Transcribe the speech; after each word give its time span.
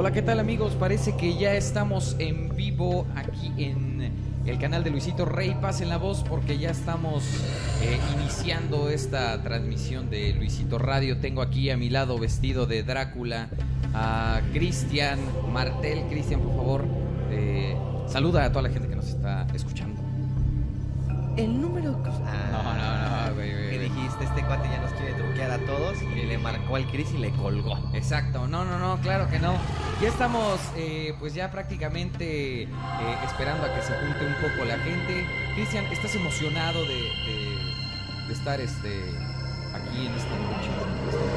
Hola, 0.00 0.12
¿qué 0.12 0.22
tal 0.22 0.38
amigos? 0.38 0.76
Parece 0.78 1.16
que 1.16 1.36
ya 1.36 1.54
estamos 1.54 2.14
en 2.20 2.54
vivo 2.54 3.04
aquí 3.16 3.52
en 3.58 4.12
el 4.46 4.56
canal 4.56 4.84
de 4.84 4.90
Luisito 4.90 5.24
Rey. 5.24 5.56
Pasen 5.60 5.88
la 5.88 5.96
voz 5.96 6.22
porque 6.22 6.56
ya 6.56 6.70
estamos 6.70 7.24
eh, 7.82 7.98
iniciando 8.14 8.90
esta 8.90 9.42
transmisión 9.42 10.08
de 10.08 10.34
Luisito 10.34 10.78
Radio. 10.78 11.18
Tengo 11.18 11.42
aquí 11.42 11.70
a 11.70 11.76
mi 11.76 11.90
lado 11.90 12.16
vestido 12.16 12.64
de 12.64 12.84
Drácula 12.84 13.48
a 13.92 14.40
Cristian 14.52 15.18
Martel. 15.52 16.04
Cristian, 16.08 16.42
por 16.42 16.54
favor, 16.54 16.84
eh, 17.32 17.76
saluda 18.06 18.44
a 18.44 18.52
toda 18.52 18.62
la 18.62 18.70
gente 18.70 18.86
que 18.86 18.94
nos 18.94 19.08
está 19.08 19.48
escuchando. 19.52 20.00
El 21.36 21.60
número. 21.60 21.90
No, 21.90 22.62
no, 22.62 23.30
no, 23.30 23.34
güey, 23.34 23.50
güey. 23.50 23.67
Dijiste, 24.08 24.24
este 24.24 24.42
cuate 24.46 24.68
ya 24.68 24.80
nos 24.80 24.92
quiere 24.92 25.12
truquear 25.14 25.50
a 25.50 25.58
todos 25.58 26.00
y 26.02 26.22
le 26.24 26.38
marcó 26.38 26.76
al 26.76 26.86
Chris 26.90 27.10
y 27.14 27.18
le 27.18 27.30
colgó. 27.32 27.76
Exacto, 27.94 28.46
no, 28.46 28.64
no, 28.64 28.78
no, 28.78 28.98
claro 29.00 29.28
que 29.28 29.38
no. 29.38 29.54
Ya 30.00 30.08
estamos, 30.08 30.58
eh, 30.76 31.14
pues 31.18 31.34
ya 31.34 31.50
prácticamente 31.50 32.62
eh, 32.62 32.68
esperando 33.26 33.66
a 33.66 33.74
que 33.74 33.82
se 33.82 33.92
junte 33.94 34.26
un 34.26 34.34
poco 34.34 34.64
la 34.64 34.78
gente. 34.78 35.26
Cristian, 35.54 35.84
¿estás 35.86 36.14
emocionado 36.14 36.82
de, 36.86 36.94
de- 36.94 37.58
de 38.28 38.34
estar 38.34 38.60
este, 38.60 39.00
aquí 39.74 40.06
en 40.06 40.14
esta 40.14 40.36
noche? 40.36 40.68
especial? 41.08 41.28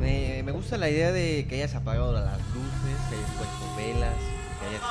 Me, 0.00 0.42
me 0.44 0.52
gusta 0.52 0.76
la 0.78 0.88
idea 0.88 1.10
de 1.12 1.46
que 1.48 1.56
hayas 1.56 1.74
apagado 1.74 2.12
las 2.12 2.38
luces, 2.54 2.96
que 3.08 3.16
hayas 3.16 3.30
puesto 3.32 3.76
velas, 3.76 4.14
que 4.60 4.66
hayas... 4.68 4.82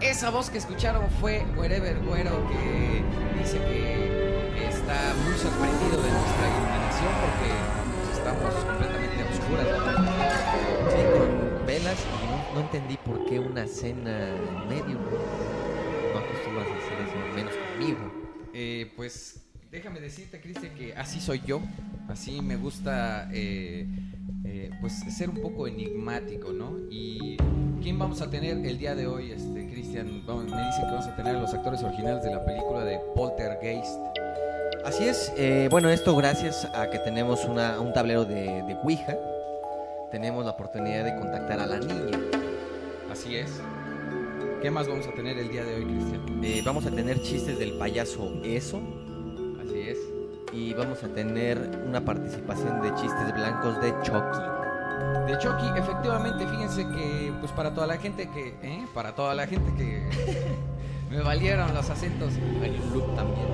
Esa 0.00 0.30
voz 0.30 0.48
que 0.48 0.56
escucharon 0.56 1.10
fue 1.20 1.44
Wherever 1.56 1.98
Güero 2.00 2.48
que 2.48 3.04
dice 3.38 3.58
que, 3.58 4.66
está 4.66 5.14
muy 5.24 5.34
sorprendido 5.34 6.02
de 6.02 6.10
nuestra 6.10 6.48
iluminación 6.48 7.12
porque 7.20 7.50
pues, 8.06 8.18
estamos 8.18 8.54
completamente 8.64 9.22
oscuras. 9.24 9.66
con 11.12 11.66
velas 11.66 11.98
y 12.00 12.54
no, 12.54 12.60
entendí 12.60 12.96
por 12.96 13.26
qué 13.26 13.38
una 13.38 13.66
cena 13.66 14.28
en 14.30 14.68
medio. 14.68 14.98
No 16.12 16.18
acostumbras 16.18 16.66
a 16.66 16.76
hacer 16.78 16.98
eso, 17.06 17.36
menos 17.36 17.52
conmigo. 17.54 17.98
Eh, 18.54 18.90
pues 18.96 19.42
déjame 19.70 20.00
decirte, 20.00 20.40
Cristian, 20.40 20.74
que 20.74 20.94
así 20.94 21.20
soy 21.20 21.42
yo. 21.44 21.60
Así 22.08 22.40
me 22.40 22.56
gusta, 22.56 23.28
eh, 23.32 23.86
eh, 24.44 24.70
pues, 24.80 24.94
ser 25.14 25.28
un 25.28 25.42
poco 25.42 25.66
enigmático, 25.66 26.52
¿no? 26.52 26.78
Y 26.90 27.36
¿quién 27.82 27.98
vamos 27.98 28.20
a 28.20 28.28
tener 28.30 28.64
el 28.64 28.78
día 28.78 28.94
de 28.94 29.06
hoy, 29.06 29.32
este, 29.32 29.68
Cristian? 29.70 30.06
Me 30.06 30.44
dicen 30.44 30.80
que 30.80 30.90
vamos 30.90 31.06
a 31.06 31.16
tener 31.16 31.36
a 31.36 31.40
los 31.40 31.52
actores 31.54 31.82
originales 31.82 32.22
de 32.22 32.30
la 32.30 32.44
película 32.44 32.84
de 32.84 32.98
Poltergeist. 33.14 33.98
Así 34.84 35.04
es, 35.04 35.32
eh, 35.36 35.68
bueno, 35.70 35.88
esto 35.90 36.16
gracias 36.16 36.66
a 36.74 36.88
que 36.90 36.98
tenemos 37.00 37.44
una- 37.44 37.80
un 37.80 37.92
tablero 37.92 38.24
de, 38.24 38.62
de 38.62 38.76
Ouija, 38.82 39.16
tenemos 40.10 40.44
la 40.44 40.52
oportunidad 40.52 41.04
de 41.04 41.14
contactar 41.16 41.60
a 41.60 41.66
la 41.66 41.78
niña. 41.78 42.18
Así 43.10 43.36
es. 43.36 43.60
¿Qué 44.62 44.70
más 44.70 44.88
vamos 44.88 45.06
a 45.06 45.12
tener 45.12 45.38
el 45.38 45.48
día 45.50 45.64
de 45.64 45.74
hoy, 45.76 45.84
Cristian? 45.84 46.44
Eh, 46.44 46.62
vamos 46.64 46.86
a 46.86 46.90
tener 46.90 47.20
chistes 47.22 47.58
del 47.58 47.72
payaso 47.78 48.30
Eso 48.44 48.78
Así 49.62 49.80
es. 49.88 49.98
y 50.52 50.74
vamos 50.74 51.02
a 51.02 51.08
tener 51.08 51.58
una 51.86 52.04
participación 52.04 52.82
de 52.82 52.94
chistes 52.94 53.32
blancos 53.34 53.80
de 53.80 53.90
Chucky. 54.02 54.38
De 55.26 55.38
Chucky, 55.38 55.66
efectivamente, 55.78 56.46
fíjense 56.46 56.86
que, 56.88 57.32
pues 57.40 57.52
para 57.52 57.72
toda 57.72 57.86
la 57.86 57.96
gente 57.98 58.28
que, 58.30 58.54
¿eh? 58.62 58.86
Para 58.94 59.14
toda 59.14 59.34
la 59.34 59.46
gente 59.46 59.72
que 59.74 60.08
me 61.10 61.20
valieron 61.22 61.72
los 61.74 61.88
acentos. 61.90 62.32
Hay 62.62 62.80
un 62.82 62.92
look 62.92 63.14
también. 63.14 63.46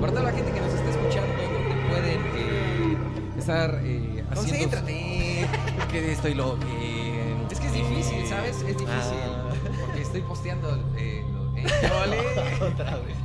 Para 0.00 0.12
toda 0.12 0.24
la 0.24 0.32
gente 0.32 0.50
que 0.52 0.60
nos 0.60 0.72
está 0.72 0.90
escuchando, 0.90 1.28
donde 1.42 1.88
pueden 1.88 2.20
eh, 2.36 2.96
estar 3.38 3.80
eh, 3.82 4.24
haciendo... 4.30 4.34
Concéntrate, 4.34 5.46
que 5.90 6.12
estoy 6.12 6.34
lo 6.34 6.56
Es 7.50 7.60
que 7.60 7.66
es 7.66 7.72
difícil, 7.72 8.26
¿sabes? 8.26 8.56
Es 8.62 8.66
difícil. 8.78 8.88
Ah. 8.90 9.50
Porque 9.86 10.02
estoy 10.02 10.20
posteando... 10.22 10.76
Eh, 10.96 11.24
lo- 11.32 11.56
eh. 11.56 11.64
Otra 12.72 12.96
vez. 12.96 13.16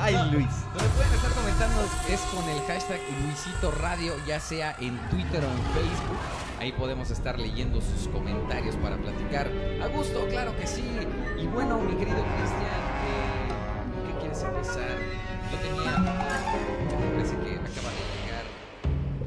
Ay, 0.00 0.14
Luis. 0.32 0.48
Que 0.72 0.84
pueden 0.96 1.12
estar 1.12 1.30
comentando 1.32 1.82
es 2.08 2.20
con 2.32 2.48
el 2.48 2.58
hashtag 2.62 3.00
Luisito 3.22 3.70
Radio, 3.70 4.14
ya 4.26 4.40
sea 4.40 4.74
en 4.80 4.96
Twitter 5.10 5.44
o 5.44 5.50
en 5.50 5.62
Facebook. 5.74 6.18
Ahí 6.58 6.72
podemos 6.72 7.10
estar 7.10 7.38
leyendo 7.38 7.82
sus 7.82 8.08
comentarios 8.08 8.76
para 8.76 8.96
platicar. 8.96 9.50
A 9.82 9.88
gusto, 9.88 10.26
claro 10.28 10.56
que 10.56 10.66
sí. 10.66 10.84
Y 11.38 11.46
bueno, 11.48 11.78
mi 11.78 11.94
querido 11.96 12.16
Cristian, 12.16 12.80
eh, 13.04 13.48
¿con 13.94 14.12
¿qué 14.12 14.18
quieres 14.20 14.42
empezar? 14.42 14.96
Yo 15.52 15.58
tenía. 15.58 15.98
Me 15.98 17.10
parece 17.16 17.36
que 17.36 17.56
acaba 17.56 17.90
de 17.90 18.04
llegar 18.24 18.44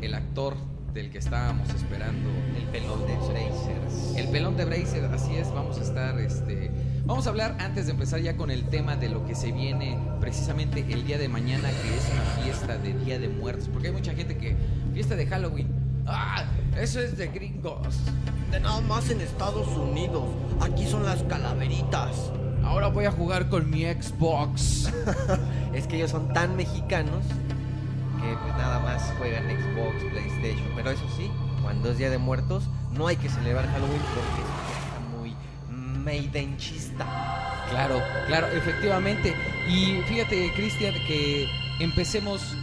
el 0.01 0.13
actor 0.15 0.57
del 0.93 1.11
que 1.11 1.19
estábamos 1.19 1.69
esperando. 1.69 2.29
El 2.55 2.65
pelón 2.65 3.05
de 3.05 3.15
Brazers. 3.17 4.15
El 4.15 4.29
pelón 4.29 4.57
de 4.57 4.65
Bracer, 4.65 5.05
así 5.05 5.35
es, 5.35 5.51
vamos 5.53 5.77
a 5.77 5.81
estar, 5.81 6.19
este, 6.19 6.71
vamos 7.05 7.27
a 7.27 7.29
hablar 7.29 7.57
antes 7.59 7.85
de 7.85 7.91
empezar 7.91 8.21
ya 8.21 8.37
con 8.37 8.49
el 8.51 8.63
tema 8.69 8.95
de 8.95 9.09
lo 9.09 9.25
que 9.25 9.35
se 9.35 9.51
viene 9.51 9.99
precisamente 10.19 10.85
el 10.89 11.05
día 11.05 11.17
de 11.17 11.27
mañana, 11.27 11.69
que 11.69 11.95
es 11.95 12.09
una 12.11 12.43
fiesta 12.43 12.77
de 12.77 12.93
Día 12.93 13.19
de 13.19 13.29
Muertos, 13.29 13.69
porque 13.71 13.87
hay 13.87 13.93
mucha 13.93 14.13
gente 14.13 14.37
que, 14.37 14.55
fiesta 14.93 15.15
de 15.15 15.27
Halloween, 15.27 15.67
ah, 16.07 16.45
eso 16.79 16.99
es 16.99 17.17
de 17.17 17.27
gringos, 17.27 17.99
De 18.51 18.59
nada 18.59 18.81
más 18.81 19.09
en 19.09 19.21
Estados 19.21 19.67
Unidos. 19.75 20.23
Aquí 20.61 20.87
son 20.87 21.03
las 21.03 21.23
calaveritas. 21.23 22.31
ahora 22.63 22.87
voy 22.87 23.05
a 23.05 23.11
jugar 23.11 23.49
con 23.49 23.69
mi 23.69 23.83
Xbox. 23.83 24.91
Es 25.73 25.87
que 25.87 25.95
ellos 25.95 26.11
son 26.11 26.31
tan 26.33 26.55
mexicanos 26.55 27.25
que 28.21 28.37
pues 28.43 28.53
nada 28.57 28.79
más 28.79 29.11
juegan 29.17 29.45
Xbox, 29.45 30.03
PlayStation. 30.11 30.67
Pero 30.75 30.91
eso 30.91 31.03
sí, 31.17 31.31
cuando 31.63 31.89
es 31.89 31.97
Día 31.97 32.11
de 32.11 32.19
Muertos, 32.19 32.65
no 32.91 33.07
hay 33.07 33.15
que 33.15 33.27
celebrar 33.27 33.65
Halloween 33.65 34.01
porque 34.13 34.62
maidenchista. 36.03 37.05
Claro, 37.69 38.01
claro, 38.27 38.47
efectivamente. 38.47 39.33
Y 39.67 40.01
fíjate, 40.07 40.51
Cristian, 40.55 40.93
que 41.07 41.47
empecemos 41.79 42.55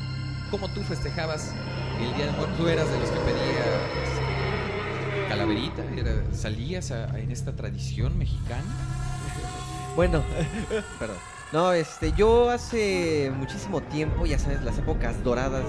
como 0.50 0.68
tú 0.68 0.82
festejabas 0.82 1.52
el 2.00 2.14
Día 2.16 2.26
de 2.26 2.32
Muertos. 2.32 2.56
Tú 2.58 2.68
eras 2.68 2.88
de 2.90 2.98
los 2.98 3.10
que 3.10 3.18
pedía 3.20 3.64
este, 4.04 5.28
calaverita, 5.28 5.82
era- 5.96 6.22
salías 6.34 6.90
a- 6.90 7.04
a- 7.12 7.18
en 7.18 7.30
esta 7.30 7.52
tradición 7.52 8.18
mexicana. 8.18 8.62
Bueno, 9.96 10.22
perdón. 11.00 11.16
No, 11.52 11.72
este, 11.72 12.12
yo 12.12 12.48
hace 12.48 13.32
muchísimo 13.36 13.80
tiempo, 13.80 14.24
ya 14.24 14.38
sabes, 14.38 14.62
las 14.62 14.78
épocas 14.78 15.22
doradas 15.24 15.64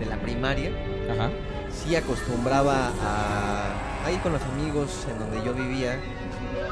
de 0.00 0.06
la 0.06 0.16
primaria, 0.16 0.70
Ajá. 1.12 1.30
sí 1.70 1.94
acostumbraba 1.94 2.90
a, 3.02 4.06
a 4.06 4.10
ir 4.10 4.18
con 4.20 4.32
los 4.32 4.40
amigos 4.42 5.06
en 5.10 5.18
donde 5.18 5.44
yo 5.44 5.52
vivía, 5.52 6.00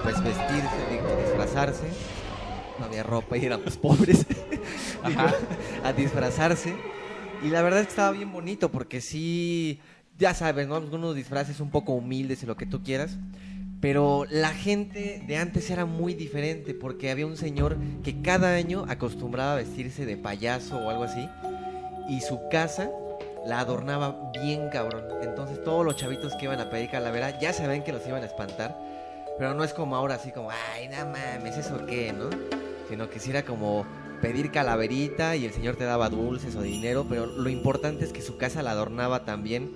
pues 0.02 0.22
vestirse, 0.22 0.76
digo, 0.90 1.06
disfrazarse. 1.24 1.84
No 2.78 2.86
había 2.86 3.02
ropa 3.02 3.36
y 3.36 3.44
éramos 3.44 3.76
pobres. 3.76 4.26
Digo, 4.28 4.62
Ajá. 5.20 5.34
a 5.84 5.92
disfrazarse. 5.92 6.74
Y 7.42 7.48
la 7.48 7.62
verdad 7.62 7.80
es 7.80 7.86
que 7.86 7.90
estaba 7.90 8.10
bien 8.10 8.32
bonito 8.32 8.70
porque 8.70 9.00
sí, 9.00 9.80
ya 10.18 10.34
sabes, 10.34 10.66
¿no? 10.68 10.76
Algunos 10.76 11.14
disfraces 11.14 11.60
un 11.60 11.70
poco 11.70 11.92
humildes 11.92 12.42
y 12.42 12.46
lo 12.46 12.56
que 12.56 12.66
tú 12.66 12.82
quieras. 12.82 13.18
Pero 13.80 14.26
la 14.28 14.50
gente 14.50 15.22
de 15.26 15.36
antes 15.38 15.70
era 15.70 15.86
muy 15.86 16.12
diferente 16.12 16.74
porque 16.74 17.10
había 17.10 17.26
un 17.26 17.38
señor 17.38 17.78
que 18.04 18.20
cada 18.20 18.54
año 18.54 18.84
acostumbraba 18.88 19.52
a 19.54 19.56
vestirse 19.56 20.04
de 20.04 20.18
payaso 20.18 20.76
o 20.76 20.90
algo 20.90 21.04
así. 21.04 21.26
Y 22.08 22.20
su 22.20 22.40
casa 22.50 22.90
la 23.46 23.60
adornaba 23.60 24.30
bien 24.42 24.68
cabrón. 24.70 25.04
Entonces 25.22 25.62
todos 25.64 25.84
los 25.84 25.96
chavitos 25.96 26.34
que 26.36 26.44
iban 26.44 26.60
a 26.60 26.68
pedir 26.68 26.90
calavera 26.90 27.38
ya 27.40 27.54
sabían 27.54 27.82
que 27.82 27.92
los 27.92 28.06
iban 28.06 28.22
a 28.22 28.26
espantar. 28.26 28.76
Pero 29.40 29.54
no 29.54 29.64
es 29.64 29.72
como 29.72 29.96
ahora 29.96 30.16
así 30.16 30.32
como, 30.32 30.50
ay, 30.50 30.88
no 30.88 30.98
mames, 31.06 31.56
¿eso 31.56 31.86
qué, 31.86 32.12
no? 32.12 32.28
Sino 32.90 33.08
que 33.08 33.18
sí 33.18 33.30
era 33.30 33.42
como 33.42 33.86
pedir 34.20 34.52
calaverita 34.52 35.34
y 35.34 35.46
el 35.46 35.54
señor 35.54 35.76
te 35.76 35.84
daba 35.84 36.10
dulces 36.10 36.56
o 36.56 36.60
dinero. 36.60 37.06
Pero 37.08 37.24
lo 37.24 37.48
importante 37.48 38.04
es 38.04 38.12
que 38.12 38.20
su 38.20 38.36
casa 38.36 38.62
la 38.62 38.72
adornaba 38.72 39.24
también 39.24 39.74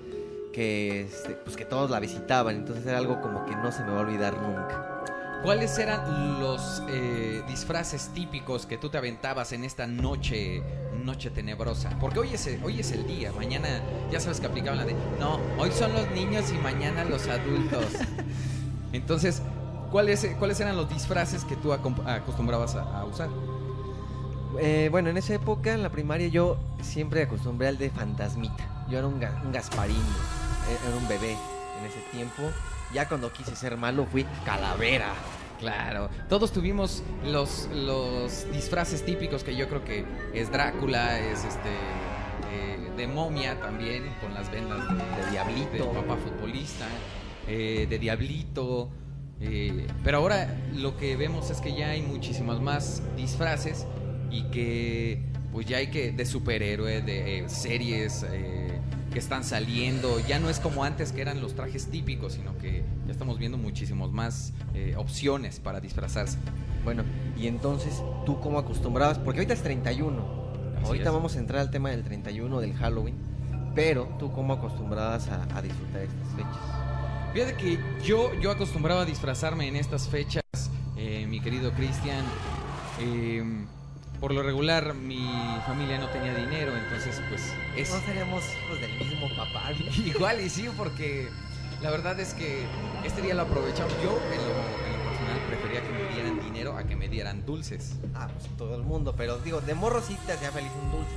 que, 0.52 1.04
este, 1.04 1.30
pues 1.30 1.56
que 1.56 1.64
todos 1.64 1.88
la 1.88 1.98
visitaban. 1.98 2.56
Entonces 2.56 2.84
era 2.84 2.98
algo 2.98 3.22
como 3.22 3.46
que 3.46 3.56
no 3.56 3.72
se 3.72 3.84
me 3.84 3.92
va 3.92 4.00
a 4.00 4.00
olvidar 4.02 4.36
nunca. 4.36 5.00
¿Cuáles 5.42 5.78
eran 5.78 6.40
los 6.40 6.82
eh, 6.90 7.42
disfraces 7.48 8.10
típicos 8.12 8.66
que 8.66 8.76
tú 8.76 8.90
te 8.90 8.98
aventabas 8.98 9.52
en 9.52 9.64
esta 9.64 9.86
noche, 9.86 10.62
noche 11.02 11.30
tenebrosa? 11.30 11.88
Porque 11.98 12.18
hoy 12.18 12.34
es, 12.34 12.46
el, 12.48 12.62
hoy 12.62 12.80
es 12.80 12.92
el 12.92 13.06
día, 13.06 13.32
mañana 13.32 13.80
ya 14.10 14.20
sabes 14.20 14.40
que 14.40 14.46
aplicaban 14.46 14.80
la 14.80 14.84
de, 14.84 14.94
no, 15.18 15.40
hoy 15.56 15.70
son 15.70 15.94
los 15.94 16.10
niños 16.10 16.52
y 16.52 16.58
mañana 16.58 17.02
los 17.04 17.26
adultos. 17.28 17.86
Entonces, 18.94 19.42
¿cuáles, 19.90 20.26
¿cuáles 20.38 20.60
eran 20.60 20.76
los 20.76 20.88
disfraces 20.88 21.44
que 21.44 21.56
tú 21.56 21.72
acostumbrabas 21.72 22.74
a, 22.76 22.82
a 23.00 23.04
usar? 23.04 23.28
Eh, 24.60 24.88
bueno, 24.90 25.10
en 25.10 25.16
esa 25.16 25.34
época, 25.34 25.72
en 25.74 25.82
la 25.82 25.90
primaria, 25.90 26.28
yo 26.28 26.56
siempre 26.80 27.22
acostumbré 27.22 27.68
al 27.68 27.78
de 27.78 27.90
fantasmita. 27.90 28.86
Yo 28.88 28.98
era 28.98 29.06
un, 29.06 29.20
ga- 29.20 29.42
un 29.44 29.50
Gasparín, 29.52 29.96
e- 29.96 30.88
era 30.88 30.96
un 30.96 31.08
bebé 31.08 31.32
en 31.32 31.86
ese 31.86 32.00
tiempo. 32.12 32.42
Ya 32.92 33.08
cuando 33.08 33.32
quise 33.32 33.56
ser 33.56 33.76
malo 33.76 34.06
fui 34.10 34.24
calavera. 34.44 35.08
Claro, 35.58 36.08
todos 36.28 36.52
tuvimos 36.52 37.02
los, 37.24 37.68
los 37.74 38.50
disfraces 38.52 39.04
típicos 39.04 39.42
que 39.44 39.56
yo 39.56 39.68
creo 39.68 39.84
que 39.84 40.04
es 40.34 40.50
Drácula, 40.52 41.18
es 41.18 41.38
este 41.44 41.70
eh, 42.52 42.90
de 42.96 43.06
momia 43.08 43.58
también, 43.60 44.04
con 44.20 44.34
las 44.34 44.50
vendas 44.50 44.78
de, 44.88 44.94
De 45.24 45.30
Diablito. 45.30 45.70
del 45.72 45.86
papá 46.02 46.16
futbolista, 46.16 46.84
eh, 47.48 47.86
de 47.88 47.98
Diablito. 47.98 48.90
eh, 49.40 49.86
pero 50.02 50.18
ahora 50.18 50.56
lo 50.74 50.96
que 50.96 51.16
vemos 51.16 51.50
es 51.50 51.60
que 51.60 51.74
ya 51.74 51.90
hay 51.90 52.02
muchísimas 52.02 52.60
más 52.60 53.02
disfraces 53.16 53.86
y 54.30 54.42
que 54.44 55.22
pues 55.54 55.66
ya 55.66 55.76
hay 55.76 55.86
que 55.86 56.10
de 56.10 56.26
superhéroe, 56.26 57.00
de 57.00 57.38
eh, 57.38 57.48
series 57.48 58.26
eh, 58.28 58.80
que 59.12 59.20
están 59.20 59.44
saliendo. 59.44 60.18
Ya 60.26 60.40
no 60.40 60.50
es 60.50 60.58
como 60.58 60.82
antes 60.82 61.12
que 61.12 61.22
eran 61.22 61.40
los 61.40 61.54
trajes 61.54 61.86
típicos, 61.86 62.32
sino 62.32 62.58
que 62.58 62.82
ya 63.06 63.12
estamos 63.12 63.38
viendo 63.38 63.56
muchísimos 63.56 64.12
más 64.12 64.52
eh, 64.74 64.94
opciones 64.96 65.60
para 65.60 65.78
disfrazarse. 65.80 66.38
Bueno, 66.82 67.04
y 67.38 67.46
entonces, 67.46 68.02
¿tú 68.26 68.40
cómo 68.40 68.58
acostumbrabas? 68.58 69.20
Porque 69.20 69.38
ahorita 69.38 69.54
es 69.54 69.62
31. 69.62 70.44
Así 70.78 70.86
ahorita 70.86 71.08
es. 71.08 71.14
vamos 71.14 71.36
a 71.36 71.38
entrar 71.38 71.60
al 71.60 71.70
tema 71.70 71.90
del 71.90 72.02
31 72.02 72.60
del 72.60 72.74
Halloween. 72.74 73.14
Pero, 73.76 74.08
¿tú 74.18 74.32
cómo 74.32 74.54
acostumbrabas 74.54 75.28
a, 75.28 75.44
a 75.56 75.62
disfrutar 75.62 76.02
estas 76.02 76.28
fechas? 76.34 76.83
Fíjate 77.34 77.54
que 77.56 77.78
yo, 78.04 78.32
yo 78.34 78.52
acostumbraba 78.52 79.02
a 79.02 79.04
disfrazarme 79.04 79.66
en 79.66 79.74
estas 79.74 80.08
fechas, 80.08 80.44
eh, 80.96 81.26
mi 81.28 81.40
querido 81.40 81.72
Cristian. 81.72 82.24
eh, 83.00 83.42
por 84.20 84.32
lo 84.32 84.44
regular, 84.44 84.94
mi 84.94 85.26
familia 85.66 85.98
no 85.98 86.08
tenía 86.10 86.32
dinero, 86.32 86.72
entonces, 86.76 87.20
pues, 87.28 87.52
es 87.76 87.90
No 87.90 88.00
seríamos 88.06 88.44
hijos 88.44 88.80
del 88.80 88.98
mismo 88.98 89.28
papá. 89.36 89.72
igual 90.06 90.40
y 90.40 90.48
sí, 90.48 90.70
porque 90.78 91.28
la 91.82 91.90
verdad 91.90 92.18
es 92.20 92.34
que 92.34 92.64
este 93.04 93.20
día 93.20 93.34
lo 93.34 93.42
aprovechamos. 93.42 93.92
Yo, 94.02 94.16
en 94.32 94.38
lo, 94.38 94.86
en 94.86 94.92
lo 94.96 95.10
personal, 95.10 95.40
prefería 95.48 95.82
que 95.82 95.90
me 95.90 96.14
dieran 96.14 96.40
dinero 96.40 96.78
a 96.78 96.84
que 96.84 96.94
me 96.94 97.08
dieran 97.08 97.44
dulces. 97.44 97.96
Ah, 98.14 98.28
pues 98.32 98.46
todo 98.56 98.76
el 98.76 98.82
mundo, 98.84 99.14
pero 99.16 99.38
digo, 99.38 99.60
de 99.60 99.74
morro 99.74 100.00
sí 100.00 100.16
te 100.24 100.32
hacía 100.32 100.52
feliz 100.52 100.70
un 100.80 100.92
dulce. 100.92 101.14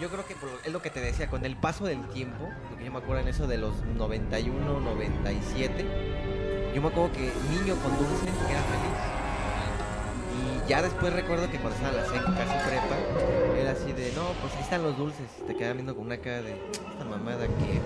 Yo 0.00 0.08
creo 0.08 0.26
que 0.26 0.34
es 0.64 0.72
lo 0.72 0.82
que 0.82 0.90
te 0.90 1.00
decía, 1.00 1.28
con 1.28 1.44
el 1.44 1.56
paso 1.56 1.84
del 1.84 2.06
tiempo, 2.08 2.48
porque 2.68 2.84
yo 2.84 2.92
me 2.92 2.98
acuerdo 2.98 3.22
en 3.22 3.28
eso 3.28 3.46
de 3.46 3.58
los 3.58 3.84
91, 3.84 4.80
97, 4.80 5.86
yo 6.74 6.82
me 6.82 6.88
acuerdo 6.88 7.12
que 7.12 7.32
niño 7.50 7.76
con 7.76 7.96
dulce 7.96 8.28
era 8.50 8.62
feliz. 8.62 9.22
Y 10.32 10.68
ya 10.68 10.82
después 10.82 11.12
recuerdo 11.12 11.50
que 11.50 11.58
cuando 11.58 11.76
estaba 11.76 11.90
en 11.90 11.96
la 11.98 12.06
seca, 12.06 12.34
casi 12.34 12.68
prepa, 12.68 12.96
era 13.60 13.72
así 13.72 13.92
de, 13.92 14.12
no, 14.12 14.32
pues 14.40 14.54
ahí 14.54 14.62
están 14.62 14.82
los 14.82 14.96
dulces. 14.96 15.28
Y 15.40 15.46
te 15.46 15.54
quedaban 15.54 15.76
viendo 15.76 15.94
con 15.94 16.06
una 16.06 16.16
cara 16.18 16.42
de, 16.42 16.52
esta 16.52 17.04
mamada 17.04 17.46
que, 17.46 17.80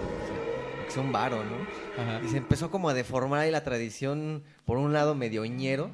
es 0.88 0.96
un 0.96 1.10
varo, 1.10 1.42
¿no? 1.44 2.24
Y 2.24 2.28
se 2.28 2.36
empezó 2.36 2.70
como 2.70 2.88
a 2.88 2.94
deformar 2.94 3.40
ahí 3.40 3.50
la 3.50 3.64
tradición, 3.64 4.44
por 4.64 4.78
un 4.78 4.92
lado 4.92 5.16
medio 5.16 5.44
ñero, 5.44 5.90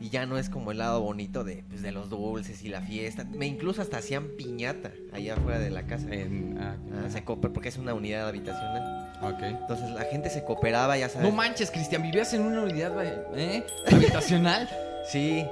y 0.00 0.08
ya 0.08 0.24
no 0.26 0.38
es 0.38 0.48
como 0.48 0.72
el 0.72 0.78
lado 0.78 1.00
bonito 1.02 1.44
de, 1.44 1.62
pues, 1.68 1.82
de 1.82 1.92
los 1.92 2.08
dulces 2.08 2.64
y 2.64 2.68
la 2.68 2.80
fiesta. 2.80 3.24
Me 3.24 3.46
incluso 3.46 3.82
hasta 3.82 3.98
hacían 3.98 4.28
piñata 4.36 4.92
allá 5.12 5.34
afuera 5.34 5.58
de 5.58 5.70
la 5.70 5.82
casa. 5.86 6.06
En- 6.10 6.56
ah, 6.58 6.76
Ah, 6.92 7.10
se 7.10 7.24
cooper- 7.24 7.52
porque 7.52 7.68
es 7.68 7.76
una 7.78 7.92
unidad 7.94 8.26
habitacional. 8.28 9.12
Entonces 9.42 9.90
la 9.90 10.02
gente 10.04 10.30
se 10.30 10.42
cooperaba, 10.44 10.96
ya 10.96 11.08
sabes. 11.08 11.28
No 11.28 11.34
manches, 11.36 11.70
Cristian, 11.70 12.02
vivías 12.02 12.32
en 12.34 12.42
una 12.42 12.62
unidad 12.62 12.92
¿eh? 13.36 13.64
habitacional. 13.90 14.68
Sí, 15.10 15.44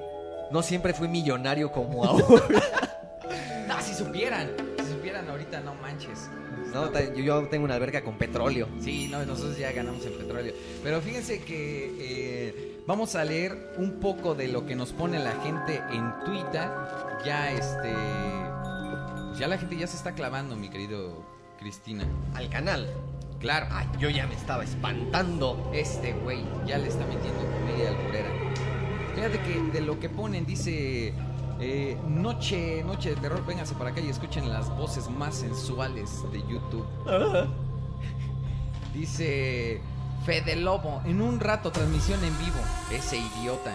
no 0.52 0.62
siempre 0.62 0.92
fui 0.92 1.08
millonario 1.08 1.72
como 1.72 2.04
ahora. 2.06 2.42
Ah, 3.70 3.82
si 3.82 3.94
supieran, 3.94 4.50
si 4.82 4.92
supieran 4.92 5.28
ahorita, 5.28 5.60
no 5.60 5.74
manches. 5.74 6.28
No, 6.72 6.90
yo 7.14 7.46
tengo 7.48 7.64
una 7.64 7.74
alberca 7.76 8.02
con 8.02 8.16
petróleo. 8.18 8.68
Sí, 8.80 9.08
no, 9.08 9.24
nosotros 9.24 9.56
ya 9.56 9.70
ganamos 9.72 10.04
el 10.04 10.12
petróleo. 10.14 10.52
Pero 10.82 11.00
fíjense 11.00 11.40
que 11.42 11.94
eh, 12.00 12.77
vamos 12.88 13.14
a 13.16 13.22
leer 13.22 13.74
un 13.76 14.00
poco 14.00 14.34
de 14.34 14.48
lo 14.48 14.64
que 14.64 14.74
nos 14.74 14.92
pone 14.92 15.18
la 15.18 15.32
gente 15.42 15.82
en 15.92 16.10
Twitter. 16.24 16.68
Ya 17.24 17.52
este. 17.52 17.92
ya 19.38 19.46
la 19.46 19.58
gente 19.58 19.76
ya 19.76 19.86
se 19.86 19.96
está 19.96 20.14
clavando, 20.14 20.56
mi 20.56 20.70
querido 20.70 21.22
Cristina. 21.58 22.04
Al 22.34 22.48
canal. 22.48 22.88
Claro. 23.40 23.66
Ay, 23.70 23.86
yo 23.98 24.08
ya 24.08 24.26
me 24.26 24.34
estaba 24.34 24.64
espantando. 24.64 25.70
Este 25.74 26.14
güey 26.14 26.42
ya 26.66 26.78
le 26.78 26.88
está 26.88 27.04
metiendo 27.06 27.38
comedia 27.60 27.90
alburera. 27.90 28.30
Fíjate 29.14 29.38
que 29.42 29.60
de 29.70 29.80
lo 29.82 30.00
que 30.00 30.08
ponen 30.08 30.46
dice 30.46 31.12
eh, 31.60 31.98
noche, 32.08 32.82
noche 32.84 33.10
de 33.10 33.16
terror, 33.16 33.44
vénganse 33.44 33.74
para 33.74 33.90
acá 33.90 34.00
y 34.00 34.08
escuchen 34.08 34.48
las 34.48 34.70
voces 34.78 35.10
más 35.10 35.34
sensuales 35.34 36.24
de 36.32 36.40
YouTube. 36.40 36.86
Dice 38.94 39.82
Fede 40.24 40.56
Lobo, 40.56 41.02
en 41.04 41.20
un 41.20 41.40
rato 41.40 41.70
transmisión 41.70 42.22
en 42.24 42.36
vivo. 42.38 42.58
Ese 42.92 43.16
idiota. 43.18 43.72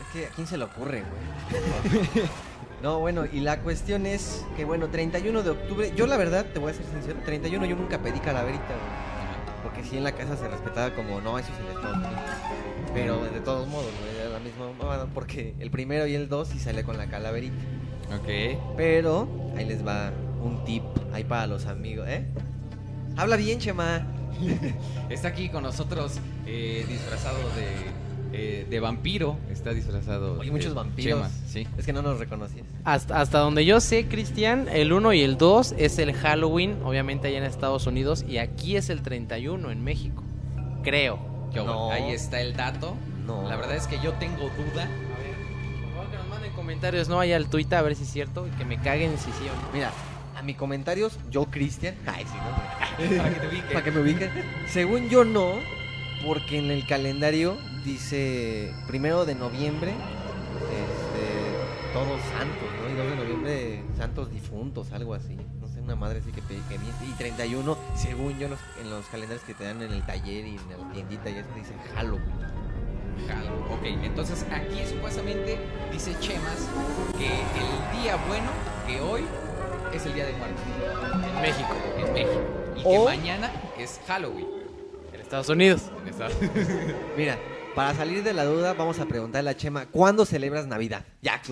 Es 0.00 0.12
que 0.12 0.26
a 0.26 0.30
quién 0.30 0.46
se 0.46 0.58
le 0.58 0.64
ocurre, 0.64 1.02
güey. 1.02 2.26
No, 2.82 2.98
bueno, 2.98 3.26
y 3.30 3.40
la 3.40 3.60
cuestión 3.60 4.06
es 4.06 4.44
que, 4.56 4.64
bueno, 4.64 4.88
31 4.88 5.42
de 5.42 5.50
octubre, 5.50 5.92
yo 5.94 6.06
la 6.06 6.16
verdad, 6.16 6.46
te 6.46 6.58
voy 6.58 6.72
a 6.72 6.74
ser 6.74 6.86
sincero, 6.86 7.20
31 7.26 7.66
yo 7.66 7.76
nunca 7.76 7.98
pedí 7.98 8.20
calaverita, 8.20 8.64
güey. 8.64 9.62
Porque 9.62 9.84
sí 9.84 9.98
en 9.98 10.04
la 10.04 10.12
casa 10.12 10.34
se 10.36 10.48
respetaba 10.48 10.94
como, 10.94 11.20
no, 11.20 11.38
eso 11.38 11.50
es 11.52 11.58
en 11.60 11.76
Estados 11.76 11.98
Unidos. 11.98 12.20
Pero 12.94 13.22
de 13.24 13.40
todos 13.40 13.68
modos, 13.68 13.90
güey, 14.00 14.16
era 14.16 14.30
la 14.30 14.38
misma 14.38 14.72
mamada, 14.78 15.06
porque 15.12 15.54
el 15.58 15.70
primero 15.70 16.06
y 16.06 16.14
el 16.14 16.30
dos 16.30 16.48
sí 16.48 16.58
sale 16.58 16.82
con 16.82 16.96
la 16.96 17.06
calaverita. 17.08 17.62
Ok. 18.16 18.76
Pero, 18.78 19.28
ahí 19.58 19.66
les 19.66 19.86
va 19.86 20.10
un 20.42 20.64
tip, 20.64 20.82
ahí 21.12 21.24
para 21.24 21.46
los 21.46 21.66
amigos, 21.66 22.08
¿eh? 22.08 22.26
Habla 23.18 23.36
bien, 23.36 23.58
Chema. 23.58 24.06
Está 25.10 25.28
aquí 25.28 25.48
con 25.48 25.62
nosotros 25.62 26.18
eh, 26.46 26.84
disfrazado 26.88 27.38
de, 27.56 28.30
eh, 28.32 28.66
de 28.68 28.80
vampiro. 28.80 29.36
Está 29.50 29.72
disfrazado. 29.72 30.40
Hay 30.40 30.50
muchos 30.50 30.74
vampiros. 30.74 31.18
Chema, 31.20 31.30
sí. 31.48 31.66
Es 31.76 31.86
que 31.86 31.92
no 31.92 32.02
nos 32.02 32.18
reconocías. 32.18 32.66
Hasta, 32.84 33.20
hasta 33.20 33.38
donde 33.38 33.64
yo 33.64 33.80
sé, 33.80 34.06
Cristian, 34.06 34.68
el 34.68 34.92
1 34.92 35.12
y 35.14 35.22
el 35.22 35.36
2 35.36 35.74
es 35.78 35.98
el 35.98 36.12
Halloween, 36.14 36.76
obviamente 36.84 37.28
allá 37.28 37.38
en 37.38 37.44
Estados 37.44 37.86
Unidos, 37.86 38.24
y 38.28 38.38
aquí 38.38 38.76
es 38.76 38.90
el 38.90 39.02
31 39.02 39.70
en 39.70 39.82
México. 39.82 40.22
Creo. 40.82 41.18
Yo, 41.52 41.64
No. 41.64 41.90
Ahí 41.90 42.12
está 42.12 42.40
el 42.40 42.54
dato. 42.54 42.94
No. 43.26 43.48
La 43.48 43.56
verdad 43.56 43.76
es 43.76 43.86
que 43.86 43.98
yo 44.00 44.12
tengo 44.14 44.42
duda. 44.50 44.84
A 44.84 45.18
ver, 45.18 45.34
por 45.82 45.92
favor 45.92 46.10
que 46.10 46.16
nos 46.16 46.28
manden 46.28 46.52
comentarios, 46.52 47.08
no 47.08 47.20
allá 47.20 47.36
al 47.36 47.48
Twitter, 47.48 47.78
a 47.78 47.82
ver 47.82 47.94
si 47.96 48.04
es 48.04 48.10
cierto, 48.10 48.46
y 48.46 48.50
que 48.50 48.64
me 48.64 48.78
caguen 48.80 49.16
si 49.18 49.30
sí 49.32 49.44
o 49.48 49.66
no. 49.66 49.72
Mira, 49.72 49.90
a 50.40 50.42
mis 50.42 50.56
comentarios, 50.56 51.18
yo, 51.30 51.44
Cristian. 51.46 51.94
Ay, 52.06 52.24
sí, 52.24 52.36
no, 52.36 53.16
Para 53.18 53.34
que 53.34 53.40
te 53.40 53.48
ubiques. 53.48 53.72
Para 53.72 53.84
que 53.84 53.90
me 53.90 54.00
ubiquen. 54.00 54.30
Según 54.66 55.08
yo 55.08 55.24
no, 55.24 55.54
porque 56.26 56.58
en 56.58 56.70
el 56.70 56.86
calendario 56.86 57.58
dice 57.84 58.72
primero 58.86 59.26
de 59.26 59.34
noviembre, 59.34 59.90
este, 59.90 61.92
todos 61.92 62.20
santos, 62.32 62.68
¿no? 62.82 62.90
Y 62.90 62.96
2 62.96 63.10
de 63.10 63.16
noviembre, 63.16 63.82
santos 63.96 64.30
difuntos, 64.30 64.92
algo 64.92 65.14
así. 65.14 65.36
No 65.60 65.68
sé, 65.68 65.80
una 65.80 65.94
madre 65.94 66.20
así 66.20 66.32
que 66.32 66.40
pedí 66.40 66.60
que 66.68 66.78
bien. 66.78 66.92
Y 67.06 67.12
31, 67.12 67.76
según 67.94 68.38
yo, 68.38 68.46
en 68.46 68.52
los, 68.52 68.60
en 68.80 68.90
los 68.90 69.04
calendarios 69.06 69.44
que 69.44 69.54
te 69.54 69.64
dan 69.64 69.82
en 69.82 69.92
el 69.92 70.04
taller 70.06 70.46
y 70.46 70.56
en 70.56 70.70
la 70.70 70.92
tiendita 70.92 71.28
y 71.28 71.36
eso 71.36 71.48
dice 71.54 71.74
Halloween. 71.94 72.24
Jalo. 73.28 73.74
Ok, 73.74 73.84
entonces 73.84 74.46
aquí 74.50 74.82
supuestamente 74.88 75.58
dice 75.92 76.16
Chemas 76.20 76.66
que 77.18 77.26
el 77.26 78.02
día 78.02 78.16
bueno, 78.26 78.48
que 78.86 78.98
hoy 79.02 79.24
es 79.96 80.06
el 80.06 80.14
día 80.14 80.26
de 80.26 80.32
muertos 80.34 80.62
En 81.34 81.40
México, 81.42 81.74
en 81.98 82.12
México. 82.12 82.40
Y 82.76 82.82
que 82.82 82.88
O- 82.98 83.04
mañana 83.04 83.50
es 83.78 84.00
Halloween. 84.06 84.46
en 85.12 85.20
Estados 85.20 85.48
Unidos. 85.48 85.82
en 86.02 86.08
Estados- 86.08 86.34
Mira, 87.16 87.38
para 87.74 87.94
salir 87.94 88.22
de 88.24 88.32
la 88.32 88.44
duda, 88.44 88.72
vamos 88.74 88.98
a 89.00 89.06
preguntarle 89.06 89.50
a 89.50 89.56
Chema, 89.56 89.86
¿cuándo 89.86 90.24
celebras 90.26 90.66
Navidad? 90.66 91.04
Ya, 91.22 91.40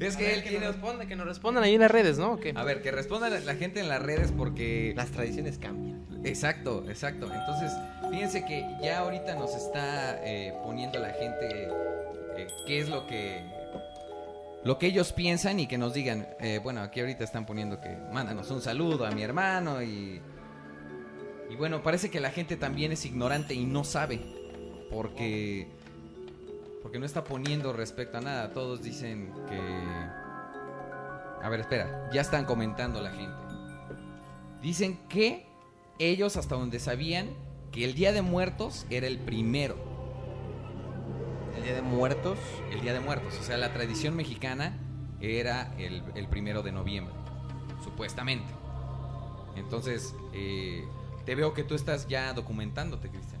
es 0.00 0.16
que 0.16 0.34
él 0.34 0.42
que, 0.42 0.50
tiene... 0.50 0.66
nos 0.66 0.74
respondan, 0.74 1.06
que 1.08 1.16
nos 1.16 1.26
respondan 1.26 1.64
ahí 1.64 1.74
en 1.74 1.80
las 1.80 1.90
redes, 1.90 2.18
¿no? 2.18 2.32
¿O 2.32 2.40
qué? 2.40 2.52
A 2.56 2.64
ver, 2.64 2.82
que 2.82 2.90
responda 2.90 3.30
la- 3.30 3.40
la 3.40 3.54
gente 3.54 3.80
en 3.80 3.88
las 3.88 4.02
redes 4.02 4.32
porque... 4.36 4.92
las 4.96 5.10
tradiciones 5.10 5.58
cambian. 5.58 6.02
Exacto, 6.24 6.84
exacto. 6.88 7.30
Entonces, 7.32 7.72
fíjense 8.10 8.44
que 8.44 8.64
ya 8.82 8.98
ahorita 8.98 9.34
nos 9.34 9.54
está 9.54 10.18
eh, 10.24 10.52
poniendo 10.64 10.98
la 10.98 11.10
gente 11.10 11.68
eh, 12.36 12.46
qué 12.66 12.80
es 12.80 12.88
lo 12.88 13.06
que 13.06 13.42
lo 14.64 14.78
que 14.78 14.86
ellos 14.86 15.12
piensan 15.12 15.60
y 15.60 15.66
que 15.66 15.78
nos 15.78 15.94
digan. 15.94 16.28
eh, 16.40 16.60
bueno, 16.62 16.80
aquí 16.82 17.00
ahorita 17.00 17.24
están 17.24 17.46
poniendo 17.46 17.80
que 17.80 17.96
mándanos 18.12 18.50
un 18.50 18.60
saludo 18.60 19.06
a 19.06 19.10
mi 19.10 19.22
hermano 19.22 19.82
y 19.82 20.20
y 21.52 21.56
bueno, 21.56 21.82
parece 21.82 22.10
que 22.10 22.18
la 22.18 22.30
gente 22.30 22.56
también 22.56 22.92
es 22.92 23.04
ignorante 23.04 23.52
y 23.52 23.66
no 23.66 23.84
sabe 23.84 24.22
porque 24.90 25.68
porque 26.82 26.98
no 26.98 27.04
está 27.04 27.24
poniendo 27.24 27.74
respecto 27.74 28.18
a 28.18 28.20
nada. 28.22 28.52
Todos 28.52 28.82
dicen 28.82 29.30
que 29.48 29.60
a 31.42 31.48
ver, 31.50 31.60
espera, 31.60 32.08
ya 32.12 32.22
están 32.22 32.46
comentando 32.46 33.02
la 33.02 33.10
gente. 33.10 33.36
Dicen 34.62 34.98
que 35.08 35.44
ellos 35.98 36.36
hasta 36.38 36.54
donde 36.54 36.78
sabían 36.78 37.28
que 37.70 37.84
el 37.84 37.94
Día 37.94 38.12
de 38.12 38.22
Muertos 38.22 38.86
era 38.88 39.06
el 39.06 39.18
primero, 39.18 39.76
El 41.62 41.68
Día 41.68 41.74
de 41.74 41.82
Muertos. 41.82 42.38
el 42.72 42.80
Día 42.80 42.92
de 42.92 43.00
Muertos. 43.00 43.34
O 43.40 43.42
sea, 43.44 43.56
la 43.56 43.72
tradición 43.72 44.16
mexicana 44.16 44.76
era 45.20 45.72
el, 45.78 46.02
el 46.16 46.26
primero 46.28 46.62
de 46.62 46.72
noviembre, 46.72 47.14
supuestamente. 47.84 48.52
Entonces, 49.56 50.14
eh, 50.32 50.84
te 51.24 51.34
veo 51.34 51.54
que 51.54 51.62
tú 51.62 51.74
estás 51.74 52.08
ya 52.08 52.32
documentándote, 52.32 53.08
Cristian. 53.10 53.40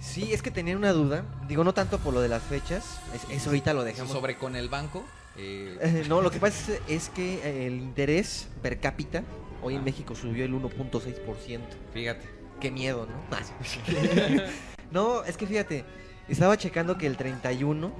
Sí, 0.00 0.32
es 0.32 0.42
que 0.42 0.50
tenía 0.50 0.76
una 0.76 0.92
duda. 0.92 1.24
Digo, 1.48 1.64
no 1.64 1.72
tanto 1.72 1.98
por 1.98 2.12
lo 2.12 2.20
de 2.20 2.28
las 2.28 2.42
fechas. 2.42 3.00
es- 3.14 3.24
Eso 3.30 3.50
ahorita 3.50 3.72
lo 3.72 3.84
dejamos. 3.84 4.12
Sobre 4.12 4.36
con 4.36 4.56
el 4.56 4.68
banco. 4.68 5.04
Eh, 5.36 5.78
Eh, 5.80 6.04
no, 6.08 6.20
lo 6.20 6.30
que 6.30 6.38
pasa 6.38 6.72
es, 6.72 6.80
es 6.88 7.08
que 7.08 7.66
el 7.66 7.74
interés 7.74 8.48
per 8.62 8.78
cápita 8.80 9.22
hoy 9.62 9.76
en. 9.76 9.84
México 9.84 10.14
subió 10.14 10.44
el 10.44 10.52
1.6%. 10.52 11.60
fíjate. 11.94 12.28
Qué 12.60 12.70
miedo, 12.70 13.06
¿no? 13.06 13.12
no, 14.90 15.24
es 15.24 15.36
que 15.36 15.46
fíjate, 15.46 15.84
estaba 16.28 16.56
checando 16.56 16.96
que 16.98 17.06
el 17.06 17.16
31 17.16 17.92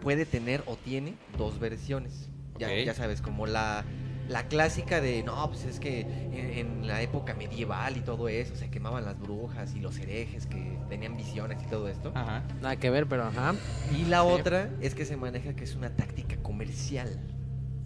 puede 0.00 0.26
tener 0.26 0.62
o 0.66 0.76
tiene 0.76 1.14
dos 1.38 1.58
versiones. 1.58 2.28
Ya, 2.58 2.68
Ok. 2.68 2.72
ya 2.86 2.94
sabes, 2.94 3.20
como 3.20 3.46
la, 3.46 3.84
la 4.28 4.46
clásica 4.46 5.00
de, 5.00 5.22
no, 5.22 5.48
pues 5.50 5.64
es 5.64 5.80
que 5.80 6.00
en, 6.00 6.36
en 6.82 6.86
la 6.86 7.02
época 7.02 7.34
medieval 7.34 7.96
y 7.96 8.00
todo 8.00 8.28
eso, 8.28 8.54
se 8.54 8.70
quemaban 8.70 9.04
las 9.04 9.18
brujas 9.18 9.74
y 9.74 9.80
los 9.80 9.98
herejes 9.98 10.46
que 10.46 10.78
tenían 10.88 11.16
visiones 11.16 11.58
y 11.62 11.66
todo 11.66 11.88
esto. 11.88 12.12
Ajá. 12.14 12.44
Nada 12.62 12.76
que 12.76 12.90
ver, 12.90 13.06
pero 13.08 13.24
ajá. 13.24 13.54
Y 13.96 14.04
la 14.04 14.20
Sí. 14.22 14.28
otra 14.30 14.70
es 14.80 14.94
que 14.94 15.04
se 15.04 15.16
maneja 15.16 15.54
que 15.56 15.64
es 15.64 15.74
una 15.74 15.90
táctica 15.90 16.36
comercial. 16.42 17.18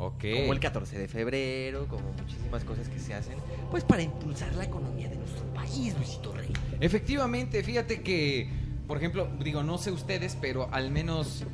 Ok. 0.01 0.25
Como 0.41 0.53
el 0.53 0.61
14 0.61 0.99
de 0.99 1.09
febrero, 1.09 1.89
como 1.89 2.13
muchísimas 2.13 2.63
cosas 2.63 2.89
que 2.89 2.99
se 3.01 3.15
hacen, 3.15 3.37
pues 3.71 3.83
para 3.85 4.03
impulsar 4.03 4.55
la 4.55 4.65
economía 4.65 5.09
de 5.09 5.17
nuestro 5.17 5.45
país, 5.55 5.97
Luisito 5.97 6.33
Rey. 6.35 6.53
Efectivamente, 6.79 7.63
fíjate 7.65 8.03
que, 8.03 8.49
por 8.89 8.97
ejemplo, 8.97 9.29
digo, 9.39 9.63
no 9.63 9.79
sé 9.79 9.93
ustedes, 9.93 10.37
pero 10.41 10.69
al 10.73 10.91
menos 10.91 11.45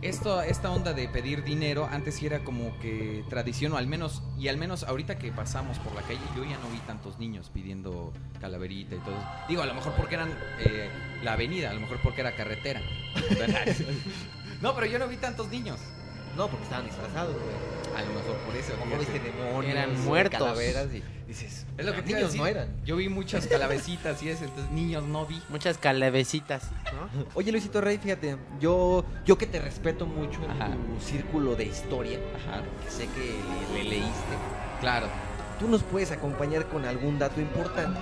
esto, 0.00 0.42
esta 0.42 0.70
onda 0.70 0.92
de 0.92 1.08
pedir 1.08 1.44
dinero 1.44 1.88
antes 1.90 2.14
sí 2.16 2.26
era 2.26 2.44
como 2.44 2.78
que 2.78 3.24
tradición, 3.28 3.72
o 3.72 3.76
al 3.76 3.86
menos, 3.86 4.22
y 4.38 4.48
al 4.48 4.56
menos 4.58 4.84
ahorita 4.84 5.18
que 5.18 5.32
pasamos 5.32 5.78
por 5.80 5.94
la 5.94 6.02
calle, 6.02 6.20
yo 6.36 6.44
ya 6.44 6.56
no 6.58 6.68
vi 6.70 6.78
tantos 6.86 7.18
niños 7.18 7.50
pidiendo 7.52 8.12
calaverita 8.40 8.94
y 8.94 8.98
todo. 8.98 9.14
eso. 9.16 9.26
Digo, 9.48 9.62
a 9.62 9.66
lo 9.66 9.74
mejor 9.74 9.92
porque 9.94 10.14
eran 10.14 10.30
eh, 10.60 10.88
la 11.22 11.32
avenida, 11.32 11.70
a 11.70 11.74
lo 11.74 11.80
mejor 11.80 11.98
porque 12.02 12.20
era 12.20 12.36
carretera. 12.36 12.80
no, 14.62 14.74
pero 14.74 14.86
yo 14.86 14.98
no 14.98 15.08
vi 15.08 15.16
tantos 15.16 15.48
niños. 15.48 15.80
No, 16.36 16.48
porque 16.48 16.64
estaban 16.64 16.84
disfrazados, 16.86 17.34
güey. 17.34 17.96
A 17.96 18.02
lo 18.02 18.12
mejor 18.12 18.36
por 18.38 18.56
eso. 18.56 18.74
Como 18.74 18.98
viste 18.98 19.20
demonios, 19.20 19.72
Eran 19.72 20.04
muertos. 20.04 20.38
calaveras 20.40 20.88
y 20.92 21.23
dices, 21.42 21.66
Es 21.76 21.84
lo 21.86 21.92
que 21.92 21.98
"Ah, 21.98 22.02
niños 22.02 22.22
decir. 22.22 22.40
no 22.40 22.46
eran. 22.46 22.68
Yo 22.84 22.96
vi 22.96 23.08
muchas 23.08 23.46
calavecitas 23.46 24.22
y 24.22 24.28
eso, 24.28 24.44
entonces 24.44 24.70
niños 24.72 25.04
no 25.04 25.26
vi. 25.26 25.40
Muchas 25.48 25.78
calavecitas, 25.78 26.70
¿no? 26.92 27.24
Oye, 27.34 27.50
Luisito 27.52 27.80
Rey, 27.80 27.98
fíjate, 27.98 28.36
yo, 28.60 29.04
yo 29.24 29.36
que 29.38 29.46
te 29.46 29.60
respeto 29.60 30.06
mucho 30.06 30.42
en 30.44 30.50
Ajá. 30.50 30.70
tu 30.70 31.04
círculo 31.04 31.54
de 31.56 31.64
historia, 31.64 32.18
Ajá. 32.36 32.62
que 32.84 32.90
sé 32.90 33.06
que 33.08 33.34
le, 33.74 33.84
le 33.84 33.90
leíste, 33.90 34.34
Claro. 34.80 35.06
tú 35.58 35.68
nos 35.68 35.82
puedes 35.82 36.10
acompañar 36.10 36.66
con 36.68 36.84
algún 36.84 37.18
dato 37.18 37.40
importante 37.40 37.98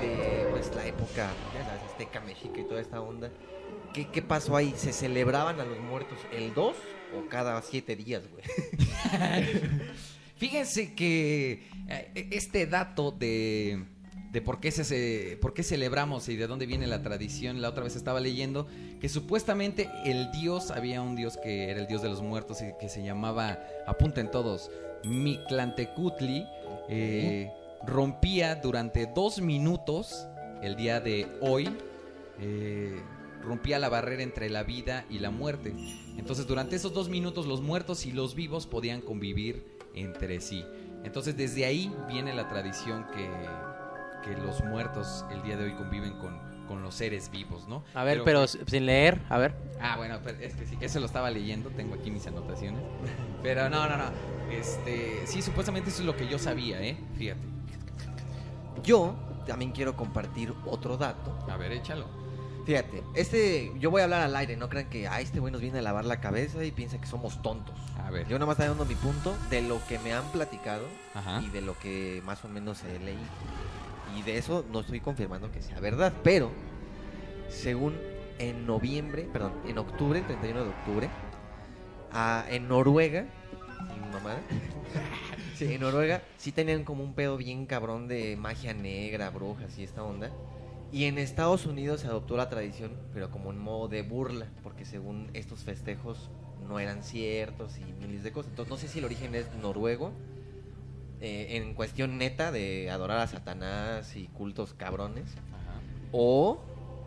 de 0.00 0.46
pues 0.50 0.70
la 0.74 0.86
época, 0.86 1.28
ya 1.54 1.64
sabes, 1.64 1.82
azteca, 1.90 2.20
mexica 2.20 2.60
y 2.60 2.64
toda 2.64 2.80
esta 2.80 3.00
onda. 3.00 3.30
¿Qué, 3.94 4.06
qué 4.08 4.20
pasó 4.22 4.54
ahí? 4.56 4.74
¿Se 4.76 4.92
celebraban 4.92 5.58
a 5.60 5.64
los 5.64 5.78
muertos 5.80 6.18
el 6.32 6.52
2 6.54 6.76
o 7.16 7.28
cada 7.28 7.60
7 7.62 7.96
días, 7.96 8.22
güey? 8.30 8.44
Fíjense 10.36 10.94
que 10.94 11.52
eh, 11.52 11.62
este 11.88 12.66
dato 12.66 13.10
de, 13.10 13.84
de 14.32 14.42
por, 14.42 14.60
qué 14.60 14.70
se- 14.70 15.38
por 15.40 15.54
qué 15.54 15.62
celebramos 15.62 16.28
y 16.28 16.36
de 16.36 16.46
dónde 16.46 16.66
viene 16.66 16.86
la 16.86 17.02
tradición, 17.02 17.60
la 17.62 17.70
otra 17.70 17.84
vez 17.84 17.96
estaba 17.96 18.20
leyendo 18.20 18.66
que 19.00 19.08
supuestamente 19.08 19.88
el 20.04 20.30
dios, 20.32 20.70
había 20.70 21.00
un 21.02 21.16
dios 21.16 21.36
que 21.36 21.70
era 21.70 21.80
el 21.80 21.86
dios 21.86 22.02
de 22.02 22.08
los 22.08 22.20
muertos 22.22 22.60
y 22.60 22.66
que 22.78 22.88
se 22.88 23.02
llamaba, 23.02 23.58
apunten 23.86 24.30
todos, 24.30 24.70
Mictlantecutli, 25.04 26.46
eh, 26.88 27.50
rompía 27.86 28.56
durante 28.56 29.06
dos 29.06 29.40
minutos 29.40 30.26
el 30.62 30.76
día 30.76 31.00
de 31.00 31.26
hoy, 31.40 31.68
eh, 32.40 33.00
rompía 33.42 33.78
la 33.78 33.88
barrera 33.88 34.22
entre 34.24 34.50
la 34.50 34.64
vida 34.64 35.04
y 35.08 35.20
la 35.20 35.30
muerte. 35.30 35.72
Entonces 36.18 36.46
durante 36.46 36.76
esos 36.76 36.92
dos 36.92 37.08
minutos 37.08 37.46
los 37.46 37.62
muertos 37.62 38.04
y 38.04 38.12
los 38.12 38.34
vivos 38.34 38.66
podían 38.66 39.00
convivir 39.00 39.64
entre 39.94 40.40
sí. 40.40 40.64
Entonces 41.08 41.38
desde 41.38 41.64
ahí 41.64 41.90
viene 42.06 42.34
la 42.34 42.48
tradición 42.48 43.06
que, 43.14 43.30
que 44.22 44.38
los 44.38 44.62
muertos 44.62 45.24
el 45.32 45.42
día 45.42 45.56
de 45.56 45.64
hoy 45.64 45.72
conviven 45.72 46.12
con, 46.18 46.38
con 46.68 46.82
los 46.82 46.94
seres 46.94 47.30
vivos, 47.30 47.66
¿no? 47.66 47.82
A 47.94 48.04
ver, 48.04 48.20
pero 48.24 48.46
sin 48.46 48.84
leer, 48.84 49.18
a 49.30 49.38
ver. 49.38 49.54
Ah, 49.80 49.96
bueno, 49.96 50.18
pero 50.22 50.38
es 50.38 50.54
que 50.54 50.66
sí, 50.66 50.76
eso 50.82 51.00
lo 51.00 51.06
estaba 51.06 51.30
leyendo, 51.30 51.70
tengo 51.70 51.94
aquí 51.94 52.10
mis 52.10 52.26
anotaciones. 52.26 52.82
Pero 53.42 53.70
no, 53.70 53.88
no, 53.88 53.96
no. 53.96 54.10
Este, 54.52 55.26
sí, 55.26 55.40
supuestamente 55.40 55.88
eso 55.88 56.00
es 56.00 56.06
lo 56.06 56.14
que 56.14 56.28
yo 56.28 56.38
sabía, 56.38 56.78
¿eh? 56.82 56.98
Fíjate. 57.16 57.40
Yo 58.82 59.16
también 59.46 59.72
quiero 59.72 59.96
compartir 59.96 60.52
otro 60.66 60.98
dato. 60.98 61.38
A 61.50 61.56
ver, 61.56 61.72
échalo. 61.72 62.06
Fíjate, 62.68 63.02
este, 63.14 63.72
yo 63.78 63.90
voy 63.90 64.02
a 64.02 64.04
hablar 64.04 64.20
al 64.20 64.36
aire, 64.36 64.54
no 64.54 64.68
crean 64.68 64.90
que, 64.90 65.08
ah, 65.08 65.22
este 65.22 65.40
güey 65.40 65.50
nos 65.50 65.62
viene 65.62 65.78
a 65.78 65.80
lavar 65.80 66.04
la 66.04 66.20
cabeza 66.20 66.62
y 66.62 66.70
piensa 66.70 67.00
que 67.00 67.06
somos 67.06 67.40
tontos. 67.40 67.74
A 68.04 68.10
ver. 68.10 68.28
Yo 68.28 68.38
nada 68.38 68.44
más 68.44 68.56
estoy 68.56 68.68
dando 68.68 68.84
mi 68.84 68.94
punto 68.94 69.34
de 69.48 69.62
lo 69.62 69.80
que 69.86 69.98
me 70.00 70.12
han 70.12 70.30
platicado 70.32 70.84
Ajá. 71.14 71.40
y 71.40 71.48
de 71.48 71.62
lo 71.62 71.78
que 71.78 72.20
más 72.26 72.44
o 72.44 72.48
menos 72.48 72.84
he 72.84 72.98
leído. 72.98 73.22
Y 74.18 74.20
de 74.20 74.36
eso 74.36 74.66
no 74.70 74.80
estoy 74.80 75.00
confirmando 75.00 75.50
que 75.50 75.62
sea 75.62 75.80
verdad, 75.80 76.12
pero 76.22 76.50
según 77.48 77.96
en 78.38 78.66
noviembre, 78.66 79.26
perdón, 79.32 79.54
en 79.66 79.78
octubre, 79.78 80.18
el 80.18 80.26
31 80.26 80.64
de 80.64 80.68
octubre, 80.68 81.08
ah, 82.12 82.44
en 82.50 82.68
Noruega, 82.68 83.24
mi 83.94 84.12
mamá, 84.12 84.36
sí, 85.56 85.72
en 85.72 85.80
Noruega 85.80 86.20
sí 86.36 86.52
tenían 86.52 86.84
como 86.84 87.02
un 87.02 87.14
pedo 87.14 87.38
bien 87.38 87.64
cabrón 87.64 88.08
de 88.08 88.36
magia 88.36 88.74
negra, 88.74 89.30
brujas 89.30 89.78
y 89.78 89.84
esta 89.84 90.02
onda. 90.02 90.30
Y 90.90 91.04
en 91.04 91.18
Estados 91.18 91.66
Unidos 91.66 92.00
se 92.00 92.06
adoptó 92.06 92.36
la 92.36 92.48
tradición, 92.48 92.92
pero 93.12 93.30
como 93.30 93.50
en 93.50 93.58
modo 93.58 93.88
de 93.88 94.02
burla, 94.02 94.46
porque 94.62 94.84
según 94.84 95.30
estos 95.34 95.60
festejos 95.60 96.30
no 96.66 96.80
eran 96.80 97.02
ciertos 97.02 97.78
y 97.78 97.84
miles 97.84 98.22
de 98.22 98.32
cosas. 98.32 98.50
Entonces 98.50 98.70
no 98.70 98.76
sé 98.78 98.88
si 98.88 98.98
el 98.98 99.04
origen 99.04 99.34
es 99.34 99.52
noruego, 99.54 100.12
eh, 101.20 101.56
en 101.56 101.74
cuestión 101.74 102.16
neta 102.16 102.52
de 102.52 102.90
adorar 102.90 103.18
a 103.18 103.26
Satanás 103.26 104.16
y 104.16 104.28
cultos 104.28 104.72
cabrones, 104.72 105.32
Ajá. 105.52 105.80
o 106.12 106.60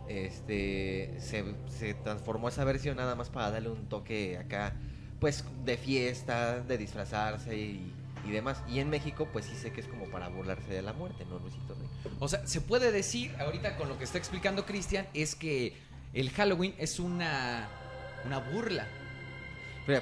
este 0.08 1.16
se, 1.20 1.56
se 1.68 1.94
transformó 1.94 2.50
esa 2.50 2.64
versión 2.66 2.98
nada 2.98 3.16
más 3.16 3.30
para 3.30 3.50
darle 3.50 3.70
un 3.70 3.88
toque 3.88 4.38
acá, 4.38 4.74
pues 5.20 5.46
de 5.64 5.78
fiesta, 5.78 6.60
de 6.62 6.78
disfrazarse 6.78 7.58
y, 7.58 7.94
y 8.26 8.32
demás. 8.32 8.62
Y 8.68 8.80
en 8.80 8.90
México, 8.90 9.28
pues 9.32 9.46
sí 9.46 9.56
sé 9.56 9.72
que 9.72 9.82
es 9.82 9.88
como 9.88 10.06
para 10.06 10.30
burlarse 10.30 10.72
de 10.72 10.82
la 10.82 10.94
muerte, 10.94 11.26
¿no, 11.26 11.40
Luisito 11.40 11.74
Rey? 11.76 11.88
O 12.20 12.28
sea, 12.28 12.46
se 12.48 12.62
puede 12.62 12.92
decir, 12.92 13.36
ahorita 13.40 13.78
con 13.78 13.90
lo 13.90 13.98
que 13.98 14.04
está 14.04 14.18
explicando 14.18 14.66
Cristian, 14.66 15.08
es 15.14 15.36
que 15.36 15.76
el 16.14 16.30
Halloween 16.32 16.76
es 16.78 17.00
una, 17.00 17.68
una 18.26 18.40
burla. 18.40 18.88
Pero, 19.86 20.02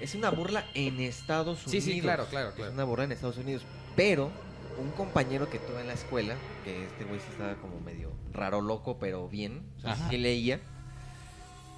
es 0.00 0.14
una 0.14 0.30
burla 0.30 0.64
en 0.74 1.00
Estados 1.00 1.58
Sí, 1.60 1.76
Unidos. 1.78 1.84
sí, 1.84 2.00
claro, 2.00 2.26
claro, 2.26 2.48
Es 2.50 2.54
claro. 2.54 2.72
una 2.72 2.84
burla 2.84 3.04
en 3.04 3.12
Estados 3.12 3.36
Unidos. 3.36 3.62
Pero 3.94 4.30
un 4.78 4.90
compañero 4.92 5.50
que 5.50 5.58
tuve 5.58 5.80
en 5.82 5.86
la 5.88 5.92
escuela, 5.92 6.34
que 6.64 6.86
este 6.86 7.04
güey 7.04 7.20
sí 7.20 7.26
estaba 7.30 7.54
como 7.56 7.78
medio 7.80 8.10
raro 8.32 8.62
loco, 8.62 8.96
pero 8.98 9.28
bien, 9.28 9.62
o 9.78 9.80
sea, 9.82 9.96
sí 10.08 10.16
leía, 10.16 10.60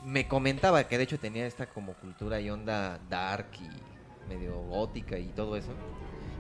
me 0.05 0.29
comentaba 0.29 0.85
que 0.87 0.97
de 0.99 1.05
hecho 1.05 1.19
tenía 1.19 1.47
esta 1.47 1.67
como 1.67 1.95
cultura 1.95 2.41
y 2.41 2.51
onda 2.51 3.01
dark 3.09 3.49
y 3.61 3.69
medio 4.29 4.61
gótica 4.61 5.19
y 5.19 5.29
todo 5.29 5.57
eso. 5.57 5.73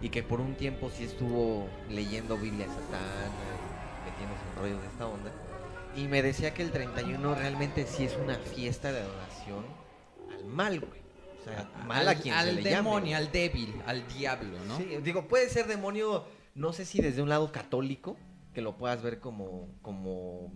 Y 0.02 0.10
que 0.10 0.22
por 0.22 0.40
un 0.40 0.54
tiempo 0.54 0.90
sí 0.90 1.04
estuvo 1.04 1.68
leyendo 1.88 2.36
Biblia 2.36 2.66
satana 2.66 3.30
y 4.02 4.10
metiéndose 4.10 4.42
en 4.50 4.62
rollos 4.62 4.82
de 4.82 4.88
esta 4.88 5.06
onda. 5.06 5.32
Y 5.96 6.08
me 6.08 6.22
decía 6.22 6.52
que 6.52 6.62
el 6.62 6.72
31 6.72 7.34
realmente 7.34 7.86
sí 7.86 8.04
es 8.04 8.16
una 8.16 8.36
fiesta 8.36 8.92
de 8.92 9.00
adoración 9.00 9.64
al 10.32 10.44
mal, 10.44 10.80
güey. 10.80 11.04
O 11.40 11.44
sea, 11.44 11.70
mal 11.86 12.08
a 12.08 12.14
quien 12.14 12.34
al 12.34 12.46
se 12.46 12.52
le 12.54 12.62
demonio, 12.62 13.10
llame. 13.10 13.14
al 13.16 13.32
débil, 13.32 13.74
al 13.86 14.08
diablo, 14.08 14.58
¿no? 14.66 14.78
Sí, 14.78 14.96
digo, 15.02 15.28
puede 15.28 15.48
ser 15.50 15.66
demonio, 15.66 16.24
no 16.54 16.72
sé 16.72 16.86
si 16.86 17.02
desde 17.02 17.20
un 17.20 17.28
lado 17.28 17.52
católico, 17.52 18.16
que 18.54 18.62
lo 18.62 18.78
puedas 18.78 19.02
ver 19.02 19.20
como, 19.20 19.68
como, 19.82 20.50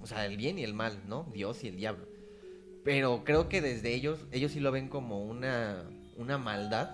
o 0.00 0.06
sea, 0.06 0.24
el 0.24 0.38
bien 0.38 0.58
y 0.58 0.64
el 0.64 0.72
mal, 0.72 1.02
¿no? 1.06 1.26
Dios 1.34 1.62
y 1.64 1.68
el 1.68 1.76
diablo. 1.76 2.06
Pero 2.82 3.24
creo 3.24 3.48
que 3.48 3.60
desde 3.60 3.92
ellos, 3.92 4.20
ellos 4.32 4.52
sí 4.52 4.60
lo 4.60 4.72
ven 4.72 4.88
como 4.88 5.22
una, 5.22 5.84
una 6.16 6.38
maldad, 6.38 6.90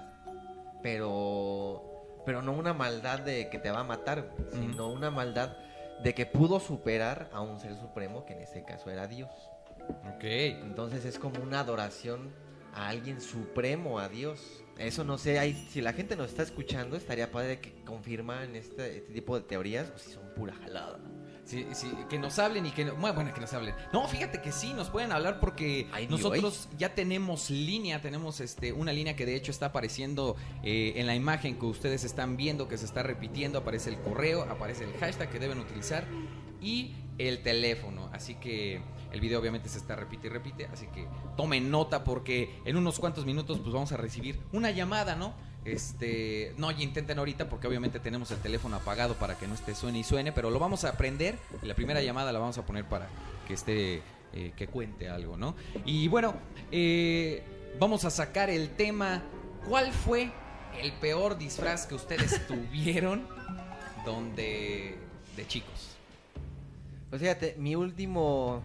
pero, 0.83 2.23
pero 2.25 2.43
no 2.43 2.53
una 2.53 2.73
maldad 2.73 3.21
de 3.21 3.49
que 3.49 3.59
te 3.59 3.71
va 3.71 3.81
a 3.81 3.85
matar, 3.85 4.31
sino 4.53 4.89
una 4.89 5.11
maldad 5.11 5.57
de 6.03 6.15
que 6.15 6.27
pudo 6.27 6.61
superar 6.61 7.29
a 7.33 7.41
un 7.41 7.59
ser 7.61 7.75
supremo, 7.77 8.25
que 8.25 8.35
en 8.35 8.43
este 8.43 8.65
caso 8.65 8.91
era 8.91 9.07
Dios. 9.07 9.31
Ok. 10.15 10.25
Entonces 10.25 11.05
es 11.05 11.19
como 11.19 11.43
una 11.43 11.61
adoración 11.61 12.33
a 12.75 12.89
alguien 12.89 13.21
supremo, 13.21 13.99
a 13.99 14.09
Dios. 14.09 14.65
Eso 14.79 15.03
no 15.03 15.19
sé, 15.19 15.39
hay, 15.39 15.55
si 15.55 15.81
la 15.81 15.93
gente 15.93 16.17
nos 16.17 16.29
está 16.29 16.43
escuchando, 16.43 16.97
estaría 16.97 17.33
padre 17.33 17.61
que 17.61 17.83
confirman 17.85 18.55
este, 18.55 18.99
este 18.99 19.13
tipo 19.13 19.37
de 19.37 19.45
teorías 19.45 19.91
o 19.95 19.99
si 19.99 20.13
son 20.13 20.23
pura 20.37 20.55
jalada. 20.55 21.01
Sí, 21.49 21.67
sí, 21.73 21.91
que 22.11 22.19
nos 22.19 22.39
hablen 22.39 22.67
y 22.67 22.71
que... 22.73 22.85
no- 22.85 22.95
Bueno, 22.97 23.33
que 23.33 23.41
nos 23.41 23.53
hablen. 23.55 23.75
No, 23.91 24.07
fíjate 24.07 24.43
que 24.43 24.53
sí, 24.53 24.75
nos 24.75 24.91
pueden 24.91 25.13
hablar 25.13 25.41
porque 25.41 25.89
Ay, 25.93 26.07
nosotros 26.07 26.69
ya 26.77 26.95
tenemos 26.95 27.49
línea, 27.49 28.03
tenemos 28.03 28.41
este 28.41 28.73
una 28.75 28.93
línea 28.93 29.17
que 29.17 29.25
de 29.25 29.35
hecho 29.35 29.51
está 29.51 29.67
apareciendo 29.67 30.37
eh, 30.63 30.93
en 30.97 31.07
la 31.07 31.15
imagen 31.15 31.59
que 31.59 31.65
ustedes 31.65 32.05
están 32.05 32.37
viendo, 32.37 32.69
que 32.69 32.77
se 32.77 32.85
está 32.85 33.03
repitiendo, 33.03 33.59
aparece 33.61 33.89
el 33.89 33.99
correo, 33.99 34.43
aparece 34.43 34.85
el 34.85 34.93
hashtag 35.01 35.31
que 35.31 35.39
deben 35.39 35.59
utilizar. 35.59 36.05
y 36.61 36.95
el 37.19 37.43
teléfono. 37.43 38.11
Así 38.13 38.35
que 38.35 38.81
el 39.13 39.21
video 39.21 39.41
obviamente 39.41 39.69
se 39.71 39.79
está 39.79 39.97
repite 39.97 40.27
y 40.27 40.31
repite, 40.31 40.67
así 40.67 40.87
que 40.89 41.07
tomen 41.37 41.71
nota 41.71 42.05
porque 42.05 42.61
en 42.65 42.77
unos 42.77 42.99
cuantos 42.99 43.25
minutos 43.25 43.59
pues 43.59 43.73
vamos 43.73 43.91
a 43.93 43.97
recibir 43.97 44.39
una 44.53 44.71
llamada, 44.71 45.17
¿no? 45.17 45.35
Este, 45.73 46.55
no, 46.57 46.71
y 46.71 46.83
intenten 46.83 47.19
ahorita 47.19 47.49
porque 47.49 47.67
obviamente 47.67 48.01
tenemos 48.01 48.31
el 48.31 48.39
teléfono 48.39 48.77
apagado 48.77 49.15
para 49.15 49.37
que 49.39 49.47
no 49.47 49.55
esté 49.55 49.75
suene 49.75 49.99
y 49.99 50.05
suene, 50.05 50.33
pero 50.33 50.51
lo 50.51 50.59
vamos 50.59 50.85
a 50.85 50.93
prender 50.97 51.39
y 51.63 51.67
la 51.67 51.75
primera 51.75 52.01
llamada 52.01 52.33
la 52.33 52.39
vamos 52.39 52.57
a 52.59 52.65
poner 52.65 52.85
para 52.85 53.09
que 53.47 53.55
esté, 53.55 54.03
eh, 54.33 54.53
que 54.57 54.67
cuente 54.69 55.09
algo, 55.09 55.37
¿no? 55.37 55.55
Y 55.85 56.09
bueno, 56.09 56.35
eh, 56.73 57.43
vamos 57.79 58.05
a 58.05 58.11
sacar 58.11 58.51
el 58.51 58.71
tema, 58.71 59.23
¿cuál 59.69 59.93
fue 59.93 60.31
el 60.81 60.93
peor 60.95 61.39
disfraz 61.39 61.87
que 61.87 61.95
ustedes 61.95 62.47
tuvieron 62.49 63.27
donde 64.05 64.97
de 65.37 65.47
chicos? 65.47 65.97
Pues 67.11 67.23
fíjate, 67.23 67.55
mi 67.59 67.75
último. 67.75 68.63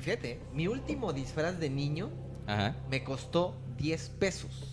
Fíjate, 0.00 0.40
mi 0.52 0.66
último 0.66 1.12
disfraz 1.12 1.60
de 1.60 1.70
niño 1.70 2.10
Ajá. 2.46 2.74
me 2.90 3.04
costó 3.04 3.54
10 3.76 4.08
pesos. 4.18 4.71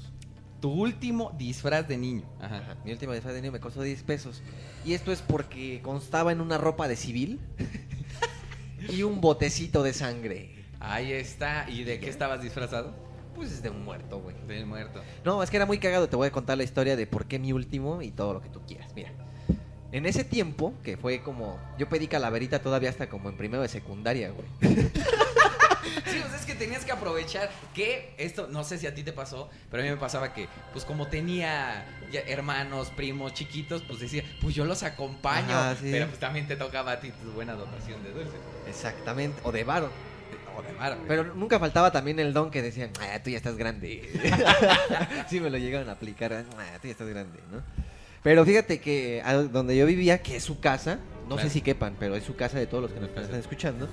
Tu 0.62 0.70
último 0.70 1.34
disfraz 1.38 1.88
de 1.88 1.98
niño. 1.98 2.24
Ajá. 2.40 2.58
Ajá, 2.58 2.78
mi 2.84 2.92
último 2.92 3.14
disfraz 3.14 3.34
de 3.34 3.42
niño 3.42 3.52
me 3.52 3.60
costó 3.60 3.82
10 3.82 4.04
pesos. 4.04 4.42
Y 4.86 4.94
esto 4.94 5.12
es 5.12 5.22
porque 5.22 5.82
constaba 5.82 6.32
en 6.32 6.42
una 6.42 6.58
ropa 6.58 6.88
de 6.88 6.96
civil 6.96 7.40
y 8.90 9.04
un 9.04 9.22
botecito 9.22 9.84
de 9.84 9.94
sangre. 9.94 10.56
Ahí 10.80 11.14
está. 11.14 11.70
¿Y 11.70 11.84
de 11.84 12.00
qué 12.00 12.10
estabas 12.10 12.42
disfrazado? 12.42 12.94
Pues 13.36 13.52
es 13.52 13.62
de 13.62 13.70
un 13.70 13.86
muerto, 13.86 14.20
güey. 14.20 14.36
Del 14.48 14.66
muerto. 14.66 15.02
No, 15.24 15.42
es 15.44 15.50
que 15.50 15.58
era 15.58 15.66
muy 15.66 15.80
cagado. 15.80 16.10
Te 16.10 16.16
voy 16.16 16.28
a 16.28 16.32
contar 16.32 16.58
la 16.58 16.64
historia 16.64 16.96
de 16.96 17.08
por 17.08 17.26
qué 17.26 17.40
mi 17.40 17.54
último 17.54 18.02
y 18.02 18.12
todo 18.12 18.34
lo 18.34 18.42
que 18.42 18.50
tú 18.50 18.62
quieras. 18.68 18.92
Mira, 18.96 19.12
en 19.92 20.06
ese 20.06 20.24
tiempo, 20.24 20.74
que 20.84 20.98
fue 20.98 21.22
como. 21.22 21.58
Yo 21.78 21.88
pedí 21.88 22.08
calaverita 22.08 22.62
todavía 22.62 22.90
hasta 22.90 23.10
como 23.10 23.30
en 23.30 23.38
primero 23.38 23.62
de 23.62 23.70
secundaria, 23.70 24.32
güey. 24.32 24.48
Sí, 26.06 26.20
pues 26.22 26.34
es 26.40 26.46
que 26.46 26.56
tenías 26.56 26.86
que 26.86 26.92
aprovechar 26.92 27.50
que 27.74 28.14
esto, 28.18 28.48
no 28.50 28.64
sé 28.64 28.78
si 28.78 28.88
a 28.88 28.94
ti 28.96 29.04
te 29.04 29.14
pasó, 29.14 29.50
pero 29.70 29.82
a 29.84 29.86
mí 29.86 29.92
me 29.92 29.98
pasaba 29.98 30.34
que, 30.34 30.48
pues 30.74 30.86
como 30.86 31.08
tenía 31.08 31.86
hermanos, 32.28 32.90
primos, 32.90 33.34
chiquitos, 33.34 33.82
pues 33.84 34.00
decía, 34.00 34.24
pues 34.42 34.56
yo 34.56 34.66
los 34.66 34.84
acompaño, 34.84 35.50
Ajá, 35.52 35.76
sí. 35.76 35.90
pero 35.92 36.08
pues 36.08 36.20
también 36.20 36.48
te 36.48 36.56
tocaba 36.56 36.94
a 36.94 37.00
ti 37.00 37.12
tu 37.12 37.32
buena 37.32 37.54
dotación 37.54 38.04
de 38.04 38.12
dulce. 38.12 38.36
Exactamente. 38.68 39.40
O 39.44 39.52
de 39.52 39.64
varo. 39.64 39.90
O 40.58 40.62
de 40.62 40.74
güey. 40.74 41.08
Pero 41.08 41.24
nunca 41.36 41.60
faltaba 41.60 41.92
también 41.92 42.20
el 42.20 42.34
don 42.34 42.52
que 42.52 42.62
decían, 42.62 42.92
ah, 43.02 43.20
tú 43.24 43.30
ya 43.30 43.38
estás 43.38 43.56
grande. 43.58 44.10
sí, 45.30 45.40
me 45.40 45.50
lo 45.50 45.58
llegaron 45.58 45.90
a 45.90 45.94
aplicar, 45.94 46.34
ah, 46.34 46.44
tú 46.82 46.88
ya 46.88 46.92
estás 46.92 47.08
grande, 47.08 47.40
¿no? 47.52 47.62
Pero 48.24 48.44
fíjate 48.46 48.80
que 48.82 49.22
a 49.24 49.34
donde 49.36 49.78
yo 49.78 49.86
vivía, 49.86 50.22
que 50.22 50.36
es 50.36 50.44
su 50.44 50.60
casa, 50.60 51.00
no 51.30 51.36
Claro. 51.36 51.44
sé 51.44 51.54
si 51.54 51.62
quepan, 51.62 51.96
pero 52.00 52.16
es 52.16 52.24
su 52.24 52.36
casa 52.36 52.58
de 52.58 52.68
todos 52.68 52.84
los 52.84 52.92
que 52.92 53.00
nos 53.00 53.10
están 53.12 53.40
escuchando, 53.40 53.88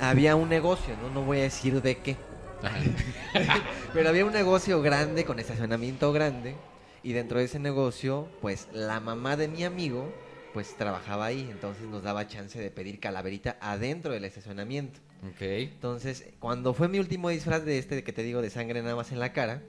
había 0.00 0.36
un 0.36 0.48
negocio, 0.48 0.96
¿no? 0.96 1.10
No 1.10 1.22
voy 1.22 1.38
a 1.38 1.42
decir 1.42 1.80
de 1.82 1.98
qué, 1.98 2.16
pero 3.94 4.08
había 4.08 4.24
un 4.24 4.32
negocio 4.32 4.82
grande, 4.82 5.24
con 5.24 5.38
estacionamiento 5.38 6.12
grande, 6.12 6.54
y 7.02 7.12
dentro 7.12 7.38
de 7.38 7.44
ese 7.44 7.58
negocio, 7.58 8.28
pues 8.40 8.68
la 8.72 9.00
mamá 9.00 9.36
de 9.36 9.48
mi 9.48 9.64
amigo, 9.64 10.12
pues 10.52 10.76
trabajaba 10.76 11.26
ahí, 11.26 11.48
entonces 11.50 11.86
nos 11.86 12.02
daba 12.02 12.26
chance 12.26 12.58
de 12.58 12.70
pedir 12.70 13.00
calaverita 13.00 13.56
adentro 13.60 14.12
del 14.12 14.24
estacionamiento. 14.24 15.00
Ok. 15.30 15.42
Entonces, 15.42 16.24
cuando 16.38 16.74
fue 16.74 16.88
mi 16.88 16.98
último 16.98 17.28
disfraz 17.28 17.64
de 17.64 17.78
este 17.78 18.02
que 18.02 18.12
te 18.12 18.22
digo 18.22 18.42
de 18.42 18.50
sangre 18.50 18.82
nada 18.82 18.96
más 18.96 19.12
en 19.12 19.20
la 19.20 19.32
cara, 19.32 19.62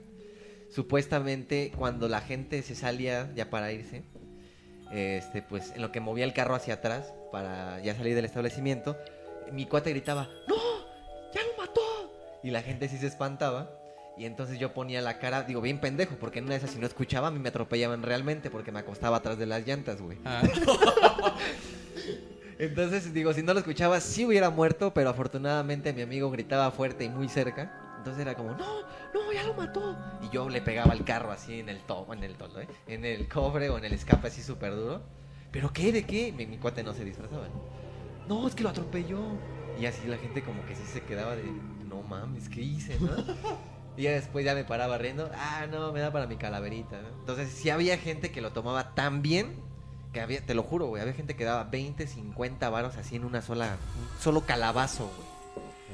supuestamente 0.70 1.72
cuando 1.76 2.08
la 2.08 2.20
gente 2.20 2.62
se 2.62 2.74
salía 2.74 3.32
ya 3.34 3.50
para 3.50 3.72
irse, 3.72 4.02
este, 4.90 5.42
pues 5.42 5.72
en 5.74 5.82
lo 5.82 5.92
que 5.92 6.00
movía 6.00 6.24
el 6.24 6.34
carro 6.34 6.54
hacia 6.54 6.74
atrás 6.74 7.14
para 7.30 7.80
ya 7.80 7.94
salir 7.94 8.14
del 8.14 8.26
establecimiento, 8.26 8.96
mi 9.50 9.66
cuate 9.66 9.90
gritaba, 9.90 10.28
¡No! 10.46 10.56
¡Ya 11.34 11.40
lo 11.42 11.62
mató! 11.62 11.80
Y 12.42 12.50
la 12.50 12.62
gente 12.62 12.88
sí 12.88 12.98
se 12.98 13.06
espantaba. 13.06 13.70
Y 14.16 14.26
entonces 14.26 14.58
yo 14.58 14.74
ponía 14.74 15.00
la 15.00 15.18
cara, 15.18 15.42
digo, 15.42 15.62
bien 15.62 15.80
pendejo, 15.80 16.16
porque 16.16 16.40
en 16.40 16.44
una 16.44 16.52
de 16.54 16.58
esas 16.58 16.70
si 16.70 16.78
no 16.78 16.86
escuchaba, 16.86 17.28
a 17.28 17.30
mí 17.30 17.38
me 17.38 17.48
atropellaban 17.48 18.02
realmente 18.02 18.50
porque 18.50 18.70
me 18.70 18.80
acostaba 18.80 19.16
atrás 19.16 19.38
de 19.38 19.46
las 19.46 19.66
llantas, 19.66 20.02
güey. 20.02 20.18
Ah, 20.24 20.42
Entonces, 22.58 23.12
digo, 23.14 23.32
si 23.32 23.42
no 23.42 23.54
lo 23.54 23.60
escuchaba, 23.60 24.00
sí 24.00 24.26
hubiera 24.26 24.50
muerto, 24.50 24.92
pero 24.92 25.10
afortunadamente 25.10 25.92
mi 25.94 26.02
amigo 26.02 26.30
gritaba 26.30 26.70
fuerte 26.70 27.04
y 27.04 27.08
muy 27.08 27.28
cerca. 27.28 27.94
Entonces 27.98 28.20
era 28.20 28.34
como, 28.34 28.50
no, 28.52 28.82
no, 29.14 29.32
ya 29.32 29.44
lo 29.44 29.54
mató. 29.54 29.96
Y 30.22 30.28
yo 30.28 30.48
le 30.48 30.60
pegaba 30.60 30.92
el 30.92 31.04
carro 31.04 31.32
así 31.32 31.60
en 31.60 31.68
el 31.68 31.80
to 31.80 32.06
en 32.12 32.22
el 32.22 32.36
tolo, 32.36 32.60
¿eh? 32.60 32.68
En 32.86 33.04
el 33.04 33.28
cobre 33.28 33.70
o 33.70 33.78
en 33.78 33.84
el 33.84 33.94
escape 33.94 34.28
así 34.28 34.42
súper 34.42 34.74
duro. 34.74 35.00
¿Pero 35.50 35.72
qué? 35.72 35.90
¿De 35.90 36.04
qué? 36.04 36.32
Mi, 36.32 36.46
mi 36.46 36.58
cuate 36.58 36.82
no 36.82 36.92
se 36.92 37.04
disfrazaba. 37.04 37.48
¿no? 37.48 37.81
No, 38.28 38.46
es 38.46 38.54
que 38.54 38.62
lo 38.62 38.70
atropelló. 38.70 39.20
Y 39.80 39.86
así 39.86 40.06
la 40.06 40.16
gente 40.16 40.42
como 40.42 40.64
que 40.66 40.74
sí 40.74 40.82
se 40.84 41.02
quedaba 41.02 41.34
de, 41.36 41.44
no 41.88 42.02
mames, 42.02 42.48
¿qué 42.48 42.60
hice, 42.60 42.98
no? 43.00 43.12
Y 43.94 44.04
ya 44.04 44.12
después 44.12 44.42
ya 44.42 44.54
me 44.54 44.64
paraba 44.64 44.96
riendo. 44.96 45.30
Ah, 45.34 45.66
no, 45.70 45.92
me 45.92 46.00
da 46.00 46.10
para 46.10 46.26
mi 46.26 46.36
calaverita. 46.36 47.02
¿no? 47.02 47.08
Entonces, 47.08 47.50
sí 47.50 47.68
había 47.68 47.98
gente 47.98 48.32
que 48.32 48.40
lo 48.40 48.50
tomaba 48.52 48.94
tan 48.94 49.20
bien 49.20 49.54
que 50.12 50.20
había, 50.20 50.44
te 50.44 50.54
lo 50.54 50.62
juro, 50.62 50.86
güey, 50.86 51.00
había 51.00 51.14
gente 51.14 51.34
que 51.36 51.44
daba 51.44 51.64
20, 51.64 52.06
50 52.06 52.70
varos 52.70 52.96
así 52.96 53.16
en 53.16 53.24
una 53.24 53.40
sola, 53.42 53.76
solo 54.20 54.42
calabazo, 54.42 55.04
güey. 55.04 55.31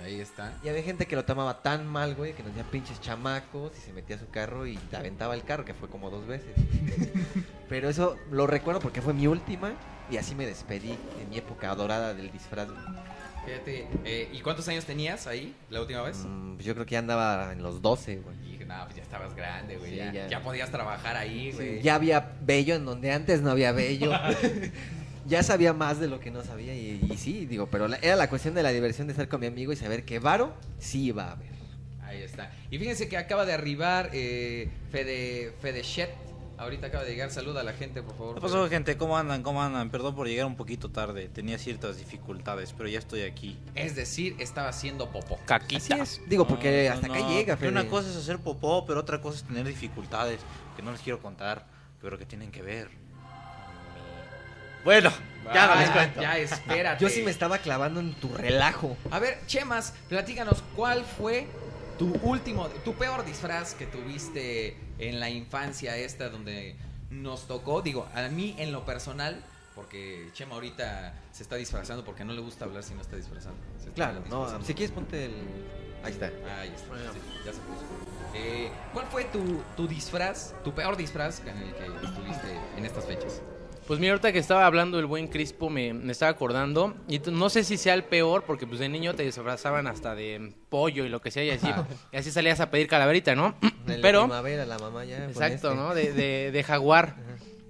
Ahí 0.02 0.20
está. 0.20 0.52
Y 0.62 0.68
había 0.68 0.82
gente 0.82 1.06
que 1.06 1.16
lo 1.16 1.24
tomaba 1.24 1.62
tan 1.62 1.86
mal, 1.86 2.14
güey, 2.14 2.34
que 2.34 2.42
nos 2.42 2.54
decía 2.54 2.70
pinches 2.70 3.00
chamacos 3.00 3.72
y 3.76 3.80
se 3.80 3.92
metía 3.92 4.16
a 4.16 4.18
su 4.18 4.28
carro 4.28 4.66
y 4.66 4.76
te 4.76 4.96
aventaba 4.96 5.34
el 5.34 5.44
carro, 5.44 5.64
que 5.64 5.74
fue 5.74 5.88
como 5.88 6.10
dos 6.10 6.26
veces. 6.26 6.54
Pero 7.68 7.88
eso 7.88 8.16
lo 8.30 8.46
recuerdo 8.46 8.80
porque 8.80 9.02
fue 9.02 9.12
mi 9.14 9.26
última 9.26 9.72
y 10.10 10.16
así 10.16 10.34
me 10.34 10.46
despedí 10.46 10.96
en 11.20 11.28
mi 11.28 11.38
época 11.38 11.74
dorada 11.74 12.14
del 12.14 12.30
disfraz. 12.32 12.68
güey. 12.68 12.80
Fíjate, 13.44 13.88
eh, 14.04 14.28
¿y 14.32 14.40
cuántos 14.40 14.68
años 14.68 14.84
tenías 14.84 15.26
ahí 15.26 15.54
la 15.70 15.80
última 15.80 16.02
vez? 16.02 16.18
Mm, 16.18 16.54
pues 16.56 16.66
yo 16.66 16.74
creo 16.74 16.84
que 16.84 16.92
ya 16.92 16.98
andaba 16.98 17.52
en 17.52 17.62
los 17.62 17.80
12, 17.80 18.16
güey. 18.16 18.36
Y 18.54 18.58
no, 18.64 18.84
pues 18.84 18.96
ya 18.96 19.02
estabas 19.02 19.34
grande, 19.34 19.76
güey. 19.78 19.92
Sí, 19.92 19.96
ya, 19.96 20.12
ya. 20.12 20.28
ya 20.28 20.42
podías 20.42 20.70
trabajar 20.70 21.16
ahí, 21.16 21.52
güey. 21.52 21.80
Ya 21.80 21.94
había 21.94 22.36
bello 22.42 22.74
en 22.74 22.84
donde 22.84 23.12
antes 23.12 23.40
no 23.40 23.50
había 23.50 23.72
bello. 23.72 24.12
ya 25.28 25.42
sabía 25.42 25.72
más 25.72 26.00
de 26.00 26.08
lo 26.08 26.18
que 26.18 26.30
no 26.30 26.42
sabía 26.42 26.74
y, 26.74 27.06
y 27.10 27.16
sí, 27.18 27.46
digo, 27.46 27.68
pero 27.70 27.86
la- 27.86 27.98
era 27.98 28.16
la 28.16 28.28
cuestión 28.28 28.54
de 28.54 28.62
la 28.62 28.70
diversión 28.70 29.06
de 29.06 29.12
estar 29.12 29.28
con 29.28 29.40
mi 29.40 29.46
amigo 29.46 29.72
y 29.72 29.76
saber 29.76 30.04
que 30.04 30.18
Varo 30.18 30.54
sí 30.78 31.04
iba 31.04 31.24
a 31.24 31.32
haber. 31.32 31.50
Ahí 32.02 32.22
está. 32.22 32.50
Y 32.70 32.78
fíjense 32.78 33.08
que 33.08 33.16
acaba 33.18 33.44
de 33.44 33.52
arribar 33.52 34.10
eh, 34.14 34.70
Fede, 34.90 35.52
Fede 35.60 35.82
Shet. 35.82 36.10
Ahorita 36.56 36.88
acaba 36.88 37.04
de 37.04 37.10
llegar. 37.10 37.30
Saluda 37.30 37.60
a 37.60 37.64
la 37.64 37.72
gente, 37.74 38.02
por 38.02 38.16
favor. 38.16 38.34
¿Qué 38.34 38.40
pasó, 38.40 38.68
gente? 38.68 38.96
¿Cómo 38.96 39.16
andan? 39.16 39.42
¿Cómo 39.44 39.62
andan? 39.62 39.90
Perdón 39.90 40.16
por 40.16 40.26
llegar 40.26 40.46
un 40.46 40.56
poquito 40.56 40.90
tarde. 40.90 41.28
Tenía 41.28 41.56
ciertas 41.58 41.98
dificultades, 41.98 42.72
pero 42.76 42.88
ya 42.88 42.98
estoy 42.98 43.20
aquí. 43.22 43.56
Es 43.76 43.94
decir, 43.94 44.34
estaba 44.40 44.68
haciendo 44.70 45.10
popó. 45.12 45.38
Caquita. 45.44 45.94
Así 45.94 46.02
es. 46.02 46.20
Digo, 46.28 46.48
porque 46.48 46.86
No, 46.88 46.94
hasta 46.94 47.06
no, 47.06 47.14
acá 47.14 47.22
no, 47.22 47.30
llega, 47.30 47.56
Fede. 47.56 47.68
Una 47.70 47.86
cosa 47.86 48.10
es 48.10 48.16
hacer 48.16 48.38
popó, 48.38 48.84
pero 48.86 48.98
otra 49.00 49.20
cosa 49.20 49.36
es 49.36 49.44
tener 49.44 49.66
dificultades 49.68 50.40
que 50.74 50.82
no 50.82 50.90
les 50.90 51.00
quiero 51.00 51.20
contar, 51.20 51.66
pero 52.00 52.18
que 52.18 52.26
tienen 52.26 52.50
que 52.50 52.62
ver. 52.62 52.88
Bueno, 54.88 55.10
ya 55.52 55.66
no 55.66 55.72
Ah, 55.74 55.80
les 55.80 55.90
cuento. 55.90 56.22
Ya, 56.22 56.38
espérate. 56.38 57.04
Yo 57.04 57.10
sí 57.10 57.20
me 57.20 57.30
estaba 57.30 57.58
clavando 57.58 58.00
en 58.00 58.14
tu 58.14 58.32
relajo. 58.32 58.96
A 59.10 59.18
ver, 59.18 59.38
Chemas, 59.46 59.92
platícanos, 60.08 60.64
¿cuál 60.74 61.04
fue 61.04 61.46
tu 61.98 62.14
último, 62.22 62.68
tu 62.86 62.94
peor 62.94 63.22
disfraz 63.26 63.74
que 63.74 63.84
tuviste 63.84 64.78
en 64.98 65.20
la 65.20 65.28
infancia 65.28 65.94
esta 65.98 66.30
donde 66.30 66.74
nos 67.10 67.46
tocó? 67.46 67.82
Digo, 67.82 68.08
a 68.14 68.22
mí 68.28 68.56
en 68.56 68.72
lo 68.72 68.86
personal, 68.86 69.44
porque 69.74 70.30
Chema 70.32 70.54
ahorita 70.54 71.12
se 71.32 71.42
está 71.42 71.56
disfrazando 71.56 72.02
porque 72.02 72.24
no 72.24 72.32
le 72.32 72.40
gusta 72.40 72.64
hablar 72.64 72.82
si 72.82 72.94
no 72.94 73.02
está 73.02 73.16
disfrazando. 73.16 73.58
Se 73.76 73.90
está 73.90 73.94
Claro, 73.94 74.22
no, 74.30 74.64
si 74.64 74.72
quieres 74.72 74.94
ponte 74.94 75.26
el... 75.26 75.34
Ahí 76.02 76.12
está. 76.12 76.32
Ahí 76.58 76.72
está, 76.74 77.12
sí, 77.12 77.18
ya 77.44 77.52
se 77.52 77.58
puso. 77.58 77.84
Eh, 78.32 78.70
¿Cuál 78.94 79.04
fue 79.08 79.24
tu, 79.24 79.62
tu 79.76 79.86
disfraz, 79.86 80.54
tu 80.64 80.72
peor 80.74 80.96
disfraz 80.96 81.40
en 81.40 81.58
el 81.58 81.74
que 81.74 82.06
estuviste 82.06 82.58
en 82.78 82.86
estas 82.86 83.04
fechas? 83.04 83.42
Pues 83.88 83.98
mira, 84.00 84.12
ahorita 84.12 84.32
que 84.34 84.38
estaba 84.38 84.66
hablando 84.66 84.98
el 84.98 85.06
buen 85.06 85.28
Crispo, 85.28 85.70
me, 85.70 85.94
me 85.94 86.12
estaba 86.12 86.30
acordando. 86.30 86.94
Y 87.08 87.20
no 87.30 87.48
sé 87.48 87.64
si 87.64 87.78
sea 87.78 87.94
el 87.94 88.04
peor, 88.04 88.44
porque 88.44 88.66
pues 88.66 88.80
de 88.80 88.88
niño 88.90 89.14
te 89.14 89.22
disfrazaban 89.22 89.86
hasta 89.86 90.14
de 90.14 90.52
pollo 90.68 91.06
y 91.06 91.08
lo 91.08 91.22
que 91.22 91.30
sea, 91.30 91.42
y 91.42 91.48
así, 91.50 91.66
y 92.12 92.16
así 92.18 92.30
salías 92.30 92.60
a 92.60 92.70
pedir 92.70 92.86
calaverita, 92.86 93.34
¿no? 93.34 93.54
De 93.86 93.96
la 93.96 94.02
Pero, 94.02 94.24
primavera, 94.24 94.66
la 94.66 94.78
mamá 94.78 95.06
ya. 95.06 95.24
exacto, 95.24 95.70
este. 95.70 95.74
¿no? 95.74 95.94
De, 95.94 96.12
de, 96.12 96.50
de 96.52 96.62
jaguar. 96.62 97.16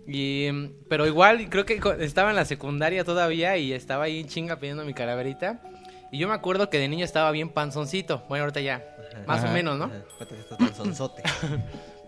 Y, 0.09 0.50
pero 0.88 1.07
igual, 1.07 1.48
creo 1.50 1.64
que 1.64 1.81
estaba 2.00 2.31
en 2.31 2.37
la 2.37 2.44
secundaria 2.46 3.04
todavía 3.04 3.57
y 3.57 3.72
estaba 3.72 4.04
ahí 4.04 4.18
en 4.18 4.26
chinga 4.26 4.57
pidiendo 4.59 4.85
mi 4.85 4.94
calaverita. 4.94 5.62
Y 6.11 6.18
yo 6.18 6.26
me 6.26 6.35
acuerdo 6.35 6.68
que 6.68 6.78
de 6.81 6.88
niño 6.88 7.04
estaba 7.04 7.31
bien 7.31 7.50
panzoncito. 7.50 8.24
Bueno, 8.28 8.42
ahorita 8.42 8.61
ya, 8.61 8.76
Ajá. 9.12 9.22
más 9.24 9.40
Ajá. 9.44 9.50
o 9.50 9.54
menos, 9.54 9.78
¿no? 9.78 9.88
Estás 10.18 10.59
tan 10.59 10.74
sonzote. 10.74 11.22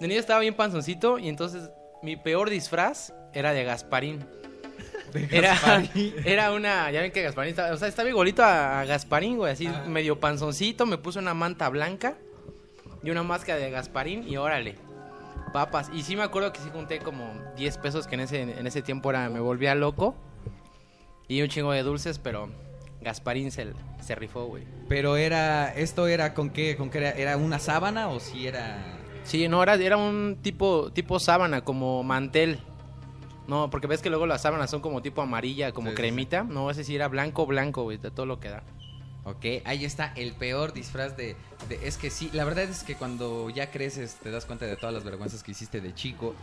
De 0.01 0.09
niño 0.09 0.19
estaba 0.19 0.41
bien 0.41 0.55
panzoncito 0.55 1.19
y 1.21 1.29
entonces 1.29 1.71
mi 2.03 2.17
peor 2.17 2.51
disfraz 2.51 3.13
era 3.35 3.53
de 3.53 3.65
Gasparín. 3.65 4.25
Era, 5.33 5.57
era 6.25 6.53
una, 6.53 6.89
ya 6.93 7.01
ven 7.01 7.11
que 7.11 7.23
Gasparín 7.23 7.51
estaba, 7.51 7.73
o 7.73 7.77
sea, 7.77 7.89
estaba 7.89 8.09
igualito 8.09 8.45
a, 8.45 8.81
a 8.81 8.85
Gasparín, 8.85 9.39
güey, 9.39 9.53
así 9.53 9.67
Ah. 9.67 9.85
medio 9.89 10.21
panzoncito, 10.21 10.87
me 10.87 10.99
puse 10.99 11.19
una 11.19 11.35
manta 11.35 11.69
blanca 11.69 12.15
y 13.03 13.11
una 13.11 13.25
máscara 13.25 13.59
de 13.59 13.73
Gasparín 13.73 14.29
y 14.29 14.37
órale, 14.37 14.77
papas. 15.53 15.91
Y 15.93 16.03
sí 16.05 16.15
me 16.15 16.23
acuerdo 16.23 16.53
que 16.53 16.61
sí 16.61 16.69
junté 16.73 17.01
como 17.01 17.29
10 17.57 17.79
pesos 17.79 18.07
que 18.07 18.15
en 18.15 18.21
ese, 18.21 18.41
en 18.43 18.65
ese 18.69 18.83
tiempo 18.83 19.11
era, 19.11 19.29
me 19.31 19.41
volvía 19.41 19.75
loco. 19.75 20.15
Y 21.27 21.43
un 21.43 21.49
chingo 21.49 21.73
de 21.73 21.83
dulces, 21.83 22.21
pero 22.21 22.49
Gasparín 23.01 23.51
se, 23.51 23.73
se 24.01 24.15
rifó, 24.15 24.45
güey. 24.47 24.63
Pero 24.89 25.17
era, 25.17 25.75
¿esto 25.75 26.07
era 26.07 26.35
con 26.35 26.51
qué? 26.51 26.77
¿Con 26.77 26.89
qué 26.89 26.99
era? 26.99 27.11
¿Era 27.11 27.37
una 27.37 27.59
sábana 27.59 28.11
o 28.11 28.21
si 28.21 28.47
era...? 28.47 28.79
Sí, 29.25 29.49
no, 29.49 29.61
era, 29.63 29.75
era 29.75 29.97
un 29.97 30.39
tipo, 30.41 30.93
tipo 30.93 31.19
sábana, 31.19 31.63
como 31.65 32.05
mantel. 32.05 32.61
No, 33.51 33.69
porque 33.69 33.89
ves 33.89 34.01
que 34.01 34.11
luego 34.11 34.29
las 34.29 34.43
sábanas 34.43 34.71
son 34.71 34.81
como 34.81 35.03
tipo 35.03 35.23
amarilla, 35.23 35.73
como 35.73 35.89
Sí, 35.89 35.91
sí, 35.91 35.97
sí. 35.97 36.03
cremita. 36.03 36.45
No, 36.45 36.71
ese 36.71 36.85
sí 36.85 36.95
era 36.95 37.09
blanco, 37.09 37.47
blanco, 37.47 37.83
güey, 37.83 37.99
de 37.99 38.13
todo 38.13 38.25
lo 38.25 38.39
que 38.39 38.49
da. 38.49 38.63
Ok, 39.25 39.45
ahí 39.65 39.85
está 39.85 40.13
el 40.15 40.35
peor 40.35 40.73
disfraz 40.73 41.17
de, 41.17 41.35
de- 41.69 41.87
Es 41.89 41.97
que 41.99 42.11
sí, 42.11 42.31
la 42.33 42.45
verdad 42.45 42.63
es 42.65 42.85
que 42.85 42.95
cuando 42.95 43.51
ya 43.51 43.73
creces 43.73 44.15
te 44.23 44.31
das 44.31 44.47
cuenta 44.47 44.67
de 44.67 44.77
todas 44.77 44.95
las 44.95 45.03
vergüenzas 45.03 45.43
que 45.43 45.51
hiciste 45.51 45.81
de 45.81 45.93
chico. 45.93 46.37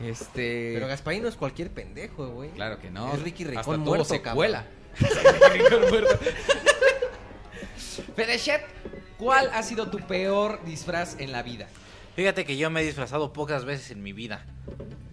Este... 0.00 0.72
Pero 0.72 0.88
Gasparín 0.88 1.22
no 1.22 1.28
es 1.28 1.36
cualquier 1.36 1.70
pendejo, 1.70 2.28
güey. 2.28 2.48
Claro 2.52 2.80
que 2.80 2.90
no. 2.90 3.12
Es 3.12 3.20
Ricky 3.20 3.44
Ricón 3.44 3.58
Hasta 3.60 3.76
muerto, 3.76 4.14
Ricón 4.14 5.90
muerto. 5.90 6.18
Fedechet, 8.16 8.62
¿cuál 9.18 9.50
ha 9.52 9.62
sido 9.62 9.90
tu 9.90 9.98
peor 9.98 10.64
disfraz 10.64 11.20
en 11.20 11.30
la 11.30 11.42
vida? 11.42 11.68
Fíjate 12.16 12.44
que 12.44 12.56
yo 12.56 12.70
me 12.70 12.80
he 12.80 12.84
disfrazado 12.84 13.32
pocas 13.32 13.64
veces 13.64 13.90
en 13.90 14.02
mi 14.02 14.12
vida. 14.12 14.44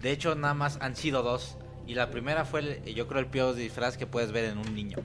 De 0.00 0.10
hecho, 0.10 0.34
nada 0.34 0.54
más 0.54 0.78
han 0.80 0.96
sido 0.96 1.22
dos. 1.22 1.56
Y 1.86 1.94
la 1.94 2.10
primera 2.10 2.44
fue, 2.44 2.60
el- 2.60 2.94
yo 2.94 3.08
creo, 3.08 3.20
el 3.20 3.26
peor 3.26 3.54
disfraz 3.54 3.96
que 3.96 4.06
puedes 4.06 4.30
ver 4.32 4.44
en 4.44 4.58
un 4.58 4.74
niño. 4.74 4.98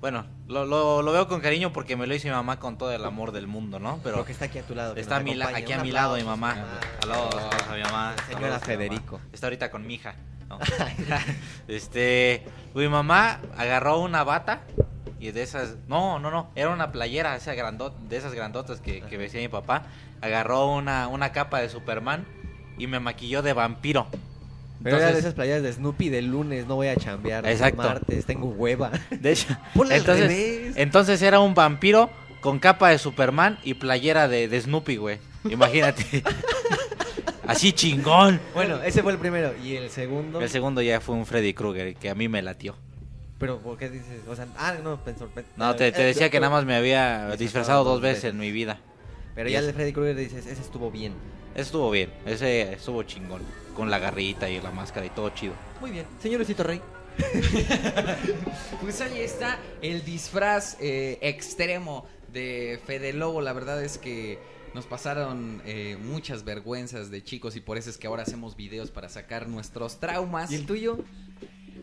Bueno, 0.00 0.26
lo, 0.46 0.64
lo- 0.66 1.02
lo 1.02 1.12
veo 1.12 1.26
con 1.26 1.40
cariño 1.40 1.72
porque 1.72 1.96
me 1.96 2.06
lo 2.06 2.14
hizo 2.14 2.28
mi 2.28 2.34
mamá 2.34 2.60
con 2.60 2.78
todo 2.78 2.92
el 2.92 3.04
amor 3.04 3.32
del 3.32 3.46
mundo, 3.48 3.78
¿no? 3.80 3.98
Pero 4.04 4.16
Porque 4.16 4.32
está 4.32 4.44
aquí 4.44 4.58
a 4.58 4.62
tu 4.62 4.74
lado. 4.74 4.94
que 4.94 5.00
está 5.00 5.16
a 5.16 5.20
mi 5.20 5.34
la- 5.34 5.48
aquí 5.48 5.72
a 5.72 5.82
mi 5.82 5.90
lado 5.90 6.16
mi 6.16 6.22
mamá. 6.22 6.54
Ah. 6.58 6.80
Saludos 7.00 7.34
a 7.68 7.74
mi 7.74 7.82
mamá. 7.82 8.14
Señora. 8.28 8.60
Federico. 8.60 9.20
Está 9.32 9.46
ahorita 9.48 9.70
con 9.70 9.86
mi 9.86 9.94
hija. 9.94 10.14
¿no? 10.48 10.60
este, 11.68 12.44
mi 12.74 12.86
mamá 12.88 13.40
agarró 13.56 13.98
una 13.98 14.22
bata 14.22 14.60
y 15.20 15.30
de 15.30 15.42
esas, 15.42 15.76
no, 15.88 16.18
no, 16.18 16.30
no, 16.30 16.50
era 16.54 16.70
una 16.70 16.92
playera, 16.92 17.36
esa 17.36 17.54
grandot, 17.54 17.96
de 18.08 18.16
esas 18.16 18.34
grandotas 18.34 18.80
que, 18.80 19.00
que 19.02 19.18
decía 19.18 19.40
mi 19.40 19.48
papá. 19.48 19.84
Agarró 20.20 20.72
una, 20.74 21.08
una 21.08 21.32
capa 21.32 21.60
de 21.60 21.68
Superman 21.68 22.24
y 22.78 22.86
me 22.86 23.00
maquilló 23.00 23.42
de 23.42 23.52
vampiro. 23.52 24.06
Pero 24.82 24.96
era 24.96 25.06
de 25.06 25.10
Entonces- 25.12 25.24
esas 25.24 25.34
playas 25.34 25.62
de 25.62 25.72
Snoopy 25.72 26.10
de 26.10 26.22
lunes, 26.22 26.66
no 26.66 26.74
voy 26.76 26.88
a 26.88 26.96
chambear. 26.96 27.44
de 27.44 27.52
Exacto. 27.52 27.82
Martes, 27.82 28.26
tengo 28.26 28.48
hueva. 28.48 28.90
De 29.10 29.32
hecho, 29.32 29.56
entonces, 29.90 30.76
entonces 30.76 31.22
era 31.22 31.40
un 31.40 31.54
vampiro 31.54 32.10
con 32.40 32.58
capa 32.58 32.90
de 32.90 32.98
Superman 32.98 33.58
y 33.64 33.74
playera 33.74 34.28
de, 34.28 34.48
de 34.48 34.60
Snoopy, 34.60 34.96
güey. 34.96 35.18
Imagínate. 35.48 36.22
Así 37.46 37.72
chingón. 37.72 38.40
Bueno, 38.54 38.82
ese 38.82 39.02
fue 39.02 39.12
el 39.12 39.18
primero. 39.18 39.52
Y 39.64 39.76
el 39.76 39.88
segundo. 39.90 40.40
El 40.40 40.50
segundo 40.50 40.82
ya 40.82 41.00
fue 41.00 41.14
un 41.14 41.26
Freddy 41.26 41.54
Krueger 41.54 41.94
que 41.94 42.10
a 42.10 42.14
mí 42.14 42.28
me 42.28 42.42
latió. 42.42 42.76
Pero, 43.38 43.58
¿por 43.58 43.76
qué 43.76 43.90
dices? 43.90 44.26
O 44.28 44.34
sea, 44.34 44.46
ah, 44.56 44.74
no, 44.82 45.02
pensó. 45.04 45.28
No, 45.56 45.76
te, 45.76 45.92
te 45.92 46.02
eh, 46.02 46.06
decía 46.06 46.30
que 46.30 46.40
nada 46.40 46.50
más 46.52 46.64
me 46.64 46.74
había 46.74 47.18
Disfrazado 47.18 47.36
disfrazado 47.36 47.84
dos 47.84 48.00
veces 48.00 48.22
veces. 48.22 48.30
en 48.32 48.38
mi 48.38 48.50
vida. 48.50 48.78
Pero 49.34 49.50
y 49.50 49.52
ya 49.52 49.58
el 49.58 49.66
de 49.66 49.72
Freddy 49.74 49.92
Krueger 49.92 50.16
dices, 50.16 50.46
ese 50.46 50.62
estuvo 50.62 50.90
bien. 50.90 51.12
Eso 51.54 51.62
estuvo 51.64 51.90
bien, 51.90 52.10
ese 52.24 52.72
estuvo 52.72 53.02
chingón. 53.02 53.42
Con 53.74 53.90
la 53.90 53.98
garrita 53.98 54.48
y 54.48 54.60
la 54.60 54.70
máscara 54.70 55.04
y 55.04 55.10
todo 55.10 55.28
chido. 55.30 55.52
Muy 55.80 55.90
bien. 55.90 56.06
Señor 56.22 56.38
Luisito 56.38 56.62
Rey. 56.62 56.80
Pues 58.80 59.00
ahí 59.00 59.20
está 59.20 59.58
el 59.82 60.04
disfraz 60.04 60.76
eh, 60.80 61.18
extremo 61.20 62.06
de 62.32 62.80
Fede 62.86 63.12
Lobo. 63.12 63.40
La 63.40 63.52
verdad 63.52 63.82
es 63.82 63.98
que 63.98 64.38
nos 64.74 64.86
pasaron 64.86 65.62
eh, 65.64 65.96
muchas 66.00 66.44
vergüenzas 66.44 67.10
de 67.10 67.24
chicos 67.24 67.56
y 67.56 67.60
por 67.60 67.78
eso 67.78 67.90
es 67.90 67.98
que 67.98 68.06
ahora 68.06 68.22
hacemos 68.22 68.56
videos 68.56 68.90
para 68.90 69.08
sacar 69.08 69.48
nuestros 69.48 69.98
traumas. 70.00 70.50
¿Y 70.50 70.56
el 70.56 70.66
tuyo? 70.66 70.98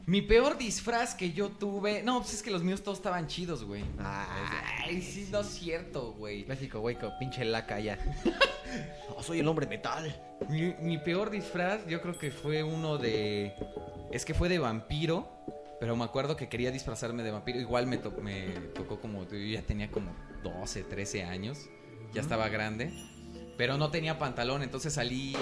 Mi 0.05 0.21
peor 0.21 0.57
disfraz 0.57 1.15
que 1.15 1.31
yo 1.31 1.49
tuve. 1.49 2.03
No, 2.03 2.19
pues 2.21 2.33
es 2.33 2.43
que 2.43 2.51
los 2.51 2.61
míos 2.63 2.83
todos 2.83 2.97
estaban 2.97 3.27
chidos, 3.27 3.63
güey. 3.63 3.83
Ay, 3.99 5.01
sí, 5.01 5.29
no 5.31 5.39
es 5.39 5.47
cierto, 5.47 6.13
güey. 6.13 6.45
México, 6.45 6.79
güey, 6.81 6.97
con 6.97 7.11
pinche 7.19 7.45
laca 7.45 7.79
ya. 7.79 7.97
Soy 9.21 9.39
el 9.39 9.47
hombre 9.47 9.65
metal. 9.65 10.13
Mi, 10.49 10.73
mi 10.81 10.97
peor 10.97 11.29
disfraz, 11.29 11.87
yo 11.87 12.01
creo 12.01 12.17
que 12.17 12.31
fue 12.31 12.63
uno 12.63 12.97
de. 12.97 13.53
Es 14.11 14.25
que 14.25 14.33
fue 14.33 14.49
de 14.49 14.59
vampiro. 14.59 15.29
Pero 15.79 15.95
me 15.97 16.03
acuerdo 16.05 16.35
que 16.37 16.47
quería 16.49 16.71
disfrazarme 16.71 17.23
de 17.23 17.31
vampiro. 17.31 17.59
Igual 17.59 17.87
me, 17.87 17.97
to- 17.97 18.11
me 18.21 18.47
tocó 18.75 18.99
como. 18.99 19.27
Yo 19.29 19.37
ya 19.37 19.61
tenía 19.61 19.89
como 19.89 20.11
12, 20.43 20.83
13 20.83 21.23
años. 21.23 21.69
Ya 22.13 22.21
estaba 22.21 22.49
grande. 22.49 22.91
Pero 23.57 23.77
no 23.77 23.89
tenía 23.91 24.17
pantalón, 24.19 24.63
entonces 24.63 24.93
salí 24.93 25.35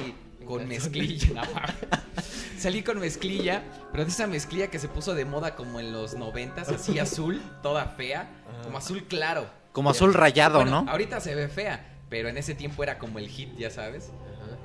con 0.46 0.68
mezclilla. 0.68 1.44
Salí 2.58 2.84
con 2.84 3.00
mezclilla, 3.00 3.64
pero 3.92 4.06
de 4.06 4.12
esa 4.12 4.28
mezclilla 4.28 4.68
que 4.68 4.80
se 4.80 4.88
puso 4.88 5.16
de 5.16 5.26
moda 5.26 5.56
como 5.56 5.80
en 5.80 5.92
los 5.92 6.14
noventas, 6.16 6.70
así 6.70 7.00
azul, 7.00 7.42
toda 7.64 7.86
fea, 7.86 8.30
como 8.64 8.78
azul 8.78 9.04
claro. 9.06 9.50
Como 9.72 9.90
azul 9.90 10.14
rayado, 10.14 10.60
Bueno, 10.60 10.84
¿no? 10.84 10.92
Ahorita 10.92 11.22
se 11.22 11.34
ve 11.34 11.48
fea, 11.48 11.98
pero 12.10 12.30
en 12.30 12.38
ese 12.38 12.56
tiempo 12.56 12.84
era 12.84 13.00
como 13.00 13.20
el 13.20 13.30
hit, 13.30 13.56
ya 13.58 13.70
sabes. 13.70 14.12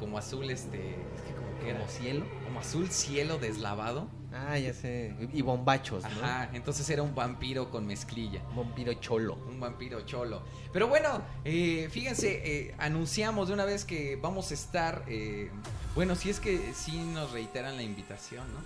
Como 0.00 0.18
azul, 0.18 0.50
este. 0.50 0.90
Es 1.14 1.22
que 1.22 1.32
como 1.32 1.58
que 1.58 1.70
era. 1.70 1.78
¿Como 1.78 1.90
cielo? 1.90 2.26
Como 2.44 2.60
azul 2.60 2.90
cielo 2.90 3.38
deslavado. 3.38 4.08
Ah, 4.36 4.58
ya 4.58 4.72
sé. 4.74 5.14
Y 5.32 5.40
bombachos, 5.42 6.02
¿no? 6.02 6.08
Ajá, 6.08 6.50
entonces 6.52 6.88
era 6.90 7.02
un 7.02 7.14
vampiro 7.14 7.70
con 7.70 7.86
mezclilla. 7.86 8.40
Vampiro 8.54 8.92
cholo. 8.94 9.36
Un 9.48 9.58
vampiro 9.60 10.02
cholo. 10.02 10.42
Pero 10.72 10.88
bueno, 10.88 11.22
eh, 11.44 11.88
fíjense, 11.90 12.42
eh, 12.44 12.74
anunciamos 12.78 13.48
de 13.48 13.54
una 13.54 13.64
vez 13.64 13.84
que 13.84 14.16
vamos 14.16 14.50
a 14.50 14.54
estar. 14.54 15.04
eh, 15.08 15.50
bueno, 15.94 16.14
si 16.16 16.28
es 16.30 16.40
que 16.40 16.72
sí 16.74 16.98
nos 16.98 17.32
reiteran 17.32 17.76
la 17.76 17.82
invitación, 17.82 18.44
¿no? 18.52 18.60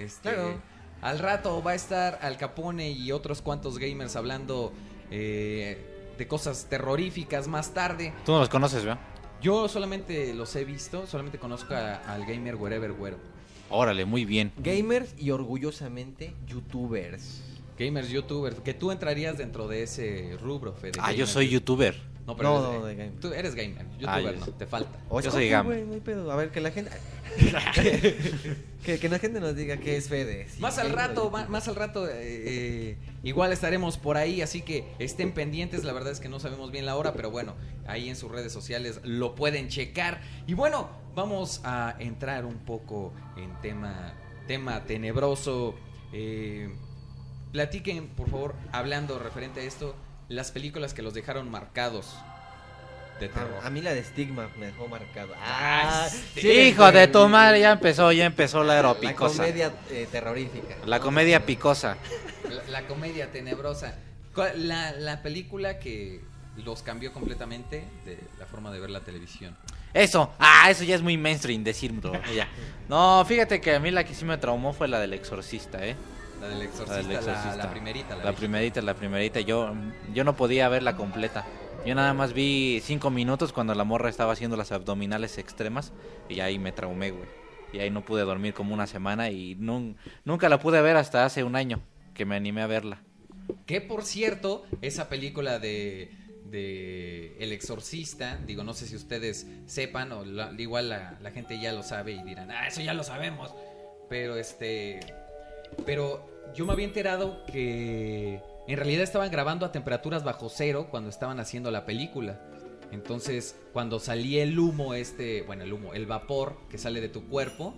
Este, 0.00 0.32
Claro. 0.34 0.74
Al 1.02 1.18
rato 1.18 1.62
va 1.62 1.72
a 1.72 1.74
estar 1.74 2.18
Al 2.22 2.36
Capone 2.38 2.90
y 2.90 3.12
otros 3.12 3.42
cuantos 3.42 3.78
gamers 3.78 4.16
hablando 4.16 4.72
eh, 5.10 6.14
de 6.16 6.26
cosas 6.28 6.66
terroríficas 6.70 7.46
más 7.48 7.74
tarde. 7.74 8.12
Tú 8.24 8.32
no 8.32 8.38
los 8.40 8.48
conoces, 8.48 8.84
¿verdad? 8.84 9.00
Yo 9.42 9.68
solamente 9.68 10.32
los 10.32 10.54
he 10.56 10.64
visto, 10.64 11.06
solamente 11.06 11.38
conozco 11.38 11.74
a- 11.74 11.96
al 11.96 12.24
gamer 12.24 12.54
Wherever 12.56 12.92
Güero. 12.92 13.18
Órale, 13.70 14.04
muy 14.04 14.24
bien. 14.24 14.52
Gamers 14.58 15.14
y 15.18 15.30
orgullosamente 15.30 16.34
youtubers. 16.46 17.42
Gamers, 17.78 18.08
youtubers, 18.10 18.60
que 18.60 18.74
tú 18.74 18.92
entrarías 18.92 19.36
dentro 19.36 19.66
de 19.66 19.82
ese 19.82 20.36
rubro, 20.40 20.74
Fede. 20.74 20.92
Ah, 21.00 21.12
yo 21.12 21.26
soy 21.26 21.48
youtuber. 21.48 21.96
No, 22.26 22.36
pero 22.36 22.50
No, 22.50 22.68
eres, 22.68 22.80
no, 22.80 22.86
de 22.86 22.94
gamer. 22.94 23.20
Tú 23.20 23.32
eres 23.34 23.54
gamer, 23.54 23.86
youtuber 23.98 24.08
Ah, 24.08 24.20
yo 24.20 24.32
no, 24.32 24.46
te 24.46 24.66
falta. 24.66 24.98
O 25.10 25.20
Yo 25.20 25.30
soy 25.30 25.48
gamer. 25.48 25.84
no 25.84 25.94
hay 25.94 26.00
pedo. 26.00 26.30
A 26.32 26.36
ver, 26.36 26.50
que 26.50 26.60
la 26.60 26.70
gente. 26.70 26.90
que, 28.84 28.98
que 28.98 29.08
la 29.08 29.18
gente 29.18 29.40
nos 29.40 29.54
diga 29.56 29.76
qué 29.76 29.96
es 29.96 30.08
Fede. 30.08 30.48
si 30.48 30.60
más 30.60 30.78
al 30.78 30.90
rato, 30.92 31.30
más, 31.30 31.68
al 31.68 31.74
rato, 31.74 32.08
eh, 32.08 32.12
eh, 32.14 32.96
igual 33.24 33.52
estaremos 33.52 33.98
por 33.98 34.16
ahí, 34.16 34.40
así 34.40 34.62
que 34.62 34.86
estén 34.98 35.32
pendientes. 35.32 35.84
La 35.84 35.92
verdad 35.92 36.12
es 36.12 36.20
que 36.20 36.28
no 36.30 36.40
sabemos 36.40 36.70
bien 36.70 36.86
la 36.86 36.96
hora, 36.96 37.12
pero 37.12 37.30
bueno, 37.30 37.56
ahí 37.86 38.08
en 38.08 38.16
sus 38.16 38.30
redes 38.30 38.52
sociales 38.52 39.00
lo 39.02 39.34
pueden 39.34 39.68
checar. 39.68 40.22
Y 40.46 40.54
bueno, 40.54 40.88
vamos 41.14 41.60
a 41.64 41.94
entrar 41.98 42.44
un 42.44 42.58
poco 42.58 43.12
en 43.36 43.52
tema, 43.60 44.12
tema 44.46 44.84
tenebroso. 44.84 45.74
Eh, 46.12 46.74
platiquen, 47.52 48.08
por 48.08 48.28
favor, 48.30 48.54
hablando 48.72 49.18
referente 49.18 49.60
a 49.60 49.64
esto, 49.64 49.94
las 50.28 50.50
películas 50.50 50.94
que 50.94 51.02
los 51.02 51.14
dejaron 51.14 51.50
marcados 51.50 52.14
de 53.20 53.28
terror. 53.28 53.60
A, 53.62 53.66
a 53.66 53.70
mí 53.70 53.80
la 53.80 53.94
de 53.94 54.02
Stigma 54.02 54.48
me 54.58 54.66
dejó 54.66 54.88
marcado. 54.88 55.34
Ah, 55.40 56.08
sí, 56.34 56.48
Hijo 56.50 56.90
de 56.90 57.06
tu 57.08 57.28
madre, 57.28 57.60
ya 57.60 57.72
empezó, 57.72 58.10
ya 58.12 58.24
empezó 58.26 58.60
la 58.64 58.74
La 58.74 58.74
aeropicosa. 58.74 59.36
comedia 59.44 59.72
eh, 59.90 60.08
terrorífica. 60.10 60.76
La 60.86 60.98
comedia 61.00 61.46
picosa. 61.46 61.96
La, 62.48 62.80
la 62.80 62.86
comedia 62.88 63.30
tenebrosa. 63.30 63.94
¿Cuál- 64.34 64.66
La, 64.68 64.90
la 64.92 65.22
película 65.22 65.78
que 65.78 66.20
los 66.62 66.82
cambió 66.82 67.12
completamente 67.12 67.84
de 68.04 68.18
la 68.38 68.46
forma 68.46 68.70
de 68.70 68.80
ver 68.80 68.90
la 68.90 69.00
televisión. 69.00 69.56
Eso, 69.92 70.32
ah, 70.38 70.70
eso 70.70 70.84
ya 70.84 70.94
es 70.94 71.02
muy 71.02 71.16
mainstream 71.16 71.64
decirlo. 71.64 72.12
ya. 72.34 72.48
No, 72.88 73.24
fíjate 73.26 73.60
que 73.60 73.74
a 73.74 73.80
mí 73.80 73.90
la 73.90 74.04
que 74.04 74.14
sí 74.14 74.24
me 74.24 74.36
traumó 74.38 74.72
fue 74.72 74.88
la 74.88 74.98
del 75.00 75.12
exorcista, 75.12 75.84
¿eh? 75.86 75.96
La 76.40 76.48
del 76.48 76.62
exorcista, 76.62 76.92
La 76.92 76.98
del 76.98 77.08
la, 77.08 77.14
exorcista. 77.18 77.56
la 77.56 77.70
primerita. 77.70 78.16
La, 78.16 78.24
La 78.24 78.32
primerita, 78.32 78.82
la 78.82 78.94
primerita. 78.94 79.40
Yo, 79.40 79.72
yo 80.12 80.24
no 80.24 80.36
podía 80.36 80.68
verla 80.68 80.96
completa. 80.96 81.44
Yo 81.86 81.94
nada 81.94 82.14
más 82.14 82.32
vi 82.32 82.80
cinco 82.82 83.10
minutos 83.10 83.52
cuando 83.52 83.74
la 83.74 83.84
morra 83.84 84.08
estaba 84.08 84.32
haciendo 84.32 84.56
las 84.56 84.72
abdominales 84.72 85.38
extremas 85.38 85.92
y 86.28 86.40
ahí 86.40 86.58
me 86.58 86.72
traumé, 86.72 87.10
güey. 87.10 87.28
Y 87.72 87.78
ahí 87.80 87.90
no 87.90 88.04
pude 88.04 88.22
dormir 88.22 88.54
como 88.54 88.72
una 88.72 88.86
semana 88.86 89.30
y 89.30 89.54
nun- 89.56 89.96
nunca 90.24 90.48
la 90.48 90.58
pude 90.60 90.80
ver 90.80 90.96
hasta 90.96 91.24
hace 91.24 91.44
un 91.44 91.56
año 91.56 91.80
que 92.14 92.24
me 92.24 92.36
animé 92.36 92.62
a 92.62 92.66
verla. 92.66 93.02
Que 93.66 93.80
por 93.80 94.04
cierto, 94.04 94.64
esa 94.80 95.08
película 95.08 95.58
de, 95.58 96.10
El 96.54 97.52
Exorcista, 97.52 98.38
digo, 98.46 98.64
no 98.64 98.74
sé 98.74 98.86
si 98.86 98.96
ustedes 98.96 99.46
sepan, 99.66 100.12
o 100.12 100.24
igual 100.58 100.88
la, 100.88 101.18
la 101.20 101.30
gente 101.30 101.60
ya 101.60 101.72
lo 101.72 101.82
sabe 101.82 102.12
y 102.12 102.22
dirán, 102.22 102.50
ah, 102.50 102.68
eso 102.68 102.80
ya 102.80 102.94
lo 102.94 103.04
sabemos. 103.04 103.54
Pero 104.08 104.36
este. 104.36 105.00
Pero 105.86 106.52
yo 106.54 106.66
me 106.66 106.72
había 106.72 106.84
enterado 106.84 107.44
que 107.46 108.40
en 108.66 108.76
realidad 108.76 109.02
estaban 109.02 109.30
grabando 109.30 109.66
a 109.66 109.72
temperaturas 109.72 110.24
bajo 110.24 110.48
cero 110.48 110.88
cuando 110.90 111.10
estaban 111.10 111.40
haciendo 111.40 111.70
la 111.70 111.84
película. 111.84 112.40
Entonces, 112.92 113.56
cuando 113.72 113.98
salía 113.98 114.42
el 114.42 114.58
humo, 114.58 114.94
este, 114.94 115.42
bueno, 115.42 115.64
el 115.64 115.72
humo, 115.72 115.94
el 115.94 116.06
vapor 116.06 116.56
que 116.70 116.78
sale 116.78 117.00
de 117.00 117.08
tu 117.08 117.28
cuerpo, 117.28 117.74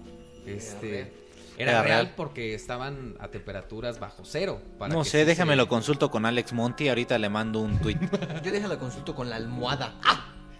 este, 0.47 1.12
Era, 1.59 1.73
Era 1.73 1.83
real, 1.83 2.03
real. 2.05 2.14
porque 2.16 2.55
estaban 2.55 3.16
a 3.21 3.29
temperaturas 3.29 3.99
bajo 3.99 4.25
cero. 4.25 4.61
para 4.79 4.92
No 4.92 5.03
que 5.03 5.09
sé, 5.11 5.25
déjame 5.25 5.53
se- 5.53 5.57
lo 5.57 5.69
consulto 5.69 6.11
con 6.11 6.27
Alex 6.27 6.53
Monty. 6.53 6.88
Ahorita 6.88 7.19
le 7.19 7.29
mando 7.29 7.61
un 7.61 7.79
tweet. 7.79 7.97
Yo 8.45 8.53
déjalo 8.53 8.79
consulto 8.79 9.14
con 9.14 9.31
la 9.31 9.37
almohada. 9.37 9.99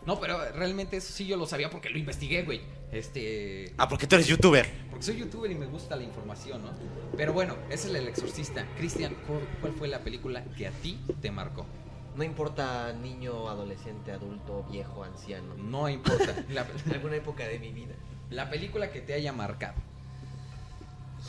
No, 0.07 0.21
pero 0.21 0.39
realmente 0.53 0.99
eso 0.99 1.13
sí 1.13 1.27
yo 1.27 1.37
lo 1.37 1.47
sabía 1.47 1.69
porque 1.69 1.91
lo 1.91 1.99
investigué, 1.99 2.45
güey. 2.45 2.61
Este. 2.93 3.75
ah, 3.77 3.89
porque 3.89 4.07
tú 4.07 4.15
eres 4.15 4.29
youtuber. 4.29 4.65
Porque 4.89 5.05
soy 5.05 5.17
youtuber 5.17 5.51
y 5.51 5.57
me 5.57 5.67
gusta 5.67 5.97
la 5.97 6.05
información, 6.05 6.63
¿no? 6.63 6.71
Pero 7.17 7.33
bueno, 7.33 7.57
ese 7.71 7.89
es 7.89 7.95
el 7.97 8.07
exorcista. 8.07 8.65
Cristian, 8.77 9.17
¿cuál, 9.27 9.41
cuál 9.61 9.73
fue 9.73 9.89
la 9.89 9.99
película 9.99 10.45
que 10.57 10.69
a 10.69 10.71
ti 10.71 11.01
te 11.21 11.33
marcó? 11.33 11.67
No 12.15 12.23
importa 12.23 12.93
niño, 12.93 13.49
adolescente, 13.49 14.13
adulto, 14.13 14.63
viejo, 14.71 15.03
anciano. 15.03 15.55
No 15.57 15.89
importa. 15.89 16.37
La, 16.51 16.65
Alguna 16.93 17.17
época 17.17 17.45
de 17.49 17.59
mi 17.59 17.73
vida. 17.73 17.95
la 18.31 18.49
película 18.49 18.91
que 18.93 19.01
te 19.01 19.13
haya 19.13 19.33
marcado. 19.33 19.75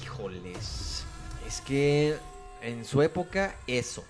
Híjoles. 0.01 1.05
Es 1.47 1.61
que 1.61 2.17
en 2.61 2.85
su 2.85 3.01
época, 3.01 3.55
eso. 3.67 4.03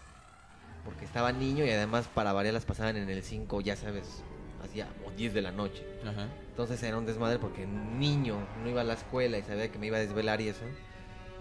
Porque 0.86 1.06
estaba 1.06 1.32
niño 1.32 1.66
y 1.66 1.70
además 1.70 2.08
para 2.14 2.34
variar 2.34 2.54
las 2.54 2.66
pasaban 2.66 2.96
en 2.96 3.10
el 3.10 3.24
5, 3.24 3.62
ya 3.62 3.76
sabes, 3.76 4.24
hacía 4.64 4.88
o 5.06 5.12
10 5.12 5.34
de 5.34 5.42
la 5.42 5.52
noche. 5.52 5.86
Ajá. 6.04 6.28
Entonces 6.50 6.82
era 6.82 6.98
un 6.98 7.06
desmadre 7.06 7.40
porque 7.40 7.66
niño 7.68 8.38
no 8.64 8.70
iba 8.70 8.82
a 8.82 8.84
la 8.84 8.94
escuela 8.94 9.38
y 9.38 9.44
sabía 9.44 9.72
que 9.72 9.78
me 9.78 9.88
iba 9.88 9.98
a 9.98 10.00
desvelar 10.00 10.42
y 10.42 10.50
eso. 10.50 10.64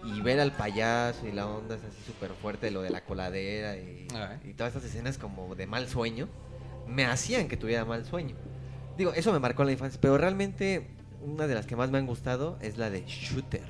Y 0.04 0.20
ver 0.20 0.40
al 0.40 0.52
payaso 0.52 1.26
y 1.26 1.32
la 1.32 1.46
onda 1.46 1.76
es 1.76 1.84
así 1.84 2.02
súper 2.06 2.30
fuerte, 2.32 2.70
lo 2.70 2.82
de 2.82 2.90
la 2.90 3.02
coladera 3.02 3.76
y, 3.76 4.06
y 4.44 4.52
todas 4.52 4.74
estas 4.74 4.90
escenas 4.90 5.16
como 5.16 5.54
de 5.54 5.66
mal 5.66 5.88
sueño, 5.88 6.28
me 6.86 7.06
hacían 7.06 7.48
que 7.48 7.56
tuviera 7.56 7.84
mal 7.84 8.04
sueño. 8.04 8.36
Digo, 8.98 9.12
eso 9.12 9.32
me 9.32 9.38
marcó 9.38 9.62
en 9.62 9.66
la 9.66 9.72
infancia, 9.72 10.00
pero 10.00 10.18
realmente 10.18 10.86
una 11.22 11.46
de 11.46 11.54
las 11.54 11.66
que 11.66 11.76
más 11.76 11.90
me 11.90 11.98
han 11.98 12.06
gustado 12.06 12.58
es 12.60 12.78
la 12.78 12.90
de 12.90 13.04
Shooter. 13.06 13.62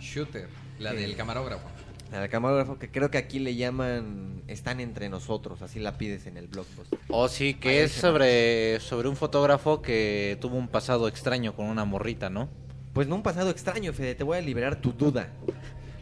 Shooter, 0.00 0.48
la 0.78 0.90
Sí. 0.92 0.96
del 0.98 1.16
camarógrafo. 1.16 1.68
La 2.10 2.20
del 2.22 2.28
camarógrafo, 2.30 2.78
que 2.78 2.90
creo 2.90 3.10
que 3.10 3.18
aquí 3.18 3.38
le 3.38 3.54
llaman 3.54 4.42
Están 4.48 4.80
entre 4.80 5.08
nosotros, 5.08 5.62
así 5.62 5.78
la 5.78 5.96
pides 5.96 6.26
en 6.26 6.36
el 6.36 6.48
blogpost. 6.48 6.92
Oh, 7.08 7.28
sí, 7.28 7.54
que 7.54 7.68
Ahí 7.68 7.76
es 7.78 7.92
sobre, 7.92 8.80
sobre 8.80 9.08
un 9.08 9.14
fotógrafo 9.14 9.80
que 9.80 10.36
tuvo 10.40 10.56
un 10.56 10.66
pasado 10.66 11.06
extraño 11.06 11.54
con 11.54 11.66
una 11.66 11.84
morrita, 11.84 12.28
¿no? 12.30 12.48
Pues 12.92 13.06
no 13.06 13.14
un 13.14 13.22
pasado 13.22 13.50
extraño, 13.50 13.92
Fede, 13.92 14.16
te 14.16 14.24
voy 14.24 14.38
a 14.38 14.40
liberar 14.40 14.80
tu 14.80 14.92
duda. 14.92 15.28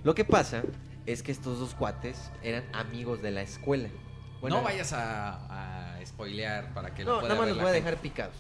Lo 0.02 0.14
que 0.14 0.24
pasa 0.24 0.62
es 1.04 1.22
que 1.22 1.30
estos 1.30 1.58
dos 1.58 1.74
cuates 1.74 2.30
eran 2.42 2.64
amigos 2.72 3.20
de 3.20 3.30
la 3.32 3.42
escuela. 3.42 3.90
no 4.42 4.62
vayas 4.62 4.94
a, 4.94 5.96
a 5.98 6.06
spoilear 6.06 6.72
para 6.72 6.94
que 6.94 7.04
lo 7.04 7.16
No, 7.16 7.20
pueda 7.20 7.34
nada 7.34 7.40
más 7.40 7.46
ver 7.48 7.56
los 7.56 7.62
voy 7.64 7.70
a 7.70 7.74
gente. 7.74 7.84
dejar 7.90 8.00
picados. 8.02 8.37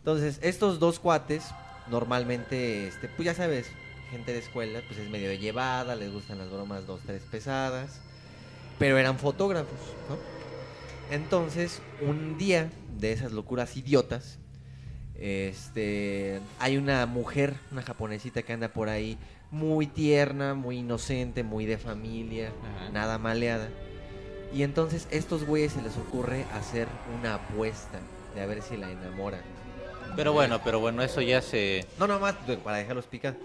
Entonces, 0.00 0.38
estos 0.42 0.78
dos 0.78 0.98
cuates, 0.98 1.46
normalmente, 1.88 2.86
este, 2.88 3.08
pues 3.08 3.24
ya 3.24 3.34
sabes, 3.34 3.70
gente 4.10 4.32
de 4.32 4.38
escuela, 4.38 4.80
pues 4.86 4.98
es 4.98 5.08
medio 5.10 5.32
llevada, 5.34 5.94
les 5.96 6.12
gustan 6.12 6.38
las 6.38 6.50
bromas 6.50 6.86
dos, 6.86 7.00
tres 7.06 7.22
pesadas, 7.30 8.00
pero 8.78 8.98
eran 8.98 9.18
fotógrafos, 9.18 9.78
¿no? 10.08 10.16
Entonces, 11.10 11.80
un 12.00 12.36
día 12.36 12.70
de 12.98 13.12
esas 13.12 13.32
locuras 13.32 13.76
idiotas, 13.76 14.38
este, 15.18 16.40
hay 16.58 16.76
una 16.76 17.06
mujer, 17.06 17.54
una 17.72 17.82
japonesita 17.82 18.42
que 18.42 18.52
anda 18.52 18.68
por 18.68 18.88
ahí, 18.88 19.18
muy 19.50 19.86
tierna, 19.86 20.54
muy 20.54 20.78
inocente, 20.78 21.42
muy 21.42 21.66
de 21.66 21.78
familia, 21.78 22.52
Ajá. 22.76 22.90
nada 22.90 23.18
maleada. 23.18 23.68
Y 24.54 24.62
entonces 24.62 25.08
estos 25.10 25.44
güeyes 25.44 25.72
se 25.72 25.82
les 25.82 25.96
ocurre 25.96 26.44
hacer 26.54 26.88
una 27.18 27.34
apuesta 27.34 28.00
de 28.34 28.42
a 28.42 28.46
ver 28.46 28.62
si 28.62 28.76
la 28.76 28.90
enamoran. 28.90 29.40
Pero 30.16 30.32
bueno, 30.32 30.60
pero 30.64 30.80
bueno, 30.80 31.02
eso 31.02 31.20
ya 31.20 31.42
se... 31.42 31.86
No, 31.98 32.06
nomás 32.06 32.34
para 32.64 32.78
dejarlos 32.78 33.06
picar. 33.06 33.36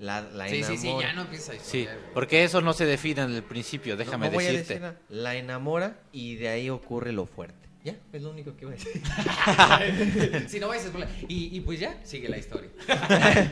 La, 0.00 0.22
la 0.22 0.48
Sí, 0.48 0.64
sí, 0.64 0.78
sí, 0.78 0.90
ya 0.98 1.12
no 1.12 1.22
empieza 1.22 1.52
a 1.52 1.58
Sí, 1.58 1.86
porque 2.14 2.42
eso 2.42 2.62
no 2.62 2.72
se 2.72 2.86
define 2.86 3.20
en 3.20 3.34
el 3.34 3.42
principio, 3.42 3.94
No, 3.94 3.98
déjame 3.98 4.28
no 4.28 4.32
voy 4.32 4.46
a 4.46 4.52
decir 4.52 4.80
nada. 4.80 4.98
La 5.10 5.36
enamora 5.36 5.98
y 6.10 6.36
de 6.36 6.48
ahí 6.48 6.70
ocurre 6.70 7.12
lo 7.12 7.26
fuerte. 7.26 7.68
Ya, 7.84 7.96
es 8.10 8.22
lo 8.22 8.30
único 8.30 8.56
que 8.56 8.64
voy 8.64 8.74
a 8.74 8.78
decir. 8.78 10.48
Si 10.48 10.58
no 10.58 10.68
vayas 10.68 10.86
a. 10.86 11.08
Y, 11.28 11.54
y 11.54 11.60
pues 11.60 11.80
ya, 11.80 11.98
sigue 12.02 12.30
la 12.30 12.38
historia. 12.38 12.70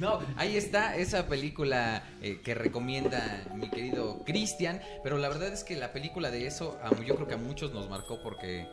no, 0.00 0.20
ahí 0.36 0.56
está 0.56 0.96
esa 0.96 1.26
película 1.26 2.04
eh, 2.22 2.40
que 2.44 2.54
recomienda 2.54 3.44
mi 3.56 3.68
querido 3.68 4.24
Cristian. 4.24 4.80
Pero 5.02 5.18
la 5.18 5.28
verdad 5.28 5.52
es 5.52 5.64
que 5.64 5.74
la 5.74 5.92
película 5.92 6.30
de 6.30 6.46
eso, 6.46 6.78
yo 7.04 7.16
creo 7.16 7.26
que 7.26 7.34
a 7.34 7.38
muchos 7.38 7.72
nos 7.72 7.88
marcó 7.90 8.22
porque 8.22 8.68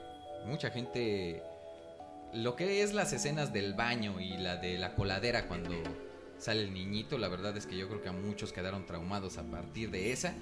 mucha 0.46 0.70
gente. 0.70 1.42
Lo 2.34 2.56
que 2.56 2.84
es 2.84 2.94
las 2.94 3.14
escenas 3.14 3.52
del 3.52 3.74
baño 3.74 4.20
y 4.20 4.38
la 4.38 4.58
de 4.58 4.78
la 4.78 4.94
coladera 4.94 5.48
cuando 5.48 5.72
sale 6.38 6.64
el 6.64 6.74
niñito, 6.74 7.18
la 7.18 7.28
verdad 7.28 7.56
es 7.58 7.66
que 7.66 7.78
yo 7.78 7.88
creo 7.88 8.02
que 8.02 8.10
a 8.10 8.14
muchos 8.14 8.52
quedaron 8.52 8.86
traumados 8.86 9.38
a 9.38 9.44
partir 9.44 9.90
de 9.92 10.12
esa. 10.12 10.34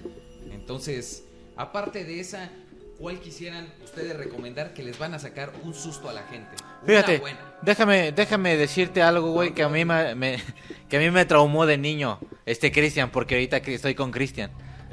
Entonces, 0.50 1.24
aparte 1.56 2.04
de 2.04 2.20
esa, 2.20 2.50
¿cuál 2.98 3.20
quisieran 3.20 3.72
ustedes 3.82 4.16
recomendar 4.16 4.74
que 4.74 4.82
les 4.82 4.98
van 4.98 5.14
a 5.14 5.18
sacar 5.18 5.52
un 5.62 5.74
susto 5.74 6.08
a 6.08 6.12
la 6.12 6.22
gente? 6.24 6.56
Fíjate, 6.86 7.22
déjame, 7.62 8.12
déjame 8.12 8.56
decirte 8.56 9.02
algo, 9.02 9.32
güey, 9.32 9.54
que 9.54 9.62
a 9.62 9.68
mí 9.68 9.84
me, 9.84 10.14
me- 10.14 10.42
que 10.88 10.96
a 10.98 11.00
mí 11.00 11.10
me 11.10 11.24
traumó 11.24 11.64
de 11.66 11.78
niño, 11.78 12.18
este 12.44 12.70
Cristian, 12.70 13.10
porque 13.10 13.34
ahorita 13.36 13.62
que 13.62 13.74
estoy 13.74 13.94
con 13.94 14.10
Cristian. 14.10 14.50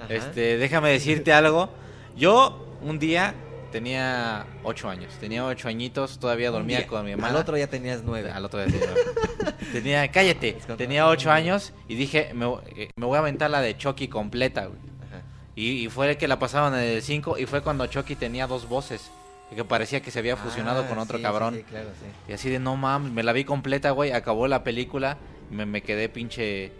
Este, 0.09 0.57
déjame 0.57 0.89
decirte 0.91 1.31
algo. 1.33 1.69
Yo 2.15 2.77
un 2.81 2.97
día 2.97 3.35
tenía 3.71 4.45
ocho 4.63 4.89
años, 4.89 5.13
tenía 5.19 5.45
ocho 5.45 5.67
añitos, 5.67 6.19
todavía 6.19 6.51
dormía 6.51 6.79
día. 6.79 6.87
con 6.87 7.03
mi 7.05 7.11
Al 7.11 7.19
hermana. 7.19 7.39
otro 7.39 7.57
ya 7.57 7.67
tenías 7.67 8.01
nueve. 8.03 8.31
Al 8.31 8.45
otro 8.45 8.63
día 8.63 8.67
tenía, 8.79 8.95
tenía 9.71 10.11
cállate, 10.11 10.57
tenía 10.77 11.07
ocho 11.07 11.31
años 11.31 11.73
y 11.87 11.95
dije, 11.95 12.31
me, 12.33 12.45
eh, 12.75 12.89
me 12.95 13.05
voy 13.05 13.15
a 13.15 13.19
aventar 13.19 13.49
la 13.49 13.61
de 13.61 13.77
Chucky 13.77 14.07
completa, 14.07 14.65
güey. 14.65 14.79
Y, 15.55 15.85
y 15.85 15.89
fue 15.89 16.17
que 16.17 16.27
la 16.29 16.39
pasaban 16.39 16.73
en 16.75 16.79
el 16.79 17.01
5 17.01 17.37
y 17.37 17.45
fue 17.45 17.61
cuando 17.61 17.85
Chucky 17.85 18.15
tenía 18.15 18.47
dos 18.47 18.67
voces. 18.69 19.11
Que 19.53 19.65
parecía 19.65 19.99
que 20.01 20.09
se 20.11 20.19
había 20.19 20.37
fusionado 20.37 20.83
Ah, 20.85 20.87
con 20.87 20.97
otro 20.97 21.17
sí, 21.17 21.23
cabrón. 21.23 21.55
sí, 21.57 21.63
claro, 21.63 21.89
sí. 21.99 22.31
Y 22.31 22.33
así 22.33 22.49
de 22.49 22.57
no 22.57 22.77
mames, 22.77 23.11
me 23.11 23.21
la 23.21 23.33
vi 23.33 23.43
completa, 23.43 23.91
güey. 23.91 24.13
Acabó 24.13 24.47
la 24.47 24.63
película. 24.63 25.17
Me, 25.49 25.65
me 25.65 25.81
quedé 25.83 26.07
pinche 26.07 26.71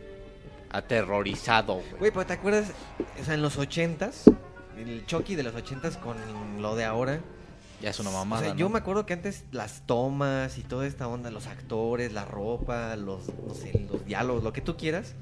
aterrorizado, 0.70 1.76
güey. 1.76 1.92
Güey, 2.00 2.12
pero 2.12 2.26
¿te 2.26 2.34
acuerdas? 2.34 2.72
O 3.22 3.26
sea, 3.26 3.34
en 3.34 3.42
los 3.42 3.58
ochentas, 3.58 4.24
el 4.78 5.06
Chucky 5.06 5.36
de 5.36 5.44
los 5.44 5.56
ochentas 5.56 5.98
con 5.98 6.16
lo 6.62 6.76
de 6.76 6.86
ahora. 6.86 7.20
Ya 7.82 7.90
es 7.90 8.00
una 8.00 8.10
O 8.12 8.14
mamada. 8.14 8.44
sea, 8.44 8.54
¿no? 8.54 8.60
yo 8.60 8.70
me 8.70 8.78
acuerdo 8.78 9.06
que 9.08 9.14
antes 9.14 9.46
las 9.52 9.82
tomas 9.88 10.58
y 10.60 10.64
toda 10.64 10.86
esta 10.86 11.08
onda, 11.08 11.32
los 11.32 11.48
actores, 11.48 12.14
la 12.14 12.26
ropa, 12.26 12.96
los, 12.96 13.28
no 13.48 13.54
sé, 13.56 13.88
los 13.92 14.06
diálogos, 14.06 14.44
lo 14.44 14.54
que 14.54 14.62
tú 14.62 14.78
quieras, 14.78 15.16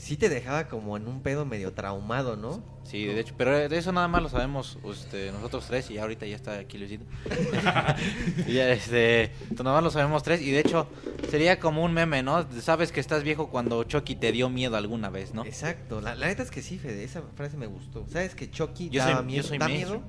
sí 0.00 0.16
te 0.16 0.28
dejaba 0.28 0.66
como 0.66 0.96
en 0.96 1.06
un 1.06 1.20
pedo 1.22 1.44
medio 1.44 1.72
traumado, 1.72 2.36
¿no? 2.36 2.62
Sí, 2.84 3.04
de 3.04 3.20
hecho, 3.20 3.34
pero 3.36 3.68
de 3.68 3.76
eso 3.76 3.92
nada 3.92 4.08
más 4.08 4.22
lo 4.22 4.28
sabemos 4.28 4.78
este, 4.90 5.30
nosotros 5.30 5.66
tres 5.66 5.90
y 5.90 5.98
ahorita 5.98 6.26
ya 6.26 6.34
está 6.36 6.54
aquí 6.58 6.78
Luisito. 6.78 7.04
y 8.46 8.54
ya, 8.54 8.70
este, 8.70 9.30
nada 9.58 9.74
más 9.74 9.82
lo 9.84 9.90
sabemos 9.90 10.22
tres 10.22 10.40
y 10.40 10.50
de 10.50 10.60
hecho 10.60 10.88
sería 11.30 11.60
como 11.60 11.84
un 11.84 11.92
meme, 11.92 12.22
¿no? 12.22 12.46
Sabes 12.60 12.92
que 12.92 13.00
estás 13.00 13.22
viejo 13.22 13.48
cuando 13.50 13.84
Chucky 13.84 14.16
te 14.16 14.32
dio 14.32 14.48
miedo 14.48 14.76
alguna 14.76 15.10
vez, 15.10 15.34
¿no? 15.34 15.44
Exacto. 15.44 16.00
La, 16.00 16.14
la 16.14 16.26
neta 16.26 16.42
es 16.42 16.50
que 16.50 16.62
sí, 16.62 16.78
Fede, 16.78 17.04
esa 17.04 17.22
frase 17.36 17.56
me 17.56 17.66
gustó. 17.66 18.06
¿Sabes 18.08 18.34
que 18.34 18.50
Chucky 18.50 18.88
Yo 18.90 19.00
daba 19.02 19.18
soy- 19.18 19.26
miedo? 19.26 19.42
yo 19.42 19.48
soy 19.48 19.58
da 19.58 19.68
miedo 19.68 20.02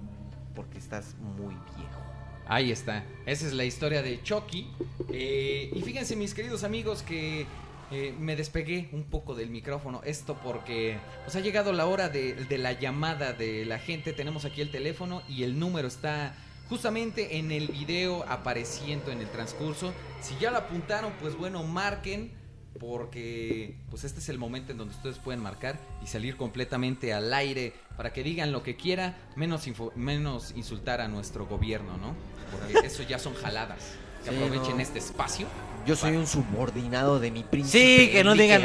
porque 0.55 0.77
estás 0.77 1.15
muy 1.37 1.53
viejo. 1.77 2.01
Ahí 2.47 2.71
está. 2.71 3.03
Esa 3.25 3.47
es 3.47 3.53
la 3.53 3.63
historia 3.63 4.01
de 4.01 4.21
Chucky. 4.23 4.69
Eh, 5.13 5.71
y 5.73 5.81
fíjense, 5.83 6.15
mis 6.15 6.33
queridos 6.33 6.63
amigos, 6.63 7.01
que 7.03 7.45
eh, 7.91 8.15
me 8.17 8.35
despegué 8.35 8.89
un 8.93 9.03
poco 9.03 9.35
del 9.35 9.49
micrófono. 9.49 10.01
Esto 10.05 10.39
porque 10.41 10.97
pues, 11.23 11.35
ha 11.35 11.41
llegado 11.41 11.73
la 11.73 11.85
hora 11.85 12.07
de, 12.07 12.33
de 12.33 12.57
la 12.57 12.71
llamada 12.71 13.33
de 13.33 13.65
la 13.65 13.79
gente. 13.79 14.13
Tenemos 14.13 14.45
aquí 14.45 14.61
el 14.61 14.71
teléfono 14.71 15.21
y 15.27 15.43
el 15.43 15.59
número 15.59 15.87
está 15.87 16.33
justamente 16.69 17.37
en 17.37 17.51
el 17.51 17.67
video 17.67 18.23
apareciendo 18.29 19.11
en 19.11 19.19
el 19.19 19.29
transcurso. 19.29 19.93
Si 20.21 20.37
ya 20.39 20.51
lo 20.51 20.57
apuntaron, 20.57 21.11
pues 21.19 21.35
bueno, 21.35 21.63
marquen. 21.63 22.39
Porque 22.79 23.75
pues 23.89 24.05
este 24.05 24.21
es 24.21 24.29
el 24.29 24.37
momento 24.37 24.71
en 24.71 24.77
donde 24.77 24.95
ustedes 24.95 25.19
pueden 25.19 25.41
marcar 25.41 25.77
y 26.01 26.07
salir 26.07 26.37
completamente 26.37 27.13
al 27.13 27.31
aire 27.33 27.73
para 27.97 28.13
que 28.13 28.23
digan 28.23 28.53
lo 28.53 28.63
que 28.63 28.77
quiera, 28.77 29.17
menos, 29.35 29.67
menos 29.95 30.53
insultar 30.55 31.01
a 31.01 31.09
nuestro 31.09 31.45
gobierno, 31.45 31.97
¿no? 31.97 32.15
Porque 32.49 32.87
eso 32.87 33.03
ya 33.03 33.19
son 33.19 33.33
jaladas. 33.35 33.97
Que 34.23 34.29
Sí, 34.31 34.35
aprovechen 34.35 34.75
no. 34.77 34.81
este 34.81 34.99
espacio. 34.99 35.47
Yo 35.85 35.95
soy 35.95 36.15
un 36.15 36.27
subordinado 36.27 37.19
de 37.19 37.31
mi 37.31 37.43
príncipe. 37.43 37.79
Sí, 38.05 38.11
que 38.11 38.23
no 38.23 38.33
digan, 38.35 38.61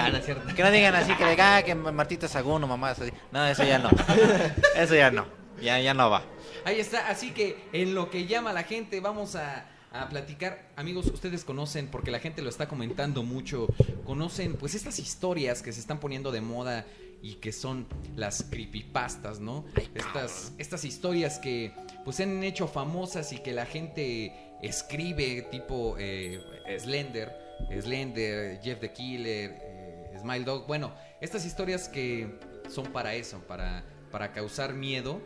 que 0.54 0.62
no 0.62 0.70
digan 0.70 0.94
así 0.94 1.14
que 1.14 1.24
diga, 1.30 1.56
ah, 1.56 1.62
que 1.62 1.74
Martita 1.74 2.28
Sagún 2.28 2.62
o 2.64 2.66
mamá, 2.66 2.90
así. 2.90 3.04
No, 3.32 3.46
eso 3.46 3.64
ya 3.64 3.78
no. 3.78 3.88
Eso 4.76 4.94
ya 4.94 5.10
no. 5.10 5.24
Ya, 5.62 5.80
ya 5.80 5.94
no 5.94 6.10
va. 6.10 6.22
Ahí 6.66 6.78
está, 6.78 7.08
así 7.08 7.30
que 7.30 7.56
en 7.72 7.94
lo 7.94 8.10
que 8.10 8.26
llama 8.26 8.52
la 8.52 8.64
gente 8.64 9.00
vamos 9.00 9.34
a, 9.34 9.66
a 9.92 10.08
platicar. 10.10 10.68
Amigos, 10.76 11.06
ustedes 11.06 11.44
conocen, 11.44 11.88
porque 11.88 12.10
la 12.10 12.18
gente 12.18 12.42
lo 12.42 12.50
está 12.50 12.68
comentando 12.68 13.22
mucho, 13.22 13.66
conocen 14.04 14.56
pues 14.56 14.74
estas 14.74 14.98
historias 14.98 15.62
que 15.62 15.72
se 15.72 15.80
están 15.80 15.98
poniendo 16.00 16.30
de 16.32 16.42
moda 16.42 16.84
y 17.22 17.36
que 17.36 17.50
son 17.52 17.86
las 18.14 18.42
creepypastas, 18.50 19.40
¿no? 19.40 19.64
Estas, 19.94 20.52
estas 20.58 20.84
historias 20.84 21.38
que 21.38 21.72
pues 22.04 22.16
se 22.16 22.24
han 22.24 22.44
hecho 22.44 22.68
famosas 22.68 23.32
y 23.32 23.38
que 23.38 23.52
la 23.52 23.64
gente 23.64 24.45
escribe 24.62 25.46
tipo 25.50 25.96
eh, 25.98 26.40
Slender, 26.78 27.32
Slender, 27.80 28.60
Jeff 28.62 28.80
the 28.80 28.92
Killer, 28.92 29.58
eh, 29.62 30.16
Smile 30.18 30.44
Dog. 30.44 30.66
Bueno, 30.66 30.94
estas 31.20 31.44
historias 31.44 31.88
que 31.88 32.38
son 32.68 32.86
para 32.92 33.14
eso, 33.14 33.40
para, 33.46 33.84
para 34.10 34.32
causar 34.32 34.74
miedo. 34.74 35.20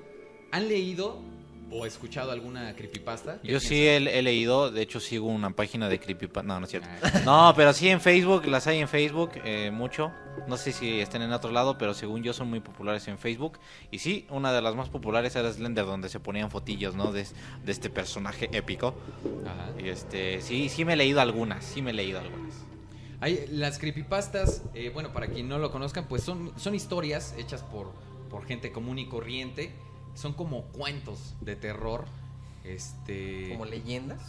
¿Han 0.52 0.68
leído 0.68 1.22
o 1.70 1.86
escuchado 1.86 2.32
alguna 2.32 2.74
creepypasta? 2.74 3.40
¿Qué 3.40 3.48
Yo 3.52 3.60
sí 3.60 3.86
he, 3.86 3.96
he 3.96 4.22
leído, 4.22 4.70
de 4.70 4.82
hecho 4.82 5.00
sigo 5.00 5.28
una 5.28 5.50
página 5.50 5.88
de 5.88 6.00
creepypasta. 6.00 6.42
No, 6.42 6.58
no 6.58 6.64
es 6.64 6.70
cierto. 6.70 6.88
Ah, 7.02 7.20
No, 7.24 7.52
pero 7.56 7.72
sí 7.72 7.88
en 7.88 8.00
Facebook, 8.00 8.46
las 8.46 8.66
hay 8.66 8.78
en 8.78 8.88
Facebook, 8.88 9.32
eh, 9.44 9.70
mucho. 9.72 10.12
No 10.46 10.56
sé 10.56 10.72
si 10.72 11.00
estén 11.00 11.22
en 11.22 11.32
otro 11.32 11.50
lado, 11.52 11.76
pero 11.78 11.94
según 11.94 12.22
yo 12.22 12.32
son 12.32 12.48
muy 12.48 12.60
populares 12.60 13.06
en 13.08 13.18
Facebook. 13.18 13.58
Y 13.90 13.98
sí, 13.98 14.26
una 14.30 14.52
de 14.52 14.62
las 14.62 14.74
más 14.74 14.88
populares 14.88 15.36
era 15.36 15.52
Slender, 15.52 15.84
donde 15.84 16.08
se 16.08 16.18
ponían 16.20 16.50
fotillos, 16.50 16.94
¿no? 16.94 17.12
De, 17.12 17.24
de 17.64 17.72
este 17.72 17.90
personaje 17.90 18.48
épico. 18.52 18.94
ajá. 19.46 19.70
Y 19.80 19.88
este, 19.88 20.40
sí, 20.40 20.68
sí 20.68 20.84
me 20.84 20.94
he 20.94 20.96
leído 20.96 21.20
algunas, 21.20 21.64
sí 21.64 21.82
me 21.82 21.90
he 21.90 21.94
leído 21.94 22.18
algunas. 22.20 22.54
Hay, 23.20 23.44
las 23.50 23.78
creepypastas, 23.78 24.62
eh, 24.74 24.90
bueno, 24.94 25.12
para 25.12 25.26
quien 25.26 25.46
no 25.48 25.58
lo 25.58 25.70
conozcan, 25.70 26.06
pues 26.08 26.22
son, 26.22 26.52
son 26.56 26.74
historias 26.74 27.34
hechas 27.38 27.62
por, 27.62 27.92
por 28.30 28.46
gente 28.46 28.72
común 28.72 28.98
y 28.98 29.06
corriente. 29.06 29.72
Son 30.14 30.32
como 30.34 30.64
cuentos 30.66 31.34
de 31.40 31.56
terror. 31.56 32.04
Este. 32.64 33.48
Como 33.50 33.64
leyendas, 33.64 34.20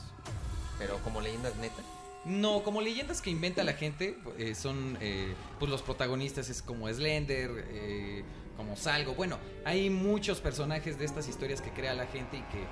pero 0.79 0.97
como 1.03 1.21
leyendas 1.21 1.55
neta. 1.57 1.81
No, 2.23 2.63
como 2.63 2.81
leyendas 2.81 3.21
que 3.21 3.29
inventa 3.31 3.63
la 3.63 3.73
gente, 3.73 4.17
eh, 4.37 4.53
son, 4.55 4.97
eh, 5.01 5.33
pues 5.59 5.71
los 5.71 5.81
protagonistas 5.81 6.49
es 6.49 6.61
como 6.61 6.87
Slender, 6.87 7.49
eh, 7.69 8.23
como 8.57 8.75
Salgo. 8.77 9.15
Bueno, 9.15 9.37
hay 9.65 9.89
muchos 9.89 10.39
personajes 10.39 10.99
de 10.99 11.05
estas 11.05 11.27
historias 11.27 11.61
que 11.61 11.71
crea 11.71 11.93
la 11.95 12.05
gente 12.05 12.37
y 12.37 12.41
que 12.41 12.63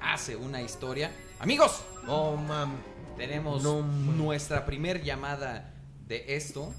hace 0.00 0.36
una 0.36 0.60
historia. 0.60 1.10
Amigos, 1.40 1.82
No, 2.04 2.36
mam. 2.36 2.74
tenemos 3.16 3.62
No, 3.62 3.82
nuestra 3.82 4.66
primer 4.66 5.02
llamada 5.02 5.72
de 6.06 6.36
esto. 6.36 6.72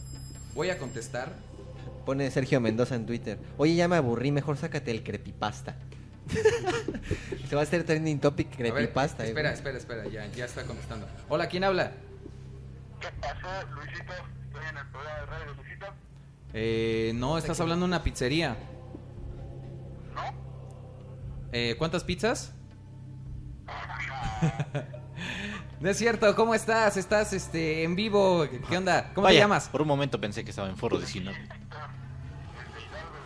Voy 0.54 0.70
a 0.70 0.78
contestar. 0.78 1.34
Pone 2.06 2.30
Sergio 2.32 2.60
Mendoza 2.60 2.96
en 2.96 3.06
Twitter. 3.06 3.40
Oye, 3.58 3.76
ya 3.76 3.88
me 3.88 3.96
aburrí, 3.96 4.32
mejor 4.32 4.58
sácate 4.58 4.92
el 4.92 5.04
creepypasta. 5.04 5.76
Se 7.50 7.56
va 7.56 7.62
a 7.62 7.64
hacer 7.64 7.84
trending 7.84 8.20
topic 8.20 8.54
A 8.54 8.58
ver, 8.64 8.74
creepypasta. 8.74 9.26
eh, 9.26 9.30
espera, 9.30 9.52
espera, 9.52 9.78
espera, 9.78 10.08
ya, 10.08 10.26
ya 10.28 10.46
está 10.46 10.64
contestando. 10.64 11.08
Hola, 11.30 11.48
¿quién 11.48 11.64
habla? 11.64 11.92
¿Qué 13.00 13.08
pasó, 13.20 13.68
Luisito? 13.76 14.14
Estoy 14.48 14.66
en 14.70 14.78
el 14.78 14.88
programa 14.88 15.20
de 15.20 15.26
radio, 15.26 15.54
Luisito. 15.54 15.86
Eh, 16.54 17.12
no, 17.16 17.38
estás 17.38 17.60
hablando 17.60 17.86
de 17.86 17.90
una 17.90 18.04
pizzería. 18.04 18.56
¿No? 20.14 20.22
Eh, 21.52 21.76
¿Cuántas 21.78 22.04
pizzas? 22.04 22.54
no 25.80 25.90
es 25.90 25.98
cierto, 25.98 26.36
¿cómo 26.36 26.54
estás? 26.56 26.98
Estás 26.98 27.34
este, 27.34 27.84
en 27.84 27.96
vivo. 27.96 28.48
¿Qué 28.70 28.78
onda? 28.78 29.12
¿Cómo 29.14 29.28
te 29.28 29.36
llamas? 29.36 29.70
Por 29.70 29.82
un 29.82 29.88
momento 29.88 30.20
pensé 30.20 30.44
que 30.44 30.50
estaba 30.52 30.70
en 30.70 30.78
foro 30.78 30.98
19. 30.98 31.38
Desde 31.38 31.50
Hidalgo, 31.50 31.68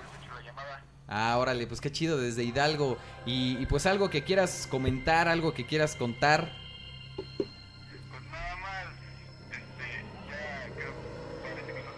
les 0.02 0.24
echo 0.24 0.34
la 0.34 0.42
llamada. 0.42 0.82
Ah, 1.08 1.38
órale, 1.38 1.68
pues 1.68 1.80
qué 1.80 1.92
chido 1.92 2.18
desde 2.18 2.44
Hidalgo. 2.44 2.98
Y, 3.26 3.58
y 3.60 3.66
pues 3.66 3.86
algo 3.86 4.10
que 4.10 4.24
quieras 4.24 4.68
comentar, 4.70 5.28
algo 5.28 5.54
que 5.54 5.66
quieras 5.66 5.96
contar. 5.96 6.52
Pues 7.16 8.22
nada 8.30 8.56
más, 8.58 8.88
este, 9.52 10.04
ya 10.28 10.70
creo, 10.76 10.94
parece 11.42 11.74
que 11.74 11.84
nos 11.84 11.96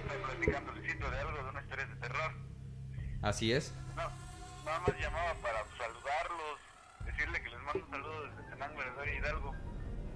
está 0.00 0.26
platicando 0.26 0.72
Luisito 0.72 1.10
de 1.10 1.18
algo, 1.18 1.42
de 1.44 1.50
una 1.50 1.60
historia 1.60 1.86
de 1.86 1.94
terror. 1.96 2.32
Así 3.22 3.52
es. 3.52 3.72
No, 3.94 4.02
nada 4.64 4.80
más 4.80 5.00
llamaba 5.00 5.34
para 5.40 5.64
saludarlos, 5.78 6.58
decirle 7.06 7.40
que 7.40 7.50
les 7.50 7.60
mando 7.60 7.84
un 7.84 7.90
saludo 7.90 8.26
desde 8.26 8.50
Tenango, 8.50 8.80
de 9.04 9.16
Hidalgo. 9.16 9.54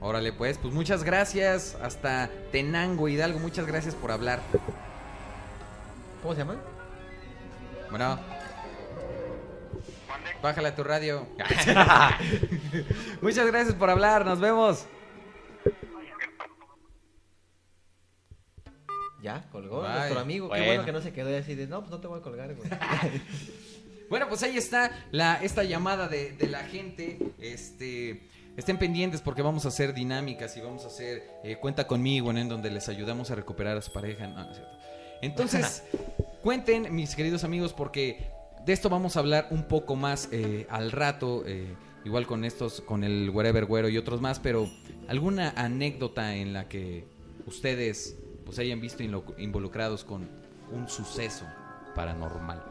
Órale, 0.00 0.32
pues, 0.32 0.58
pues 0.58 0.74
muchas 0.74 1.04
gracias. 1.04 1.76
Hasta 1.80 2.30
Tenango, 2.50 3.08
Hidalgo, 3.08 3.38
muchas 3.38 3.64
gracias 3.64 3.94
por 3.94 4.10
hablar. 4.10 4.40
¿Cómo 6.20 6.34
se 6.34 6.40
llama? 6.40 6.56
Bueno, 7.90 8.18
Mande. 10.08 10.30
bájale 10.42 10.68
a 10.68 10.74
tu 10.74 10.82
radio. 10.84 11.26
muchas 13.22 13.46
gracias 13.46 13.74
por 13.74 13.90
hablar, 13.90 14.24
nos 14.26 14.40
vemos. 14.40 14.86
Ya, 19.22 19.44
colgó 19.50 19.82
Bye. 19.82 19.90
nuestro 19.92 20.20
amigo. 20.20 20.50
Qué 20.50 20.64
Bueno. 20.64 20.84
que 20.84 20.92
no 20.92 21.00
se 21.00 21.12
quedó 21.12 21.36
así 21.36 21.54
de, 21.54 21.66
no, 21.66 21.80
pues 21.80 21.90
no 21.90 22.00
te 22.00 22.06
voy 22.06 22.20
a 22.20 22.22
colgar, 22.22 22.54
güey. 22.54 22.68
Bueno, 24.08 24.28
pues 24.28 24.40
ahí 24.44 24.56
está 24.56 24.92
la, 25.10 25.42
esta 25.42 25.64
llamada 25.64 26.06
de, 26.06 26.30
de 26.30 26.46
la 26.46 26.60
gente. 26.60 27.18
Este, 27.40 28.28
estén 28.56 28.78
pendientes 28.78 29.20
porque 29.20 29.42
vamos 29.42 29.64
a 29.64 29.68
hacer 29.68 29.92
dinámicas 29.94 30.56
y 30.56 30.60
vamos 30.60 30.84
a 30.84 30.86
hacer 30.86 31.24
eh, 31.42 31.56
cuenta 31.56 31.88
conmigo 31.88 32.30
en 32.30 32.48
donde 32.48 32.70
les 32.70 32.88
ayudamos 32.88 33.32
a 33.32 33.34
recuperar 33.34 33.76
a 33.76 33.82
su 33.82 33.92
pareja. 33.92 34.28
No, 34.28 34.44
no 34.44 34.50
es 34.52 34.58
cierto. 34.58 34.75
Entonces, 35.22 35.82
cuenten, 36.42 36.94
mis 36.94 37.14
queridos 37.14 37.44
amigos, 37.44 37.72
porque 37.72 38.30
de 38.64 38.72
esto 38.72 38.88
vamos 38.88 39.16
a 39.16 39.20
hablar 39.20 39.48
un 39.50 39.64
poco 39.64 39.96
más 39.96 40.28
eh, 40.32 40.66
al 40.70 40.92
rato. 40.92 41.44
eh, 41.46 41.74
igual 42.06 42.26
con 42.26 42.44
estos, 42.44 42.80
con 42.80 43.02
el 43.02 43.30
Wherever 43.30 43.66
Güero 43.66 43.88
y 43.88 43.98
otros 43.98 44.20
más, 44.20 44.38
pero 44.38 44.70
alguna 45.08 45.52
anécdota 45.56 46.36
en 46.36 46.52
la 46.52 46.68
que 46.68 47.04
ustedes 47.46 48.16
pues 48.44 48.60
hayan 48.60 48.80
visto 48.80 49.02
involucrados 49.38 50.04
con 50.04 50.28
un 50.70 50.88
suceso 50.88 51.44
paranormal. 51.96 52.62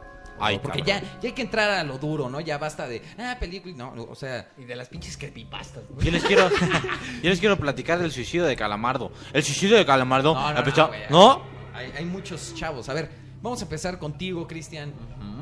Porque 0.62 0.82
ya, 0.82 1.02
ya 1.02 1.30
hay 1.30 1.32
que 1.34 1.42
entrar 1.42 1.70
a 1.70 1.84
lo 1.84 1.98
duro, 1.98 2.30
¿no? 2.30 2.40
Ya 2.40 2.58
basta 2.58 2.88
de, 2.88 3.02
ah, 3.18 3.36
película, 3.40 3.74
no, 3.76 3.96
no, 3.96 4.04
o 4.04 4.16
sea, 4.16 4.50
y 4.58 4.64
de 4.64 4.76
las 4.76 4.88
pinches 4.88 5.18
creepypastas, 5.18 5.84
¿no? 5.90 6.02
Yo 6.02 6.12
les 6.12 6.24
quiero, 6.24 6.50
yo 7.24 7.30
les 7.30 7.40
quiero 7.40 7.58
platicar 7.58 8.00
del 8.00 8.12
suicidio 8.12 8.46
de 8.46 8.56
Calamardo. 8.56 9.12
El 9.34 9.44
suicidio 9.44 9.78
de 9.78 9.86
Calamardo. 9.86 10.34
No. 10.34 10.92
¿No? 11.10 11.55
Hay, 11.76 11.92
hay 11.98 12.06
muchos 12.06 12.54
chavos. 12.56 12.90
A 12.90 12.94
ver, 12.94 13.10
vamos 13.42 13.62
a 13.62 13.66
empezar 13.66 14.00
contigo, 14.00 14.48
Cristian. 14.48 14.94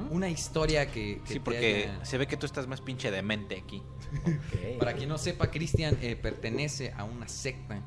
Una 0.10 0.30
historia 0.30 0.91
que, 0.91 1.22
que 1.26 1.34
Sí, 1.34 1.39
porque 1.39 1.88
haya- 1.91 2.06
se 2.06 2.17
ve 2.17 2.28
que 2.28 2.38
tú 2.38 2.46
estás 2.46 2.67
más 2.67 2.82
pinche 2.82 3.10
demente 3.10 3.58
aquí. 3.58 3.82
Para 4.80 4.93
quien 4.93 5.10
no 5.10 5.17
sepa, 5.17 5.50
Cristian 5.50 5.98
eh, 6.02 6.15
pertenece 6.15 6.93
a 6.96 7.04
una 7.04 7.28
secta 7.28 7.82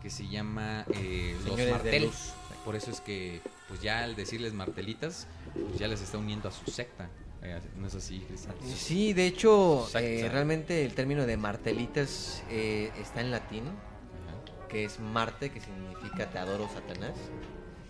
que 0.00 0.10
se 0.10 0.28
llama 0.28 0.84
eh, 0.94 1.32
Los 1.38 1.44
Señores 1.44 1.66
de 1.66 1.72
Martel. 1.72 2.02
Luz. 2.04 2.32
Por 2.64 2.76
eso 2.76 2.92
es 2.92 3.00
que, 3.00 3.40
pues 3.66 3.80
ya 3.82 4.04
al 4.04 4.14
decirles 4.14 4.52
martelitas, 4.52 5.26
pues 5.54 5.78
ya 5.80 5.88
les 5.88 6.00
está 6.00 6.18
uniendo 6.18 6.48
a 6.48 6.52
su 6.52 6.70
secta. 6.70 7.08
Eh, 7.42 7.58
¿No 7.76 7.88
es 7.88 7.94
así, 7.96 8.20
Cristian? 8.28 8.54
Sí, 8.76 9.12
de 9.14 9.26
hecho, 9.26 9.88
eh, 9.98 10.28
realmente 10.30 10.84
el 10.84 10.94
término 10.94 11.26
de 11.26 11.36
martelitas 11.36 12.44
eh, 12.48 12.92
está 13.00 13.20
en 13.20 13.32
latín, 13.32 13.64
Ajá. 13.66 14.68
que 14.68 14.84
es 14.84 15.00
Marte, 15.00 15.50
que 15.50 15.60
significa 15.60 16.30
te 16.30 16.38
adoro 16.38 16.68
Satanás, 16.72 17.14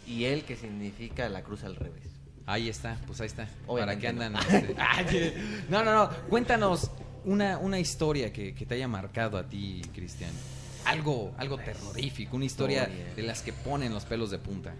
y 0.07 0.25
él, 0.25 0.45
que 0.45 0.57
significa 0.57 1.29
la 1.29 1.43
cruz 1.43 1.65
al 1.65 1.77
revés. 1.77 2.03
Ahí 2.47 2.69
está, 2.69 2.99
pues 3.07 3.21
ahí 3.21 3.27
está. 3.29 3.45
¿Para 3.47 3.63
Obviamente 3.69 4.01
qué 4.07 4.13
no. 4.13 4.23
andan? 4.25 4.43
este? 4.51 4.75
Ay, 4.79 5.65
no, 5.69 5.85
no, 5.85 5.95
no. 5.95 6.11
Cuéntanos 6.29 6.91
una, 7.25 7.59
una 7.59 7.79
historia 7.79 8.33
que, 8.33 8.55
que 8.55 8.67
te 8.67 8.75
haya 8.75 8.89
marcado 8.89 9.39
a 9.39 9.49
ti, 9.49 9.81
Cristian. 9.95 10.31
Algo, 10.85 11.33
algo 11.39 11.59
terrorífico, 11.59 12.35
una 12.37 12.45
historia 12.45 12.83
historia. 12.89 13.15
de 13.15 13.23
las 13.23 13.43
que 13.43 13.53
ponen 13.53 13.95
los 13.95 14.05
pelos 14.05 14.31
de 14.33 14.39
punta. 14.39 14.75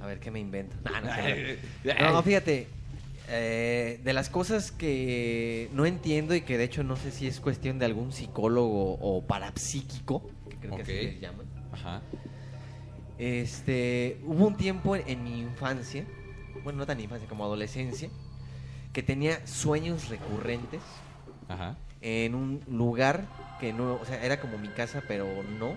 A 0.00 0.06
ver, 0.06 0.18
¿qué 0.18 0.30
me 0.30 0.40
invento? 0.40 0.74
Ah, 0.86 1.00
no, 1.02 1.12
Ay, 1.12 1.58
No, 2.00 2.12
no, 2.14 2.22
fíjate, 2.22 2.66
eh, 3.28 4.00
de 4.02 4.12
las 4.14 4.30
cosas 4.30 4.72
que 4.72 5.68
no 5.74 5.84
entiendo 5.84 6.34
y 6.34 6.40
que 6.40 6.56
de 6.56 6.64
hecho 6.64 6.82
no 6.82 6.96
sé 6.96 7.10
si 7.12 7.26
es 7.26 7.38
cuestión 7.40 7.78
de 7.78 7.84
algún 7.84 8.12
psicólogo 8.12 8.94
o 8.94 9.22
parapsíquico, 9.26 10.28
que 10.48 10.56
creo 10.56 10.76
que 10.76 10.82
así 10.82 10.92
Ok. 10.92 11.02
les 11.02 11.20
llaman. 11.20 11.46
Ajá. 11.72 12.00
Este, 13.22 14.18
hubo 14.24 14.48
un 14.48 14.56
tiempo 14.56 14.96
en, 14.96 15.04
en 15.06 15.22
mi 15.22 15.38
infancia, 15.42 16.04
bueno, 16.64 16.80
no 16.80 16.86
tan 16.86 16.98
infancia 16.98 17.28
como 17.28 17.44
adolescencia, 17.44 18.08
que 18.92 19.04
tenía 19.04 19.46
sueños 19.46 20.08
recurrentes 20.08 20.80
Ajá. 21.48 21.76
en 22.00 22.34
un 22.34 22.60
lugar 22.66 23.26
que 23.60 23.72
no, 23.72 23.94
o 23.94 24.04
sea, 24.04 24.24
era 24.24 24.40
como 24.40 24.58
mi 24.58 24.66
casa, 24.66 25.04
pero 25.06 25.24
no, 25.56 25.76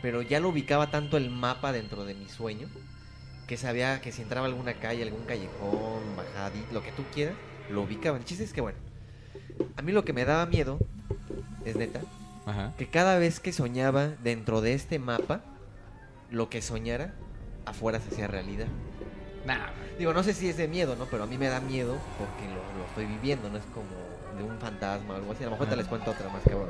pero 0.00 0.22
ya 0.22 0.40
lo 0.40 0.48
ubicaba 0.48 0.90
tanto 0.90 1.18
el 1.18 1.28
mapa 1.28 1.72
dentro 1.72 2.06
de 2.06 2.14
mi 2.14 2.26
sueño 2.26 2.68
que 3.46 3.58
sabía 3.58 4.00
que 4.00 4.10
si 4.10 4.22
entraba 4.22 4.46
a 4.46 4.48
alguna 4.48 4.72
calle, 4.72 5.02
algún 5.02 5.24
callejón, 5.26 6.16
bajadito, 6.16 6.72
lo 6.72 6.82
que 6.82 6.92
tú 6.92 7.02
quieras, 7.12 7.34
lo 7.68 7.82
ubicaba. 7.82 8.16
El 8.16 8.24
chiste 8.24 8.44
es 8.44 8.54
que, 8.54 8.62
bueno, 8.62 8.78
a 9.76 9.82
mí 9.82 9.92
lo 9.92 10.06
que 10.06 10.14
me 10.14 10.24
daba 10.24 10.46
miedo, 10.46 10.78
es 11.66 11.76
neta, 11.76 12.00
Ajá. 12.46 12.72
que 12.78 12.88
cada 12.88 13.18
vez 13.18 13.40
que 13.40 13.52
soñaba 13.52 14.06
dentro 14.22 14.62
de 14.62 14.72
este 14.72 14.98
mapa, 14.98 15.42
lo 16.30 16.50
que 16.50 16.62
soñara 16.62 17.14
afuera 17.64 18.00
se 18.00 18.08
hacía 18.08 18.26
realidad. 18.26 18.66
Nah, 19.46 19.68
Digo, 19.98 20.14
no 20.14 20.22
sé 20.22 20.32
si 20.32 20.48
es 20.48 20.56
de 20.56 20.68
miedo, 20.68 20.94
¿no? 20.94 21.06
Pero 21.06 21.24
a 21.24 21.26
mí 21.26 21.36
me 21.38 21.48
da 21.48 21.60
miedo 21.60 21.98
porque 22.18 22.46
lo, 22.48 22.78
lo 22.78 22.86
estoy 22.86 23.06
viviendo, 23.06 23.50
no 23.50 23.58
es 23.58 23.64
como 23.74 23.88
de 24.38 24.44
un 24.44 24.56
fantasma 24.60 25.14
o 25.14 25.16
algo 25.16 25.32
así. 25.32 25.42
A 25.42 25.46
lo 25.46 25.52
mejor 25.52 25.68
te 25.68 25.74
les 25.74 25.86
cuento 25.88 26.12
otra 26.12 26.28
más 26.28 26.42
cabrón. 26.44 26.68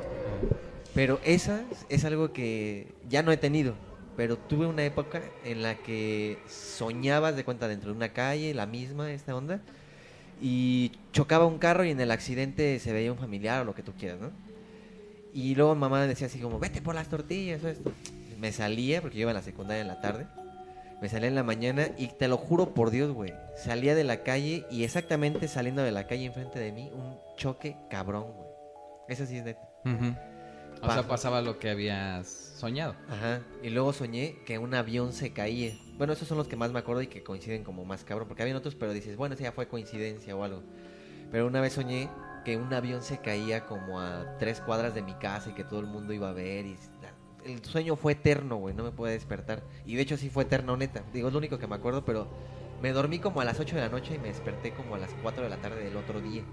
Pero 0.95 1.19
esa 1.23 1.61
es 1.89 2.03
algo 2.05 2.33
que 2.33 2.91
ya 3.07 3.21
no 3.21 3.31
he 3.31 3.37
tenido. 3.37 3.75
Pero 4.17 4.35
tuve 4.35 4.65
una 4.65 4.83
época 4.83 5.21
en 5.45 5.61
la 5.61 5.75
que 5.75 6.39
soñabas 6.47 7.35
de 7.35 7.45
cuenta 7.45 7.67
dentro 7.67 7.91
de 7.91 7.97
una 7.97 8.09
calle, 8.09 8.55
la 8.55 8.65
misma, 8.65 9.11
esta 9.11 9.35
onda. 9.35 9.61
Y 10.41 10.93
chocaba 11.13 11.45
un 11.45 11.59
carro 11.59 11.85
y 11.85 11.91
en 11.91 12.01
el 12.01 12.09
accidente 12.09 12.79
se 12.79 12.91
veía 12.91 13.11
un 13.11 13.19
familiar 13.19 13.61
o 13.61 13.65
lo 13.65 13.75
que 13.75 13.83
tú 13.83 13.93
quieras, 13.93 14.19
¿no? 14.19 14.31
Y 15.35 15.53
luego 15.53 15.75
mamá 15.75 16.03
decía 16.07 16.25
así 16.25 16.39
como, 16.39 16.57
vete 16.57 16.81
por 16.81 16.95
las 16.95 17.07
tortillas 17.07 17.63
o 17.63 17.67
esto. 17.67 17.91
Me 18.39 18.51
salía 18.51 19.01
porque 19.01 19.17
yo 19.17 19.21
iba 19.21 19.31
a 19.31 19.35
la 19.35 19.41
secundaria 19.41 19.81
en 19.81 19.87
la 19.87 20.01
tarde. 20.01 20.25
Me 21.01 21.09
salía 21.09 21.27
en 21.27 21.35
la 21.35 21.43
mañana 21.43 21.87
y 21.97 22.07
te 22.07 22.27
lo 22.27 22.37
juro 22.37 22.73
por 22.73 22.89
Dios, 22.89 23.11
güey. 23.11 23.33
Salía 23.55 23.95
de 23.95 24.03
la 24.03 24.23
calle 24.23 24.65
y 24.71 24.83
exactamente 24.83 25.47
saliendo 25.47 25.81
de 25.81 25.91
la 25.91 26.07
calle 26.07 26.25
enfrente 26.25 26.59
de 26.59 26.71
mí, 26.71 26.91
un 26.93 27.17
choque 27.37 27.77
cabrón, 27.89 28.33
güey. 28.33 28.49
Eso 29.07 29.25
sí 29.25 29.37
es 29.37 29.43
neta. 29.43 29.61
O 30.81 30.91
sea, 30.91 31.07
pasaba 31.07 31.41
lo 31.41 31.59
que 31.59 31.69
habías 31.69 32.27
soñado. 32.27 32.95
Ajá. 33.09 33.41
Y 33.63 33.69
luego 33.69 33.91
soñé 33.91 34.37
que 34.45 34.57
un 34.57 34.73
avión 34.73 35.11
se 35.13 35.33
caía. 35.33 35.73
Bueno, 35.97 36.13
esos 36.13 36.27
son 36.27 36.37
los 36.37 36.47
que 36.47 36.55
más 36.55 36.71
me 36.71 36.79
acuerdo 36.79 37.01
y 37.01 37.07
que 37.07 37.23
coinciden 37.23 37.63
como 37.63 37.83
más 37.85 38.03
cabrón. 38.03 38.27
Porque 38.27 38.43
había 38.43 38.55
otros, 38.55 38.75
pero 38.75 38.93
dices, 38.93 39.17
bueno, 39.17 39.35
ese 39.35 39.43
ya 39.43 39.51
fue 39.51 39.67
coincidencia 39.67 40.35
o 40.35 40.43
algo. 40.43 40.63
Pero 41.31 41.47
una 41.47 41.59
vez 41.59 41.73
soñé 41.73 42.09
que 42.45 42.55
un 42.55 42.73
avión 42.73 43.01
se 43.01 43.19
caía 43.19 43.65
como 43.65 43.99
a 43.99 44.37
tres 44.37 44.61
cuadras 44.61 44.95
de 44.95 45.01
mi 45.01 45.13
casa 45.15 45.49
y 45.49 45.53
que 45.53 45.63
todo 45.63 45.81
el 45.81 45.87
mundo 45.87 46.13
iba 46.13 46.29
a 46.29 46.33
ver. 46.33 46.65
Y 46.65 46.77
el 47.53 47.63
sueño 47.65 47.95
fue 47.95 48.13
eterno, 48.13 48.57
güey. 48.57 48.73
No 48.73 48.83
me 48.83 48.91
pude 48.91 49.11
despertar. 49.11 49.63
Y 49.85 49.95
de 49.95 50.01
hecho 50.01 50.17
sí 50.17 50.29
fue 50.29 50.43
eterno, 50.43 50.77
neta. 50.77 51.03
Digo, 51.13 51.27
es 51.27 51.33
lo 51.33 51.39
único 51.39 51.57
que 51.57 51.67
me 51.67 51.75
acuerdo, 51.75 52.05
pero 52.05 52.27
me 52.81 52.91
dormí 52.91 53.19
como 53.19 53.41
a 53.41 53.45
las 53.45 53.59
8 53.59 53.75
de 53.75 53.81
la 53.81 53.89
noche 53.89 54.15
y 54.15 54.19
me 54.19 54.29
desperté 54.29 54.73
como 54.73 54.95
a 54.95 54.97
las 54.97 55.11
4 55.21 55.43
de 55.43 55.49
la 55.49 55.57
tarde 55.57 55.83
del 55.83 55.97
otro 55.97 56.21
día. 56.21 56.43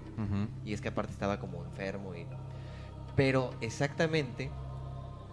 Y 0.65 0.73
es 0.73 0.81
que 0.81 0.89
aparte 0.89 1.13
estaba 1.13 1.39
como 1.39 1.63
enfermo 1.63 2.15
y... 2.15 2.25
Pero 3.15 3.51
exactamente 3.61 4.51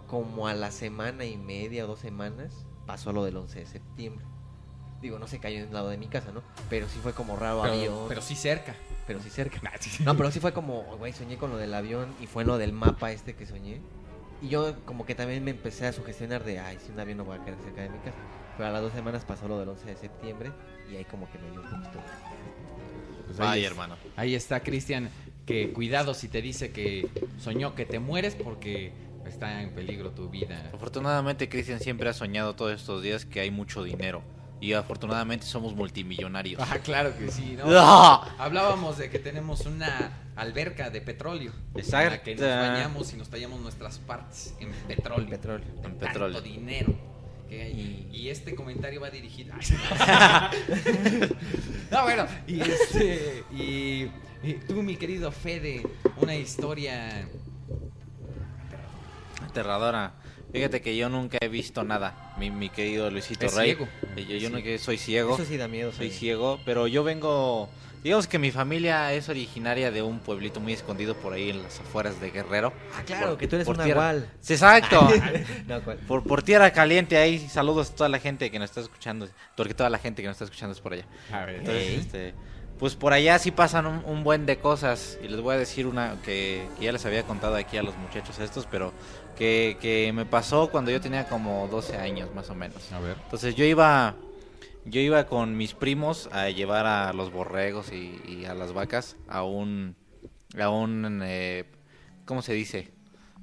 como 0.07 0.47
a 0.47 0.53
la 0.53 0.71
semana 0.71 1.25
y 1.25 1.37
media 1.37 1.85
o 1.85 1.87
dos 1.87 1.99
semanas 1.99 2.65
pasó 2.85 3.11
lo 3.11 3.23
del 3.23 3.37
11 3.37 3.59
de 3.59 3.65
septiembre. 3.65 4.25
Digo, 5.01 5.19
no 5.19 5.27
se 5.27 5.39
cayó 5.39 5.57
en 5.57 5.67
el 5.67 5.73
lado 5.73 5.89
de 5.89 5.97
mi 5.97 6.07
casa, 6.07 6.31
¿no? 6.31 6.41
Pero 6.69 6.87
sí 6.87 6.99
fue 7.01 7.13
como 7.13 7.35
raro 7.35 7.63
avión. 7.63 7.93
Pero, 7.93 8.05
pero 8.07 8.21
sí 8.21 8.35
cerca. 8.35 8.75
pero 9.05 9.19
sí 9.21 9.29
cerca. 9.29 9.59
No, 10.03 10.15
pero 10.15 10.31
sí 10.31 10.39
fue 10.39 10.53
como, 10.53 10.83
güey, 10.97 11.13
soñé 11.13 11.37
con 11.37 11.51
lo 11.51 11.57
del 11.57 11.73
avión 11.73 12.13
y 12.21 12.27
fue 12.27 12.45
lo 12.45 12.57
del 12.57 12.73
mapa 12.73 13.11
este 13.11 13.35
que 13.35 13.45
soñé. 13.45 13.81
Y 14.41 14.49
yo 14.49 14.75
como 14.85 15.05
que 15.05 15.15
también 15.15 15.43
me 15.43 15.51
empecé 15.51 15.87
a 15.87 15.93
sugestionar 15.93 16.43
de, 16.43 16.59
ay, 16.59 16.77
si 16.85 16.91
un 16.91 16.99
avión 16.99 17.17
no 17.17 17.25
va 17.25 17.35
a 17.35 17.43
caer 17.43 17.57
cerca 17.63 17.81
de 17.83 17.89
mi 17.89 17.97
casa. 17.99 18.17
Pero 18.57 18.69
a 18.69 18.71
las 18.71 18.81
dos 18.81 18.93
semanas 18.93 19.25
pasó 19.25 19.47
lo 19.47 19.59
del 19.59 19.69
11 19.69 19.85
de 19.85 19.95
septiembre 19.97 20.51
y 20.91 20.95
ahí 20.95 21.05
como 21.05 21.29
que 21.31 21.37
me 21.39 21.49
dio 21.51 21.61
un 21.61 21.69
poquito. 21.69 21.99
Pues 23.27 23.39
ahí 23.39 23.61
es- 23.63 23.67
hermano. 23.71 23.95
Ahí 24.15 24.35
está 24.35 24.61
Cristian, 24.61 25.09
que 25.45 25.71
cuidado 25.73 26.13
si 26.13 26.27
te 26.27 26.41
dice 26.41 26.71
que 26.71 27.09
soñó 27.39 27.75
que 27.75 27.85
te 27.85 27.99
mueres 27.99 28.35
porque 28.35 28.93
está 29.25 29.61
en 29.61 29.71
peligro 29.71 30.11
tu 30.11 30.29
vida. 30.29 30.69
Afortunadamente, 30.73 31.49
Cristian 31.49 31.79
siempre 31.79 32.07
ha 32.09 32.13
soñado 32.13 32.55
todos 32.55 32.73
estos 32.79 33.01
días 33.01 33.25
que 33.25 33.39
hay 33.41 33.51
mucho 33.51 33.83
dinero. 33.83 34.21
Y 34.61 34.73
afortunadamente 34.73 35.45
somos 35.45 35.75
multimillonarios. 35.75 36.61
Ah, 36.65 36.77
claro 36.83 37.15
que 37.17 37.29
sí, 37.29 37.55
¿no? 37.57 37.65
¡Ah! 37.69 38.35
Hablábamos 38.37 38.97
de 38.97 39.09
que 39.09 39.19
tenemos 39.19 39.65
una 39.65 40.13
alberca 40.35 40.89
de 40.89 41.01
petróleo. 41.01 41.51
Exacto. 41.75 42.05
En 42.05 42.11
la 42.11 42.23
que 42.23 42.35
nos 42.35 42.69
bañamos 42.69 43.13
y 43.13 43.17
nos 43.17 43.29
tallamos 43.29 43.59
nuestras 43.59 43.99
partes 43.99 44.55
en 44.59 44.71
petróleo. 44.87 45.29
Petróleo. 45.29 45.67
En 45.67 45.81
tanto 45.81 46.05
petróleo. 46.05 46.41
dinero. 46.41 46.93
que 47.49 47.61
hay. 47.61 48.07
Y 48.11 48.29
este 48.29 48.55
comentario 48.55 49.01
va 49.01 49.09
dirigido. 49.09 49.53
no, 51.91 52.03
bueno, 52.03 52.25
y 52.47 52.61
este. 52.61 53.43
Y, 53.51 54.09
y 54.41 54.53
tú, 54.67 54.81
mi 54.81 54.95
querido 54.95 55.31
Fede, 55.31 55.83
una 56.17 56.35
historia. 56.35 57.27
Aterradora. 59.43 60.13
Fíjate 60.55 60.81
que 60.81 60.95
yo 60.95 61.09
nunca 61.09 61.37
he 61.41 61.47
visto 61.47 61.83
nada, 61.83 62.33
mi, 62.37 62.49
mi 62.51 62.69
querido 62.69 63.09
Luisito 63.11 63.45
Es 63.45 63.53
Rey. 63.55 63.65
ciego. 63.75 63.87
Eh, 64.15 64.25
Yo, 64.25 64.37
yo 64.37 64.49
Sí. 64.49 64.53
no 64.73 64.77
soy 64.79 64.97
ciego. 64.97 65.33
Eso 65.35 65.45
sí 65.45 65.57
da 65.57 65.67
miedo. 65.67 65.91
Soy 65.91 66.09
sí. 66.11 66.17
ciego, 66.19 66.59
pero 66.65 66.87
yo 66.87 67.03
vengo. 67.03 67.69
Digamos 68.03 68.27
que 68.27 68.37
mi 68.37 68.51
familia 68.51 69.11
es 69.13 69.29
originaria 69.29 69.89
de 69.89 70.03
un 70.03 70.19
pueblito 70.19 70.59
muy 70.59 70.73
escondido 70.73 71.15
por 71.15 71.33
ahí 71.33 71.49
en 71.49 71.63
las 71.63 71.79
afueras 71.79 72.21
de 72.21 72.29
Guerrero. 72.29 72.71
Ah, 72.95 73.01
claro, 73.03 73.29
Por- 73.29 73.37
que 73.39 73.47
tú 73.47 73.55
eres 73.55 73.67
un 73.67 73.77
nahual. 73.77 74.29
Sí, 74.41 74.53
Exacto. 74.53 75.09
Por, 76.07 76.21
por 76.23 76.43
tierra 76.43 76.71
caliente 76.71 77.17
ahí. 77.17 77.39
Saludos 77.49 77.89
a 77.89 77.95
toda 77.95 78.09
la 78.09 78.19
gente 78.19 78.51
que 78.51 78.59
nos 78.59 78.69
está 78.69 78.81
escuchando. 78.81 79.27
Porque 79.57 79.73
toda 79.73 79.89
la 79.89 79.97
gente 79.97 80.21
que 80.21 80.27
nos 80.27 80.35
está 80.35 80.45
escuchando 80.45 80.73
es 80.73 80.81
por 80.81 80.93
allá. 80.93 81.05
A 81.31 81.45
ver. 81.45 81.55
Entonces, 81.55 81.83
Ey. 81.89 81.95
este, 81.95 82.33
pues 82.77 82.95
por 82.95 83.11
allá 83.13 83.39
sí 83.39 83.49
pasan 83.49 83.87
un, 83.87 84.03
un 84.05 84.23
buen 84.23 84.45
de 84.45 84.57
cosas. 84.59 85.17
Y 85.23 85.27
les 85.27 85.41
voy 85.41 85.55
a 85.55 85.57
decir 85.57 85.87
una 85.87 86.17
que, 86.23 86.67
que 86.77 86.85
ya 86.85 86.91
les 86.91 87.03
había 87.07 87.23
contado 87.23 87.55
aquí 87.55 87.77
a 87.77 87.81
los 87.83 87.97
muchachos 87.97 88.37
estos, 88.37 88.67
pero 88.69 88.93
que, 89.35 89.77
que 89.79 90.11
me 90.13 90.25
pasó 90.25 90.69
cuando 90.69 90.91
yo 90.91 91.01
tenía 91.01 91.27
como 91.27 91.67
12 91.67 91.97
años 91.97 92.33
más 92.33 92.49
o 92.49 92.55
menos. 92.55 92.91
A 92.91 92.99
ver. 92.99 93.17
Entonces 93.23 93.55
yo 93.55 93.65
iba, 93.65 94.15
yo 94.85 95.01
iba 95.01 95.25
con 95.25 95.57
mis 95.57 95.73
primos 95.73 96.29
a 96.31 96.49
llevar 96.49 96.85
a 96.85 97.13
los 97.13 97.31
borregos 97.31 97.91
y, 97.91 98.21
y 98.27 98.45
a 98.45 98.53
las 98.53 98.73
vacas 98.73 99.17
a 99.27 99.43
un, 99.43 99.95
a 100.59 100.69
un, 100.69 101.21
eh, 101.23 101.65
¿cómo 102.25 102.41
se 102.41 102.53
dice? 102.53 102.91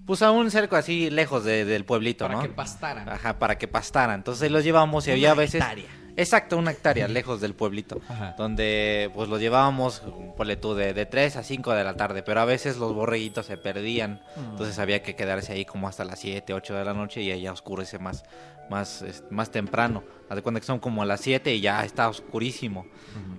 Pues 0.07 0.23
a 0.23 0.31
un 0.31 0.51
cerco 0.51 0.77
así 0.77 1.11
lejos 1.11 1.45
de- 1.45 1.65
del 1.65 1.85
pueblito, 1.85 2.25
Para 2.27 2.37
¿no? 2.39 2.43
que 2.43 2.49
pastaran. 2.49 3.09
Ajá, 3.09 3.39
para 3.39 3.57
que 3.59 3.69
pastaran. 3.69 4.17
Entonces 4.17 4.51
los 4.51 4.65
llevábamos 4.65 5.07
y 5.07 5.13
había 5.13 5.31
a 5.33 5.35
veces... 5.35 5.57
hectárea. 5.63 5.87
Exacto, 6.15 6.59
una 6.59 6.73
hectárea 6.73 7.09
lejos 7.09 7.41
del 7.41 7.55
pueblito. 7.55 8.01
Ajá. 8.09 8.35
Donde 8.37 9.11
pues 9.15 9.29
los 9.31 9.41
llevábamos, 9.41 10.03
ponle 10.37 10.57
tú, 10.57 10.75
de, 10.75 10.93
de 10.93 11.07
3 11.07 11.37
a 11.37 11.43
5 11.43 11.73
de 11.73 11.85
la 11.85 11.95
tarde. 11.97 12.23
Pero 12.23 12.41
a 12.41 12.45
veces 12.45 12.77
los 12.77 12.93
borreguitos 12.95 13.47
se 13.47 13.57
perdían. 13.57 14.21
Entonces 14.37 14.79
había 14.79 15.03
que 15.03 15.15
quedarse 15.15 15.53
ahí 15.53 15.65
como 15.65 15.89
hasta 15.89 16.05
las 16.05 16.19
7, 16.21 16.53
8 16.53 16.75
de 16.75 16.85
la 16.85 16.93
noche 16.95 17.23
y 17.23 17.31
allá 17.31 17.53
oscurece 17.53 17.99
más, 17.99 18.25
más, 18.69 19.05
más 19.31 19.51
temprano. 19.51 20.03
Haz 20.29 20.37
de 20.37 20.43
cuenta 20.43 20.61
que 20.61 20.67
son 20.67 20.81
como 20.81 21.05
las 21.05 21.21
7 21.21 21.55
y 21.55 21.61
ya 21.61 21.83
está 21.85 22.09
oscurísimo. 22.09 22.87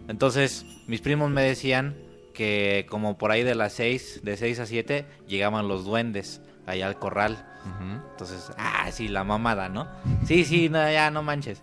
Entonces 0.08 0.66
mis 0.88 1.02
primos 1.02 1.30
me 1.30 1.42
decían 1.44 1.96
que 2.34 2.88
como 2.90 3.18
por 3.20 3.30
ahí 3.32 3.44
de 3.44 3.54
las 3.54 3.74
6, 3.74 4.22
de 4.24 4.38
6 4.38 4.60
a 4.62 4.66
7, 4.66 5.06
llegaban 5.28 5.68
los 5.68 5.86
duendes 5.86 6.42
allá 6.66 6.88
al 6.88 7.00
corral. 7.00 7.46
Entonces, 8.12 8.52
ah, 8.58 8.90
sí, 8.92 9.08
la 9.08 9.24
mamada, 9.24 9.70
¿no? 9.70 9.88
Sí, 10.26 10.44
sí, 10.44 10.70
no, 10.70 10.80
ya 10.92 11.12
no 11.12 11.24
manches. 11.24 11.62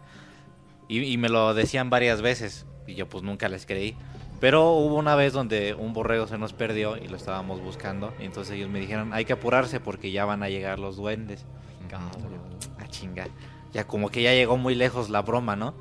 Y, 0.89 1.03
y 1.03 1.19
me 1.19 1.29
lo 1.29 1.55
decían 1.55 1.91
varias 1.91 2.23
veces 2.23 2.67
y 2.87 2.95
yo 2.95 3.09
pues 3.09 3.23
nunca 3.23 3.49
les 3.49 3.67
creí. 3.67 3.97
Pero 4.41 4.73
hubo 4.73 4.95
una 4.95 5.15
vez 5.15 5.35
donde 5.35 5.75
un 5.75 5.93
borrego 5.93 6.27
se 6.27 6.39
nos 6.39 6.55
perdió 6.55 6.97
y 6.97 7.09
lo 7.09 7.17
estábamos 7.17 7.61
buscando. 7.61 8.15
Y 8.19 8.25
entonces 8.25 8.55
ellos 8.55 8.71
me 8.71 8.81
dijeron, 8.81 9.13
hay 9.13 9.27
que 9.27 9.35
apurarse 9.35 9.81
porque 9.81 10.11
ya 10.11 10.25
van 10.25 10.43
a 10.43 10.49
llegar 10.49 10.79
los 10.79 10.97
duendes. 10.97 11.45
Ah, 11.93 12.87
chinga. 12.89 13.27
Ya 13.73 13.87
como 13.87 14.09
que 14.09 14.23
ya 14.23 14.33
llegó 14.33 14.57
muy 14.57 14.75
lejos 14.75 15.11
la 15.11 15.23
broma, 15.23 15.57
¿no? 15.57 15.75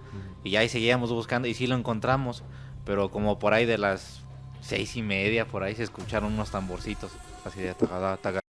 Y 0.43 0.51
ya 0.51 0.59
ahí 0.59 0.69
seguíamos 0.69 1.11
buscando 1.11 1.47
y 1.47 1.53
sí 1.53 1.67
lo 1.67 1.75
encontramos. 1.75 2.43
Pero 2.85 3.09
como 3.09 3.39
por 3.39 3.53
ahí 3.53 3.65
de 3.65 3.77
las 3.77 4.23
seis 4.61 4.95
y 4.97 5.01
media, 5.01 5.47
por 5.47 5.63
ahí 5.63 5.75
se 5.75 5.83
escucharon 5.83 6.33
unos 6.33 6.51
tamborcitos. 6.51 7.11
Así 7.45 7.61
de 7.61 7.73
taga, 7.73 8.41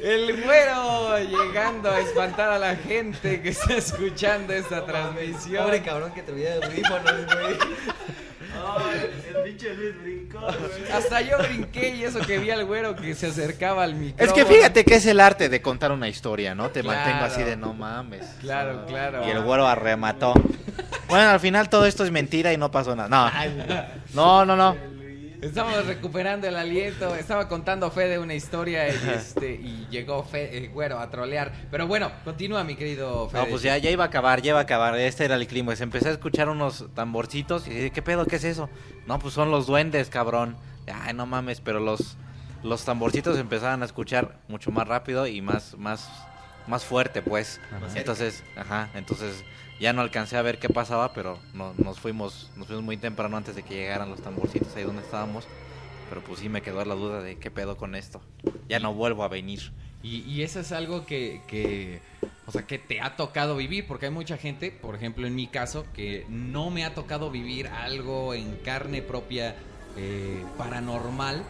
El 0.00 0.42
güero 0.42 1.18
llegando 1.18 1.90
a 1.90 2.00
espantar 2.00 2.50
a 2.50 2.58
la 2.58 2.76
gente 2.76 3.42
que 3.42 3.48
está 3.50 3.74
escuchando 3.74 4.52
esta 4.52 4.84
transmisión. 4.86 5.64
Pobre 5.64 5.82
cabrón 5.82 6.12
que 6.12 6.22
te 6.22 6.32
olvida 6.32 6.58
de 6.58 6.64
audífonos, 6.64 7.26
güey. 7.26 7.58
Hasta 10.92 11.20
yo 11.22 11.38
brinqué 11.38 11.94
y 11.96 12.04
eso 12.04 12.20
que 12.20 12.38
vi 12.38 12.50
al 12.50 12.64
güero 12.64 12.94
que 12.96 13.14
se 13.14 13.26
acercaba 13.28 13.84
al 13.84 13.94
micrófono. 13.94 14.26
Es 14.26 14.32
que 14.32 14.44
fíjate 14.54 14.84
que 14.84 14.94
es 14.96 15.06
el 15.06 15.20
arte 15.20 15.48
de 15.48 15.62
contar 15.62 15.92
una 15.92 16.08
historia, 16.08 16.54
¿no? 16.54 16.70
Te 16.70 16.80
Claro. 16.82 16.98
mantengo 16.98 17.24
así 17.24 17.42
de 17.42 17.56
no 17.56 17.72
mames. 17.74 18.24
Claro, 18.40 18.84
claro. 18.86 19.26
Y 19.26 19.30
el 19.30 19.40
güero 19.42 19.66
arremató. 19.66 20.34
Bueno, 21.08 21.30
al 21.30 21.40
final 21.40 21.68
todo 21.68 21.86
esto 21.86 22.04
es 22.04 22.10
mentira 22.10 22.52
y 22.52 22.56
no 22.56 22.70
pasó 22.70 22.94
nada. 22.96 23.08
No, 24.14 24.44
no, 24.44 24.44
no, 24.44 24.56
no. 24.56 24.95
Estamos 25.42 25.86
recuperando 25.86 26.46
el 26.48 26.56
aliento. 26.56 27.14
Estaba 27.14 27.48
contando 27.48 27.90
Fede 27.90 28.18
una 28.18 28.34
historia 28.34 28.88
y, 28.88 29.10
este, 29.14 29.52
y 29.52 29.86
llegó 29.90 30.22
Fe- 30.24 30.56
el 30.56 30.70
güero 30.70 30.98
a 30.98 31.10
trolear. 31.10 31.52
Pero 31.70 31.86
bueno, 31.86 32.10
continúa, 32.24 32.64
mi 32.64 32.74
querido 32.76 33.28
Fede. 33.28 33.42
No, 33.42 33.48
pues 33.48 33.62
ya, 33.62 33.76
ya 33.78 33.90
iba 33.90 34.04
a 34.04 34.06
acabar, 34.08 34.42
ya 34.42 34.50
iba 34.50 34.58
a 34.58 34.62
acabar. 34.62 34.96
Este 34.98 35.24
era 35.24 35.36
el 35.36 35.46
clímax. 35.46 35.80
Empecé 35.80 36.08
a 36.08 36.12
escuchar 36.12 36.48
unos 36.48 36.86
tamborcitos 36.94 37.66
y 37.66 37.70
dije, 37.70 37.90
¿qué 37.90 38.02
pedo? 38.02 38.26
¿Qué 38.26 38.36
es 38.36 38.44
eso? 38.44 38.68
No, 39.06 39.18
pues 39.18 39.34
son 39.34 39.50
los 39.50 39.66
duendes, 39.66 40.08
cabrón. 40.08 40.56
Ay, 40.92 41.14
no 41.14 41.26
mames, 41.26 41.60
pero 41.60 41.80
los, 41.80 42.16
los 42.62 42.84
tamborcitos 42.84 43.38
empezaban 43.38 43.82
a 43.82 43.86
escuchar 43.86 44.36
mucho 44.48 44.70
más 44.70 44.86
rápido 44.88 45.26
y 45.26 45.42
más, 45.42 45.76
más, 45.76 46.08
más 46.66 46.84
fuerte, 46.84 47.22
pues. 47.22 47.60
Ajá. 47.74 47.86
Entonces, 47.98 48.42
ajá, 48.56 48.88
entonces 48.94 49.44
ya 49.78 49.92
no 49.92 50.02
alcancé 50.02 50.36
a 50.36 50.42
ver 50.42 50.58
qué 50.58 50.68
pasaba, 50.68 51.12
pero 51.12 51.38
no, 51.52 51.74
nos 51.74 51.98
fuimos, 51.98 52.50
nos 52.56 52.66
fuimos 52.66 52.84
muy 52.84 52.96
temprano 52.96 53.36
antes 53.36 53.54
de 53.54 53.62
que 53.62 53.74
llegaran 53.74 54.08
los 54.08 54.22
tamborcitos 54.22 54.74
ahí 54.76 54.84
donde 54.84 55.02
estábamos. 55.02 55.46
Pero 56.08 56.22
pues 56.22 56.40
sí 56.40 56.48
me 56.48 56.62
quedó 56.62 56.84
la 56.84 56.94
duda 56.94 57.20
de 57.20 57.36
qué 57.36 57.50
pedo 57.50 57.76
con 57.76 57.94
esto. 57.94 58.20
Ya 58.68 58.78
no 58.78 58.94
vuelvo 58.94 59.24
a 59.24 59.28
venir. 59.28 59.72
Y, 60.02 60.18
y 60.20 60.42
eso 60.42 60.60
es 60.60 60.70
algo 60.70 61.04
que, 61.04 61.42
que, 61.48 62.00
o 62.46 62.52
sea, 62.52 62.62
que 62.62 62.78
te 62.78 63.00
ha 63.00 63.16
tocado 63.16 63.56
vivir, 63.56 63.86
porque 63.88 64.06
hay 64.06 64.12
mucha 64.12 64.36
gente, 64.36 64.70
por 64.70 64.94
ejemplo 64.94 65.26
en 65.26 65.34
mi 65.34 65.48
caso, 65.48 65.84
que 65.94 66.24
no 66.28 66.70
me 66.70 66.84
ha 66.84 66.94
tocado 66.94 67.30
vivir 67.30 67.66
algo 67.66 68.34
en 68.34 68.56
carne 68.58 69.02
propia 69.02 69.56
eh, 69.96 70.44
paranormal, 70.56 71.42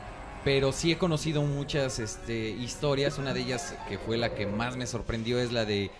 pero 0.42 0.72
sí 0.72 0.92
he 0.92 0.96
conocido 0.96 1.42
muchas 1.42 1.98
este, 1.98 2.48
historias. 2.48 3.18
Una 3.18 3.34
de 3.34 3.40
ellas 3.40 3.76
que 3.88 3.98
fue 3.98 4.16
la 4.16 4.34
que 4.34 4.46
más 4.46 4.76
me 4.76 4.86
sorprendió 4.86 5.38
es 5.38 5.52
la 5.52 5.66
de 5.66 5.90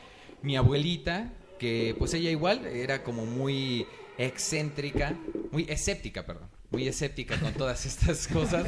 mi 0.40 0.56
abuelita, 0.56 1.30
que 1.58 1.94
pues 1.98 2.14
ella 2.14 2.30
igual 2.30 2.66
era 2.66 3.02
como 3.02 3.26
muy 3.26 3.86
excéntrica, 4.18 5.14
muy 5.50 5.66
escéptica, 5.68 6.24
perdón. 6.24 6.48
muy 6.70 6.88
escéptica 6.88 7.38
con 7.38 7.52
todas 7.52 7.86
estas 7.86 8.26
cosas. 8.28 8.66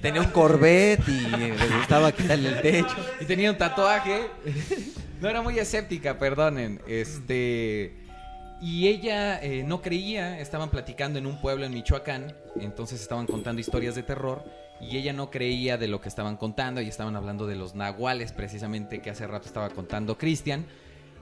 Tenía 0.00 0.20
un 0.20 0.30
Corvette 0.30 1.08
y 1.08 1.20
le 1.36 1.76
gustaba 1.78 2.12
quitarle 2.12 2.48
el 2.50 2.62
techo. 2.62 2.96
Y 3.20 3.24
tenía 3.24 3.50
un 3.50 3.58
tatuaje. 3.58 4.26
No 5.20 5.28
era 5.28 5.42
muy 5.42 5.58
escéptica, 5.58 6.18
perdonen. 6.18 6.80
Este. 6.86 7.94
Y 8.62 8.88
ella 8.88 9.42
eh, 9.42 9.62
no 9.62 9.80
creía, 9.80 10.38
estaban 10.38 10.70
platicando 10.70 11.18
en 11.18 11.26
un 11.26 11.40
pueblo 11.40 11.64
en 11.64 11.72
Michoacán, 11.72 12.34
entonces 12.60 13.00
estaban 13.00 13.26
contando 13.26 13.58
historias 13.58 13.94
de 13.94 14.02
terror 14.02 14.44
y 14.82 14.98
ella 14.98 15.14
no 15.14 15.30
creía 15.30 15.78
de 15.78 15.88
lo 15.88 16.02
que 16.02 16.10
estaban 16.10 16.36
contando 16.36 16.82
y 16.82 16.88
estaban 16.88 17.16
hablando 17.16 17.46
de 17.46 17.54
los 17.54 17.74
nahuales 17.74 18.32
precisamente 18.32 19.00
que 19.00 19.08
hace 19.08 19.26
rato 19.26 19.46
estaba 19.46 19.70
contando 19.70 20.18
Cristian. 20.18 20.66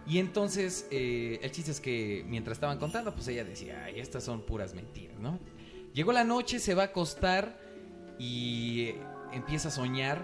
Y 0.09 0.19
entonces 0.19 0.87
eh, 0.91 1.39
el 1.43 1.51
chiste 1.53 1.71
es 1.71 1.81
que 1.81 2.25
mientras 2.27 2.57
estaban 2.57 2.79
contando, 2.79 3.15
pues 3.15 3.29
ella 3.29 3.45
decía, 3.45 3.85
ay, 3.85 4.01
estas 4.01 4.25
son 4.25 4.41
puras 4.41 4.75
mentiras, 4.75 5.19
¿no? 5.19 5.39
Llegó 5.93 6.13
la 6.13 6.25
noche, 6.25 6.61
se 6.61 6.75
va 6.75 6.83
a 6.83 6.87
acostar 6.87 7.61
y 8.19 8.95
empieza 9.33 9.69
a 9.69 9.71
soñar 9.71 10.23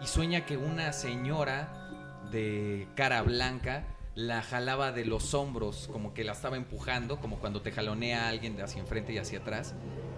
y 0.00 0.06
sueña 0.06 0.46
que 0.46 0.56
una 0.56 0.92
señora 0.92 1.90
de 2.30 2.88
cara 2.94 3.20
blanca 3.22 3.86
la 4.14 4.42
jalaba 4.42 4.92
de 4.92 5.04
los 5.04 5.34
hombros, 5.34 5.88
como 5.92 6.14
que 6.14 6.24
la 6.24 6.32
estaba 6.32 6.56
empujando, 6.56 7.20
como 7.20 7.38
cuando 7.38 7.62
te 7.62 7.70
jalonea 7.70 8.26
a 8.26 8.28
alguien 8.30 8.56
de 8.56 8.62
hacia 8.62 8.80
enfrente 8.80 9.12
y 9.12 9.18
hacia 9.18 9.38
atrás, 9.38 9.74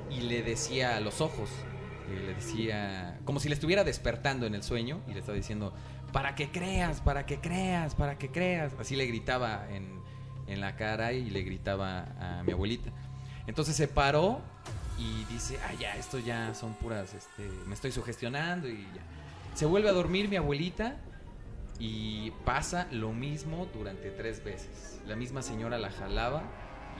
y 0.08 0.22
le 0.22 0.42
decía 0.42 0.96
a 0.96 1.00
los 1.00 1.20
ojos, 1.20 1.50
eh, 2.08 2.22
le 2.26 2.34
decía, 2.34 3.20
como 3.24 3.40
si 3.40 3.48
le 3.48 3.54
estuviera 3.54 3.84
despertando 3.84 4.46
en 4.46 4.54
el 4.54 4.62
sueño, 4.62 5.02
y 5.06 5.12
le 5.12 5.20
estaba 5.20 5.36
diciendo, 5.36 5.74
para 6.12 6.34
que 6.34 6.50
creas, 6.50 7.00
para 7.00 7.26
que 7.26 7.38
creas, 7.40 7.94
para 7.94 8.18
que 8.18 8.30
creas. 8.30 8.72
Así 8.78 8.96
le 8.96 9.06
gritaba 9.06 9.66
en, 9.70 10.00
en 10.46 10.60
la 10.60 10.76
cara 10.76 11.12
y 11.12 11.30
le 11.30 11.42
gritaba 11.42 12.06
a 12.20 12.42
mi 12.42 12.52
abuelita. 12.52 12.90
Entonces 13.46 13.76
se 13.76 13.88
paró 13.88 14.40
y 14.98 15.24
dice, 15.32 15.58
ah, 15.66 15.72
ya, 15.78 15.96
esto 15.96 16.18
ya 16.18 16.54
son 16.54 16.74
puras, 16.74 17.14
este, 17.14 17.48
me 17.66 17.74
estoy 17.74 17.92
sugestionando 17.92 18.68
y 18.68 18.82
ya. 18.94 19.02
Se 19.54 19.66
vuelve 19.66 19.88
a 19.88 19.92
dormir 19.92 20.28
mi 20.28 20.36
abuelita 20.36 20.96
y 21.78 22.30
pasa 22.44 22.86
lo 22.92 23.12
mismo 23.12 23.66
durante 23.72 24.10
tres 24.10 24.44
veces. 24.44 25.00
La 25.06 25.16
misma 25.16 25.42
señora 25.42 25.78
la 25.78 25.90
jalaba 25.90 26.42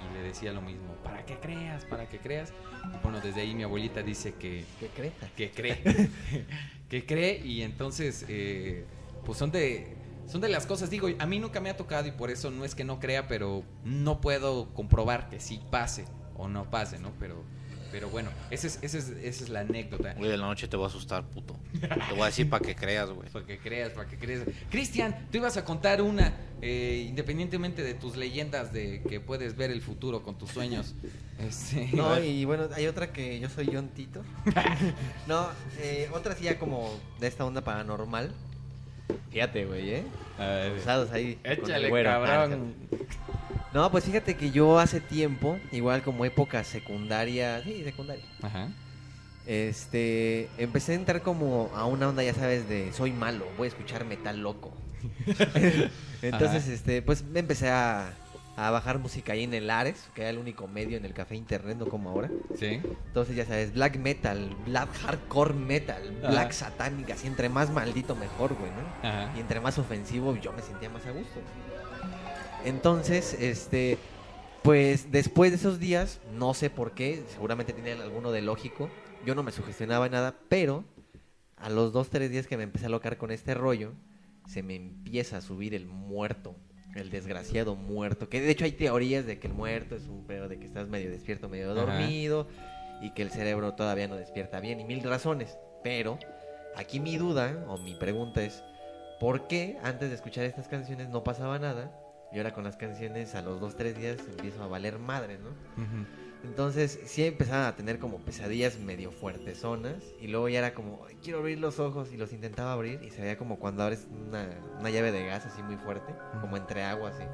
y 0.00 0.14
le 0.14 0.22
decía 0.22 0.52
lo 0.52 0.62
mismo, 0.62 0.94
para 1.04 1.26
que 1.26 1.38
creas, 1.38 1.84
para 1.84 2.08
que 2.08 2.18
creas. 2.18 2.52
Y 2.94 3.02
bueno, 3.02 3.20
desde 3.20 3.42
ahí 3.42 3.54
mi 3.54 3.62
abuelita 3.62 4.02
dice 4.02 4.34
que, 4.34 4.64
¿Qué 4.78 4.88
creta? 4.88 5.28
que 5.36 5.50
cree, 5.50 5.82
que 6.88 7.04
cree 7.04 7.38
y 7.44 7.62
entonces, 7.62 8.24
eh, 8.28 8.86
pues 9.24 9.38
son 9.38 9.50
de, 9.50 9.96
son 10.30 10.40
de 10.40 10.48
las 10.48 10.66
cosas, 10.66 10.90
digo, 10.90 11.08
a 11.18 11.26
mí 11.26 11.38
nunca 11.38 11.60
me 11.60 11.70
ha 11.70 11.76
tocado 11.76 12.06
y 12.06 12.12
por 12.12 12.30
eso 12.30 12.50
no 12.50 12.64
es 12.64 12.74
que 12.74 12.84
no 12.84 13.00
crea, 13.00 13.26
pero 13.26 13.64
no 13.84 14.20
puedo 14.20 14.72
comprobar 14.74 15.28
que 15.28 15.40
sí 15.40 15.60
pase 15.70 16.04
o 16.36 16.48
no 16.48 16.70
pase, 16.70 16.98
¿no? 16.98 17.12
Pero, 17.18 17.42
pero 17.90 18.08
bueno, 18.08 18.30
esa 18.50 18.68
es, 18.68 18.78
esa 18.82 18.98
es, 18.98 19.08
esa 19.08 19.44
es 19.44 19.48
la 19.48 19.60
anécdota. 19.60 20.14
Güey, 20.14 20.30
de 20.30 20.36
la 20.36 20.46
noche 20.46 20.68
te 20.68 20.76
voy 20.76 20.84
a 20.84 20.88
asustar, 20.88 21.24
puto. 21.24 21.56
Te 21.80 22.14
voy 22.14 22.22
a 22.22 22.26
decir 22.26 22.48
para 22.48 22.64
que 22.64 22.76
creas, 22.76 23.10
güey. 23.10 23.28
Para 23.30 23.44
que 23.44 23.58
creas, 23.58 23.90
para 23.90 24.08
que 24.08 24.16
creas. 24.16 24.42
Cristian, 24.70 25.28
tú 25.32 25.38
ibas 25.38 25.56
a 25.56 25.64
contar 25.64 26.00
una, 26.00 26.32
eh, 26.62 27.04
independientemente 27.08 27.82
de 27.82 27.94
tus 27.94 28.16
leyendas 28.16 28.72
de 28.72 29.02
que 29.02 29.20
puedes 29.20 29.56
ver 29.56 29.70
el 29.72 29.82
futuro 29.82 30.22
con 30.22 30.38
tus 30.38 30.50
sueños. 30.50 30.94
Este, 31.40 31.88
No, 31.94 32.22
y 32.22 32.44
bueno, 32.44 32.68
hay 32.74 32.86
otra 32.86 33.14
que 33.14 33.40
yo 33.40 33.48
soy 33.48 33.70
John 33.72 33.88
Tito. 33.88 34.22
no, 35.26 35.48
eh, 35.78 36.10
otra 36.12 36.34
sí 36.34 36.44
ya 36.44 36.58
como 36.58 36.90
de 37.18 37.28
esta 37.28 37.46
onda 37.46 37.62
paranormal. 37.64 38.30
Fíjate, 39.30 39.64
güey, 39.64 39.90
¿eh? 39.90 40.04
A 40.38 40.46
ver, 40.46 40.72
Usados 40.78 41.10
ahí. 41.12 41.38
échale, 41.44 41.88
güero. 41.88 42.10
cabrón. 42.10 42.74
No, 43.72 43.90
pues 43.90 44.04
fíjate 44.04 44.36
que 44.36 44.50
yo 44.50 44.78
hace 44.78 45.00
tiempo, 45.00 45.58
igual 45.70 46.02
como 46.02 46.24
época 46.24 46.64
secundaria, 46.64 47.62
sí, 47.62 47.84
secundaria, 47.84 48.24
Ajá. 48.42 48.68
este, 49.46 50.48
empecé 50.58 50.92
a 50.92 50.94
entrar 50.96 51.22
como 51.22 51.70
a 51.74 51.84
una 51.86 52.08
onda, 52.08 52.22
ya 52.24 52.34
sabes, 52.34 52.68
de 52.68 52.92
soy 52.92 53.12
malo, 53.12 53.46
voy 53.56 53.66
a 53.66 53.68
escuchar 53.68 54.04
metal 54.04 54.40
loco. 54.40 54.72
Entonces, 56.22 56.64
Ajá. 56.64 56.72
este, 56.72 57.02
pues 57.02 57.22
me 57.22 57.38
empecé 57.40 57.68
a, 57.68 58.12
a 58.56 58.70
bajar 58.70 58.98
música 58.98 59.32
ahí 59.32 59.44
en 59.44 59.54
el 59.54 59.70
Ares, 59.70 60.08
que 60.14 60.22
era 60.22 60.30
el 60.30 60.38
único 60.38 60.68
medio 60.68 60.96
en 60.96 61.04
el 61.04 61.14
café 61.14 61.36
internet, 61.36 61.78
no 61.78 61.86
como 61.86 62.10
ahora. 62.10 62.30
Sí. 62.58 62.80
Entonces, 63.06 63.36
ya 63.36 63.46
sabes, 63.46 63.72
black 63.72 63.96
metal, 63.96 64.54
black 64.66 64.92
hardcore 64.98 65.54
metal, 65.54 66.16
black 66.20 66.50
Ajá. 66.50 66.52
satánica, 66.52 67.14
así 67.14 67.26
entre 67.26 67.48
más 67.48 67.70
maldito 67.70 68.14
mejor, 68.16 68.54
güey, 68.54 68.70
¿no? 68.72 69.08
Ajá. 69.08 69.32
Y 69.36 69.40
entre 69.40 69.60
más 69.60 69.78
ofensivo 69.78 70.36
yo 70.36 70.52
me 70.52 70.62
sentía 70.62 70.90
más 70.90 71.06
a 71.06 71.12
gusto. 71.12 71.40
Entonces, 72.64 73.34
este, 73.40 73.98
pues 74.62 75.10
después 75.10 75.50
de 75.50 75.56
esos 75.56 75.78
días, 75.78 76.20
no 76.34 76.52
sé 76.52 76.68
por 76.68 76.92
qué, 76.92 77.24
seguramente 77.32 77.72
tenía 77.72 77.94
alguno 77.94 78.30
de 78.32 78.42
lógico, 78.42 78.90
yo 79.24 79.34
no 79.34 79.42
me 79.42 79.52
sugestionaba 79.52 80.08
nada, 80.08 80.34
pero 80.48 80.84
a 81.56 81.70
los 81.70 81.92
dos, 81.92 82.10
tres 82.10 82.30
días 82.30 82.46
que 82.46 82.56
me 82.56 82.64
empecé 82.64 82.86
a 82.86 82.90
locar 82.90 83.16
con 83.16 83.30
este 83.30 83.54
rollo, 83.54 83.92
se 84.46 84.62
me 84.62 84.76
empieza 84.76 85.38
a 85.38 85.40
subir 85.40 85.74
el 85.74 85.86
muerto, 85.86 86.56
el 86.94 87.10
desgraciado 87.10 87.76
muerto, 87.76 88.28
que 88.28 88.40
de 88.40 88.50
hecho 88.50 88.64
hay 88.64 88.72
teorías 88.72 89.26
de 89.26 89.38
que 89.38 89.46
el 89.46 89.54
muerto 89.54 89.94
es 89.96 90.06
un 90.06 90.26
pedo 90.26 90.48
de 90.48 90.58
que 90.58 90.66
estás 90.66 90.88
medio 90.88 91.10
despierto, 91.10 91.48
medio 91.48 91.72
Ajá. 91.72 91.80
dormido, 91.80 92.48
y 93.00 93.10
que 93.10 93.22
el 93.22 93.30
cerebro 93.30 93.74
todavía 93.74 94.08
no 94.08 94.16
despierta 94.16 94.60
bien, 94.60 94.80
y 94.80 94.84
mil 94.84 95.02
razones, 95.02 95.58
pero 95.82 96.18
aquí 96.76 97.00
mi 97.00 97.16
duda 97.16 97.64
o 97.68 97.78
mi 97.78 97.94
pregunta 97.94 98.42
es, 98.42 98.62
¿por 99.18 99.46
qué 99.46 99.78
antes 99.82 100.08
de 100.08 100.14
escuchar 100.14 100.44
estas 100.44 100.68
canciones 100.68 101.08
no 101.08 101.24
pasaba 101.24 101.58
nada? 101.58 101.92
Y 102.32 102.38
ahora 102.38 102.52
con 102.52 102.64
las 102.64 102.76
canciones 102.76 103.34
a 103.34 103.42
los 103.42 103.60
dos, 103.60 103.76
tres 103.76 103.96
días 103.98 104.18
empiezo 104.28 104.62
a 104.62 104.68
valer 104.68 104.98
madre, 104.98 105.38
¿no? 105.38 105.50
Entonces 106.42 106.98
sí 107.04 107.24
empezaba 107.24 107.68
a 107.68 107.76
tener 107.76 107.98
como 107.98 108.18
pesadillas 108.18 108.78
medio 108.78 109.12
fuertezonas 109.12 110.02
y 110.20 110.28
luego 110.28 110.48
ya 110.48 110.60
era 110.60 110.74
como, 110.74 111.04
"Ay, 111.06 111.16
quiero 111.22 111.40
abrir 111.40 111.58
los 111.58 111.78
ojos 111.78 112.12
y 112.12 112.16
los 112.16 112.32
intentaba 112.32 112.72
abrir 112.72 113.02
y 113.02 113.10
se 113.10 113.20
veía 113.20 113.36
como 113.36 113.58
cuando 113.58 113.82
abres 113.82 114.06
una, 114.10 114.48
una 114.78 114.90
llave 114.90 115.12
de 115.12 115.26
gas 115.26 115.44
así 115.46 115.62
muy 115.62 115.76
fuerte, 115.76 116.14
como 116.40 116.56
entre 116.56 116.82
agua 116.82 117.10
así. 117.10 117.24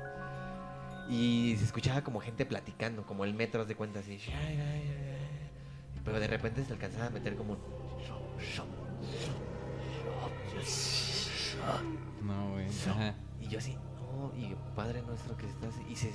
Y 1.08 1.54
se 1.58 1.64
escuchaba 1.64 2.02
como 2.02 2.18
gente 2.20 2.44
platicando, 2.46 3.06
como 3.06 3.24
el 3.24 3.32
metro, 3.34 3.64
de 3.64 3.76
cuenta 3.76 4.00
así. 4.00 4.18
Pero 6.04 6.18
de 6.18 6.26
repente 6.26 6.64
se 6.64 6.72
alcanzaba 6.72 7.06
a 7.06 7.10
meter 7.10 7.36
como 7.36 7.52
un... 7.52 7.58
No, 12.22 12.50
güey. 12.50 12.66
Y 13.40 13.48
yo 13.48 13.58
así, 13.58 13.74
no, 13.74 14.32
y 14.36 14.56
Padre 14.74 15.02
nuestro 15.02 15.36
que 15.36 15.46
estás. 15.46 15.74
Y 15.88 15.94
se 15.94 16.10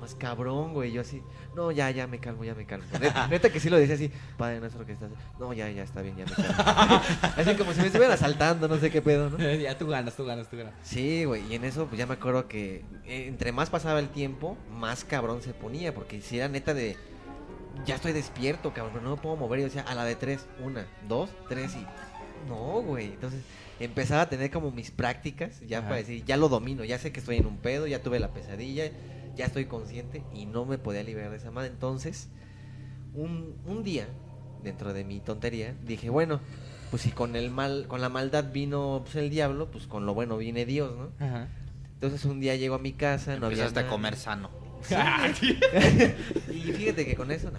más 0.00 0.14
cabrón, 0.14 0.74
güey. 0.74 0.92
Yo 0.92 1.00
así, 1.00 1.22
no, 1.54 1.70
ya, 1.70 1.90
ya 1.90 2.06
me 2.06 2.18
calmo, 2.18 2.44
ya 2.44 2.54
me 2.54 2.66
calmo. 2.66 2.86
Neta, 3.00 3.26
neta 3.30 3.50
que 3.50 3.60
sí 3.60 3.70
lo 3.70 3.76
decía 3.76 3.94
así, 3.94 4.10
Padre 4.36 4.60
nuestro 4.60 4.84
que 4.84 4.92
estás. 4.92 5.10
No, 5.38 5.52
ya, 5.52 5.70
ya 5.70 5.82
está 5.82 6.02
bien, 6.02 6.16
ya 6.16 6.24
me 6.24 6.32
calmo. 6.32 7.02
así 7.36 7.54
como 7.56 7.72
si 7.72 7.80
me 7.80 7.86
estuvieran 7.86 8.12
asaltando, 8.12 8.68
no 8.68 8.78
sé 8.78 8.90
qué 8.90 9.02
pedo, 9.02 9.30
¿no? 9.30 9.38
ya 9.54 9.76
tú 9.78 9.86
ganas, 9.86 10.16
tú 10.16 10.24
ganas, 10.24 10.48
tú 10.48 10.56
ganas. 10.56 10.74
Sí, 10.82 11.24
güey, 11.24 11.46
y 11.50 11.54
en 11.54 11.64
eso 11.64 11.86
pues 11.86 11.98
ya 11.98 12.06
me 12.06 12.14
acuerdo 12.14 12.48
que 12.48 12.84
eh, 13.04 13.26
entre 13.26 13.52
más 13.52 13.70
pasaba 13.70 13.98
el 13.98 14.08
tiempo, 14.08 14.56
más 14.70 15.04
cabrón 15.04 15.42
se 15.42 15.54
ponía, 15.54 15.94
porque 15.94 16.20
si 16.20 16.38
era 16.38 16.48
neta 16.48 16.74
de, 16.74 16.96
ya 17.84 17.94
estoy 17.94 18.12
despierto, 18.12 18.72
cabrón, 18.72 18.92
pero 18.94 19.04
no 19.04 19.16
me 19.16 19.22
puedo 19.22 19.36
mover, 19.36 19.60
y 19.60 19.62
yo 19.62 19.68
decía, 19.68 19.82
a 19.82 19.94
la 19.94 20.04
de 20.04 20.16
tres, 20.16 20.46
una, 20.62 20.86
dos, 21.08 21.30
tres, 21.48 21.74
y 21.74 21.86
no, 22.48 22.82
güey, 22.82 23.06
entonces 23.06 23.42
empezaba 23.78 24.22
a 24.22 24.28
tener 24.28 24.50
como 24.50 24.70
mis 24.70 24.90
prácticas, 24.90 25.60
ya 25.66 25.78
Ajá. 25.78 25.88
para 25.88 25.96
decir, 25.98 26.24
ya 26.24 26.36
lo 26.36 26.48
domino, 26.48 26.84
ya 26.84 26.98
sé 26.98 27.12
que 27.12 27.20
estoy 27.20 27.36
en 27.36 27.46
un 27.46 27.58
pedo, 27.58 27.86
ya 27.86 28.02
tuve 28.02 28.18
la 28.18 28.32
pesadilla, 28.32 28.90
ya 29.36 29.46
estoy 29.46 29.66
consciente, 29.66 30.22
y 30.34 30.46
no 30.46 30.64
me 30.64 30.78
podía 30.78 31.02
liberar 31.02 31.30
de 31.30 31.36
esa 31.36 31.50
madre, 31.50 31.68
entonces, 31.68 32.28
un, 33.14 33.56
un 33.66 33.82
día, 33.82 34.08
dentro 34.62 34.92
de 34.92 35.04
mi 35.04 35.20
tontería, 35.20 35.74
dije, 35.84 36.10
bueno, 36.10 36.40
pues 36.90 37.02
si 37.02 37.10
con 37.10 37.36
el 37.36 37.50
mal, 37.50 37.86
con 37.88 38.00
la 38.00 38.08
maldad 38.08 38.52
vino 38.52 39.00
pues, 39.04 39.16
el 39.16 39.30
diablo, 39.30 39.70
pues 39.70 39.86
con 39.86 40.04
lo 40.06 40.14
bueno 40.14 40.36
viene 40.36 40.66
Dios, 40.66 40.92
¿no? 40.96 41.26
Ajá. 41.26 41.48
Entonces 41.94 42.24
un 42.24 42.40
día 42.40 42.56
llego 42.56 42.74
a 42.74 42.78
mi 42.78 42.92
casa, 42.92 43.36
no 43.36 43.46
había 43.46 43.58
Empezaste 43.58 43.80
a 43.80 43.82
nada. 43.84 43.92
comer 43.92 44.16
sano. 44.16 44.50
y 46.50 46.72
fíjate 46.72 47.06
que 47.06 47.14
con 47.14 47.30
eso 47.30 47.50
no. 47.50 47.58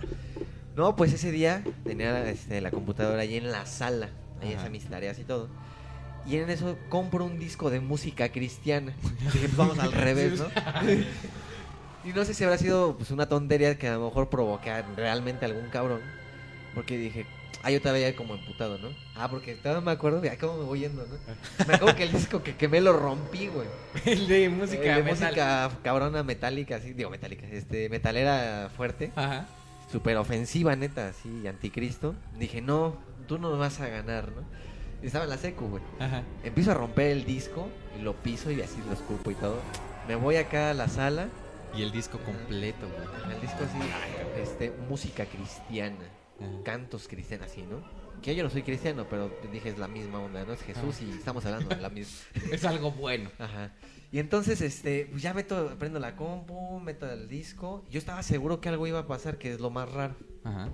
No, 0.75 0.95
pues 0.95 1.13
ese 1.13 1.31
día 1.31 1.63
tenía 1.83 2.29
este, 2.29 2.59
la 2.61 2.69
computadora 2.71 3.21
ahí 3.21 3.35
en 3.37 3.51
la 3.51 3.65
sala, 3.65 4.09
ahí 4.41 4.53
hacía 4.53 4.69
mis 4.69 4.85
tareas 4.85 5.17
y 5.19 5.23
todo. 5.23 5.49
Y 6.27 6.37
en 6.37 6.49
eso 6.49 6.77
compro 6.89 7.25
un 7.25 7.39
disco 7.39 7.69
de 7.69 7.79
música 7.79 8.29
cristiana. 8.31 8.93
Dije, 9.19 9.39
pues 9.39 9.55
vamos 9.55 9.79
al 9.79 9.91
revés, 9.91 10.39
¿no? 10.39 10.45
y 12.03 12.09
no 12.09 12.25
sé 12.25 12.33
si 12.33 12.43
habrá 12.43 12.57
sido 12.57 12.97
pues, 12.97 13.11
una 13.11 13.27
tontería 13.27 13.77
que 13.77 13.87
a 13.87 13.93
lo 13.93 14.05
mejor 14.05 14.29
provoque 14.29 14.71
realmente 14.95 15.45
algún 15.45 15.69
cabrón. 15.69 16.01
Porque 16.75 16.97
dije, 16.97 17.25
ah, 17.61 17.71
yo 17.71 17.81
todavía 17.81 18.15
como 18.15 18.35
emputado, 18.35 18.77
¿no? 18.77 18.89
Ah, 19.15 19.29
porque 19.29 19.55
todavía 19.55 19.81
me 19.81 19.91
acuerdo, 19.91 20.19
mira 20.21 20.37
cómo 20.37 20.57
me 20.57 20.63
voy 20.65 20.79
yendo, 20.81 21.05
¿no? 21.05 21.17
Me 21.67 21.75
acuerdo 21.75 21.95
que 21.95 22.03
el 22.03 22.11
disco 22.11 22.43
que 22.43 22.55
quemé 22.55 22.81
lo 22.81 22.93
rompí, 22.93 23.47
güey. 23.47 23.67
El 24.05 24.27
de 24.27 24.49
música 24.49 24.81
de 24.97 25.03
metal. 25.03 25.27
música 25.27 25.71
cabrona 25.83 26.23
metálica, 26.23 26.75
así, 26.77 26.93
digo 26.93 27.09
metálica, 27.09 27.45
este, 27.47 27.89
metalera 27.89 28.69
fuerte, 28.75 29.11
Ajá. 29.15 29.45
súper 29.91 30.17
ofensiva, 30.17 30.75
neta, 30.75 31.09
así, 31.09 31.47
anticristo. 31.47 32.15
Dije, 32.37 32.61
no, 32.61 32.97
tú 33.27 33.37
no 33.37 33.55
vas 33.57 33.79
a 33.79 33.87
ganar, 33.87 34.29
¿no? 34.29 34.41
Y 35.01 35.07
estaba 35.07 35.25
en 35.25 35.29
la 35.29 35.37
secu, 35.37 35.67
güey. 35.67 35.83
Ajá. 35.99 36.23
Empiezo 36.43 36.71
a 36.71 36.73
romper 36.73 37.11
el 37.11 37.25
disco 37.25 37.69
y 37.99 38.01
lo 38.01 38.13
piso 38.13 38.51
y 38.51 38.61
así 38.61 38.81
lo 38.87 38.93
esculpo 38.93 39.31
y 39.31 39.35
todo. 39.35 39.59
Me 40.07 40.15
voy 40.15 40.37
acá 40.37 40.71
a 40.71 40.73
la 40.73 40.87
sala 40.87 41.27
Y 41.75 41.81
el 41.81 41.91
disco 41.91 42.19
completo, 42.19 42.87
güey. 42.87 43.35
El 43.35 43.41
disco 43.41 43.63
así, 43.63 43.77
este, 44.39 44.71
música 44.89 45.25
cristiana, 45.25 46.05
Ajá. 46.39 46.63
cantos 46.63 47.07
cristianos, 47.07 47.47
así, 47.47 47.63
¿no? 47.63 47.83
Que 48.21 48.35
yo 48.35 48.43
no 48.43 48.49
soy 48.49 48.63
cristiano, 48.63 49.07
pero 49.09 49.31
dije 49.51 49.69
es 49.69 49.77
la 49.77 49.87
misma 49.87 50.19
onda, 50.19 50.45
¿no? 50.45 50.53
Es 50.53 50.61
Jesús 50.61 51.01
y 51.01 51.09
estamos 51.09 51.45
hablando 51.45 51.75
de 51.75 51.81
la 51.81 51.89
misma. 51.89 52.13
Es 52.51 52.63
algo 52.63 52.91
bueno. 52.91 53.29
Ajá. 53.39 53.73
Y 54.11 54.19
entonces, 54.19 54.61
este, 54.61 55.07
pues 55.09 55.23
ya 55.23 55.33
meto, 55.33 55.75
prendo 55.79 55.99
la 55.99 56.15
compu, 56.15 56.79
meto 56.79 57.11
el 57.11 57.27
disco. 57.27 57.83
Yo 57.89 57.97
estaba 57.97 58.21
seguro 58.23 58.61
que 58.61 58.69
algo 58.69 58.85
iba 58.87 58.99
a 58.99 59.07
pasar, 59.07 59.37
que 59.39 59.51
es 59.51 59.59
lo 59.59 59.71
más 59.71 59.91
raro. 59.91 60.15
Ajá. 60.43 60.69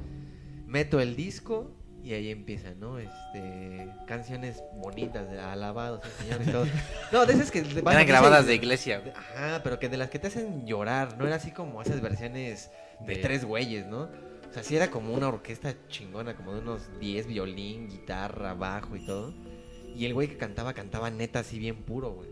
Meto 0.68 1.00
el 1.00 1.16
disco 1.16 1.72
y 2.04 2.14
ahí 2.14 2.30
empieza, 2.32 2.74
¿no? 2.76 2.98
Este, 3.00 3.90
canciones 4.08 4.64
bonitas, 4.76 5.30
de 5.30 5.40
alabados, 5.40 6.02
el 6.06 6.12
Señor 6.12 6.42
y 6.42 6.52
todo. 6.52 6.66
No, 7.12 7.26
de 7.26 7.34
esas 7.34 7.52
que 7.52 7.60
Eran 7.60 8.08
grabadas 8.08 8.46
de 8.46 8.56
iglesia. 8.56 9.04
Ajá, 9.16 9.62
pero 9.64 9.80
que 9.80 9.90
de 9.90 9.98
las 9.98 10.10
que 10.10 10.20
te 10.20 10.28
hacen 10.28 10.66
llorar, 10.66 11.18
no 11.18 11.26
era 11.28 11.36
así 11.38 11.52
como 11.52 11.82
esas 11.82 12.02
versiones 12.02 12.72
de 13.02 13.16
De- 13.16 13.22
tres 13.22 13.46
güeyes, 13.46 13.86
¿no? 13.88 14.10
O 14.50 14.54
sea, 14.54 14.64
sí 14.64 14.76
era 14.76 14.90
como 14.90 15.14
una 15.14 15.28
orquesta 15.28 15.76
chingona, 15.90 16.36
como 16.36 16.54
de 16.54 16.62
unos 16.62 16.90
10 17.00 17.28
violín, 17.28 17.88
guitarra, 17.88 18.54
bajo 18.56 18.96
y 18.96 19.06
todo. 19.06 19.34
Y 19.96 20.06
el 20.06 20.14
güey 20.14 20.28
que 20.28 20.38
cantaba, 20.38 20.74
cantaba 20.74 21.10
neta 21.12 21.40
así 21.40 21.60
bien 21.60 21.76
puro, 21.84 22.12
güey. 22.14 22.30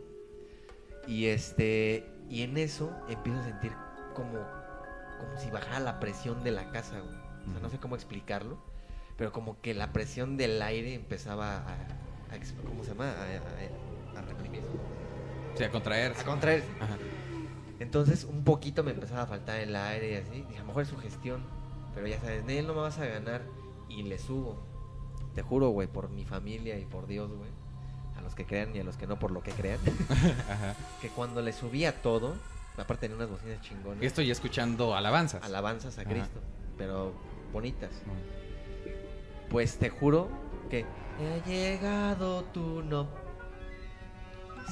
Y 1.07 1.27
este, 1.27 2.05
y 2.29 2.41
en 2.41 2.57
eso 2.57 2.91
empiezo 3.09 3.39
a 3.39 3.43
sentir 3.45 3.71
como, 4.15 4.33
como 5.19 5.37
si 5.39 5.49
bajara 5.51 5.79
la 5.79 5.99
presión 5.99 6.43
de 6.43 6.51
la 6.51 6.69
casa, 6.71 6.99
güey. 6.99 7.15
O 7.47 7.51
sea, 7.51 7.59
no 7.61 7.69
sé 7.69 7.77
cómo 7.77 7.95
explicarlo, 7.95 8.57
pero 9.17 9.31
como 9.31 9.59
que 9.61 9.73
la 9.73 9.91
presión 9.93 10.37
del 10.37 10.61
aire 10.61 10.93
empezaba 10.93 11.57
a, 11.57 11.73
a 11.73 12.65
¿cómo 12.67 12.83
se 12.83 12.91
llama? 12.91 13.11
A, 13.11 14.15
a- 14.15 14.19
a 14.19 14.21
reprimirse. 14.21 14.67
O 15.53 15.57
sea, 15.57 15.69
contraerse. 15.71 16.21
A 16.21 16.25
contraerse. 16.25 16.67
Ajá. 16.79 16.97
Entonces 17.79 18.23
un 18.23 18.43
poquito 18.43 18.83
me 18.83 18.91
empezaba 18.91 19.23
a 19.23 19.27
faltar 19.27 19.59
el 19.59 19.75
aire 19.75 20.11
y 20.11 20.15
así. 20.15 20.41
Dije, 20.47 20.57
a 20.57 20.61
lo 20.61 20.67
mejor 20.67 20.83
es 20.83 20.89
su 20.89 20.97
gestión. 20.97 21.43
Pero 21.93 22.07
ya 22.07 22.19
sabes, 22.19 22.43
Nel, 22.45 22.65
no 22.67 22.73
me 22.73 22.81
vas 22.81 22.97
a 22.99 23.05
ganar. 23.05 23.41
Y 23.89 24.03
le 24.03 24.17
subo. 24.19 24.61
Te 25.33 25.41
juro, 25.41 25.69
güey, 25.69 25.87
por 25.87 26.09
mi 26.09 26.25
familia 26.25 26.77
y 26.79 26.85
por 26.85 27.07
Dios, 27.07 27.31
güey. 27.31 27.49
A 28.17 28.21
los 28.21 28.33
que 28.35 28.45
crean 28.45 28.75
y 28.75 28.79
a 28.79 28.83
los 28.83 28.97
que 28.97 29.05
no 29.07 29.17
por 29.19 29.31
lo 29.31 29.41
que 29.41 29.51
crean. 29.51 29.79
Ajá. 30.49 30.75
que 31.01 31.09
cuando 31.09 31.41
le 31.41 31.53
subía 31.53 32.01
todo, 32.01 32.35
aparte 32.77 33.01
tenía 33.07 33.15
unas 33.17 33.29
bocinas 33.29 33.61
chingonas. 33.61 34.03
Estoy 34.03 34.29
escuchando 34.31 34.95
alabanzas. 34.95 35.43
Alabanzas 35.43 35.97
a 35.97 36.01
Ajá. 36.01 36.09
Cristo. 36.09 36.39
Pero 36.77 37.13
bonitas. 37.53 37.91
Pues 39.49 39.77
te 39.77 39.89
juro 39.89 40.29
que 40.69 40.83
ha 40.83 41.45
llegado 41.47 42.43
tu 42.45 42.83
no. 42.83 43.07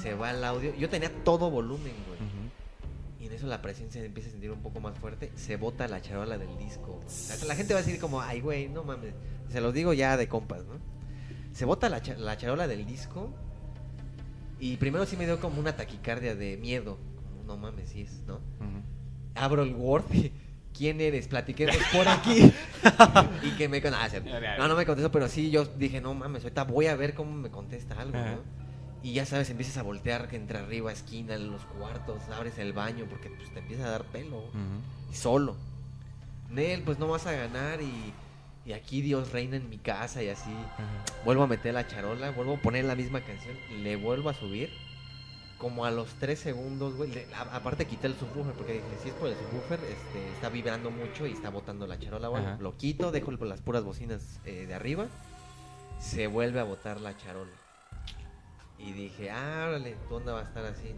Se 0.02 0.14
va 0.14 0.32
el 0.32 0.44
audio. 0.44 0.74
Yo 0.76 0.90
tenía 0.90 1.10
todo 1.24 1.50
volumen, 1.50 1.94
güey. 2.08 2.20
Y 3.20 3.28
en 3.28 3.34
eso 3.34 3.48
la 3.48 3.62
presión 3.62 3.90
se 3.90 4.06
empieza 4.06 4.30
a 4.30 4.32
sentir 4.34 4.52
un 4.52 4.60
poco 4.62 4.80
más 4.80 5.00
fuerte. 5.00 5.32
Se 5.36 5.56
bota 5.56 5.88
la 5.88 6.02
charola 6.02 6.38
del 6.38 6.56
disco. 6.58 7.02
La 7.48 7.56
gente 7.56 7.74
va 7.74 7.80
a 7.80 7.84
decir 7.84 8.00
como, 8.00 8.22
ay, 8.22 8.42
güey, 8.42 8.68
no 8.70 8.84
mames. 8.84 9.14
Se 9.50 9.62
los 9.62 9.74
digo 9.74 9.94
ya 9.94 10.18
de 10.18 10.28
compas, 10.28 10.60
¿no? 10.66 10.76
Se 11.54 11.66
bota 11.66 11.88
la, 11.90 12.02
cha- 12.02 12.18
la 12.18 12.38
charola 12.38 12.68
del 12.68 12.86
disco. 12.86 13.30
Y 14.60 14.78
primero 14.78 15.06
sí 15.06 15.16
me 15.18 15.26
dio 15.26 15.40
como 15.40 15.60
una 15.60 15.76
taquicardia 15.76 16.36
de 16.36 16.58
miedo. 16.58 16.98
Como, 17.16 17.44
no 17.46 17.58
mames, 17.58 17.90
sí 17.90 18.02
es, 18.02 18.22
¿no? 18.28 18.40
Abro 19.36 19.64
el 19.64 19.74
Word 19.76 20.06
y, 20.14 20.32
¿quién 20.76 21.02
eres? 21.02 21.28
Platiquemos 21.28 21.78
por 21.94 22.08
aquí. 22.08 22.52
y 23.44 23.52
que 23.52 23.68
me... 23.70 23.82
ah, 23.88 24.10
no, 24.58 24.68
no 24.68 24.76
me 24.76 24.86
contestó, 24.86 25.12
pero 25.12 25.28
sí, 25.28 25.50
yo 25.52 25.66
dije, 25.66 26.02
no 26.02 26.14
mames, 26.14 26.44
ahorita 26.44 26.64
voy 26.64 26.88
a 26.88 26.96
ver 26.96 27.14
cómo 27.14 27.32
me 27.32 27.50
contesta 27.50 28.00
algo. 28.00 28.18
¿no? 28.18 28.40
Y 29.04 29.14
ya 29.14 29.26
sabes, 29.26 29.50
empiezas 29.52 29.78
a 29.78 29.84
voltear 29.84 30.28
entre 30.32 30.58
arriba, 30.58 30.92
esquina, 30.92 31.36
en 31.36 31.52
los 31.52 31.62
cuartos, 31.66 32.24
abres 32.36 32.58
el 32.58 32.74
baño 32.74 33.06
porque 33.10 33.30
pues, 33.30 33.52
te 33.54 33.60
empieza 33.60 33.86
a 33.86 33.92
dar 33.92 34.04
pelo. 34.06 34.38
Ujú. 34.38 35.12
Y 35.12 35.16
solo. 35.16 35.56
Nel, 36.50 36.82
pues 36.82 36.98
no 36.98 37.08
vas 37.08 37.28
a 37.28 37.32
ganar 37.34 37.82
y, 37.82 38.14
y 38.66 38.74
aquí 38.74 39.02
Dios 39.02 39.32
reina 39.32 39.58
en 39.58 39.70
mi 39.70 39.78
casa 39.78 40.24
y 40.24 40.30
así. 40.30 40.50
Vuelvo 41.24 41.44
a 41.44 41.48
meter 41.48 41.74
la 41.74 41.88
charola, 41.88 42.32
vuelvo 42.32 42.56
a 42.56 42.58
poner 42.58 42.86
la 42.86 42.96
misma 42.96 43.22
canción, 43.22 43.56
le 43.84 43.96
vuelvo 43.96 44.30
a 44.30 44.34
subir. 44.34 44.72
Como 45.66 45.84
a 45.84 45.90
los 45.90 46.10
3 46.20 46.38
segundos, 46.38 46.94
güey. 46.96 47.10
le- 47.12 47.26
a- 47.34 47.56
aparte 47.56 47.88
quité 47.88 48.06
el 48.06 48.14
subwoofer 48.16 48.54
porque 48.54 48.74
dije, 48.74 48.86
si 49.02 49.10
es 49.10 49.16
por 49.16 49.30
el 49.30 49.36
subwoofer, 49.36 49.80
este, 49.80 50.30
está 50.36 50.50
vibrando 50.50 50.92
mucho 50.92 51.26
y 51.26 51.32
está 51.32 51.50
botando 51.50 51.88
la 51.88 51.98
charola. 51.98 52.28
Ajá. 52.28 52.58
lo 52.62 52.78
quito, 52.78 53.12
dejo 53.12 53.32
las 53.32 53.62
puras 53.62 53.84
bocinas 53.84 54.40
eh, 54.46 54.68
de 54.68 54.74
arriba. 54.76 55.08
Se 56.00 56.28
vuelve 56.28 56.60
a 56.60 56.64
botar 56.66 57.02
la 57.02 57.18
charola. 57.18 57.50
Y 58.78 58.92
dije, 58.92 59.32
ah, 59.32 59.66
órale, 59.70 59.96
tu 60.08 60.14
onda 60.18 60.34
va 60.34 60.42
a 60.42 60.44
estar 60.44 60.64
así. 60.66 60.94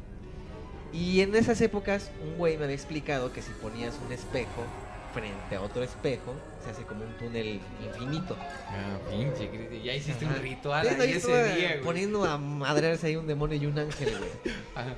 Y 0.91 1.22
en 1.22 1.34
esas 1.36 1.61
épocas, 1.61 2.11
un 2.22 2.36
güey 2.38 2.57
me 2.57 2.65
había 2.65 2.76
explicado 2.76 3.32
que 3.32 3.41
si 3.41 3.51
ponías 3.61 3.97
un 4.05 4.11
espejo 4.11 4.63
frente 5.20 5.55
a 5.55 5.61
otro 5.61 5.84
espejo, 5.84 6.34
se 6.63 6.70
hace 6.72 6.84
como 6.84 7.03
un 7.03 7.11
túnel 7.18 7.59
infinito. 7.84 8.38
Ah, 8.39 8.97
pinche 9.09 9.49
Ya 9.84 9.93
hiciste 9.95 10.26
Ajá. 10.26 10.36
un 10.36 10.41
ritual 10.41 10.88
ahí 11.01 11.11
ese 11.11 11.55
día, 11.55 11.70
güey. 11.74 11.82
Poniendo 11.82 12.24
a 12.26 12.38
madrearse 12.38 13.07
ahí 13.07 13.15
un 13.15 13.28
demonio 13.28 13.57
y 13.57 13.65
un 13.65 13.78
ángel, 13.80 14.09
güey. 14.18 14.55
Ajá. 14.76 14.95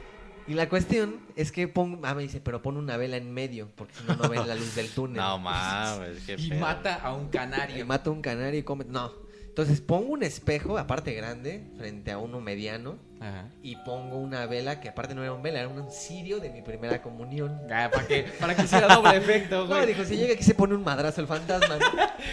Y 0.47 0.53
la 0.55 0.67
cuestión 0.67 1.19
es 1.35 1.51
que 1.51 1.67
pon, 1.67 1.99
ah, 2.03 2.15
me 2.15 2.23
dice, 2.23 2.41
pero 2.41 2.61
pon 2.61 2.75
una 2.77 2.97
vela 2.97 3.17
en 3.17 3.31
medio, 3.31 3.69
porque 3.75 3.93
si 3.93 4.03
no, 4.05 4.15
no 4.15 4.29
ven 4.29 4.47
la 4.47 4.55
luz 4.55 4.73
del 4.75 4.89
túnel. 4.89 5.17
No 5.21 5.37
mames, 5.37 6.23
qué 6.25 6.33
Y 6.39 6.49
pedo. 6.49 6.59
mata 6.59 6.95
a 6.95 7.13
un 7.13 7.27
Y 7.27 7.29
canario. 7.29 7.85
mata 7.85 8.09
un 8.09 8.21
canario 8.21 8.59
y 8.59 8.63
come. 8.63 8.85
No. 8.85 9.11
Entonces 9.47 9.79
pongo 9.81 10.13
un 10.13 10.23
espejo, 10.23 10.77
aparte 10.77 11.13
grande, 11.13 11.63
frente 11.77 12.11
a 12.11 12.17
uno 12.17 12.39
mediano, 12.41 12.97
Ajá. 13.21 13.49
y 13.61 13.75
pongo 13.77 14.15
una 14.17 14.45
vela 14.45 14.79
que 14.79 14.87
aparte 14.87 15.13
no 15.13 15.21
era 15.23 15.33
un 15.33 15.41
vela, 15.43 15.59
era 15.59 15.67
un 15.67 15.91
cirio 15.91 16.39
de 16.39 16.49
mi 16.49 16.61
primera 16.61 17.01
comunión. 17.01 17.59
Ah, 17.69 17.89
para 17.91 18.07
que, 18.07 18.23
para 18.39 18.55
que 18.55 18.61
hiciera 18.63 18.87
doble 18.93 19.17
efecto, 19.17 19.61
No, 19.61 19.67
güey. 19.67 19.87
dijo, 19.87 20.05
si 20.05 20.15
llega 20.15 20.33
aquí 20.33 20.43
se 20.43 20.53
pone 20.55 20.73
un 20.73 20.83
madrazo 20.83 21.19
el 21.21 21.27
fantasma. 21.27 21.77
¿no? 21.77 21.85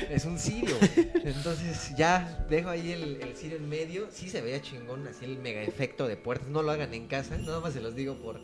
es 0.09 0.25
un 0.25 0.39
cirio. 0.39 0.77
Entonces 1.25 1.95
ya 1.97 2.45
dejo 2.49 2.69
ahí 2.69 2.93
el, 2.93 3.21
el 3.23 3.37
cirio 3.37 3.57
en 3.57 3.69
medio. 3.69 4.09
Sí 4.13 4.29
se 4.29 4.41
veía 4.41 4.63
chingón, 4.63 5.07
así 5.09 5.25
el 5.25 5.39
mega 5.39 5.63
efecto 5.63 6.07
de 6.07 6.17
puertas. 6.17 6.49
No 6.49 6.63
lo 6.63 6.71
hagan 6.71 6.95
en 6.95 7.09
casa, 7.09 7.37
nada 7.37 7.61
más 7.61 7.73
se 7.73 7.81
los 7.81 7.95
digo 7.97 8.15
por... 8.17 8.41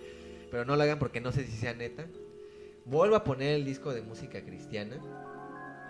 Pero 0.50 0.64
no 0.64 0.74
lo 0.76 0.82
hagan 0.82 0.98
porque 0.98 1.20
no 1.20 1.30
sé 1.32 1.44
si 1.46 1.52
sea 1.52 1.74
neta. 1.74 2.04
Vuelvo 2.84 3.14
a 3.16 3.22
poner 3.24 3.54
el 3.54 3.64
disco 3.64 3.94
de 3.94 4.02
música 4.02 4.42
cristiana. 4.44 4.96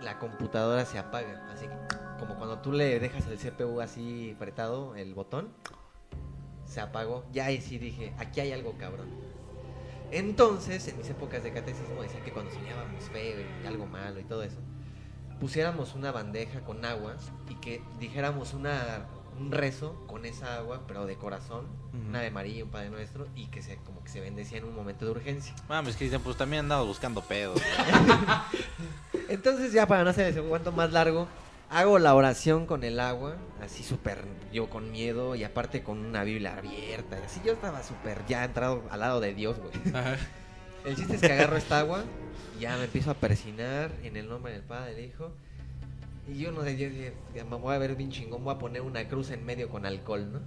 La 0.01 0.19
computadora 0.19 0.85
se 0.85 0.99
apaga. 0.99 1.49
Así 1.51 1.65
que, 1.65 1.73
como 2.19 2.35
cuando 2.37 2.59
tú 2.59 2.71
le 2.71 2.99
dejas 2.99 3.25
el 3.27 3.37
CPU 3.37 3.81
así 3.81 4.33
apretado, 4.35 4.95
el 4.95 5.13
botón, 5.15 5.49
se 6.73 6.81
apagó. 6.81 7.23
Ya 7.31 7.45
ahí 7.45 7.61
sí 7.61 7.77
dije, 7.77 8.13
aquí 8.17 8.41
hay 8.41 8.51
algo 8.51 8.73
cabrón. 8.77 9.07
Entonces, 10.11 10.87
en 10.87 10.97
mis 10.97 11.09
épocas 11.09 11.43
de 11.43 11.53
catecismo 11.53 12.01
decían 12.01 12.23
que 12.23 12.31
cuando 12.31 12.51
soñábamos 12.51 13.03
feo 13.05 13.41
y 13.63 13.67
algo 13.67 13.85
malo 13.85 14.19
y 14.19 14.23
todo 14.23 14.43
eso, 14.43 14.59
pusiéramos 15.39 15.93
una 15.95 16.11
bandeja 16.11 16.61
con 16.61 16.83
agua 16.85 17.15
y 17.49 17.55
que 17.55 17.81
dijéramos 17.99 18.53
una, 18.53 19.07
un 19.39 19.51
rezo 19.51 20.05
con 20.07 20.25
esa 20.25 20.57
agua, 20.57 20.81
pero 20.87 21.05
de 21.05 21.15
corazón, 21.15 21.67
una 21.93 22.21
de 22.21 22.31
María, 22.31 22.63
un 22.63 22.69
Padre 22.69 22.89
Nuestro, 22.89 23.27
y 23.35 23.47
que 23.47 23.61
se 23.61 23.77
como 23.77 24.03
que 24.03 24.09
se 24.09 24.19
bendecía 24.19 24.59
en 24.59 24.65
un 24.65 24.75
momento 24.75 25.05
de 25.05 25.11
urgencia. 25.11 25.55
Mames, 25.67 25.95
Cristian, 25.95 26.21
pues 26.21 26.37
también 26.37 26.61
andamos 26.61 26.87
buscando 26.87 27.21
pedos. 27.21 27.59
Entonces 29.29 29.73
ya 29.73 29.87
para 29.87 30.03
no 30.03 30.11
hacer 30.11 30.37
el 30.37 30.43
cuanto 30.43 30.71
más 30.71 30.91
largo, 30.91 31.27
hago 31.73 31.97
la 31.97 32.13
oración 32.13 32.65
con 32.67 32.83
el 32.83 32.99
agua, 32.99 33.35
así 33.61 33.83
súper 33.83 34.19
yo 34.51 34.69
con 34.69 34.91
miedo 34.91 35.35
y 35.35 35.43
aparte 35.43 35.81
con 35.81 35.97
una 35.97 36.23
Biblia 36.23 36.55
abierta, 36.55 37.19
y 37.19 37.23
así 37.23 37.41
yo 37.43 37.53
estaba 37.53 37.81
súper 37.83 38.19
ya 38.27 38.45
entrado 38.45 38.83
al 38.91 38.99
lado 38.99 39.19
de 39.19 39.33
Dios, 39.33 39.57
güey. 39.57 39.95
Ajá. 39.95 40.17
El 40.85 40.95
chiste 40.95 41.15
es 41.15 41.21
que 41.21 41.31
agarro 41.31 41.57
esta 41.57 41.79
agua, 41.79 42.03
ya 42.59 42.77
me 42.77 42.83
empiezo 42.83 43.09
a 43.09 43.15
persinar 43.15 43.91
en 44.03 44.17
el 44.17 44.29
nombre 44.29 44.53
del 44.53 44.61
Padre, 44.61 44.93
del 44.93 45.05
Hijo. 45.05 45.31
Y 46.27 46.37
yo 46.37 46.51
no 46.51 46.63
sé, 46.63 46.77
yo 46.77 46.89
dije, 46.89 47.13
me 47.33 47.57
voy 47.57 47.75
a 47.75 47.77
ver 47.79 47.95
bien 47.95 48.11
chingón, 48.11 48.43
voy 48.43 48.53
a 48.53 48.59
poner 48.59 48.81
una 48.81 49.07
cruz 49.07 49.31
en 49.31 49.45
medio 49.45 49.69
con 49.69 49.85
alcohol, 49.85 50.31
¿no? 50.31 50.39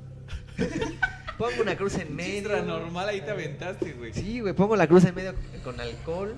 pongo 1.39 1.63
una 1.63 1.77
cruz 1.77 1.97
en 1.97 2.15
medio. 2.15 2.63
Normal, 2.63 3.09
ahí 3.09 3.21
te 3.21 3.31
aventaste, 3.31 3.93
güey. 3.93 4.13
Sí, 4.13 4.41
güey, 4.41 4.55
pongo 4.55 4.77
la 4.77 4.87
cruz 4.87 5.05
en 5.05 5.15
medio 5.15 5.35
con 5.65 5.81
alcohol. 5.81 6.37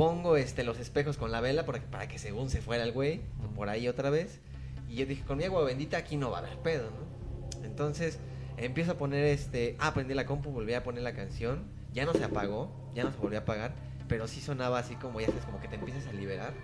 Pongo 0.00 0.38
este 0.38 0.64
los 0.64 0.78
espejos 0.78 1.18
con 1.18 1.30
la 1.30 1.42
vela 1.42 1.66
para, 1.66 1.78
para 1.82 2.08
que 2.08 2.18
según 2.18 2.48
se 2.48 2.62
fuera 2.62 2.84
el 2.84 2.92
güey, 2.92 3.20
por 3.54 3.68
ahí 3.68 3.86
otra 3.86 4.08
vez. 4.08 4.40
Y 4.88 4.94
yo 4.94 5.04
dije, 5.04 5.22
con 5.26 5.36
mi 5.36 5.44
agua 5.44 5.62
bendita 5.62 5.98
aquí 5.98 6.16
no 6.16 6.30
va 6.30 6.38
a 6.38 6.40
haber 6.40 6.56
pedo, 6.60 6.90
¿no? 6.90 7.66
Entonces 7.66 8.18
empiezo 8.56 8.92
a 8.92 8.94
poner 8.96 9.26
este. 9.26 9.76
Ah, 9.78 9.92
prendí 9.92 10.14
la 10.14 10.24
compu, 10.24 10.52
volví 10.52 10.72
a 10.72 10.82
poner 10.82 11.02
la 11.02 11.12
canción. 11.12 11.70
Ya 11.92 12.06
no 12.06 12.14
se 12.14 12.24
apagó, 12.24 12.90
ya 12.94 13.04
no 13.04 13.12
se 13.12 13.18
volvió 13.18 13.40
a 13.40 13.42
apagar. 13.42 13.74
Pero 14.08 14.26
sí 14.26 14.40
sonaba 14.40 14.78
así 14.78 14.94
como, 14.94 15.20
ya 15.20 15.26
sabes, 15.26 15.44
como 15.44 15.60
que 15.60 15.68
te 15.68 15.74
empiezas 15.74 16.06
a 16.06 16.14
liberar. 16.14 16.54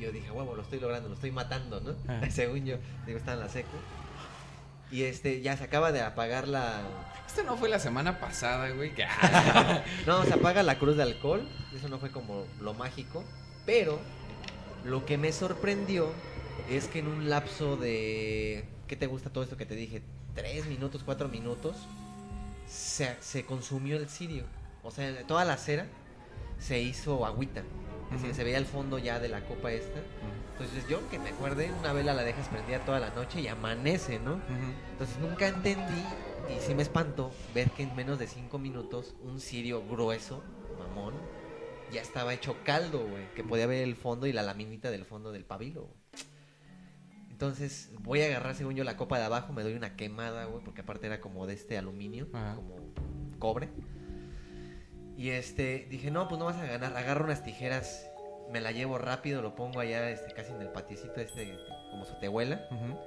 Yo 0.00 0.10
dije, 0.10 0.30
huevo, 0.30 0.56
lo 0.56 0.62
estoy 0.62 0.80
logrando, 0.80 1.10
lo 1.10 1.16
estoy 1.16 1.32
matando, 1.32 1.82
¿no? 1.82 1.96
Ah. 2.08 2.22
Según 2.30 2.64
yo, 2.64 2.78
digo, 3.04 3.18
estaba 3.18 3.34
en 3.34 3.40
la 3.40 3.50
seco. 3.50 3.76
Y 4.96 5.04
este, 5.04 5.42
ya 5.42 5.54
se 5.58 5.64
acaba 5.64 5.92
de 5.92 6.00
apagar 6.00 6.48
la, 6.48 6.80
Esto 7.26 7.42
no 7.42 7.58
fue 7.58 7.68
la 7.68 7.78
semana 7.78 8.18
pasada, 8.18 8.70
güey. 8.70 8.94
no, 10.06 10.24
se 10.24 10.32
apaga 10.32 10.62
la 10.62 10.78
cruz 10.78 10.96
de 10.96 11.02
alcohol. 11.02 11.46
Eso 11.74 11.90
no 11.90 11.98
fue 11.98 12.10
como 12.10 12.46
lo 12.62 12.72
mágico. 12.72 13.22
Pero 13.66 14.00
lo 14.86 15.04
que 15.04 15.18
me 15.18 15.32
sorprendió 15.32 16.10
es 16.70 16.88
que 16.88 17.00
en 17.00 17.08
un 17.08 17.28
lapso 17.28 17.76
de. 17.76 18.64
¿Qué 18.88 18.96
te 18.96 19.06
gusta 19.06 19.28
todo 19.28 19.44
esto 19.44 19.58
que 19.58 19.66
te 19.66 19.74
dije? 19.74 20.00
Tres 20.34 20.64
minutos, 20.64 21.02
cuatro 21.04 21.28
minutos. 21.28 21.76
Se, 22.66 23.18
se 23.20 23.44
consumió 23.44 23.98
el 23.98 24.08
cirio. 24.08 24.44
O 24.82 24.90
sea, 24.90 25.26
toda 25.26 25.44
la 25.44 25.58
cera 25.58 25.88
se 26.58 26.80
hizo 26.80 27.26
agüita. 27.26 27.64
Decir, 28.10 28.28
Ujú. 28.28 28.36
se 28.36 28.44
veía 28.44 28.58
el 28.58 28.66
fondo 28.66 28.98
ya 28.98 29.18
de 29.18 29.28
la 29.28 29.40
copa 29.44 29.72
esta. 29.72 30.00
Entonces 30.52 30.88
yo 30.88 31.08
que 31.10 31.18
me 31.18 31.30
acuerde, 31.30 31.70
una 31.80 31.92
vela 31.92 32.14
la 32.14 32.22
dejas 32.22 32.48
prendida 32.48 32.78
toda 32.80 33.00
la 33.00 33.10
noche 33.10 33.40
y 33.40 33.48
amanece, 33.48 34.18
¿no? 34.18 34.40
Entonces 34.92 35.18
nunca 35.18 35.48
entendí 35.48 36.02
y 36.48 36.60
sí 36.60 36.74
me 36.74 36.82
espantó 36.82 37.32
ver 37.54 37.70
que 37.70 37.82
en 37.82 37.94
menos 37.96 38.18
de 38.18 38.26
cinco 38.26 38.58
minutos 38.58 39.14
un 39.22 39.40
cirio 39.40 39.82
grueso, 39.86 40.42
mamón, 40.78 41.14
ya 41.92 42.00
estaba 42.00 42.32
hecho 42.32 42.56
caldo, 42.64 43.06
güey. 43.06 43.28
Que 43.34 43.42
podía 43.44 43.66
ver 43.66 43.82
el 43.82 43.96
fondo 43.96 44.26
y 44.26 44.32
la 44.32 44.42
laminita 44.42 44.90
del 44.90 45.04
fondo 45.04 45.32
del 45.32 45.44
pabilo, 45.44 45.82
güey. 45.82 46.26
Entonces 47.30 47.90
voy 48.00 48.22
a 48.22 48.26
agarrar, 48.26 48.54
según 48.54 48.76
yo, 48.76 48.84
la 48.84 48.96
copa 48.96 49.18
de 49.18 49.24
abajo, 49.24 49.52
me 49.52 49.62
doy 49.62 49.74
una 49.74 49.94
quemada, 49.94 50.46
güey, 50.46 50.64
porque 50.64 50.80
aparte 50.80 51.06
era 51.06 51.20
como 51.20 51.46
de 51.46 51.52
este 51.52 51.76
aluminio, 51.76 52.28
como 52.30 52.76
cobre. 53.38 53.68
Y 55.16 55.30
este, 55.30 55.86
dije, 55.88 56.10
no, 56.10 56.28
pues 56.28 56.38
no 56.38 56.44
vas 56.44 56.56
a 56.56 56.66
ganar. 56.66 56.94
Agarro 56.96 57.24
unas 57.24 57.42
tijeras, 57.42 58.06
me 58.52 58.60
la 58.60 58.70
llevo 58.70 58.98
rápido, 58.98 59.40
lo 59.40 59.54
pongo 59.54 59.80
allá, 59.80 60.10
este, 60.10 60.32
casi 60.32 60.52
en 60.52 60.60
el 60.60 60.68
patiecito 60.68 61.20
este, 61.20 61.56
como 61.90 62.04
su 62.04 62.18
tehuela. 62.18 62.66
Ujú. 62.70 62.98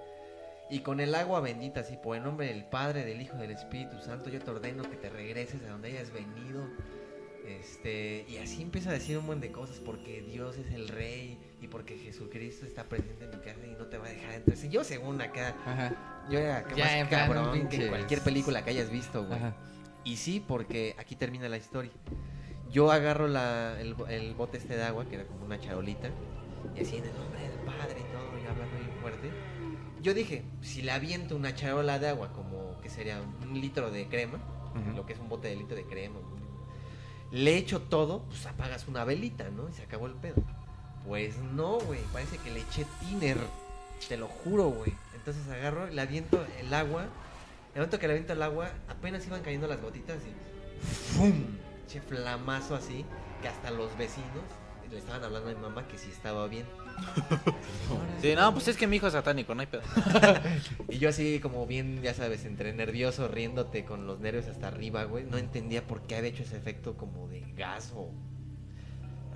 Y 0.72 0.80
con 0.80 1.00
el 1.00 1.16
agua 1.16 1.40
bendita, 1.40 1.82
así, 1.82 1.98
por 1.98 2.16
el 2.18 2.24
nombre 2.24 2.48
del 2.48 2.66
Padre, 2.66 3.06
del 3.06 3.22
Hijo, 3.22 3.38
del 3.38 3.52
Espíritu 3.52 4.00
Santo, 4.00 4.30
yo 4.30 4.40
te 4.40 4.52
ordeno 4.52 4.84
que 4.84 4.98
te 4.98 5.10
regreses 5.10 5.62
a 5.64 5.70
donde 5.70 5.90
hayas 5.90 6.12
venido. 6.12 6.68
Este, 7.48 8.26
y 8.28 8.38
así 8.38 8.62
empieza 8.62 8.92
a 8.92 8.94
decir 8.94 9.18
un 9.18 9.26
buen 9.26 9.40
de 9.40 9.52
cosas, 9.52 9.80
porque 9.80 10.22
Dios 10.22 10.58
es 10.58 10.72
el 10.72 10.88
Rey 10.88 11.40
y 11.62 11.68
porque 11.68 11.98
Jesucristo 11.98 12.66
está 12.66 12.84
presente 12.84 13.26
en 13.26 13.32
mi 13.32 13.38
casa 13.38 13.66
y 13.66 13.72
no 13.72 13.88
te 13.88 13.98
va 13.98 14.06
a 14.08 14.10
dejar 14.10 14.36
entrar. 14.36 14.58
Yo 14.70 14.84
según 14.84 15.20
acá, 15.22 15.56
Ajá. 15.66 16.26
yo 16.30 16.38
era 16.38 16.58
acá 16.58 16.76
Ya, 16.76 17.00
en 17.00 17.06
más 17.06 17.10
cabrón 17.10 17.68
que 17.68 17.88
cualquier 17.88 18.22
película 18.22 18.64
que 18.64 18.70
hayas 18.70 18.92
visto, 18.92 19.26
güey. 19.26 19.40
Ajá. 19.40 19.56
Y 20.10 20.18
sí, 20.18 20.44
porque 20.46 20.96
aquí 20.98 21.16
termina 21.16 21.48
la 21.50 21.58
historia. 21.58 21.92
Yo 22.72 22.92
agarro 22.92 23.28
la, 23.28 23.80
el, 23.80 23.96
el 24.10 24.34
bote 24.34 24.58
este 24.58 24.76
de 24.76 24.82
agua, 24.82 25.06
que 25.06 25.16
era 25.16 25.26
como 25.26 25.46
una 25.46 25.60
charolita, 25.60 26.10
y 26.76 26.82
así 26.82 26.98
en 26.98 27.06
el 27.06 27.14
nombre 27.14 27.40
del 27.42 27.60
Padre 27.60 27.98
y 28.00 28.12
todo, 28.12 28.40
y 28.44 28.48
hablando 28.48 28.76
bien 28.76 28.92
fuerte. 29.02 29.30
Yo 30.02 30.16
dije, 30.16 30.46
si 30.62 30.82
le 30.82 30.94
aviento 30.94 31.36
una 31.36 31.54
charola 31.54 32.00
de 32.00 32.10
agua, 32.10 32.34
como 32.34 32.82
que 32.82 32.90
sería 32.90 33.22
un 33.22 33.62
litro 33.62 33.92
de 33.92 34.08
crema, 34.08 34.40
lo 34.96 35.06
que 35.06 35.14
es 35.14 35.20
un 35.20 35.30
bote 35.30 35.48
de 35.48 35.58
litro 35.58 35.76
de 35.76 35.84
crema, 35.84 36.20
le 37.32 37.58
echo 37.58 37.80
todo, 37.80 38.24
pues 38.24 38.48
apagas 38.48 38.88
una 38.88 39.06
velita, 39.06 39.52
¿no? 39.52 39.70
Y 39.70 39.74
se 39.74 39.84
acabó 39.84 40.08
el 40.08 40.16
pedo. 40.16 40.42
Pues 41.06 41.38
no, 41.38 41.78
güey, 41.82 42.00
parece 42.12 42.40
que 42.40 42.50
le 42.50 42.62
eché 42.62 42.88
tiner, 43.02 43.38
te 44.08 44.18
lo 44.18 44.28
juro, 44.28 44.70
güey. 44.70 44.92
Entonces 45.14 45.48
agarro, 45.50 45.86
le 45.88 46.02
aviento 46.02 46.44
el 46.60 46.74
agua, 46.74 47.06
el 47.74 47.82
momento 47.82 48.00
que 48.00 48.08
le 48.08 48.14
aviento 48.14 48.34
el 48.34 48.42
agua, 48.42 48.72
apenas 48.88 49.26
iban 49.28 49.42
cayendo 49.42 49.68
las 49.68 49.82
gotitas 49.82 50.18
y 50.26 51.16
¡fum! 51.16 51.46
Che 51.88 52.02
flamazo 52.02 52.76
así, 52.76 53.06
que 53.42 53.48
hasta 53.48 53.72
los 53.72 53.98
vecinos 53.98 54.44
le 54.92 54.98
estaban 54.98 55.24
hablando 55.24 55.50
a 55.50 55.54
mi 55.54 55.60
mamá 55.60 55.88
que 55.88 55.98
sí 55.98 56.10
estaba 56.12 56.48
bien. 56.48 56.66
Sí, 58.22 58.36
no, 58.36 58.54
pues 58.54 58.68
es 58.68 58.76
que 58.76 58.86
mi 58.86 58.98
hijo 58.98 59.08
es 59.08 59.14
satánico, 59.14 59.56
no 59.56 59.62
hay 59.62 59.68
pedo. 59.68 59.82
Y 60.90 60.98
yo 60.98 61.08
así 61.08 61.40
como 61.40 61.66
bien, 61.66 62.02
ya 62.02 62.14
sabes, 62.14 62.44
entre 62.44 62.74
nervioso, 62.74 63.30
riéndote 63.30 63.86
con 63.86 64.06
los 64.06 64.20
nervios 64.20 64.48
hasta 64.48 64.68
arriba, 64.68 65.06
güey. 65.06 65.24
No 65.24 65.38
entendía 65.38 65.88
por 65.88 66.02
qué 66.02 66.18
había 66.18 66.32
hecho 66.32 66.44
ese 66.44 66.58
efecto 66.58 66.98
como 66.98 67.30
de 67.30 67.42
gas 67.56 67.94
o... 67.96 68.12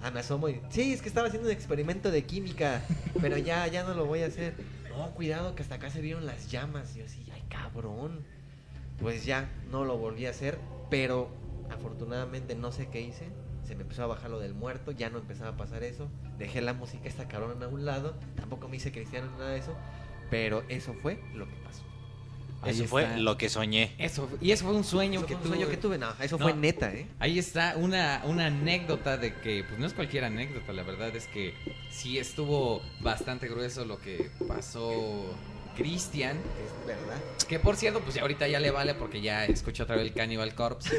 Ah, 0.02 0.12
me 0.12 0.20
asomo 0.20 0.50
y... 0.50 0.60
Sí, 0.70 0.92
es 0.92 1.02
que 1.02 1.08
estaba 1.08 1.28
haciendo 1.28 1.48
un 1.48 1.54
experimento 1.54 2.12
de 2.12 2.24
química, 2.26 2.82
pero 3.22 3.38
ya, 3.38 3.66
ya 3.68 3.84
no 3.84 3.94
lo 3.94 4.06
voy 4.06 4.24
a 4.24 4.26
hacer. 4.28 4.56
No, 4.98 5.12
cuidado, 5.12 5.56
que 5.56 5.64
hasta 5.64 5.76
acá 5.76 5.89
se 5.89 6.02
vieron 6.02 6.26
las 6.26 6.52
llamas. 6.52 6.96
Y 6.96 7.00
yo 7.00 7.06
así, 7.06 7.26
ay, 7.34 7.44
cabrón. 7.50 8.24
Pues 9.00 9.26
ya, 9.26 9.50
no 9.72 9.86
lo 9.86 9.98
volví 9.98 10.26
a 10.28 10.30
hacer, 10.30 10.60
pero 10.89 11.30
afortunadamente 11.72 12.56
no 12.56 12.72
sé 12.72 12.88
qué 12.89 13.02
hice. 13.02 13.28
Se 13.64 13.76
me 13.76 13.84
empezó 13.84 14.04
a 14.04 14.08
bajar 14.08 14.30
lo 14.30 14.39
del 14.39 14.54
muerto, 14.54 14.91
ya 14.91 15.10
no 15.10 15.18
empezaba 15.18 15.52
a 15.52 15.58
pasar 15.58 15.84
eso. 15.84 16.10
Dejé 16.38 16.62
la 16.62 16.74
música 16.74 17.08
esta 17.08 17.28
cabrón 17.28 17.64
a 17.64 17.68
un 17.68 17.86
lado. 17.86 18.16
Tampoco 18.36 18.68
me 18.68 18.78
hice 18.78 18.91
cristiano 18.91 19.32
ni 19.32 19.38
nada 19.38 19.52
de 19.52 19.60
eso. 19.60 19.76
Pero 20.30 20.64
eso 20.70 20.94
fue 20.94 21.20
lo 21.34 21.48
que 21.48 21.56
pasó. 21.64 21.93
Ahí 22.64 22.72
Eso 22.72 22.86
fue 22.86 23.18
lo 23.18 23.38
que 23.38 23.49
soñé. 23.49 23.93
Eso, 23.97 24.30
y 24.41 24.51
eso 24.51 24.66
fue 24.66 24.74
un 24.76 24.84
sueño 24.84 25.20
Eso 25.20 25.28
que 25.28 25.34
fue 25.36 25.41
un 25.43 25.43
tuve. 25.49 25.55
sueño 25.57 25.70
que 25.72 25.78
tuve, 25.78 25.97
no, 25.97 26.14
eso 26.22 26.38
No. 26.38 26.45
fue 26.45 26.53
neta, 26.53 26.91
¿eh? 26.93 27.07
Ahí 27.20 27.38
está 27.39 27.76
una, 27.78 28.22
una 28.26 28.47
anécdota 28.47 29.18
de 29.18 29.34
que, 29.36 29.64
pues 29.68 29.80
no 29.80 29.86
es 29.86 29.93
cualquier 29.93 30.24
anécdota, 30.24 30.72
la 30.74 30.84
verdad 30.84 31.16
es 31.16 31.28
que 31.28 31.53
sí 31.91 32.18
estuvo 32.18 32.82
bastante 33.01 33.47
grueso 33.47 33.86
lo 33.86 33.99
que 33.99 34.30
pasó 34.47 35.26
Cristian. 35.76 36.38
Es 36.38 36.88
verdad. 36.88 37.18
Que 37.47 37.59
por 37.59 37.76
cierto, 37.76 37.99
pues 38.01 38.16
ya 38.16 38.22
ahorita 38.22 38.47
ya 38.47 38.59
le 38.59 38.70
vale 38.72 38.93
porque 38.93 39.22
ya 39.22 39.45
escuchó 39.45 39.84
otra 39.84 39.95
vez 39.95 40.05
el 40.05 40.14
Cannibal 40.14 40.53
Corpse. 40.55 40.91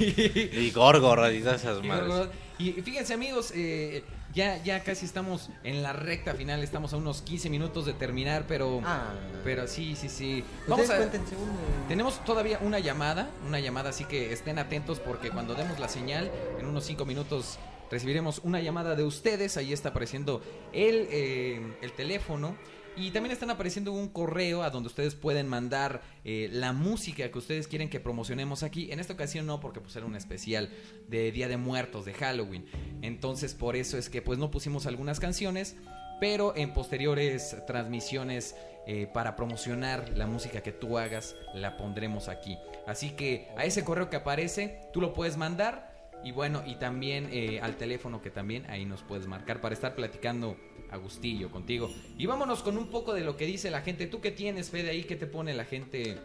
Y 0.00 0.70
Gorgor 0.70 1.26
esas 1.30 1.62
Y, 1.82 1.86
madres. 1.86 2.28
y 2.58 2.72
fíjense 2.72 3.12
amigos, 3.14 3.52
eh, 3.54 4.02
ya, 4.34 4.62
ya 4.62 4.82
casi 4.82 5.06
estamos 5.06 5.50
en 5.62 5.82
la 5.82 5.92
recta 5.92 6.34
final, 6.34 6.62
estamos 6.62 6.92
a 6.92 6.96
unos 6.96 7.22
15 7.22 7.50
minutos 7.50 7.86
de 7.86 7.92
terminar, 7.94 8.44
pero... 8.48 8.80
Ah, 8.84 9.12
Pero 9.44 9.66
sí, 9.68 9.94
sí, 9.96 10.08
sí. 10.08 10.44
Vamos 10.66 10.88
Vamos 10.88 11.04
a... 11.04 11.08
una. 11.08 11.86
Tenemos 11.88 12.24
todavía 12.24 12.58
una 12.62 12.78
llamada, 12.78 13.30
una 13.46 13.60
llamada, 13.60 13.90
así 13.90 14.04
que 14.04 14.32
estén 14.32 14.58
atentos 14.58 15.00
porque 15.00 15.30
cuando 15.30 15.54
demos 15.54 15.78
la 15.78 15.88
señal, 15.88 16.30
en 16.58 16.66
unos 16.66 16.84
5 16.84 17.04
minutos 17.04 17.58
recibiremos 17.90 18.40
una 18.42 18.60
llamada 18.60 18.96
de 18.96 19.04
ustedes. 19.04 19.56
Ahí 19.56 19.72
está 19.72 19.90
apareciendo 19.90 20.42
el, 20.72 21.06
eh, 21.10 21.76
el 21.82 21.92
teléfono. 21.92 22.56
Y 22.96 23.10
también 23.10 23.32
están 23.32 23.50
apareciendo 23.50 23.92
un 23.92 24.08
correo 24.08 24.62
a 24.62 24.70
donde 24.70 24.86
ustedes 24.86 25.16
pueden 25.16 25.48
mandar 25.48 26.02
eh, 26.24 26.48
la 26.52 26.72
música 26.72 27.28
que 27.28 27.38
ustedes 27.38 27.66
quieren 27.66 27.90
que 27.90 27.98
promocionemos 27.98 28.62
aquí. 28.62 28.92
En 28.92 29.00
esta 29.00 29.14
ocasión 29.14 29.46
no, 29.46 29.58
porque 29.58 29.80
pues 29.80 29.96
era 29.96 30.06
un 30.06 30.14
especial 30.14 30.70
de 31.08 31.32
Día 31.32 31.48
de 31.48 31.56
Muertos, 31.56 32.04
de 32.04 32.14
Halloween. 32.14 32.66
Entonces 33.02 33.54
por 33.54 33.74
eso 33.74 33.98
es 33.98 34.08
que 34.08 34.22
pues 34.22 34.38
no 34.38 34.52
pusimos 34.52 34.86
algunas 34.86 35.18
canciones, 35.18 35.76
pero 36.20 36.54
en 36.56 36.72
posteriores 36.72 37.56
transmisiones 37.66 38.54
eh, 38.86 39.08
para 39.12 39.34
promocionar 39.34 40.10
la 40.16 40.28
música 40.28 40.62
que 40.62 40.72
tú 40.72 40.96
hagas, 40.96 41.34
la 41.52 41.76
pondremos 41.76 42.28
aquí. 42.28 42.58
Así 42.86 43.10
que 43.10 43.48
a 43.56 43.64
ese 43.64 43.84
correo 43.84 44.08
que 44.08 44.16
aparece, 44.16 44.82
tú 44.92 45.00
lo 45.00 45.14
puedes 45.14 45.36
mandar. 45.36 45.92
Y 46.22 46.32
bueno, 46.32 46.62
y 46.64 46.76
también 46.76 47.28
eh, 47.32 47.60
al 47.60 47.76
teléfono 47.76 48.22
que 48.22 48.30
también 48.30 48.64
ahí 48.70 48.84
nos 48.84 49.02
puedes 49.02 49.26
marcar 49.26 49.60
para 49.60 49.74
estar 49.74 49.94
platicando 49.94 50.56
a 50.94 50.96
gustillo 50.96 51.50
contigo. 51.50 51.90
Y 52.16 52.26
vámonos 52.26 52.62
con 52.62 52.78
un 52.78 52.86
poco 52.86 53.12
de 53.12 53.22
lo 53.22 53.36
que 53.36 53.46
dice 53.46 53.70
la 53.70 53.82
gente. 53.82 54.06
¿Tú 54.06 54.20
qué 54.20 54.30
tienes, 54.30 54.70
Fede, 54.70 54.90
ahí? 54.90 55.04
¿Qué 55.04 55.16
te 55.16 55.26
pone 55.26 55.52
la 55.52 55.64
gente? 55.64 56.16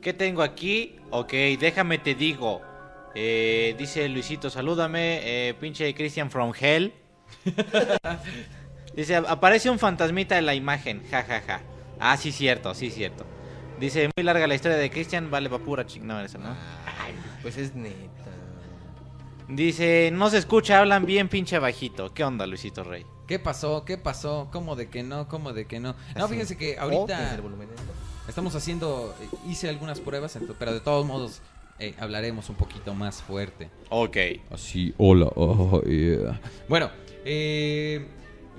¿Qué 0.00 0.12
tengo 0.12 0.42
aquí? 0.42 0.96
Ok, 1.10 1.32
déjame 1.60 1.98
te 1.98 2.14
digo. 2.14 2.62
Eh, 3.14 3.74
dice 3.78 4.08
Luisito, 4.08 4.50
salúdame, 4.50 5.20
eh, 5.22 5.54
pinche 5.54 5.92
Christian 5.94 6.30
from 6.30 6.52
Hell. 6.58 6.92
dice, 8.96 9.16
aparece 9.16 9.70
un 9.70 9.78
fantasmita 9.78 10.38
en 10.38 10.46
la 10.46 10.54
imagen, 10.54 11.02
jajaja. 11.10 11.40
Ja, 11.40 11.58
ja. 11.58 11.62
Ah, 12.00 12.16
sí, 12.16 12.32
cierto, 12.32 12.74
sí, 12.74 12.90
cierto. 12.90 13.26
Dice, 13.80 14.08
muy 14.16 14.24
larga 14.24 14.46
la 14.46 14.54
historia 14.54 14.76
de 14.76 14.90
Christian, 14.90 15.30
vale, 15.30 15.48
va 15.48 15.58
pura 15.58 15.86
ching. 15.86 16.06
No, 16.06 16.20
eso 16.20 16.38
no. 16.38 16.48
Ay, 16.48 17.14
pues 17.42 17.56
es 17.56 17.74
neta. 17.74 18.30
Dice, 19.48 20.10
no 20.12 20.30
se 20.30 20.38
escucha, 20.38 20.78
hablan 20.78 21.06
bien 21.06 21.28
pinche 21.28 21.58
bajito. 21.58 22.12
¿Qué 22.12 22.22
onda, 22.22 22.46
Luisito 22.46 22.84
Rey? 22.84 23.04
¿Qué 23.28 23.38
pasó? 23.38 23.84
¿Qué 23.84 23.98
pasó? 23.98 24.48
¿Cómo 24.50 24.74
de 24.74 24.88
que 24.88 25.02
no? 25.02 25.28
¿Cómo 25.28 25.52
de 25.52 25.66
que 25.66 25.80
no? 25.80 25.94
No, 26.16 26.24
Así. 26.24 26.32
fíjense 26.32 26.56
que 26.56 26.78
ahorita... 26.78 27.34
alto. 27.34 27.46
Estamos 28.26 28.54
haciendo, 28.54 29.14
hice 29.46 29.68
algunas 29.68 30.00
pruebas, 30.00 30.38
pero 30.58 30.72
de 30.72 30.80
todos 30.80 31.06
modos 31.06 31.42
eh, 31.78 31.94
hablaremos 32.00 32.48
un 32.48 32.56
poquito 32.56 32.94
más 32.94 33.22
fuerte. 33.22 33.68
Ok. 33.90 34.16
Así, 34.50 34.94
hola, 34.96 35.30
oh, 35.36 35.82
yeah. 35.82 36.40
Bueno, 36.70 36.90
eh, 37.26 38.06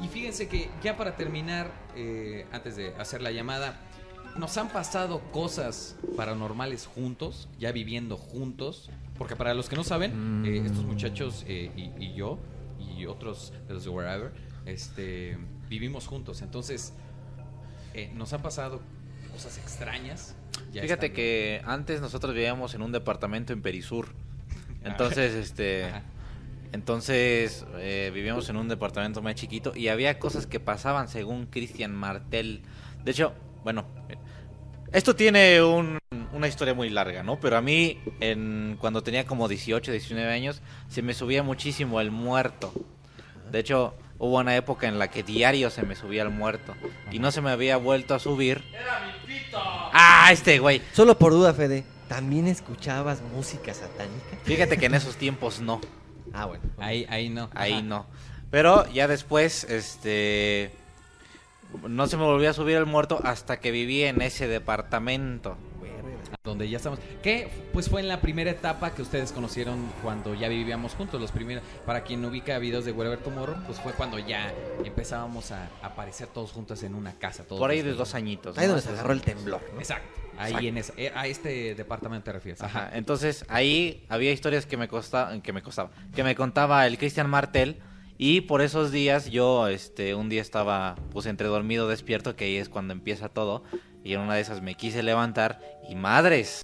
y 0.04 0.08
fíjense 0.08 0.48
que 0.48 0.70
ya 0.84 0.96
para 0.96 1.16
terminar, 1.16 1.72
eh, 1.96 2.46
antes 2.52 2.76
de 2.76 2.94
hacer 3.00 3.24
la 3.24 3.32
llamada, 3.32 3.80
nos 4.38 4.56
han 4.58 4.70
pasado 4.70 5.20
cosas 5.32 5.96
paranormales 6.16 6.86
juntos, 6.86 7.48
ya 7.60 7.72
viviendo 7.72 8.18
juntos, 8.18 8.92
porque 9.18 9.36
para 9.36 9.56
los 9.56 9.68
que 9.68 9.76
no 9.76 9.84
saben, 9.84 10.44
eh, 10.46 10.62
estos 10.64 10.84
muchachos 10.84 11.44
eh, 11.48 11.72
y, 11.76 11.92
y 12.04 12.14
yo 12.14 12.38
y 12.80 13.06
otros 13.06 13.52
de 13.68 13.74
los 13.74 13.84
de 13.84 13.90
Wherever, 13.90 14.32
este, 14.72 15.38
vivimos 15.70 16.08
juntos, 16.08 16.42
entonces 16.42 16.94
eh, 17.94 18.12
nos 18.16 18.34
han 18.34 18.42
pasado 18.42 18.82
cosas 19.32 19.58
extrañas. 19.58 20.36
ya 20.72 20.82
Fíjate 20.82 21.08
estando- 21.08 21.16
que 21.16 21.62
antes 21.66 22.02
nosotros 22.02 22.34
vivíamos 22.34 22.74
en 22.74 22.82
un 22.82 22.92
departamento 22.92 23.54
en 23.54 23.62
Perisur. 23.62 24.10
Entonces, 24.84 25.34
este... 25.36 25.86
Ajá. 25.86 26.04
Entonces 26.72 27.66
eh, 27.78 28.12
vivíamos 28.14 28.48
en 28.50 28.56
un 28.56 28.68
departamento 28.68 29.24
más 29.24 29.34
chiquito 29.34 29.74
y 29.76 29.88
había 29.88 30.20
cosas 30.20 30.46
que 30.46 30.60
pasaban 30.60 31.08
según 31.08 31.48
Christian 31.48 31.96
Martel. 31.96 32.62
De 33.04 33.10
hecho, 33.10 33.34
bueno, 33.64 33.88
esto 34.92 35.16
tiene 35.16 35.64
un- 35.64 35.98
una 36.32 36.48
historia 36.48 36.76
muy 36.76 36.90
larga, 36.92 37.24
¿no? 37.24 37.40
Pero 37.40 37.58
a 37.58 37.62
mí, 37.64 37.98
en, 38.20 38.78
cuando 38.80 39.02
tenía 39.02 39.26
como 39.26 39.48
18, 39.48 39.92
19 39.92 40.32
años, 40.32 40.62
se 40.88 41.02
me 41.02 41.16
subía 41.16 41.42
muchísimo 41.42 42.02
el 42.02 42.12
muerto. 42.12 42.72
De 43.52 43.58
hecho, 43.60 43.96
hubo 44.20 44.38
una 44.38 44.56
época 44.56 44.88
en 44.88 45.00
la 45.00 45.10
que 45.10 45.24
diario 45.24 45.70
se 45.70 45.84
me 45.84 45.96
subía 45.96 46.22
el 46.22 46.30
muerto 46.30 46.76
y 47.12 47.20
no 47.20 47.32
se 47.32 47.42
me 47.42 47.50
había 47.50 47.78
vuelto 47.78 48.14
a 48.14 48.20
subir. 48.20 48.64
¡Ah, 49.94 50.30
este 50.32 50.60
güey! 50.60 50.82
Solo 50.94 51.18
por 51.18 51.32
duda, 51.32 51.54
Fede, 51.54 51.84
¿también 52.08 52.48
escuchabas 52.48 53.22
música 53.34 53.74
satánica? 53.74 54.38
Fíjate 54.44 54.78
que 54.78 54.86
en 54.86 54.94
esos 54.96 55.16
tiempos 55.16 55.62
no. 55.62 55.82
Ah, 56.34 56.46
bueno. 56.46 56.64
Ahí, 56.78 57.08
ahí 57.10 57.30
no. 57.30 57.50
Ahí 57.56 57.74
Ajá. 57.74 57.82
no. 57.82 58.06
Pero 58.52 58.88
ya 58.92 59.08
después, 59.08 59.64
este. 59.64 60.72
No 61.88 62.08
se 62.08 62.18
me 62.18 62.24
volvió 62.24 62.50
a 62.50 62.54
subir 62.54 62.78
el 62.78 62.86
muerto 62.88 63.20
hasta 63.24 63.60
que 63.60 63.72
viví 63.72 64.04
en 64.04 64.22
ese 64.22 64.48
departamento. 64.48 65.56
Donde 66.44 66.70
ya 66.70 66.78
estamos. 66.78 67.00
Que 67.22 67.50
pues 67.74 67.90
fue 67.90 68.02
en 68.02 68.08
la 68.08 68.22
primera 68.22 68.52
etapa 68.52 68.92
que 68.92 69.02
ustedes 69.02 69.32
conocieron 69.32 69.90
cuando 70.04 70.34
ya 70.34 70.48
vivíamos 70.48 70.94
juntos. 70.94 71.20
Los 71.20 71.32
primeros, 71.32 71.64
para 71.86 72.04
quien 72.04 72.24
ubica 72.26 72.58
videos 72.60 72.86
de 72.86 72.92
Wherever 72.92 73.20
Tomorrow, 73.20 73.58
pues 73.66 73.80
fue 73.80 73.94
cuando 73.94 74.20
ya 74.20 74.54
empezábamos 74.84 75.52
a 75.52 75.70
aparecer 75.82 76.28
todos 76.28 76.52
juntos 76.52 76.84
en 76.84 76.96
una 76.96 77.14
casa. 77.14 77.44
Todos 77.44 77.60
Por 77.60 77.70
ahí 77.70 77.82
de 77.82 77.94
dos 77.94 78.16
añitos. 78.16 78.58
Ahí 78.58 78.68
¿no? 78.68 78.74
donde 78.74 78.86
se 78.86 78.90
agarró 78.90 79.14
el 79.14 79.22
temblor, 79.22 79.62
¿no? 79.74 79.80
Exacto. 79.80 80.08
Ahí 80.38 80.52
Exacto. 80.52 80.68
en 80.68 80.78
ese, 80.78 80.94
eh, 80.96 81.12
a 81.14 81.28
este 81.28 81.76
departamento 81.76 82.26
te 82.26 82.32
refieres. 82.32 82.62
Ajá. 82.62 82.90
Entonces 82.94 83.44
ahí 83.50 84.06
había 84.08 84.32
historias 84.32 84.66
que 84.66 84.78
me 84.78 84.88
costaba, 84.88 85.38
que 85.42 85.52
me 85.52 85.62
costaba, 85.62 85.92
que 86.16 86.24
me 86.24 86.36
contaba 86.36 86.88
el 86.88 86.98
Cristian 86.98 87.30
Martel 87.30 87.82
y 88.18 88.42
por 88.42 88.62
esos 88.62 88.92
días 88.92 89.30
yo, 89.30 89.70
este, 89.70 90.14
un 90.14 90.28
día 90.28 90.42
estaba 90.42 90.96
pues 91.12 91.26
entre 91.26 91.48
dormido 91.48 91.88
despierto 91.88 92.36
que 92.36 92.46
ahí 92.46 92.56
es 92.58 92.68
cuando 92.68 92.94
empieza 92.94 93.30
todo 93.30 93.64
y 94.04 94.14
en 94.14 94.22
una 94.22 94.36
de 94.36 94.42
esas 94.42 94.62
me 94.62 94.76
quise 94.76 95.04
levantar 95.04 95.60
y 95.88 95.96
madres, 95.96 96.62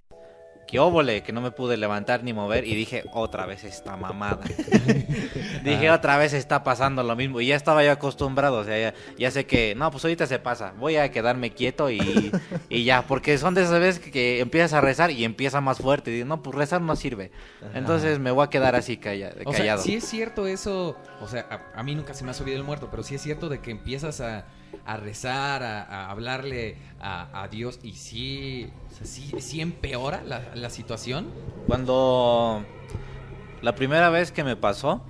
qué 0.68 0.80
óvole 0.80 1.22
que 1.22 1.32
no 1.32 1.42
me 1.42 1.52
pude 1.52 1.78
levantar 1.78 2.24
ni 2.24 2.34
mover 2.34 2.66
y 2.66 2.74
dije 2.76 3.04
otra 3.14 3.46
vez 3.46 3.64
esta 3.64 3.96
mamada. 3.98 4.40
dije 5.64 5.92
otra 5.92 6.18
vez 6.18 6.34
está 6.34 6.64
pasando 6.64 7.04
lo 7.04 7.16
mismo 7.16 7.42
y 7.42 7.48
ya 7.48 7.56
estaba 7.56 7.84
yo 7.84 7.92
acostumbrado, 7.92 8.58
o 8.60 8.64
sea, 8.64 8.78
ya, 8.92 8.94
ya 9.18 9.32
sé 9.32 9.46
que 9.46 9.76
no, 9.76 9.92
pues 9.92 10.04
ahorita 10.04 10.26
se 10.28 10.40
pasa, 10.40 10.74
voy 10.78 10.96
a 10.98 11.12
quedarme 11.12 11.52
quieto 11.54 11.90
y, 11.92 12.32
y 12.70 12.84
ya, 12.84 13.04
porque 13.04 13.38
son 13.38 13.54
de 13.54 13.64
esas 13.64 13.80
veces 13.80 14.00
que, 14.00 14.12
que 14.12 14.40
empiezas 14.40 14.74
a 14.74 14.82
rezar 14.82 15.12
y 15.12 15.24
empieza 15.24 15.62
más 15.62 15.78
fuerte 15.80 16.12
y 16.12 16.16
digo, 16.16 16.28
no, 16.28 16.42
pues 16.42 16.56
rezar 16.56 16.82
no 16.82 16.96
sirve. 16.96 17.32
Entonces 17.74 18.20
me 18.20 18.32
voy 18.32 18.46
a 18.46 18.50
quedar 18.50 18.76
así 18.76 18.98
calla- 18.98 19.34
O 19.46 19.52
sea, 19.52 19.60
callado. 19.60 19.84
sí 19.84 19.96
es 19.96 20.06
cierto 20.06 20.48
eso, 20.48 20.98
o 21.22 21.28
sea, 21.28 21.46
a, 21.76 21.80
a 21.80 21.84
mí 21.84 21.96
nunca 21.96 22.14
se 22.14 22.24
me 22.24 22.32
ha 22.32 22.34
subido 22.34 22.58
el 22.58 22.64
muerto, 22.64 22.88
pero 22.90 23.04
sí 23.04 23.16
es 23.16 23.22
cierto 23.22 23.50
de 23.50 23.60
que 23.60 23.72
empiezas 23.72 24.22
a, 24.22 24.46
a 24.86 24.98
rezar, 24.98 25.64
a, 25.64 25.84
a 25.84 26.12
hablarle 26.12 26.78
a, 27.00 27.44
a 27.44 27.48
Dios 27.48 27.80
y 27.84 27.94
sí, 27.94 28.70
o 28.92 28.96
sea, 28.96 29.06
sí, 29.06 29.32
sí 29.40 29.62
empeora 29.62 30.24
la, 30.24 30.56
la 30.56 30.70
situación. 30.70 31.28
Cuando 31.68 32.66
la 33.62 33.76
primera 33.76 34.10
vez 34.10 34.32
que 34.32 34.44
me 34.44 34.56
pasó, 34.56 35.02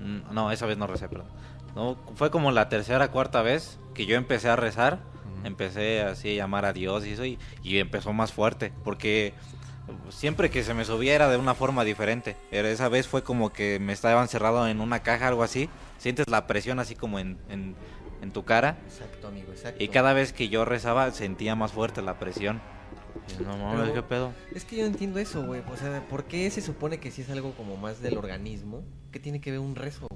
mm, 0.00 0.32
no, 0.34 0.50
esa 0.50 0.66
vez 0.66 0.78
no 0.78 0.86
recé, 0.86 1.08
perdón. 1.08 1.28
No, 1.74 1.96
fue 2.14 2.30
como 2.30 2.50
la 2.50 2.68
tercera, 2.68 3.10
cuarta 3.10 3.42
vez 3.42 3.78
que 3.94 4.06
yo 4.06 4.16
empecé 4.16 4.48
a 4.48 4.56
rezar, 4.56 5.00
empecé 5.44 6.02
así 6.02 6.32
a 6.32 6.36
llamar 6.42 6.64
a 6.64 6.72
Dios 6.72 7.06
y 7.06 7.12
eso, 7.12 7.24
y, 7.24 7.38
y 7.62 7.78
empezó 7.78 8.12
más 8.12 8.32
fuerte, 8.32 8.72
porque 8.84 9.34
siempre 10.08 10.50
que 10.50 10.62
se 10.62 10.74
me 10.74 10.84
subía 10.84 11.14
era 11.14 11.28
de 11.28 11.36
una 11.36 11.54
forma 11.54 11.84
diferente. 11.84 12.36
Esa 12.50 12.88
vez 12.88 13.06
fue 13.06 13.22
como 13.22 13.52
que 13.52 13.78
me 13.80 13.92
estaba 13.92 14.22
encerrado 14.22 14.66
en 14.68 14.80
una 14.80 15.00
caja, 15.00 15.28
algo 15.28 15.42
así, 15.42 15.68
sientes 15.98 16.28
la 16.28 16.46
presión 16.46 16.78
así 16.78 16.94
como 16.94 17.18
en, 17.18 17.38
en, 17.48 17.74
en 18.22 18.32
tu 18.32 18.44
cara, 18.44 18.78
Exacto, 18.86 19.28
amigo, 19.28 19.52
exacto. 19.52 19.82
y 19.82 19.88
cada 19.88 20.12
vez 20.12 20.32
que 20.32 20.48
yo 20.48 20.64
rezaba 20.64 21.10
sentía 21.12 21.54
más 21.54 21.72
fuerte 21.72 22.02
la 22.02 22.18
presión. 22.18 22.60
Y 23.38 23.42
no 23.42 23.56
mames, 23.56 23.80
Pero- 23.82 23.94
qué 23.94 24.02
pedo. 24.02 24.32
Es 24.54 24.64
que 24.64 24.76
yo 24.76 24.82
no 24.82 24.88
entiendo 24.88 25.18
eso, 25.18 25.44
güey. 25.44 25.62
O 25.72 25.76
sea, 25.76 26.06
¿por 26.08 26.24
qué 26.24 26.50
se 26.50 26.60
supone 26.60 26.98
que 26.98 27.10
si 27.10 27.22
es 27.22 27.30
algo 27.30 27.52
como 27.52 27.76
más 27.76 28.00
del 28.00 28.16
organismo? 28.16 28.82
¿Qué 29.12 29.18
tiene 29.20 29.40
que 29.40 29.50
ver 29.50 29.60
un 29.60 29.74
rezo, 29.74 30.06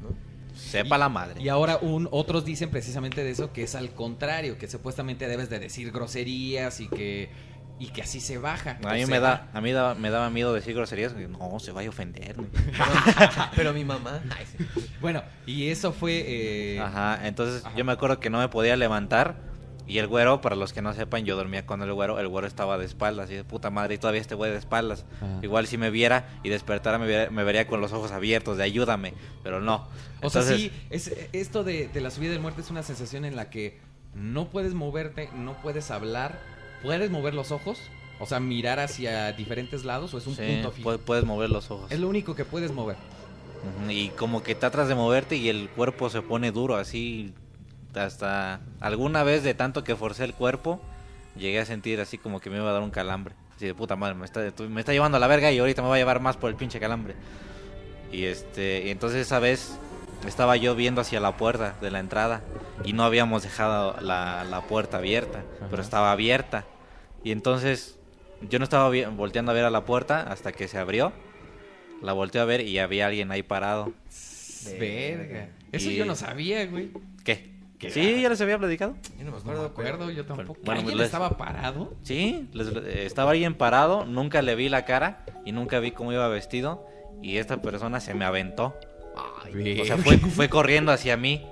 no? 0.00 0.32
Sepa 0.56 0.98
la 0.98 1.08
madre. 1.08 1.40
Y 1.42 1.48
ahora 1.48 1.78
un, 1.80 2.08
otros 2.10 2.44
dicen 2.44 2.70
precisamente 2.70 3.24
de 3.24 3.30
eso 3.30 3.52
que 3.52 3.62
es 3.62 3.74
al 3.74 3.90
contrario, 3.94 4.58
que 4.58 4.68
supuestamente 4.68 5.26
debes 5.26 5.48
de 5.50 5.58
decir 5.58 5.90
groserías 5.92 6.80
y 6.80 6.88
que 6.88 7.30
y 7.78 7.88
que 7.88 8.02
así 8.02 8.20
se 8.20 8.38
baja. 8.38 8.78
A 8.84 8.92
mí 8.94 9.00
me 9.00 9.06
sea, 9.06 9.20
da, 9.20 9.48
a 9.52 9.60
mí 9.60 9.72
da- 9.72 9.94
me 9.94 10.10
daba 10.10 10.30
miedo 10.30 10.52
decir 10.54 10.74
groserías. 10.74 11.12
que 11.14 11.26
No, 11.28 11.58
se 11.58 11.72
vaya 11.72 11.88
a 11.88 11.90
ofender. 11.90 12.36
Pero 13.56 13.72
mi 13.72 13.84
mamá. 13.84 14.20
Bueno, 15.00 15.24
y 15.46 15.66
eso 15.68 15.92
fue 15.92 16.24
eh, 16.76 16.80
Ajá, 16.80 17.26
entonces 17.26 17.64
Ajá. 17.64 17.74
yo 17.76 17.84
me 17.84 17.90
acuerdo 17.90 18.20
que 18.20 18.30
no 18.30 18.38
me 18.38 18.48
podía 18.48 18.76
levantar. 18.76 19.50
Y 19.84 19.98
el 19.98 20.06
güero, 20.06 20.40
para 20.40 20.54
los 20.54 20.72
que 20.72 20.80
no 20.80 20.94
sepan, 20.94 21.24
yo 21.24 21.34
dormía 21.34 21.66
con 21.66 21.82
el 21.82 21.92
güero. 21.92 22.20
El 22.20 22.28
güero 22.28 22.46
estaba 22.46 22.78
de 22.78 22.84
espaldas. 22.84 23.28
Y 23.32 23.34
de 23.34 23.42
puta 23.42 23.68
madre, 23.68 23.96
y 23.96 23.98
todavía 23.98 24.20
este 24.20 24.36
güey 24.36 24.52
de 24.52 24.58
espaldas. 24.58 25.04
Ajá. 25.16 25.40
Igual 25.42 25.66
si 25.66 25.76
me 25.76 25.90
viera 25.90 26.28
y 26.44 26.50
despertara, 26.50 26.98
me 26.98 27.06
vería, 27.06 27.30
me 27.30 27.42
vería 27.42 27.66
con 27.66 27.80
los 27.80 27.92
ojos 27.92 28.12
abiertos 28.12 28.56
de 28.58 28.62
ayúdame. 28.62 29.12
Pero 29.42 29.60
no. 29.60 29.88
O 30.22 30.30
sea, 30.30 30.42
Entonces, 30.42 30.56
sí, 30.56 30.72
es, 30.90 31.12
esto 31.32 31.64
de, 31.64 31.88
de 31.88 32.00
la 32.00 32.12
subida 32.12 32.30
del 32.30 32.38
muerte 32.40 32.60
es 32.60 32.70
una 32.70 32.84
sensación 32.84 33.24
en 33.24 33.34
la 33.34 33.50
que 33.50 33.80
no 34.14 34.50
puedes 34.50 34.72
moverte, 34.72 35.30
no 35.34 35.60
puedes 35.62 35.90
hablar, 35.90 36.38
puedes 36.82 37.10
mover 37.10 37.34
los 37.34 37.50
ojos, 37.52 37.80
o 38.18 38.26
sea, 38.26 38.40
mirar 38.40 38.78
hacia 38.80 39.32
diferentes 39.32 39.84
lados 39.84 40.12
o 40.14 40.18
es 40.18 40.26
un 40.26 40.36
sí, 40.36 40.42
punto 40.42 40.70
fijo. 40.72 40.92
pu- 40.94 40.98
puedes 40.98 41.24
mover 41.24 41.50
los 41.50 41.70
ojos. 41.70 41.90
Es 41.90 41.98
lo 42.00 42.08
único 42.08 42.34
que 42.34 42.44
puedes 42.44 42.72
mover. 42.72 42.96
Y 43.88 44.08
como 44.10 44.42
que 44.42 44.54
tratas 44.56 44.88
de 44.88 44.94
moverte 44.96 45.36
y 45.36 45.48
el 45.48 45.68
cuerpo 45.68 46.10
se 46.10 46.20
pone 46.22 46.50
duro, 46.50 46.76
así 46.76 47.32
hasta 47.94 48.60
alguna 48.80 49.22
vez 49.22 49.42
de 49.44 49.54
tanto 49.54 49.84
que 49.84 49.94
forcé 49.94 50.24
el 50.24 50.34
cuerpo, 50.34 50.80
llegué 51.36 51.60
a 51.60 51.66
sentir 51.66 52.00
así 52.00 52.18
como 52.18 52.40
que 52.40 52.50
me 52.50 52.56
iba 52.56 52.68
a 52.68 52.72
dar 52.72 52.82
un 52.82 52.90
calambre. 52.90 53.34
Así 53.54 53.66
de 53.66 53.74
puta 53.74 53.94
madre, 53.96 54.14
me 54.16 54.24
está, 54.24 54.40
me 54.68 54.80
está 54.80 54.92
llevando 54.92 55.16
a 55.16 55.20
la 55.20 55.26
verga 55.28 55.52
y 55.52 55.58
ahorita 55.58 55.82
me 55.82 55.88
va 55.88 55.94
a 55.94 55.98
llevar 55.98 56.20
más 56.20 56.36
por 56.36 56.50
el 56.50 56.56
pinche 56.56 56.80
calambre. 56.80 57.14
Y 58.10 58.24
este, 58.24 58.82
y 58.86 58.90
entonces 58.90 59.20
esa 59.26 59.38
vez 59.38 59.78
estaba 60.26 60.56
yo 60.56 60.74
viendo 60.74 61.00
hacia 61.00 61.20
la 61.20 61.36
puerta 61.36 61.76
de 61.80 61.90
la 61.90 62.00
entrada 62.00 62.42
y 62.84 62.92
no 62.94 63.04
habíamos 63.04 63.42
dejado 63.44 63.94
la, 64.00 64.44
la 64.44 64.62
puerta 64.62 64.96
abierta, 64.98 65.38
Ajá. 65.58 65.66
pero 65.70 65.82
estaba 65.82 66.10
abierta. 66.12 66.64
Y 67.24 67.30
entonces 67.32 67.98
yo 68.48 68.58
no 68.58 68.64
estaba 68.64 68.90
volteando 69.10 69.52
a 69.52 69.54
ver 69.54 69.64
a 69.64 69.70
la 69.70 69.84
puerta 69.84 70.22
hasta 70.22 70.52
que 70.52 70.68
se 70.68 70.78
abrió. 70.78 71.12
La 72.02 72.12
volteé 72.12 72.40
a 72.40 72.44
ver 72.44 72.62
y 72.62 72.78
había 72.78 73.06
alguien 73.06 73.30
ahí 73.30 73.42
parado. 73.42 73.92
Verga. 74.78 75.48
Eso 75.72 75.90
Y- 75.90 75.96
yo 75.96 76.04
no 76.04 76.14
sabía, 76.16 76.66
güey. 76.66 76.90
¿Qué? 77.24 77.50
¿Qué? 77.78 77.90
Sí, 77.90 78.20
ya 78.22 78.28
les 78.28 78.40
había 78.40 78.58
platicado. 78.58 78.94
Yo 79.18 79.24
no 79.24 79.24
me 79.26 79.30
Pues 79.32 79.44
no 79.44 79.50
acuerdo. 79.52 79.62
me 79.62 79.68
acuerdo, 79.68 80.10
yo 80.10 80.24
tampoco. 80.24 80.60
Bueno, 80.64 80.80
¿Alguien 80.80 80.98
les- 80.98 81.06
estaba 81.06 81.36
parado? 81.36 81.94
Sí, 82.02 82.48
les- 82.52 82.68
estaba 82.68 83.32
alguien 83.32 83.54
parado, 83.54 84.04
nunca 84.04 84.40
le 84.42 84.54
vi 84.54 84.68
la 84.68 84.84
cara 84.84 85.24
y 85.44 85.52
nunca 85.52 85.80
vi 85.80 85.90
cómo 85.92 86.12
iba 86.12 86.26
vestido. 86.28 86.86
Y 87.22 87.36
esta 87.38 87.60
persona 87.62 88.00
se 88.00 88.14
me 88.14 88.24
aventó. 88.24 88.74
O 89.80 89.84
sea, 89.84 89.96
fue, 89.98 90.16
fue 90.18 90.48
corriendo 90.48 90.90
hacia 90.92 91.16
mí. 91.16 91.44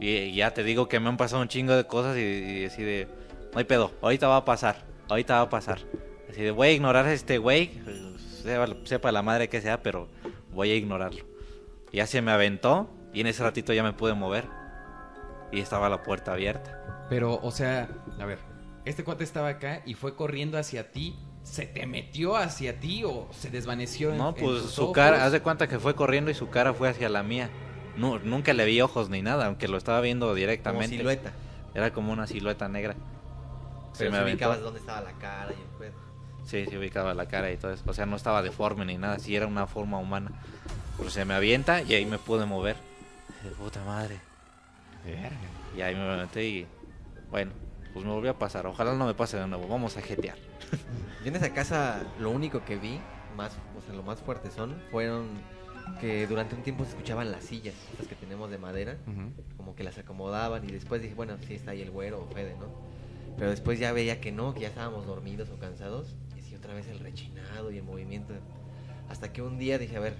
Y, 0.00 0.08
y 0.10 0.34
ya 0.36 0.52
te 0.52 0.62
digo 0.64 0.88
que 0.88 1.00
me 1.00 1.08
han 1.08 1.16
pasado 1.16 1.42
un 1.42 1.48
chingo 1.48 1.74
de 1.74 1.84
cosas 1.86 2.16
y, 2.16 2.20
y 2.20 2.64
así 2.66 2.82
de... 2.82 3.08
No 3.52 3.58
hay 3.58 3.64
pedo, 3.64 3.92
ahorita 4.02 4.28
va 4.28 4.38
a 4.38 4.44
pasar, 4.44 4.84
ahorita 5.08 5.34
va 5.34 5.40
a 5.42 5.48
pasar. 5.50 5.78
Así 6.30 6.42
de, 6.42 6.50
voy 6.50 6.68
a 6.68 6.72
ignorar 6.72 7.06
a 7.06 7.12
este 7.12 7.38
güey, 7.38 7.80
sepa, 8.42 8.66
sepa 8.84 9.12
la 9.12 9.22
madre 9.22 9.48
que 9.48 9.60
sea, 9.60 9.82
pero 9.82 10.08
voy 10.52 10.70
a 10.70 10.76
ignorarlo. 10.76 11.24
Y 11.90 11.98
ya 11.98 12.06
se 12.06 12.22
me 12.22 12.30
aventó 12.32 12.88
y 13.12 13.20
en 13.20 13.26
ese 13.26 13.42
ratito 13.42 13.72
ya 13.74 13.82
me 13.82 13.92
pude 13.92 14.14
mover. 14.14 14.46
Y 15.50 15.60
estaba 15.60 15.90
la 15.90 16.02
puerta 16.02 16.32
abierta. 16.32 17.06
Pero, 17.10 17.38
o 17.42 17.50
sea, 17.50 17.90
a 18.18 18.24
ver, 18.24 18.38
este 18.86 19.04
cuate 19.04 19.22
estaba 19.24 19.48
acá 19.48 19.82
y 19.84 19.92
fue 19.94 20.16
corriendo 20.16 20.56
hacia 20.56 20.90
ti. 20.90 21.14
¿Se 21.42 21.66
te 21.66 21.86
metió 21.86 22.36
hacia 22.36 22.78
ti 22.78 23.02
o 23.04 23.28
se 23.32 23.50
desvaneció 23.50 24.12
en 24.12 24.18
No, 24.18 24.28
en 24.28 24.34
pues 24.36 24.62
tus 24.62 24.70
su 24.70 24.82
ojos? 24.84 24.94
cara, 24.94 25.24
haz 25.26 25.32
de 25.32 25.40
cuenta 25.42 25.66
que 25.68 25.78
fue 25.80 25.94
corriendo 25.96 26.30
y 26.30 26.34
su 26.34 26.48
cara 26.48 26.72
fue 26.72 26.88
hacia 26.88 27.08
la 27.10 27.22
mía. 27.24 27.50
Nu- 27.96 28.20
nunca 28.20 28.52
le 28.54 28.64
vi 28.64 28.80
ojos 28.80 29.10
ni 29.10 29.20
nada, 29.22 29.46
aunque 29.46 29.66
lo 29.68 29.76
estaba 29.76 30.00
viendo 30.00 30.26
Como 30.26 30.36
directamente. 30.36 30.96
silueta. 30.96 31.32
Era 31.74 31.92
como 31.92 32.12
una 32.12 32.26
silueta 32.28 32.68
negra. 32.68 32.94
Se 33.92 33.98
Pero 33.98 34.10
me 34.12 34.16
si 34.16 34.20
aventó. 34.22 34.36
ubicabas 34.36 34.60
dónde 34.60 34.80
estaba 34.80 35.00
la 35.02 35.12
cara 35.12 35.50
y 35.52 35.60
el 35.60 35.78
pedo. 35.78 36.00
Sí, 36.44 36.66
se 36.66 36.78
ubicaba 36.78 37.14
la 37.14 37.26
cara 37.26 37.50
y 37.52 37.56
todo 37.56 37.72
eso. 37.72 37.84
O 37.86 37.92
sea, 37.94 38.06
no 38.06 38.16
estaba 38.16 38.42
deforme 38.42 38.84
ni 38.84 38.96
nada, 38.98 39.18
sí 39.18 39.36
era 39.36 39.46
una 39.46 39.66
forma 39.66 39.98
humana. 39.98 40.30
Pero 40.98 41.10
se 41.10 41.24
me 41.24 41.34
avienta 41.34 41.82
y 41.82 41.94
ahí 41.94 42.04
me 42.06 42.18
pude 42.18 42.46
mover. 42.46 42.76
De 43.42 43.50
puta 43.50 43.82
madre. 43.84 44.18
Verga. 45.04 45.30
Y 45.76 45.80
ahí 45.80 45.94
me 45.94 46.16
metí 46.16 46.40
y 46.40 46.66
bueno, 47.30 47.52
pues 47.92 48.04
me 48.04 48.10
volvió 48.12 48.30
a 48.32 48.38
pasar. 48.38 48.66
Ojalá 48.66 48.94
no 48.94 49.06
me 49.06 49.14
pase 49.14 49.36
de 49.38 49.46
nuevo. 49.46 49.66
Vamos 49.68 49.96
a 49.96 50.02
jetear. 50.02 50.36
Yo 51.22 51.28
en 51.28 51.36
esa 51.36 51.52
casa 51.52 52.02
lo 52.18 52.30
único 52.30 52.64
que 52.64 52.76
vi, 52.76 53.00
más, 53.36 53.52
o 53.78 53.80
sea, 53.82 53.94
lo 53.94 54.02
más 54.02 54.20
fuerte 54.20 54.50
son, 54.50 54.76
fueron 54.90 55.28
que 56.00 56.26
durante 56.26 56.54
un 56.54 56.62
tiempo 56.62 56.84
se 56.84 56.90
escuchaban 56.90 57.30
las 57.32 57.44
sillas, 57.44 57.74
estas 57.92 58.06
que 58.06 58.14
tenemos 58.14 58.50
de 58.50 58.58
madera, 58.58 58.96
como 59.56 59.74
que 59.74 59.82
las 59.84 59.98
acomodaban 59.98 60.64
y 60.68 60.72
después 60.72 61.02
dije, 61.02 61.14
bueno, 61.14 61.36
sí 61.46 61.54
está 61.54 61.72
ahí 61.72 61.82
el 61.82 61.90
güero 61.90 62.22
o 62.22 62.32
Fede, 62.34 62.54
¿no? 62.58 62.66
Pero 63.36 63.50
después 63.50 63.78
ya 63.78 63.92
veía 63.92 64.20
que 64.20 64.30
no, 64.32 64.54
que 64.54 64.60
ya 64.60 64.68
estábamos 64.68 65.06
dormidos 65.06 65.48
o 65.50 65.58
cansados 65.58 66.14
y 66.38 66.42
sí 66.42 66.54
otra 66.54 66.74
vez 66.74 66.86
el 66.88 66.98
rechinado 67.00 67.70
y 67.72 67.78
el 67.78 67.82
movimiento. 67.84 68.34
Hasta 69.08 69.32
que 69.32 69.42
un 69.42 69.58
día 69.58 69.78
dije, 69.78 69.96
a 69.96 70.00
ver, 70.00 70.14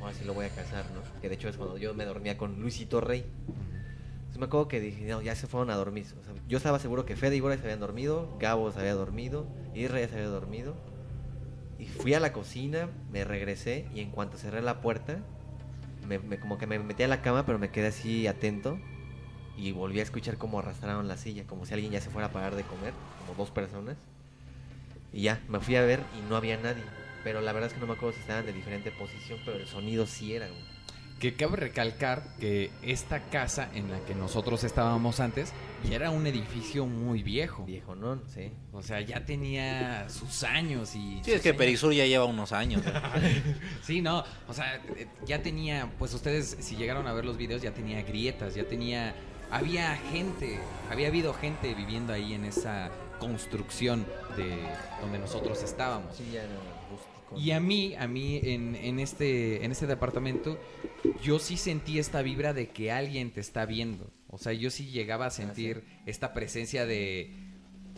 ahora 0.00 0.14
sí 0.14 0.24
lo 0.24 0.34
voy 0.34 0.46
a 0.46 0.50
casar, 0.50 0.84
¿no? 0.94 1.20
Que 1.20 1.28
de 1.28 1.34
hecho 1.34 1.48
es 1.48 1.56
cuando 1.56 1.76
yo 1.78 1.94
me 1.94 2.04
dormía 2.04 2.36
con 2.38 2.60
Luisito 2.60 3.00
Rey. 3.00 3.24
Entonces 4.18 4.38
me 4.38 4.46
acuerdo 4.46 4.68
que 4.68 4.80
dije, 4.80 5.06
no, 5.06 5.22
ya 5.22 5.34
se 5.34 5.46
fueron 5.46 5.70
a 5.70 5.76
dormir. 5.76 6.06
Yo 6.48 6.56
estaba 6.58 6.78
seguro 6.78 7.04
que 7.04 7.16
Fede 7.16 7.36
y 7.36 7.40
Bora 7.40 7.56
se 7.56 7.62
habían 7.62 7.80
dormido, 7.80 8.28
Gabo 8.38 8.70
se 8.70 8.78
había 8.80 8.94
dormido, 8.94 9.46
Isra 9.74 10.00
ya 10.00 10.08
se 10.08 10.14
había 10.16 10.28
dormido. 10.28 10.74
Y 11.78 11.86
fui 11.86 12.14
a 12.14 12.20
la 12.20 12.32
cocina, 12.32 12.88
me 13.10 13.24
regresé 13.24 13.86
y 13.94 14.00
en 14.00 14.10
cuanto 14.10 14.36
cerré 14.36 14.62
la 14.62 14.80
puerta, 14.80 15.18
me, 16.06 16.18
me- 16.18 16.38
como 16.38 16.58
que 16.58 16.66
me 16.66 16.78
metí 16.78 17.02
a 17.04 17.08
la 17.08 17.22
cama, 17.22 17.46
pero 17.46 17.58
me 17.58 17.70
quedé 17.70 17.88
así 17.88 18.26
atento 18.26 18.78
y 19.58 19.72
volví 19.72 20.00
a 20.00 20.04
escuchar 20.04 20.38
cómo 20.38 20.60
arrastraron 20.60 21.08
la 21.08 21.16
silla, 21.16 21.44
como 21.44 21.66
si 21.66 21.74
alguien 21.74 21.92
ya 21.92 22.00
se 22.00 22.10
fuera 22.10 22.28
a 22.28 22.32
parar 22.32 22.54
de 22.54 22.62
comer, 22.62 22.94
como 23.20 23.36
dos 23.36 23.50
personas. 23.50 23.96
Y 25.12 25.22
ya, 25.22 25.40
me 25.48 25.60
fui 25.60 25.76
a 25.76 25.82
ver 25.82 26.00
y 26.18 26.28
no 26.28 26.36
había 26.36 26.56
nadie. 26.56 26.84
pero 27.24 27.40
la 27.40 27.52
verdad 27.52 27.68
es 27.68 27.74
que 27.74 27.80
no 27.80 27.86
me 27.86 27.94
acuerdo 27.94 28.14
si 28.14 28.20
estaban 28.20 28.46
de 28.46 28.52
diferente 28.52 28.90
posición, 28.92 29.38
pero 29.44 29.58
el 29.58 29.66
sonido 29.66 30.06
sí 30.06 30.34
era, 30.34 30.46
güey. 30.46 30.78
Que 31.18 31.34
cabe 31.34 31.56
recalcar 31.56 32.22
que 32.38 32.70
esta 32.82 33.20
casa 33.28 33.68
en 33.74 33.90
la 33.90 33.98
que 34.00 34.14
nosotros 34.14 34.62
estábamos 34.62 35.18
antes 35.18 35.52
ya 35.88 35.96
era 35.96 36.10
un 36.10 36.26
edificio 36.28 36.86
muy 36.86 37.24
viejo. 37.24 37.64
Viejo, 37.64 37.96
¿no? 37.96 38.20
Sí. 38.32 38.52
O 38.72 38.82
sea, 38.82 39.00
ya 39.00 39.24
tenía 39.24 40.08
sus 40.08 40.44
años 40.44 40.94
y... 40.94 41.20
Sí, 41.24 41.32
es 41.32 41.42
que 41.42 41.50
años. 41.50 41.58
Perisur 41.58 41.92
ya 41.92 42.06
lleva 42.06 42.24
unos 42.24 42.52
años. 42.52 42.82
Sí, 43.82 44.02
no, 44.02 44.22
o 44.46 44.52
sea, 44.52 44.76
eh, 44.96 45.08
ya 45.24 45.42
tenía, 45.42 45.90
pues 45.98 46.12
ustedes 46.12 46.58
si 46.60 46.76
llegaron 46.76 47.06
a 47.06 47.12
ver 47.12 47.24
los 47.24 47.36
videos 47.38 47.62
ya 47.62 47.72
tenía 47.72 48.02
grietas, 48.02 48.54
ya 48.54 48.64
tenía, 48.64 49.14
había 49.50 49.96
gente, 49.96 50.58
había 50.90 51.08
habido 51.08 51.32
gente 51.34 51.74
viviendo 51.74 52.12
ahí 52.12 52.34
en 52.34 52.44
esa 52.44 52.90
construcción 53.18 54.06
de 54.36 54.58
donde 55.00 55.18
nosotros 55.18 55.62
estábamos. 55.62 56.16
Sí, 56.16 56.30
ya. 56.32 56.44
Y 57.36 57.50
a 57.50 57.60
mí, 57.60 57.94
a 57.94 58.06
mí 58.08 58.40
en, 58.42 58.74
en 58.74 58.98
este, 59.00 59.64
en 59.64 59.70
este 59.70 59.86
departamento, 59.86 60.58
yo 61.22 61.38
sí 61.38 61.56
sentí 61.56 61.98
esta 61.98 62.22
vibra 62.22 62.54
de 62.54 62.70
que 62.70 62.90
alguien 62.90 63.30
te 63.30 63.40
está 63.40 63.66
viendo. 63.66 64.10
O 64.28 64.38
sea, 64.38 64.52
yo 64.52 64.70
sí 64.70 64.90
llegaba 64.90 65.26
a 65.26 65.30
sentir 65.30 65.84
esta 66.06 66.32
presencia 66.32 66.86
de, 66.86 67.34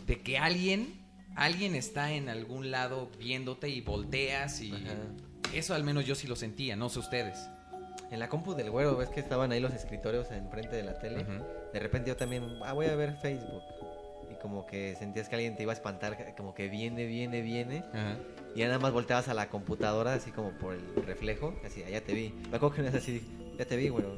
de 0.05 0.19
que 0.19 0.37
alguien, 0.37 1.01
alguien 1.35 1.75
está 1.75 2.11
en 2.11 2.29
algún 2.29 2.71
lado 2.71 3.09
viéndote 3.19 3.69
y 3.69 3.81
volteas 3.81 4.61
y 4.61 4.73
Ajá. 4.73 4.95
eso 5.53 5.75
al 5.75 5.83
menos 5.83 6.05
yo 6.05 6.15
sí 6.15 6.27
lo 6.27 6.35
sentía, 6.35 6.75
no 6.75 6.89
sé 6.89 6.99
ustedes. 6.99 7.39
En 8.11 8.19
la 8.19 8.27
compu 8.27 8.53
del 8.53 8.69
güero, 8.69 8.97
ves 8.97 9.09
que 9.09 9.21
estaban 9.21 9.53
ahí 9.53 9.61
los 9.61 9.73
escritorios 9.73 10.29
enfrente 10.31 10.75
de 10.75 10.83
la 10.83 10.99
tele. 10.99 11.25
De 11.71 11.79
repente 11.79 12.09
yo 12.09 12.17
también, 12.17 12.43
ah, 12.65 12.73
voy 12.73 12.87
a 12.87 12.95
ver 12.95 13.15
Facebook. 13.15 13.63
Y 14.29 14.35
como 14.41 14.65
que 14.65 14.95
sentías 14.99 15.29
que 15.29 15.35
alguien 15.35 15.55
te 15.55 15.63
iba 15.63 15.71
a 15.71 15.75
espantar, 15.75 16.35
como 16.35 16.53
que 16.53 16.67
viene, 16.67 17.05
viene, 17.05 17.41
viene. 17.41 17.85
Ajá. 17.93 18.17
Y 18.53 18.59
ya 18.59 18.67
nada 18.67 18.79
más 18.79 18.91
volteabas 18.91 19.29
a 19.29 19.33
la 19.33 19.47
computadora, 19.47 20.13
así 20.13 20.31
como 20.31 20.51
por 20.51 20.73
el 20.73 21.05
reflejo, 21.05 21.55
así, 21.65 21.83
ah, 21.87 21.89
ya 21.89 22.01
te 22.01 22.13
vi. 22.13 22.33
Me 22.49 22.57
acuerdo 22.57 22.75
que 22.75 22.81
no 22.81 22.89
es 22.89 22.95
así, 22.95 23.25
ya 23.57 23.63
te 23.63 23.77
vi, 23.77 23.87
güero. 23.87 24.17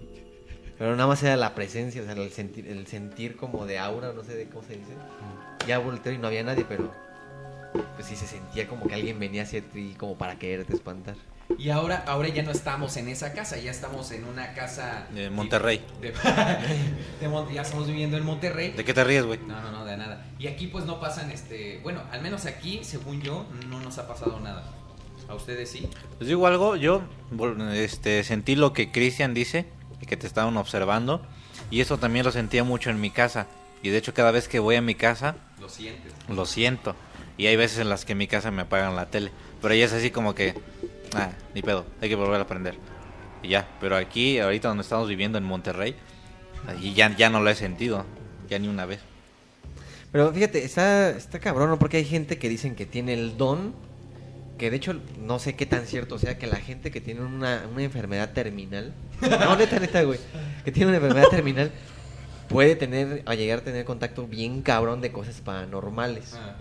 Pero 0.80 0.96
nada 0.96 1.06
más 1.06 1.22
era 1.22 1.38
la 1.38 1.54
presencia, 1.54 2.02
o 2.02 2.06
sea, 2.06 2.14
el 2.14 2.32
sentir, 2.32 2.68
el 2.68 2.88
sentir 2.88 3.36
como 3.38 3.68
de 3.68 3.78
aura, 3.78 4.12
no 4.12 4.24
sé 4.24 4.36
de 4.36 4.50
cómo 4.50 4.64
se 4.64 4.74
dice. 4.74 4.94
Ya 5.68 5.78
volteo 5.78 6.14
y 6.14 6.18
no 6.18 6.28
había 6.28 6.44
nadie, 6.44 6.66
pero 6.68 6.92
pues 7.94 8.08
sí 8.08 8.16
se 8.16 8.26
sentía 8.26 8.68
como 8.68 8.88
que 8.88 8.96
alguien 8.96 9.20
venía 9.20 9.44
hacia 9.44 9.62
ti 9.62 9.96
como 10.00 10.18
para 10.18 10.40
quererte 10.40 10.74
espantar. 10.74 11.16
Y 11.58 11.70
ahora, 11.70 12.04
ahora 12.08 12.30
ya 12.30 12.42
no 12.44 12.52
estamos 12.52 12.98
en 12.98 13.08
esa 13.10 13.34
casa, 13.34 13.58
ya 13.58 13.70
estamos 13.72 14.12
en 14.12 14.24
una 14.26 14.54
casa 14.54 15.08
De 15.14 15.30
Monterrey. 15.30 15.82
De, 16.02 16.12
de 17.22 17.28
Mon- 17.28 17.52
ya 17.52 17.62
estamos 17.62 17.88
viviendo 17.88 18.18
en 18.18 18.26
Monterrey. 18.26 18.72
¿De 18.72 18.84
qué 18.84 18.94
te 18.94 19.04
ríes, 19.04 19.26
güey? 19.26 19.40
No, 19.48 19.62
no, 19.62 19.72
no, 19.72 19.86
de 19.86 19.98
nada. 19.98 20.26
Y 20.40 20.48
aquí 20.48 20.68
pues 20.68 20.86
no 20.86 21.00
pasan, 21.00 21.30
este, 21.32 21.80
bueno, 21.84 22.02
al 22.12 22.22
menos 22.22 22.46
aquí, 22.46 22.80
según 22.84 23.22
yo, 23.22 23.46
no 23.70 23.80
nos 23.80 23.98
ha 23.98 24.08
pasado 24.08 24.40
nada. 24.40 24.64
¿A 25.30 25.36
ustedes 25.36 25.70
sí? 25.70 25.88
Les 26.20 26.28
digo 26.30 26.48
algo, 26.48 26.76
yo 26.76 27.02
este, 27.74 28.24
sentí 28.24 28.56
lo 28.56 28.74
que 28.74 28.92
Cristian 28.92 29.34
dice, 29.34 29.66
que 30.08 30.18
te 30.18 30.28
estaban 30.28 30.58
observando, 30.58 31.22
y 31.72 31.82
eso 31.82 31.98
también 31.98 32.26
lo 32.26 32.32
sentía 32.32 32.64
mucho 32.64 32.90
en 32.90 33.00
mi 33.00 33.10
casa. 33.10 33.48
Y 33.82 33.90
de 33.90 33.98
hecho 33.98 34.14
cada 34.14 34.32
vez 34.32 34.48
que 34.48 34.60
voy 34.60 34.76
a 34.76 34.82
mi 34.82 34.96
casa, 34.96 35.36
Lo 35.60 35.70
sientes. 35.70 36.14
lo 36.30 36.46
siento. 36.46 36.96
Y 37.38 37.48
hay 37.48 37.56
veces 37.56 37.80
en 37.80 37.90
las 37.90 38.06
que 38.06 38.12
en 38.14 38.18
mi 38.20 38.28
casa 38.28 38.52
me 38.52 38.62
apagan 38.64 38.96
la 38.96 39.08
tele. 39.08 39.32
Pero 39.62 39.74
ella 39.74 39.86
es 39.86 39.94
así 39.94 40.12
como 40.12 40.36
que, 40.36 40.54
ah, 41.16 41.32
ni 41.54 41.62
pedo, 41.62 41.86
hay 42.02 42.10
que 42.10 42.16
volver 42.16 42.40
a 42.40 42.44
aprender. 42.44 42.76
Y 43.42 43.50
ya, 43.50 43.68
pero 43.80 43.96
aquí, 43.96 44.40
ahorita 44.40 44.70
donde 44.70 44.84
estamos 44.84 45.08
viviendo 45.08 45.38
en 45.38 45.44
Monterrey, 45.44 45.96
ahí 46.68 46.94
ya, 46.94 47.16
ya 47.16 47.30
no 47.30 47.42
lo 47.42 47.50
he 47.50 47.56
sentido, 47.56 48.06
ya 48.50 48.60
ni 48.60 48.68
una 48.68 48.86
vez. 48.86 49.00
Pero 50.12 50.32
fíjate, 50.32 50.64
está, 50.64 51.10
está 51.10 51.40
cabrón, 51.40 51.70
¿no? 51.70 51.80
Porque 51.80 51.98
hay 51.98 52.06
gente 52.06 52.38
que 52.38 52.48
dicen 52.48 52.76
que 52.76 52.86
tiene 52.86 53.14
el 53.14 53.36
don, 53.36 53.74
que 54.58 54.70
de 54.70 54.78
hecho 54.78 54.96
no 55.20 55.40
sé 55.40 55.56
qué 55.56 55.66
tan 55.66 55.88
cierto 55.88 56.20
sea 56.20 56.38
que 56.38 56.48
la 56.48 56.58
gente 56.58 56.92
que 56.92 57.02
tiene 57.02 57.22
una, 57.22 57.66
una 57.72 57.84
enfermedad 57.84 58.32
terminal, 58.32 58.94
no, 59.22 59.56
neta, 59.56 59.80
neta, 59.80 60.04
güey, 60.04 60.20
que 60.64 60.72
tiene 60.72 60.90
una 60.90 60.98
enfermedad 60.98 61.30
terminal, 61.30 61.72
puede 62.48 62.76
tener, 62.76 63.24
a 63.26 63.36
llegar 63.36 63.60
a 63.60 63.64
tener 63.64 63.86
contacto 63.86 64.28
bien 64.28 64.62
cabrón 64.62 65.02
de 65.02 65.12
cosas 65.12 65.42
paranormales. 65.42 66.36
Ah, 66.36 66.56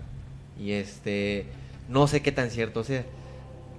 Y 0.59 0.71
este, 0.71 1.45
no 1.87 2.07
sé 2.07 2.21
qué 2.21 2.31
tan 2.31 2.49
cierto 2.49 2.83
sea. 2.83 3.05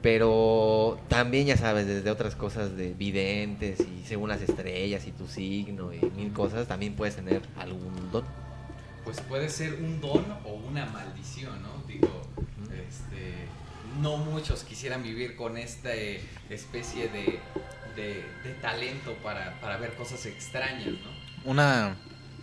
Pero 0.05 1.00
también 1.09 1.46
ya 1.46 1.57
sabes, 1.57 1.86
desde 1.86 2.11
otras 2.11 2.36
cosas 2.36 2.76
de 2.76 2.92
videntes 2.92 3.80
y 3.80 4.07
según 4.07 4.28
las 4.28 4.42
estrellas 4.42 5.07
y 5.07 5.12
tu 5.12 5.26
signo 5.26 5.94
y 5.94 5.98
mil 6.14 6.30
cosas, 6.30 6.68
también 6.68 6.94
puedes 6.94 7.16
tener 7.16 7.40
algún 7.57 8.12
don. 8.12 8.22
pues 9.02 9.18
puede 9.22 9.48
ser 9.48 9.72
un 9.74 10.02
don 10.02 10.22
o 10.44 10.52
una 10.68 10.84
maldición, 10.84 11.62
¿no? 11.62 11.82
Digo, 11.88 12.20
este, 12.70 13.46
no 14.02 14.18
muchos 14.18 14.62
quisieran 14.64 15.02
vivir 15.02 15.36
con 15.36 15.57
esta 15.57 15.94
eh, 15.94 16.20
especie 16.50 17.09
de, 17.09 17.38
de, 17.96 18.24
de 18.44 18.55
talento 18.61 19.14
para, 19.22 19.59
para 19.62 19.78
ver 19.78 19.94
cosas 19.94 20.26
extrañas, 20.26 20.86
¿no? 20.86 21.50
Una, 21.50 21.96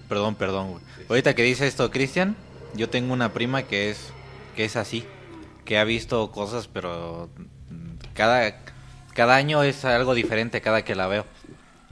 perdón, 0.09 0.34
perdón, 0.34 0.72
güey. 0.72 0.84
Ahorita 1.09 1.36
que 1.36 1.43
dice 1.43 1.68
esto 1.68 1.91
Cristian, 1.91 2.36
yo 2.74 2.89
tengo 2.89 3.14
una 3.14 3.34
prima 3.34 3.62
que 3.62 3.91
es, 3.91 4.12
que 4.55 4.66
es 4.66 4.76
así, 4.76 5.05
que 5.72 5.78
ha 5.78 5.86
visto 5.86 6.34
cosas, 6.34 6.67
pero 6.67 7.30
mm, 7.69 8.13
cada, 8.13 8.57
cada 9.13 9.36
año 9.38 9.63
es 9.63 9.86
algo 9.86 10.13
diferente 10.13 10.59
cada 10.59 10.82
que 10.84 10.95
la 10.95 11.07
veo. 11.07 11.26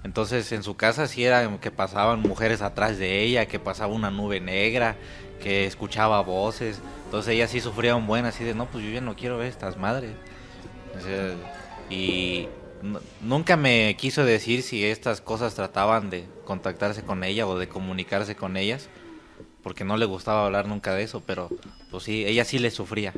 Entonces 0.03 0.51
en 0.51 0.63
su 0.63 0.75
casa 0.75 1.07
sí 1.07 1.23
era 1.23 1.49
que 1.61 1.71
pasaban 1.71 2.19
mujeres 2.19 2.61
atrás 2.61 2.97
de 2.97 3.23
ella, 3.23 3.45
que 3.45 3.57
pasaba 3.57 3.93
una 3.93 4.11
nube 4.11 4.41
negra, 4.41 4.97
que 5.41 5.65
escuchaba 5.65 6.19
voces. 6.23 6.81
Entonces 7.05 7.33
ella 7.33 7.47
sí 7.47 7.61
sufría 7.61 7.95
un 7.95 8.05
buen 8.05 8.25
así 8.25 8.43
de, 8.43 8.53
no, 8.53 8.65
pues 8.65 8.83
yo 8.83 8.91
ya 8.91 8.99
no 8.99 9.15
quiero 9.15 9.37
ver 9.37 9.47
estas 9.47 9.77
madres. 9.77 10.11
O 10.97 10.99
sea, 10.99 11.35
y 11.89 12.49
nunca 13.21 13.55
me 13.55 13.95
quiso 13.97 14.25
decir 14.25 14.61
si 14.61 14.83
estas 14.83 15.21
cosas 15.21 15.55
trataban 15.55 16.09
de 16.09 16.25
contactarse 16.43 17.03
con 17.03 17.23
ella 17.23 17.47
o 17.47 17.57
de 17.57 17.69
comunicarse 17.69 18.35
con 18.35 18.57
ellas, 18.57 18.89
porque 19.63 19.85
no 19.85 19.95
le 19.95 20.05
gustaba 20.05 20.45
hablar 20.45 20.67
nunca 20.67 20.93
de 20.93 21.03
eso, 21.03 21.23
pero 21.25 21.47
pues 21.91 22.03
sí, 22.03 22.25
ella 22.25 22.43
sí 22.43 22.59
le 22.59 22.71
sufría. 22.71 23.13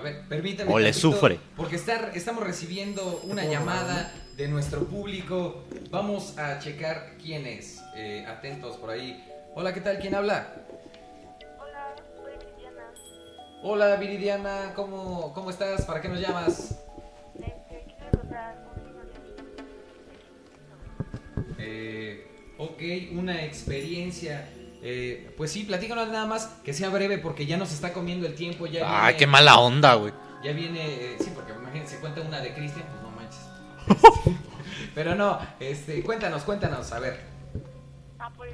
A 0.00 0.02
ver, 0.02 0.22
permítame. 0.30 0.72
O 0.72 0.78
le 0.78 0.92
tantito, 0.92 1.12
sufre. 1.12 1.38
Porque 1.58 1.76
está- 1.76 2.10
estamos 2.14 2.42
recibiendo 2.42 3.20
una 3.24 3.44
llamada 3.44 4.10
de 4.34 4.48
nuestro 4.48 4.86
público. 4.86 5.64
Vamos 5.90 6.38
a 6.38 6.58
checar 6.58 7.16
quién 7.22 7.44
es. 7.46 7.82
Eh, 7.94 8.24
atentos 8.26 8.78
por 8.78 8.88
ahí. 8.88 9.22
Hola, 9.54 9.74
¿qué 9.74 9.82
tal? 9.82 9.98
¿Quién 9.98 10.14
habla? 10.14 10.54
Hola, 11.60 11.94
soy 12.16 12.32
Viviana. 12.56 12.82
Hola, 13.62 13.96
Viridiana. 13.96 14.72
¿Cómo, 14.74 15.34
cómo 15.34 15.50
estás? 15.50 15.84
¿Para 15.84 16.00
qué 16.00 16.08
nos 16.08 16.18
llamas? 16.18 16.78
Este, 17.34 17.84
quiero 17.98 18.22
Eh, 21.58 22.26
ok, 22.56 23.18
una 23.18 23.44
experiencia. 23.44 24.48
Eh, 24.82 25.32
pues 25.36 25.52
sí, 25.52 25.64
platícanos 25.64 26.08
nada 26.08 26.26
más, 26.26 26.46
que 26.64 26.72
sea 26.72 26.88
breve 26.88 27.18
porque 27.18 27.44
ya 27.46 27.56
nos 27.56 27.72
está 27.72 27.92
comiendo 27.92 28.26
el 28.26 28.34
tiempo. 28.34 28.66
Ya 28.66 28.82
Ah, 28.86 29.02
viene- 29.06 29.18
qué 29.18 29.26
mala 29.26 29.58
onda, 29.58 29.94
güey. 29.94 30.12
Ya 30.42 30.52
viene, 30.52 30.80
eh, 30.86 31.16
sí, 31.20 31.30
porque 31.34 31.52
imagínense, 31.52 31.98
cuenta 32.00 32.22
una 32.22 32.40
de 32.40 32.54
Cristian, 32.54 32.86
pues 32.88 33.02
no 33.02 33.10
manches. 33.10 33.46
Pero 34.94 35.14
no, 35.14 35.38
este, 35.60 36.02
cuéntanos, 36.02 36.42
cuéntanos, 36.44 36.90
a 36.92 36.98
ver. 36.98 37.20
Ah, 38.18 38.30
pues 38.36 38.52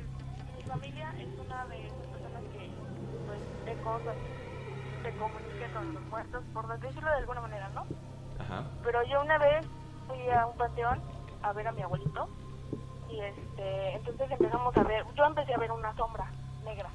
mi 0.57 0.63
familia 0.65 1.13
es 1.19 1.29
una 1.39 1.65
de 1.67 1.87
esas 1.87 2.07
personas 2.13 2.43
que 2.53 2.71
pues 3.27 3.41
ve 3.65 3.83
cosas, 3.83 4.17
se 5.03 5.11
comunica 5.13 5.69
con 5.75 5.95
los 5.95 6.03
muertos, 6.07 6.45
por 6.53 6.81
decirlo 6.81 7.09
de 7.11 7.17
alguna 7.19 7.41
manera, 7.41 7.69
¿no? 7.75 7.87
Ajá. 8.41 8.65
Pero 8.85 8.99
yo 9.09 9.23
una 9.23 9.39
vez 9.39 9.65
fui 10.09 10.29
a 10.31 10.47
un 10.47 10.57
panteón 10.57 11.01
a 11.43 11.53
ver 11.53 11.69
a 11.69 11.73
mi 11.73 11.83
abuelito 11.83 12.29
y 13.09 13.21
este, 13.21 13.97
entonces 13.97 14.31
empezamos 14.31 14.77
a 14.77 14.83
ver, 14.83 15.05
yo 15.15 15.25
empecé 15.25 15.55
a 15.55 15.59
ver 15.59 15.73
una 15.73 15.95
sombra 15.97 16.31
negra. 16.65 16.91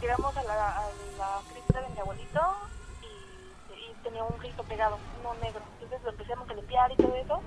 Llegamos 0.00 0.36
a 0.36 0.42
la, 0.42 0.68
a 0.68 1.42
cripta 1.48 1.80
de 1.80 1.88
mi 1.90 2.00
abuelito 2.00 2.40
y, 3.00 3.94
tenía 4.02 4.22
un 4.24 4.36
grito 4.38 4.62
pegado, 4.64 4.98
uno 5.18 5.34
negro. 5.34 5.64
Entonces 5.74 6.02
lo 6.02 6.10
empezamos 6.10 6.48
a 6.50 6.54
limpiar 6.54 6.92
y 6.92 6.96
todo 6.98 7.14
eso 7.14 7.42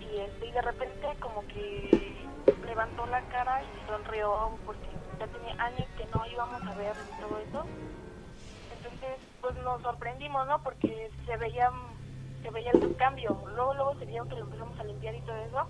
y, 0.00 0.18
este, 0.20 0.46
y 0.46 0.52
de 0.52 0.62
repente 0.62 1.06
como 1.20 1.46
que 1.46 2.26
levantó 2.66 3.06
la 3.06 3.22
cara 3.28 3.62
y 3.62 3.86
sonrió 3.86 4.58
porque 4.64 4.88
ya 5.18 5.26
tenía 5.28 5.54
años 5.58 5.88
que 5.96 6.06
no 6.06 6.24
íbamos 6.26 6.62
a 6.66 6.74
ver 6.74 6.96
y 7.10 7.20
todo 7.20 7.38
eso. 7.38 7.66
Entonces, 8.70 9.20
pues 9.40 9.54
nos 9.56 9.82
sorprendimos, 9.82 10.46
¿no? 10.46 10.62
Porque 10.62 11.10
se 11.26 11.36
veía, 11.36 11.70
se 12.42 12.50
veía 12.50 12.70
el 12.70 12.96
cambio. 12.96 13.42
Luego, 13.54 13.74
luego 13.74 13.94
se 13.98 14.06
vio 14.06 14.24
que 14.26 14.36
lo 14.36 14.44
empezamos 14.44 14.78
a 14.78 14.84
limpiar 14.84 15.14
y 15.14 15.22
todo 15.22 15.36
eso. 15.36 15.68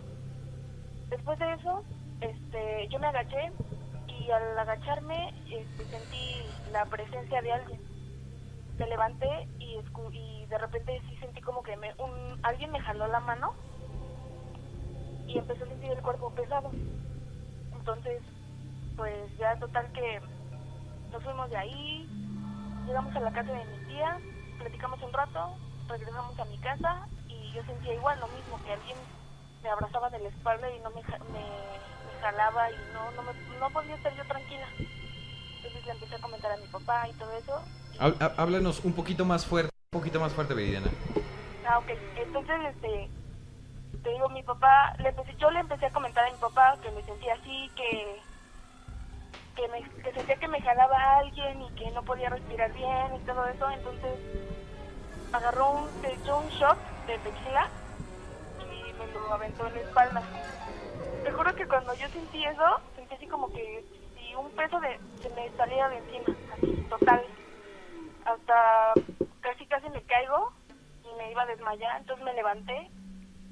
Después 1.11 1.39
de 1.39 1.53
eso, 1.53 1.85
este, 2.21 2.89
yo 2.89 2.99
me 2.99 3.09
agaché 3.09 3.53
y 4.07 4.31
al 4.31 4.59
agacharme 4.59 5.35
este, 5.51 5.85
sentí 5.87 6.47
la 6.73 6.87
presencia 6.87 7.43
de 7.43 7.53
alguien. 7.53 7.81
Me 8.79 8.87
levanté 8.87 9.49
y, 9.59 9.77
de 10.47 10.59
repente 10.59 11.01
sí 11.09 11.17
sentí 11.19 11.41
como 11.43 11.63
que 11.63 11.77
me, 11.77 11.95
un, 11.95 12.41
alguien 12.43 12.73
me 12.73 12.81
jaló 12.81 13.07
la 13.07 13.21
mano 13.21 13.55
y 15.29 15.39
empecé 15.39 15.63
a 15.63 15.69
sentir 15.69 15.93
el 15.93 16.03
cuerpo 16.03 16.31
pesado. 16.31 16.71
Entonces, 17.73 18.23
pues 18.97 19.37
ya 19.39 19.57
total 19.61 19.93
que 19.93 20.21
nos 21.13 21.23
fuimos 21.23 21.49
de 21.51 21.57
ahí, 21.57 22.09
llegamos 22.87 23.15
a 23.15 23.21
la 23.21 23.33
casa 23.33 23.53
de 23.53 23.65
mi 23.65 23.87
tía 23.87 24.19
platicamos 24.61 25.03
un 25.03 25.13
rato, 25.13 25.57
regresamos 25.89 26.39
a 26.39 26.45
mi 26.45 26.59
casa 26.59 27.07
y 27.29 27.53
yo 27.53 27.65
sentía 27.65 27.95
igual 27.95 28.21
lo 28.21 28.29
mismo, 28.29 28.63
que 28.63 28.73
alguien 28.73 28.97
me 29.63 29.69
abrazaba 29.71 30.11
de 30.11 30.19
la 30.21 30.29
espalda 30.29 30.71
y 30.71 30.79
no 30.81 30.91
me, 30.91 31.03
me, 31.03 31.41
me 32.07 32.21
jalaba 32.21 32.71
y 32.71 32.75
no, 32.93 33.11
no, 33.13 33.23
me- 33.23 33.59
no 33.59 33.71
podía 33.71 33.95
estar 33.97 34.15
yo 34.17 34.25
tranquila. 34.25 34.67
Entonces 34.79 35.85
le 35.87 35.93
empecé 35.93 36.15
a 36.15 36.19
comentar 36.19 36.53
a 36.53 36.57
mi 36.57 36.67
papá 36.69 37.09
y 37.09 37.13
todo 37.15 37.33
eso. 37.33 37.63
y- 37.95 38.25
Háblanos 38.41 38.85
un 38.85 38.95
poquito 38.95 39.25
más 39.25 39.45
fuerte, 39.47 39.71
un 39.93 40.01
poquito 40.01 40.21
más 40.21 40.33
fuerte, 40.33 40.55
Viridiana. 40.55 40.89
Ah, 41.69 41.79
ok. 41.79 41.91
Entonces, 42.17 42.57
este, 42.75 43.11
te 44.03 44.11
digo, 44.11 44.29
mi 44.31 44.43
papá, 44.43 44.95
le 44.99 45.11
empecé, 45.11 45.35
yo 45.37 45.51
le 45.51 45.61
empecé 45.61 45.87
a 45.87 45.91
comentar 45.93 46.27
a 46.27 46.31
mi 46.33 46.39
papá 46.39 46.79
que 46.83 46.91
me 46.93 47.03
sentía 47.05 47.35
así, 47.35 47.71
que, 47.77 48.23
que, 49.57 49.69
me, 49.69 49.83
que 50.03 50.13
sentía 50.13 50.37
que 50.37 50.49
me 50.49 50.61
jalaba 50.63 50.97
a 50.97 51.19
alguien 51.19 51.61
y 51.63 51.71
que 51.73 51.91
no 51.91 52.03
podía 52.05 52.31
respirar 52.31 52.73
bien 52.73 53.15
y 53.17 53.21
todo 53.27 53.47
eso. 53.47 53.71
Entonces, 53.71 54.19
agarró 55.33 55.71
un, 55.73 55.91
se 56.01 56.13
echó 56.15 56.39
un 56.39 56.49
shot 56.49 56.79
de 57.07 57.19
tequila 57.19 57.69
y 59.11 59.19
me 59.19 59.29
lo 59.29 59.35
aventó 59.35 59.67
en. 59.67 59.75
Te 61.25 61.33
juro 61.33 61.55
que 61.55 61.67
cuando 61.67 61.95
yo 61.95 62.09
sentí 62.09 62.45
eso, 62.45 62.81
sentí 62.97 63.15
así 63.15 63.27
como 63.27 63.53
que 63.53 63.85
si 64.17 64.35
un 64.35 64.51
peso 64.53 64.81
de, 64.81 64.99
se 65.21 65.29
me 65.31 65.51
salía 65.57 65.89
de 65.89 65.99
encima, 65.99 66.37
así, 66.55 66.87
total. 66.89 67.25
Hasta 68.25 68.93
casi 69.41 69.67
casi 69.67 69.89
me 69.91 70.03
caigo 70.03 70.53
y 71.05 71.17
me 71.17 71.31
iba 71.31 71.43
a 71.43 71.47
desmayar, 71.47 72.01
entonces 72.01 72.25
me 72.25 72.35
levanté, 72.35 72.91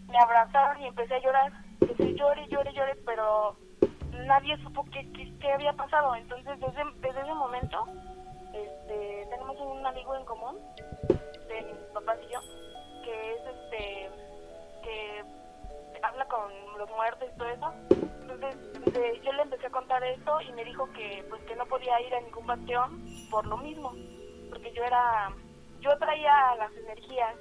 me 0.07 0.19
abrazaron 0.19 0.81
y 0.83 0.87
empecé 0.87 1.15
a 1.15 1.21
llorar. 1.21 1.53
Empecé 1.81 2.15
llore, 2.15 2.47
llore, 2.49 2.73
llore, 2.73 2.97
pero 3.07 3.57
nadie 4.27 4.57
supo 4.59 4.85
qué, 4.93 5.11
qué, 5.13 5.33
qué 5.39 5.53
había 5.53 5.73
pasado. 5.75 6.15
Entonces, 6.17 6.59
desde, 6.59 6.83
desde 7.01 7.21
ese 7.21 7.35
momento, 7.35 7.85
este, 8.53 9.27
tenemos 9.31 9.57
un 9.61 9.87
amigo 9.87 10.17
en 10.17 10.25
común, 10.25 10.57
de 11.49 11.63
mis 11.63 11.93
papás 11.95 12.19
y 12.27 12.33
yo, 12.33 12.41
que 13.05 13.33
es 13.33 13.41
este, 13.47 14.11
que 14.83 15.38
habla 16.03 16.27
con 16.27 16.51
los 16.79 16.91
muertos 16.91 17.29
y 17.35 17.39
todo 17.39 17.49
eso. 17.49 17.73
Entonces, 18.23 18.93
de- 18.93 19.21
yo 19.25 19.33
le 19.33 19.43
empecé 19.43 19.67
a 19.67 19.71
contar 19.71 20.03
esto 20.05 20.41
y 20.43 20.53
me 20.53 20.65
dijo 20.65 20.87
que, 20.93 21.25
pues, 21.29 21.43
que 21.45 21.57
no 21.57 21.67
podía 21.67 22.01
ir 22.01 22.15
a 22.15 22.21
ningún 22.21 22.47
panteón 22.47 23.29
por 23.31 23.47
lo 23.47 23.57
mismo, 23.59 23.93
porque 24.51 24.73
yo 24.75 24.83
era, 24.85 25.33
yo 25.81 25.97
traía 25.99 26.55
las 26.57 26.73
energías 26.77 27.37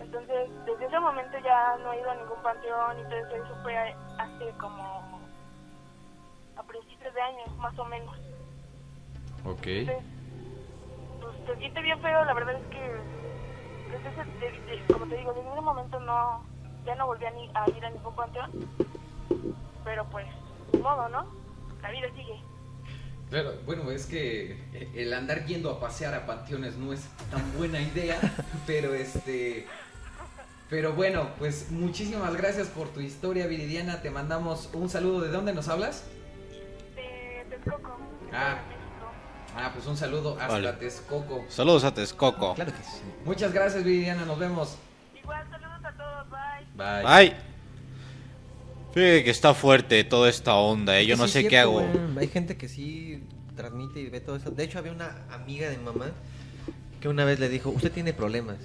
entonces, 0.00 0.50
desde 0.66 0.86
ese 0.86 1.00
momento 1.00 1.38
ya 1.38 1.76
no 1.78 1.92
he 1.92 2.00
ido 2.00 2.10
a 2.10 2.14
ningún 2.16 2.42
panteón 2.42 3.00
y 3.00 3.02
todo 3.04 3.16
eso, 3.16 3.36
eso 3.44 3.56
fue 3.62 3.76
hace 3.76 4.52
como 4.60 5.20
a 6.56 6.62
principios 6.64 7.14
de 7.14 7.20
año, 7.20 7.46
más 7.58 7.78
o 7.78 7.84
menos. 7.86 8.14
Ok. 9.44 9.66
Entonces, 9.66 10.04
pues 11.20 11.36
se 11.46 11.56
siente 11.56 11.80
bien 11.82 12.00
feo, 12.00 12.24
la 12.24 12.34
verdad 12.34 12.54
es 12.56 12.66
que, 12.68 12.80
desde 13.90 14.08
ese- 14.10 14.38
de- 14.38 14.60
de- 14.66 14.86
como 14.92 15.06
te 15.06 15.16
digo, 15.16 15.32
desde 15.32 15.50
ese 15.50 15.60
momento 15.60 16.00
no, 16.00 16.44
ya 16.86 16.94
no 16.94 17.06
volví 17.06 17.24
a, 17.26 17.30
ni- 17.32 17.50
a 17.54 17.68
ir 17.76 17.84
a 17.84 17.90
ningún 17.90 18.14
panteón, 18.14 18.50
pero 19.84 20.06
pues, 20.10 20.26
modo, 20.80 21.08
¿no? 21.08 21.26
La 21.82 21.90
vida 21.90 22.06
sigue. 22.16 22.40
Claro, 23.30 23.54
bueno, 23.66 23.90
es 23.90 24.06
que 24.06 24.56
el 24.94 25.12
andar 25.12 25.44
yendo 25.46 25.70
a 25.70 25.80
pasear 25.80 26.14
a 26.14 26.26
panteones 26.26 26.76
no 26.76 26.92
es 26.92 27.00
tan 27.30 27.56
buena 27.58 27.80
idea, 27.80 28.18
pero 28.66 28.94
este... 28.94 29.66
Pero 30.70 30.94
bueno, 30.94 31.28
pues 31.38 31.70
muchísimas 31.70 32.34
gracias 32.36 32.66
por 32.68 32.88
tu 32.88 33.00
historia, 33.00 33.46
Viridiana. 33.46 34.02
Te 34.02 34.10
mandamos 34.10 34.68
un 34.72 34.88
saludo. 34.88 35.20
¿De 35.20 35.28
dónde 35.28 35.52
nos 35.54 35.68
hablas? 35.68 36.04
De 36.96 37.46
Texcoco, 37.48 37.96
Ah. 38.32 38.58
Ah, 39.56 39.70
pues 39.72 39.86
un 39.86 39.96
saludo 39.96 40.32
hasta 40.40 40.48
Vale. 40.54 40.72
Texcoco. 40.74 41.44
Saludos 41.48 41.84
a 41.84 41.94
Texcoco. 41.94 42.54
Claro 42.54 42.72
que 42.72 42.82
sí. 42.82 43.00
Muchas 43.24 43.52
gracias, 43.52 43.84
Viridiana. 43.84 44.24
Nos 44.24 44.38
vemos. 44.40 44.76
Igual, 45.14 45.48
saludos 45.48 45.75
todos, 45.96 46.30
bye. 46.30 46.66
Bye. 46.76 47.02
Ay. 47.04 47.36
Fíjate 48.92 49.24
que 49.24 49.30
está 49.30 49.52
fuerte 49.52 50.04
toda 50.04 50.30
esta 50.30 50.54
onda, 50.54 50.98
¿eh? 50.98 51.06
Yo 51.06 51.16
no 51.16 51.26
sí 51.26 51.34
sé 51.34 51.48
qué 51.48 51.58
hago. 51.58 51.86
Hay 52.18 52.28
gente 52.28 52.56
que 52.56 52.68
sí 52.68 53.22
transmite 53.54 54.00
y 54.00 54.08
ve 54.08 54.20
todo 54.20 54.36
eso. 54.36 54.50
De 54.50 54.64
hecho, 54.64 54.78
había 54.78 54.92
una 54.92 55.26
amiga 55.30 55.68
de 55.68 55.76
mi 55.76 55.84
mamá 55.84 56.12
que 57.00 57.08
una 57.08 57.24
vez 57.24 57.38
le 57.38 57.48
dijo, 57.48 57.70
usted 57.70 57.92
tiene 57.92 58.12
problemas. 58.12 58.56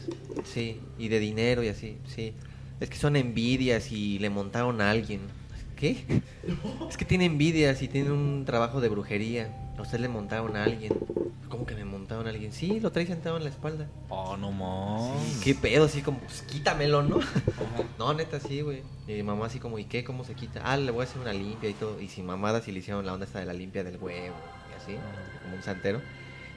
Sí, 0.46 0.80
y 0.98 1.10
de 1.10 1.20
dinero 1.20 1.64
y 1.64 1.68
así, 1.68 1.98
sí. 2.08 2.34
Es 2.80 2.90
que 2.90 2.98
son 2.98 3.16
envidias 3.16 3.92
y 3.92 4.20
le 4.20 4.30
montaron 4.30 4.80
a 4.82 4.90
alguien. 4.90 5.22
¿Qué? 5.82 6.22
Es 6.88 6.96
que 6.96 7.06
tiene 7.06 7.26
envidias 7.26 7.82
y 7.82 7.88
tiene 7.88 8.12
un 8.12 8.46
trabajo 8.46 8.82
de 8.82 8.88
brujería. 8.88 9.74
A 9.80 9.82
usted 9.82 10.00
le 10.00 10.10
montaron 10.10 10.56
a 10.56 10.64
alguien. 10.64 10.94
¿Cómo 11.50 11.66
que 11.66 11.74
me 11.74 11.86
montaron 11.86 12.28
a 12.28 12.30
alguien? 12.30 12.54
Sí, 12.54 12.80
lo 12.80 12.92
trae 12.92 13.08
sentado 13.08 13.38
en 13.38 13.46
la 13.46 13.50
espalda. 13.50 13.90
Oh, 14.10 14.38
no 14.38 14.52
más. 14.52 15.40
¿Qué 15.44 15.56
pedo? 15.56 15.86
Así 15.86 16.04
como, 16.04 16.20
pues 16.20 16.44
quítamelo, 16.44 17.02
¿no? 17.02 17.20
No, 17.98 18.14
neta, 18.14 18.40
sí, 18.40 18.62
güey. 18.62 18.84
Y 19.08 19.14
mi 19.14 19.24
mamá 19.24 19.48
así 19.48 19.58
como, 19.58 19.80
¿y 19.80 19.86
qué? 19.86 20.04
¿Cómo 20.04 20.24
se 20.24 20.36
quita? 20.36 20.62
Ah, 20.64 20.78
le 20.78 20.92
voy 20.92 21.02
a 21.02 21.06
hacer 21.06 21.20
una 21.20 21.34
limpia 21.34 21.72
y 21.72 21.74
todo. 21.74 22.00
Y 22.00 22.10
sin 22.10 22.28
mamadas 22.28 22.68
y 22.68 22.72
le 22.72 22.78
hicieron 22.78 23.04
la 23.04 23.14
onda 23.14 23.26
esta 23.26 23.40
de 23.40 23.48
la 23.48 23.54
limpia 23.54 23.84
del 23.84 23.98
huevo 23.98 24.36
y 24.70 24.84
así, 24.84 25.00
como 25.42 25.56
un 25.56 25.64
santero. 25.64 26.00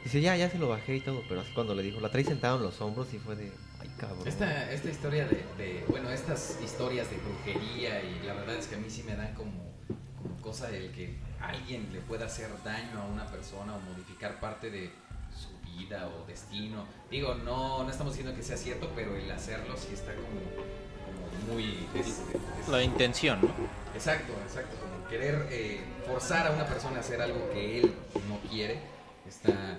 Dice, 0.05 0.21
ya, 0.21 0.37
ya 0.37 0.51
se 0.51 0.59
lo 0.59 0.69
bajé 0.69 0.97
y 0.97 1.01
todo. 1.01 1.23
Pero 1.31 1.41
así 1.41 1.51
cuando 1.55 1.75
le 1.75 1.83
dijo, 1.83 1.99
la 1.99 2.11
trae 2.11 2.25
sentado 2.25 2.59
en 2.59 2.63
los 2.65 2.79
hombros 2.83 3.15
y 3.15 3.19
fue 3.19 3.37
de, 3.37 3.51
cabrón. 3.99 4.27
Esta, 4.27 4.71
esta 4.73 4.91
historia 4.91 5.27
de, 5.27 5.45
de- 5.59 5.85
bueno, 5.89 6.11
estas 6.11 6.59
historias 6.63 7.09
de 7.11 7.17
brujería 7.19 8.03
y 8.03 8.21
la 8.27 8.35
verdad 8.35 8.57
es 8.57 8.67
que 8.67 8.75
a 8.77 8.79
mí 8.79 8.89
sí 8.91 9.03
me 9.03 9.15
dan 9.17 9.35
como, 9.35 9.53
como 10.23 10.37
cosa 10.41 10.69
el 10.71 10.91
que 10.93 11.17
alguien 11.41 11.89
le 11.93 12.01
pueda 12.01 12.27
hacer 12.27 12.49
daño 12.65 13.01
a 13.01 13.05
una 13.07 13.27
persona 13.27 13.75
o 13.75 13.81
modificar 13.81 14.41
parte 14.41 14.71
de 14.71 14.91
su 15.37 15.51
vida 15.79 16.09
o 16.09 16.27
destino. 16.27 16.85
Digo, 17.11 17.35
no, 17.35 17.83
no 17.85 17.91
estamos 17.91 18.15
diciendo 18.15 18.37
que 18.37 18.43
sea 18.43 18.57
cierto, 18.57 18.91
pero 18.95 19.17
el 19.17 19.31
hacerlo 19.31 19.77
sí 19.77 19.89
está 19.93 20.13
como, 20.15 20.41
como 21.05 21.55
muy... 21.55 21.87
es- 21.95 22.07
es- 22.61 22.69
La 22.69 22.83
intención, 22.83 23.41
¿no? 23.43 23.49
Exacto, 23.95 24.33
exacto, 24.47 24.77
como 24.81 25.07
querer 25.09 25.47
eh, 25.51 25.81
forzar 26.07 26.47
a 26.47 26.51
una 26.53 26.67
persona 26.67 26.97
a 26.97 27.01
hacer 27.01 27.21
algo 27.21 27.51
que 27.53 27.81
él 27.81 27.95
no 28.29 28.39
quiere, 28.51 28.79
está, 29.29 29.51
es- 29.51 29.79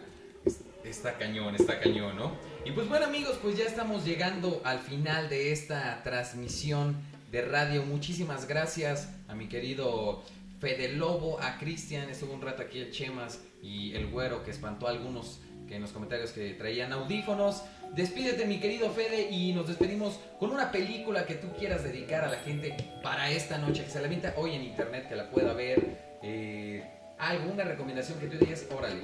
está 0.90 1.18
cañón, 1.18 1.56
está 1.56 1.80
cañón, 1.80 2.16
¿no? 2.16 2.32
Y 2.66 2.72
pues 2.72 2.88
bueno 2.88 3.06
amigos, 3.06 3.38
pues 3.42 3.58
ya 3.58 3.66
estamos 3.66 4.06
llegando 4.06 4.62
al 4.64 4.80
final 4.80 5.30
de 5.30 5.52
esta 5.52 6.02
transmisión 6.04 6.96
de 7.32 7.42
radio. 7.42 7.84
Muchísimas 7.84 8.48
gracias 8.48 9.10
a 9.28 9.36
mi 9.36 9.48
querido 9.48 10.24
Fede 10.60 10.94
Lobo, 10.94 11.40
a 11.42 11.58
Cristian, 11.58 12.10
estuvo 12.10 12.34
un 12.34 12.42
rato 12.42 12.62
aquí 12.64 12.80
el 12.80 12.92
Chemas 12.92 13.42
y 13.62 13.94
el 13.94 14.08
Güero 14.08 14.44
que 14.44 14.52
espantó 14.52 14.88
a 14.88 14.92
algunos 14.92 15.40
que 15.68 15.76
en 15.76 15.82
los 15.82 15.92
comentarios 15.92 16.32
que 16.32 16.54
traían 16.54 16.94
audífonos. 16.94 17.64
Despídete 17.96 18.46
mi 18.46 18.60
querido 18.60 18.90
Fede 18.92 19.30
y 19.32 19.54
nos 19.54 19.68
despedimos 19.68 20.20
con 20.40 20.52
una 20.52 20.72
película 20.72 21.26
que 21.26 21.36
tú 21.36 21.48
quieras 21.58 21.84
dedicar 21.84 22.24
a 22.24 22.30
la 22.30 22.38
gente 22.38 22.76
para 23.02 23.32
esta 23.32 23.58
noche, 23.58 23.84
que 23.84 23.90
se 23.90 24.02
la 24.02 24.34
hoy 24.38 24.54
en 24.54 24.64
internet, 24.64 25.08
que 25.08 25.16
la 25.16 25.30
pueda 25.30 25.54
ver. 25.54 26.18
Eh, 26.22 26.84
¿Alguna 27.18 27.64
recomendación 27.64 28.20
que 28.20 28.28
tú 28.28 28.38
digas? 28.38 28.66
Órale. 28.76 29.02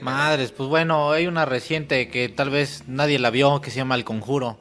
Madres, 0.00 0.52
pues 0.52 0.68
bueno, 0.68 1.12
hay 1.12 1.26
una 1.26 1.44
reciente 1.44 2.08
que 2.08 2.28
tal 2.28 2.50
vez 2.50 2.84
nadie 2.86 3.18
la 3.18 3.30
vio 3.30 3.60
que 3.60 3.70
se 3.70 3.76
llama 3.76 3.94
El 3.94 4.04
Conjuro. 4.04 4.58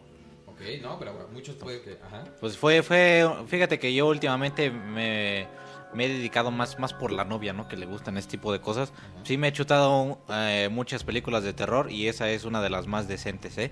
Ok, 0.47 0.59
no, 0.81 0.99
pero 0.99 1.13
muchos 1.33 1.55
puede 1.55 1.81
que... 1.81 1.97
Ajá. 2.05 2.23
Pues 2.39 2.57
fue, 2.57 2.83
fue, 2.83 3.27
fíjate 3.47 3.79
que 3.79 3.93
yo 3.93 4.07
últimamente 4.07 4.69
me, 4.69 5.47
me 5.93 6.05
he 6.05 6.09
dedicado 6.09 6.51
más, 6.51 6.77
más 6.79 6.93
por 6.93 7.11
la 7.11 7.23
novia, 7.23 7.53
¿no? 7.53 7.67
Que 7.67 7.77
le 7.77 7.85
gustan 7.85 8.17
este 8.17 8.31
tipo 8.31 8.51
de 8.51 8.59
cosas. 8.59 8.93
Sí 9.23 9.37
me 9.37 9.47
he 9.47 9.53
chutado 9.53 10.19
eh, 10.29 10.69
muchas 10.71 11.03
películas 11.03 11.43
de 11.43 11.53
terror 11.53 11.91
y 11.91 12.07
esa 12.07 12.29
es 12.29 12.43
una 12.45 12.61
de 12.61 12.69
las 12.69 12.87
más 12.87 13.07
decentes, 13.07 13.57
¿eh? 13.57 13.71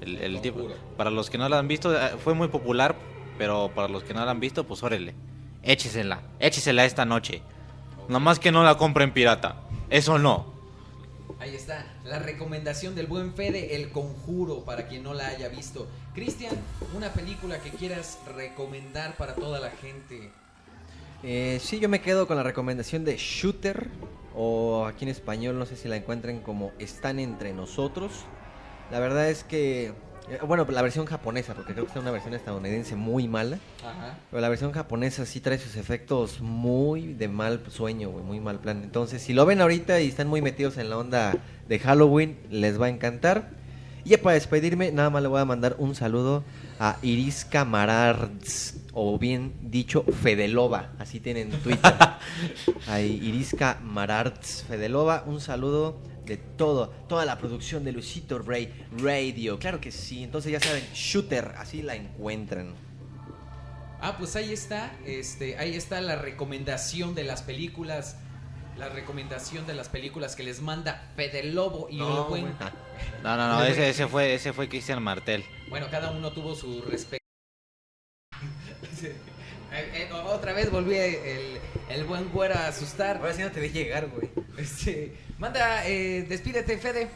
El, 0.00 0.18
el 0.18 0.40
tipo, 0.40 0.68
para 0.96 1.10
los 1.10 1.30
que 1.30 1.38
no 1.38 1.48
la 1.48 1.58
han 1.58 1.66
visto, 1.66 1.92
eh, 1.92 2.10
fue 2.22 2.34
muy 2.34 2.48
popular, 2.48 2.94
pero 3.36 3.72
para 3.74 3.88
los 3.88 4.04
que 4.04 4.14
no 4.14 4.24
la 4.24 4.30
han 4.30 4.40
visto, 4.40 4.64
pues 4.64 4.82
órale, 4.82 5.14
échesela, 5.62 6.22
échesela 6.38 6.84
esta 6.84 7.04
noche. 7.04 7.42
Nomás 8.08 8.38
que 8.38 8.52
no 8.52 8.62
la 8.62 8.76
compren 8.76 9.12
pirata, 9.12 9.62
eso 9.90 10.18
no. 10.18 10.57
Ahí 11.40 11.54
está, 11.54 11.86
la 12.04 12.18
recomendación 12.18 12.96
del 12.96 13.06
buen 13.06 13.32
Fede, 13.32 13.76
El 13.76 13.92
Conjuro, 13.92 14.64
para 14.64 14.88
quien 14.88 15.04
no 15.04 15.14
la 15.14 15.28
haya 15.28 15.48
visto. 15.48 15.86
Cristian, 16.12 16.52
una 16.96 17.12
película 17.12 17.60
que 17.60 17.70
quieras 17.70 18.18
recomendar 18.34 19.16
para 19.16 19.36
toda 19.36 19.60
la 19.60 19.70
gente. 19.70 20.32
Eh, 21.22 21.60
sí, 21.62 21.78
yo 21.78 21.88
me 21.88 22.00
quedo 22.00 22.26
con 22.26 22.36
la 22.36 22.42
recomendación 22.42 23.04
de 23.04 23.16
Shooter, 23.16 23.88
o 24.34 24.84
aquí 24.86 25.04
en 25.04 25.10
español 25.10 25.60
no 25.60 25.64
sé 25.64 25.76
si 25.76 25.86
la 25.86 25.94
encuentren 25.94 26.40
como 26.40 26.72
Están 26.80 27.20
entre 27.20 27.52
nosotros. 27.52 28.24
La 28.90 28.98
verdad 28.98 29.30
es 29.30 29.44
que, 29.44 29.92
bueno, 30.46 30.66
la 30.70 30.82
versión 30.82 31.06
japonesa, 31.06 31.54
porque 31.54 31.72
creo 31.72 31.84
que 31.84 31.88
está 31.88 32.00
una 32.00 32.10
versión 32.10 32.34
estadounidense 32.34 32.96
muy 32.96 33.28
mala. 33.28 33.58
Ajá. 33.84 34.18
Pero 34.30 34.40
la 34.40 34.48
versión 34.48 34.72
japonesa 34.72 35.26
sí 35.26 35.40
trae 35.40 35.58
sus 35.58 35.76
efectos 35.76 36.40
muy 36.40 37.14
de 37.14 37.28
mal 37.28 37.62
sueño, 37.70 38.10
güey, 38.10 38.24
muy 38.24 38.40
mal 38.40 38.58
plan. 38.58 38.82
Entonces, 38.82 39.22
si 39.22 39.32
lo 39.32 39.46
ven 39.46 39.60
ahorita 39.60 40.00
y 40.00 40.08
están 40.08 40.28
muy 40.28 40.42
metidos 40.42 40.76
en 40.76 40.90
la 40.90 40.98
onda 40.98 41.36
de 41.68 41.78
Halloween, 41.78 42.38
les 42.50 42.80
va 42.80 42.86
a 42.86 42.88
encantar. 42.90 43.50
Y 44.04 44.10
ya 44.10 44.18
para 44.18 44.34
despedirme, 44.34 44.92
nada 44.92 45.10
más 45.10 45.22
le 45.22 45.28
voy 45.28 45.40
a 45.40 45.44
mandar 45.44 45.76
un 45.78 45.94
saludo 45.94 46.44
a 46.78 46.96
Irisca 47.02 47.64
Marards, 47.64 48.76
o 48.92 49.18
bien 49.18 49.54
dicho, 49.62 50.04
Fedelova, 50.04 50.92
así 50.98 51.20
tienen 51.20 51.50
Twitter. 51.50 51.92
a 52.86 53.00
Irisca 53.00 53.78
Marards 53.82 54.64
Fedelova, 54.68 55.24
un 55.26 55.40
saludo 55.40 55.98
de 56.28 56.36
todo, 56.36 56.90
toda 57.08 57.24
la 57.24 57.38
producción 57.38 57.84
de 57.84 57.92
Luisito 57.92 58.38
Rey 58.38 58.72
Radio. 58.98 59.58
Claro 59.58 59.80
que 59.80 59.90
sí, 59.90 60.22
entonces 60.22 60.52
ya 60.52 60.60
saben, 60.60 60.84
Shooter, 60.94 61.54
así 61.56 61.82
la 61.82 61.96
encuentran. 61.96 62.74
Ah, 64.00 64.16
pues 64.16 64.36
ahí 64.36 64.52
está, 64.52 64.92
este, 65.04 65.58
ahí 65.58 65.74
está 65.74 66.00
la 66.00 66.16
recomendación 66.16 67.16
de 67.16 67.24
las 67.24 67.42
películas, 67.42 68.18
la 68.76 68.88
recomendación 68.90 69.66
de 69.66 69.74
las 69.74 69.88
películas 69.88 70.36
que 70.36 70.44
les 70.44 70.60
manda 70.60 71.10
Fede 71.16 71.42
Lobo 71.42 71.88
y 71.90 71.98
el 72.00 72.22
buen. 72.28 72.44
No, 73.24 73.36
no, 73.36 73.48
no, 73.48 73.64
ese, 73.64 73.88
ese 73.88 74.06
fue 74.06 74.34
ese 74.34 74.52
fue 74.52 74.68
Cristian 74.68 75.02
Martel. 75.02 75.44
Bueno, 75.68 75.88
cada 75.90 76.12
uno 76.12 76.30
tuvo 76.30 76.54
su 76.54 76.82
respeto. 76.82 77.18
Otra 80.48 80.54
vez 80.62 80.70
volví 80.70 80.96
el, 80.96 81.58
el 81.90 82.04
buen 82.04 82.30
güero 82.30 82.54
a 82.54 82.68
asustar. 82.68 83.18
Ahora 83.18 83.34
sí 83.34 83.42
no 83.42 83.50
te 83.50 83.60
dejé 83.60 83.84
llegar, 83.84 84.08
güey. 84.08 84.30
Este, 84.56 85.12
manda, 85.38 85.86
eh, 85.86 86.24
despídete, 86.26 86.78
Fede. 86.78 87.08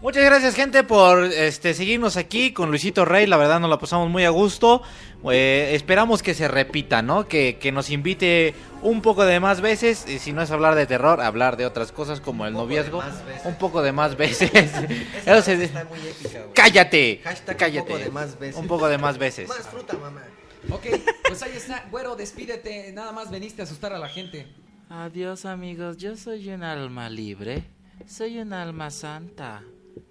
Muchas 0.00 0.24
gracias, 0.24 0.54
gente, 0.56 0.82
por 0.82 1.22
este 1.24 1.74
seguirnos 1.74 2.16
aquí 2.16 2.52
con 2.52 2.70
Luisito 2.70 3.04
Rey. 3.04 3.26
La 3.26 3.36
verdad, 3.36 3.60
nos 3.60 3.68
la 3.70 3.78
pasamos 3.78 4.08
muy 4.10 4.24
a 4.24 4.30
gusto. 4.30 4.82
Eh, 5.30 5.72
esperamos 5.74 6.22
que 6.22 6.32
se 6.34 6.48
repita, 6.48 7.02
¿no? 7.02 7.28
Que, 7.28 7.56
que 7.60 7.70
nos 7.72 7.90
invite 7.90 8.54
un 8.80 9.00
poco 9.02 9.24
de 9.26 9.38
más 9.38 9.60
veces. 9.60 10.08
Y 10.08 10.18
si 10.18 10.32
no 10.32 10.40
es 10.42 10.50
hablar 10.50 10.74
de 10.74 10.86
terror, 10.86 11.20
hablar 11.20 11.56
de 11.58 11.66
otras 11.66 11.92
cosas 11.92 12.20
como 12.20 12.46
el 12.46 12.54
Un 12.54 12.60
poco 12.62 12.68
de 12.70 12.74
noviazgo. 12.78 12.98
más 12.98 13.24
veces. 13.26 13.42
Un 13.44 13.54
poco 13.58 13.82
de 13.82 13.92
más 13.92 14.16
veces. 14.16 14.50
Eso 15.26 15.42
se- 15.42 15.62
está 15.62 15.84
muy 15.84 16.00
épica, 16.00 16.38
güey. 16.40 16.52
Cállate. 16.54 17.20
Hashtag 17.22 17.56
cállate. 17.58 17.80
un 17.82 17.86
poco 17.86 17.98
de 17.98 18.10
más 18.10 18.38
veces. 18.38 18.56
Un 18.56 18.66
poco 18.66 18.88
de 18.88 18.98
más 18.98 19.18
veces. 19.18 19.48
Más 19.48 19.68
fruta, 19.68 19.92
mamá. 19.98 20.22
Ok, 20.70 20.86
pues 21.28 21.42
ahí 21.42 21.52
está. 21.56 21.86
Güero, 21.90 22.14
despídete. 22.16 22.92
Nada 22.92 23.12
más 23.12 23.30
veniste 23.30 23.62
a 23.62 23.64
asustar 23.64 23.92
a 23.92 23.98
la 23.98 24.08
gente. 24.08 24.46
Adiós 24.88 25.44
amigos, 25.44 25.96
yo 25.96 26.16
soy 26.16 26.48
un 26.50 26.62
alma 26.62 27.08
libre, 27.08 27.64
soy 28.06 28.38
un 28.38 28.52
alma 28.52 28.90
santa. 28.90 29.62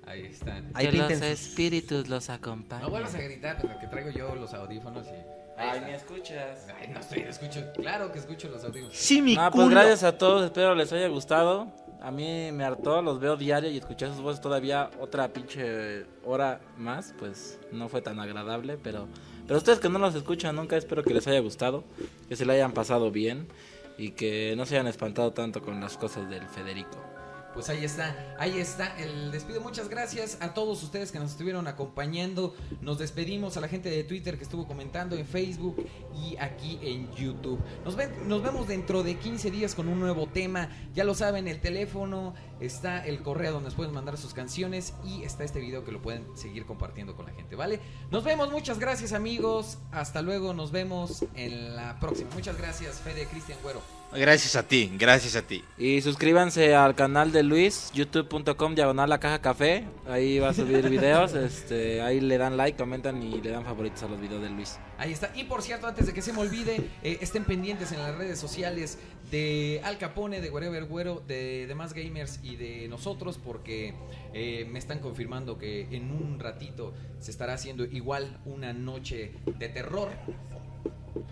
Ahí 0.06 0.24
están. 0.26 0.72
Ahí 0.74 0.88
que 0.90 0.98
los 0.98 1.08
pinten 1.08 1.30
espíritus 1.30 2.08
los 2.10 2.30
acompañen. 2.30 2.84
No 2.86 2.90
vuelvas 2.90 3.14
a 3.16 3.22
gritar, 3.22 3.62
pues, 3.62 3.78
que 3.78 3.88
traigo 3.88 4.10
yo 4.10 4.36
los 4.36 4.54
audífonos 4.54 5.06
y. 5.08 5.12
Ahí 5.58 5.70
Ay. 5.74 5.82
¿me 5.82 5.96
escuchas? 5.96 6.68
Ay, 6.80 6.88
no 6.92 7.00
estoy, 7.00 7.20
escucho. 7.20 7.62
Claro 7.76 8.12
que 8.12 8.18
escucho 8.20 8.50
los 8.50 8.64
audífonos. 8.64 8.96
Sí, 8.98 9.22
mi 9.22 9.36
Ah, 9.38 9.52
pues 9.52 9.66
culo. 9.66 9.76
gracias 9.76 10.04
a 10.04 10.18
todos, 10.18 10.44
espero 10.46 10.74
les 10.74 10.92
haya 10.92 11.08
gustado. 11.08 11.72
A 12.02 12.10
mí 12.10 12.52
me 12.52 12.64
hartó, 12.64 13.00
los 13.04 13.20
veo 13.20 13.38
diario 13.38 13.70
y 13.70 13.78
escuchar 13.78 14.10
sus 14.10 14.22
voces 14.22 14.42
todavía 14.42 14.90
otra 15.00 15.28
pinche 15.28 16.06
hora 16.26 16.60
más, 16.78 17.14
pues 17.20 17.60
no 17.72 17.90
fue 17.90 18.02
tan 18.02 18.20
agradable, 18.20 18.80
pero 18.82 19.08
pero 19.52 19.58
ustedes 19.58 19.80
que 19.80 19.90
no 19.90 20.00
los 20.00 20.16
escuchan 20.16 20.56
nunca, 20.56 20.78
espero 20.78 21.04
que 21.04 21.14
les 21.14 21.28
haya 21.28 21.42
gustado, 21.42 21.84
que 22.30 22.38
se 22.38 22.46
le 22.46 22.54
hayan 22.54 22.72
pasado 22.72 23.12
bien 23.12 23.50
y 23.98 24.12
que 24.12 24.54
no 24.56 24.66
se 24.66 24.76
hayan 24.76 24.88
espantado 24.88 25.34
tanto 25.34 25.62
con 25.62 25.82
las 25.82 25.98
cosas 25.98 26.30
del 26.30 26.48
Federico. 26.48 27.11
Pues 27.54 27.68
ahí 27.70 27.84
está, 27.84 28.36
ahí 28.40 28.60
está 28.60 28.98
el 28.98 29.32
despido. 29.32 29.60
Muchas 29.62 29.90
gracias 29.90 30.38
a 30.40 30.54
todos 30.54 30.82
ustedes 30.84 31.12
que 31.12 31.20
nos 31.20 31.32
estuvieron 31.32 31.68
acompañando. 31.68 32.56
Nos 32.80 32.98
despedimos 32.98 33.58
a 33.58 33.62
la 33.62 33.68
gente 33.68 33.90
de 33.90 34.04
Twitter 34.06 34.38
que 34.38 34.44
estuvo 34.44 34.66
comentando 34.68 35.16
en 35.18 35.26
Facebook 35.26 35.86
y 36.16 36.38
aquí 36.38 36.80
en 36.82 37.12
YouTube. 37.14 37.60
Nos, 37.84 37.96
ven- 37.98 38.28
nos 38.30 38.42
vemos 38.42 38.68
dentro 38.68 39.04
de 39.04 39.16
15 39.18 39.52
días 39.52 39.76
con 39.76 39.90
un 39.90 40.00
nuevo 40.00 40.28
tema. 40.28 40.70
Ya 40.94 41.04
lo 41.04 41.14
saben, 41.14 41.48
el 41.50 41.60
teléfono, 41.60 42.34
está 42.62 43.06
el 43.06 43.22
correo 43.22 43.52
donde 43.52 43.72
pueden 43.72 43.94
mandar 43.94 44.18
sus 44.18 44.34
canciones 44.34 44.94
y 45.04 45.24
está 45.24 45.44
este 45.44 45.60
video 45.60 45.84
que 45.84 45.92
lo 45.92 46.02
pueden 46.02 46.26
seguir 46.38 46.66
compartiendo 46.66 47.16
con 47.16 47.26
la 47.26 47.34
gente, 47.34 47.56
¿vale? 47.56 47.80
Nos 48.12 48.24
vemos, 48.24 48.50
muchas 48.52 48.80
gracias 48.80 49.12
amigos. 49.14 49.78
Hasta 49.92 50.22
luego, 50.22 50.54
nos 50.54 50.72
vemos 50.72 51.26
en 51.36 51.76
la 51.76 52.00
próxima. 52.00 52.30
Muchas 52.34 52.58
gracias, 52.58 53.00
Fede, 53.00 53.26
Cristian 53.26 53.58
Güero. 53.62 54.01
Gracias 54.14 54.58
a 54.58 54.68
ti, 54.68 54.92
gracias 54.98 55.38
a 55.38 55.42
ti. 55.42 55.64
Y 55.78 56.02
suscríbanse 56.02 56.76
al 56.76 56.96
canal 56.96 57.32
de 57.32 57.44
Luis, 57.44 57.92
youtube.com 57.94 58.76
diagonal 58.76 59.10
la 59.10 59.22
caja 59.22 59.40
café, 59.40 59.86
ahí 60.06 60.38
va 60.38 60.50
a 60.50 60.54
subir 60.54 60.90
videos, 60.90 61.34
este, 61.36 62.02
ahí 62.02 62.20
le 62.20 62.38
dan 62.38 62.58
like, 62.58 62.78
comentan 62.78 63.24
y 63.24 63.42
le 63.42 63.52
dan 63.52 63.64
favoritos 63.64 64.04
a 64.04 64.10
los 64.10 64.20
videos 64.20 64.42
de 64.42 64.50
Luis. 64.50 64.80
Ahí 64.98 65.14
está. 65.14 65.32
Y 65.34 65.46
por 65.46 65.62
cierto, 65.62 65.88
antes 65.88 66.08
de 66.08 66.14
que 66.14 66.22
se 66.22 66.34
me 66.34 66.40
olvide, 66.40 66.90
eh, 67.04 67.20
estén 67.22 67.46
pendientes 67.46 67.94
en 67.94 68.00
las 68.00 68.14
redes 68.16 68.38
sociales 68.38 68.98
de 69.32 69.80
Al 69.86 69.98
Capone, 69.98 70.42
de 70.42 70.50
Wherever 70.50 70.84
Güero, 70.86 71.24
de 71.26 71.66
demás 71.68 71.94
gamers 71.94 72.42
y 72.44 72.58
de 72.58 72.90
nosotros, 72.90 73.40
porque 73.42 73.94
eh, 74.34 74.68
me 74.70 74.78
están 74.78 75.00
confirmando 75.00 75.58
que 75.58 75.88
en 75.96 76.12
un 76.12 76.38
ratito 76.38 76.94
se 77.20 77.32
estará 77.32 77.54
haciendo 77.54 77.86
igual 77.86 78.42
una 78.44 78.74
noche 78.74 79.32
de 79.58 79.70
terror. 79.70 80.10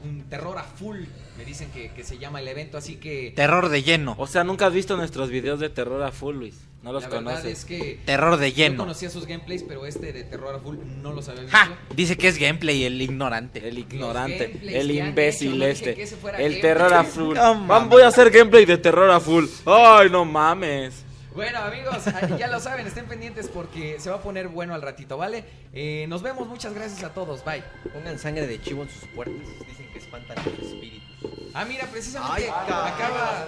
Un 0.03 0.23
terror 0.29 0.57
a 0.57 0.63
full, 0.63 0.99
me 1.37 1.45
dicen 1.45 1.69
que, 1.71 1.91
que 1.91 2.03
se 2.03 2.17
llama 2.17 2.41
el 2.41 2.47
evento, 2.47 2.77
así 2.77 2.95
que 2.97 3.31
Terror 3.35 3.69
de 3.69 3.81
lleno. 3.83 4.15
O 4.17 4.27
sea, 4.27 4.43
nunca 4.43 4.67
has 4.67 4.73
visto 4.73 4.97
nuestros 4.97 5.29
videos 5.29 5.59
de 5.59 5.69
terror 5.69 6.03
a 6.03 6.11
full, 6.11 6.35
Luis, 6.35 6.55
no 6.83 6.91
los 6.91 7.03
la 7.03 7.09
verdad 7.09 7.23
conoces. 7.35 7.59
es 7.59 7.65
que 7.65 7.99
Terror 8.05 8.37
de 8.37 8.51
yo 8.51 8.57
lleno. 8.57 8.77
conocía 8.77 9.09
sus 9.09 9.25
gameplays, 9.25 9.63
pero 9.63 9.85
este 9.85 10.11
de 10.11 10.23
terror 10.25 10.55
a 10.55 10.59
full 10.59 10.77
no 11.01 11.13
los 11.13 11.29
había 11.29 11.43
visto. 11.43 11.55
¡Ja! 11.57 11.77
Dice 11.95 12.17
que 12.17 12.27
es 12.27 12.37
gameplay 12.37 12.83
el 12.83 13.01
ignorante. 13.01 13.65
El 13.67 13.77
ignorante, 13.77 14.59
el 14.63 14.91
imbécil 14.91 15.61
hecho, 15.63 15.89
este, 15.89 16.03
el 16.03 16.09
gameplay. 16.21 16.61
terror 16.61 16.93
a 16.93 17.03
full. 17.03 17.37
No 17.69 17.85
voy 17.87 18.01
a 18.01 18.07
hacer 18.07 18.29
gameplay 18.31 18.65
de 18.65 18.77
terror 18.77 19.09
a 19.09 19.19
full. 19.19 19.45
Ay, 19.65 20.09
no 20.09 20.25
mames. 20.25 21.05
Bueno, 21.39 21.59
amigos, 21.59 22.05
ah, 22.07 22.27
ya 22.37 22.47
lo 22.47 22.59
saben, 22.59 22.85
estén 22.85 23.05
pendientes 23.05 23.47
porque 23.47 23.97
se 24.01 24.09
va 24.09 24.17
a 24.17 24.21
poner 24.21 24.49
bueno 24.49 24.73
al 24.73 24.81
ratito, 24.81 25.15
¿vale? 25.15 25.45
Eh, 25.71 26.05
nos 26.09 26.21
vemos, 26.21 26.45
muchas 26.49 26.73
gracias 26.73 27.01
a 27.05 27.13
todos, 27.13 27.45
bye. 27.45 27.63
Pongan 27.93 28.19
sangre 28.19 28.45
de 28.45 28.61
chivo 28.61 28.83
en 28.83 28.89
sus 28.89 29.07
puertas. 29.11 29.47
Dicen 29.65 29.89
que 29.93 29.99
espantan 29.99 30.35
los 30.35 30.65
espíritus. 30.65 31.29
Ah, 31.53 31.63
mira, 31.63 31.85
precisamente 31.85 32.43
Ay, 32.43 32.49
acaba, 32.49 33.45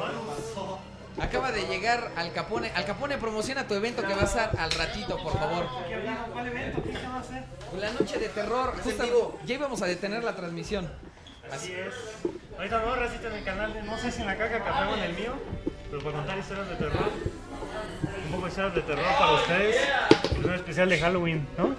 acaba 1.19 1.51
de 1.51 1.63
llegar 1.63 2.13
Al 2.15 2.31
Capone. 2.31 2.71
Al 2.75 2.85
Capone, 2.85 3.17
promociona 3.17 3.67
tu 3.67 3.73
evento 3.73 4.03
que 4.03 4.13
va 4.13 4.21
a 4.21 4.25
estar 4.25 4.57
al 4.57 4.71
ratito, 4.71 5.17
por 5.21 5.37
favor. 5.37 5.67
¿Cuál 6.31 6.47
evento? 6.47 6.81
¿Qué 6.83 6.93
se 6.93 7.07
va 7.07 7.15
a 7.15 7.19
hacer? 7.19 7.43
La 7.77 7.91
noche 7.91 8.19
de 8.19 8.29
terror, 8.29 8.73
justo, 8.81 9.37
ya 9.45 9.55
íbamos 9.55 9.81
a 9.81 9.85
detener 9.87 10.23
la 10.23 10.33
transmisión. 10.33 10.89
Así 11.51 11.73
es. 11.73 11.93
Ahorita 12.55 12.85
no, 12.85 12.95
racita 12.95 13.27
en 13.27 13.33
el 13.33 13.43
canal 13.43 13.73
de, 13.73 13.83
no 13.83 13.97
sé 13.97 14.13
si 14.13 14.21
en 14.21 14.27
la 14.27 14.37
caca 14.37 14.63
café 14.63 14.85
o 14.85 14.95
en 14.95 15.03
el 15.03 15.13
mío, 15.13 15.33
pero 15.91 16.01
para 16.03 16.17
contar 16.17 16.37
historias 16.39 16.69
de 16.69 16.75
terror. 16.75 17.09
Un 18.25 18.31
poco 18.31 18.43
de 18.45 18.49
historias 18.49 18.75
de 18.75 18.81
terror 18.81 19.05
para 19.19 19.31
ustedes. 19.33 19.75
Es 20.39 20.45
un 20.45 20.53
especial 20.53 20.89
de 20.89 20.99
Halloween, 20.99 21.47
¿no? 21.57 21.75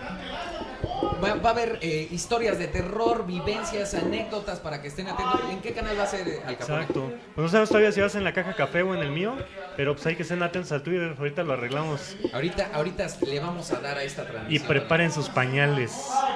Va, 1.24 1.34
va 1.36 1.51
a 1.51 1.52
haber 1.52 1.78
eh, 1.82 2.09
historias 2.10 2.59
de 2.59 2.66
terror, 2.66 3.24
vivencias, 3.26 3.94
anécdotas 3.94 4.59
para 4.60 4.82
que 4.82 4.89
estén 4.89 5.09
atentos. 5.09 5.40
¿En 5.51 5.60
qué 5.60 5.72
canal 5.72 5.97
va 5.98 6.02
a 6.02 6.06
ser 6.06 6.26
eh, 6.28 6.43
Al 6.44 6.56
Capone? 6.59 6.80
Exacto. 6.80 7.12
Pues 7.34 7.44
no 7.44 7.48
sabemos 7.48 7.68
todavía 7.68 7.93
si 7.93 8.01
vas 8.01 8.14
en 8.16 8.24
la 8.24 8.32
caja 8.32 8.55
café 8.55 8.82
o 8.82 8.93
en 8.94 9.01
el 9.01 9.10
mío, 9.10 9.36
pero 9.76 9.94
pues 9.94 10.05
hay 10.06 10.16
que 10.16 10.22
estén 10.22 10.43
atentos 10.43 10.72
al 10.72 10.82
Twitter. 10.82 11.14
Ahorita 11.16 11.43
lo 11.44 11.52
arreglamos. 11.55 12.16
Ahorita, 12.32 12.70
ahorita 12.74 13.06
le 13.26 13.40
vamos 13.40 13.70
a 13.70 13.80
dar 13.80 13.98
a 13.98 14.02
esta 14.02 14.22
Y 14.22 14.26
transmisión. 14.26 14.68
preparen 14.68 15.12
sus 15.12 15.28
pañales. 15.28 15.93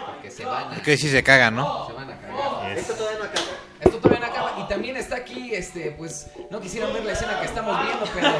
Porque 0.06 0.30
se 0.30 0.44
van 0.44 0.72
a, 0.72 0.82
Que 0.82 0.96
sí 0.96 1.08
se 1.08 1.22
caga, 1.22 1.50
¿no? 1.50 1.88
se 1.88 1.92
van 1.92 2.10
a 2.10 2.16
cagar. 2.18 2.76
Yes. 2.76 2.86
Esto 3.80 3.98
todavía 3.98 4.26
no 4.26 4.32
acaba. 4.32 4.54
Y 4.60 4.68
también 4.68 4.96
está 4.96 5.16
aquí, 5.16 5.54
este, 5.54 5.90
pues, 5.92 6.28
no 6.50 6.60
quisieran 6.60 6.92
ver 6.92 7.04
la 7.04 7.12
escena 7.12 7.38
que 7.40 7.46
estamos 7.46 7.80
viendo, 7.82 8.04
pero. 8.14 8.30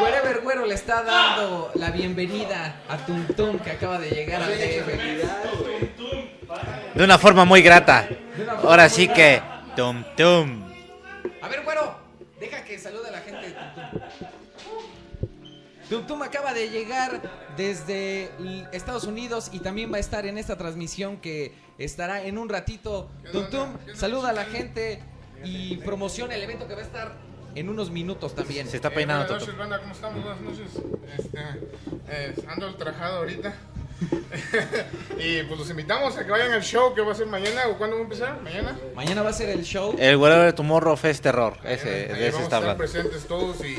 Wherever 0.00 0.40
Güero 0.42 0.66
le 0.66 0.74
está 0.74 1.02
dando 1.02 1.70
la 1.74 1.90
bienvenida 1.90 2.80
a 2.88 2.96
Tum 2.98 3.26
Tum 3.36 3.58
que 3.58 3.70
acaba 3.70 3.98
de 3.98 4.10
llegar 4.10 4.42
al 4.42 4.50
DF. 4.50 4.86
De 6.94 7.04
una 7.04 7.18
forma 7.18 7.44
muy 7.44 7.62
grata. 7.62 8.08
Ahora 8.62 8.88
sí 8.88 9.08
que. 9.08 9.42
Tum 9.76 10.04
tum. 10.16 10.70
A 11.40 11.48
ver, 11.48 11.62
Güero, 11.64 11.96
deja 12.38 12.62
que 12.62 12.78
salude 12.78 13.08
a 13.08 13.12
la 13.12 13.20
gente 13.20 13.48
de 13.48 13.54
Tum 15.88 16.06
Tum. 16.06 16.22
Acaba 16.22 16.52
de 16.52 16.68
llegar 16.68 17.22
desde 17.56 18.30
Estados 18.72 19.04
Unidos 19.04 19.48
y 19.52 19.60
también 19.60 19.90
va 19.90 19.96
a 19.96 20.00
estar 20.00 20.26
en 20.26 20.36
esta 20.36 20.56
transmisión 20.56 21.16
que 21.16 21.54
estará 21.84 22.24
en 22.24 22.38
un 22.38 22.48
ratito. 22.48 23.10
Tum 23.32 23.50
Tum, 23.50 23.68
saluda 23.94 24.30
a 24.30 24.32
la 24.32 24.44
gente 24.44 25.00
y 25.44 25.76
promociona 25.78 26.34
el 26.34 26.42
evento 26.42 26.66
que 26.68 26.74
va 26.74 26.80
a 26.80 26.84
estar 26.84 27.12
en 27.54 27.68
unos 27.68 27.90
minutos 27.90 28.34
también. 28.34 28.68
Se 28.68 28.76
está 28.76 28.90
peinando 28.90 29.26
buenas 29.26 29.44
Toto. 29.46 29.52
noches, 29.52 29.58
banda, 29.58 29.80
¿cómo 29.80 29.92
estamos? 29.92 30.24
Buenas 30.24 30.40
noches. 30.40 30.68
Este, 31.18 31.38
eh, 32.08 32.34
ando 32.48 32.68
ultrajado 32.68 33.18
ahorita. 33.18 33.54
y 35.18 35.42
pues 35.44 35.58
los 35.60 35.70
invitamos 35.70 36.16
a 36.16 36.24
que 36.24 36.30
vayan 36.30 36.50
al 36.52 36.62
show 36.62 36.92
que 36.94 37.02
va 37.02 37.12
a 37.12 37.14
ser 37.14 37.26
mañana 37.26 37.68
o 37.68 37.78
cuándo 37.78 37.96
va 37.96 38.00
a 38.00 38.04
empezar? 38.04 38.40
Mañana. 38.42 38.76
Mañana 38.96 39.22
va 39.22 39.30
a 39.30 39.32
ser 39.32 39.48
el 39.50 39.62
show. 39.62 39.94
El 39.98 40.16
Whatever 40.16 40.52
Tomorrow 40.54 40.96
Fest 40.96 41.22
Terror. 41.22 41.56
Ese, 41.64 41.88
Ahí 41.88 41.94
de 41.94 42.02
ese 42.04 42.12
vamos 42.12 42.22
a 42.22 42.28
está 42.28 42.42
estar 42.42 42.58
hablando. 42.62 42.78
presentes 42.78 43.26
todos 43.28 43.64
y 43.64 43.78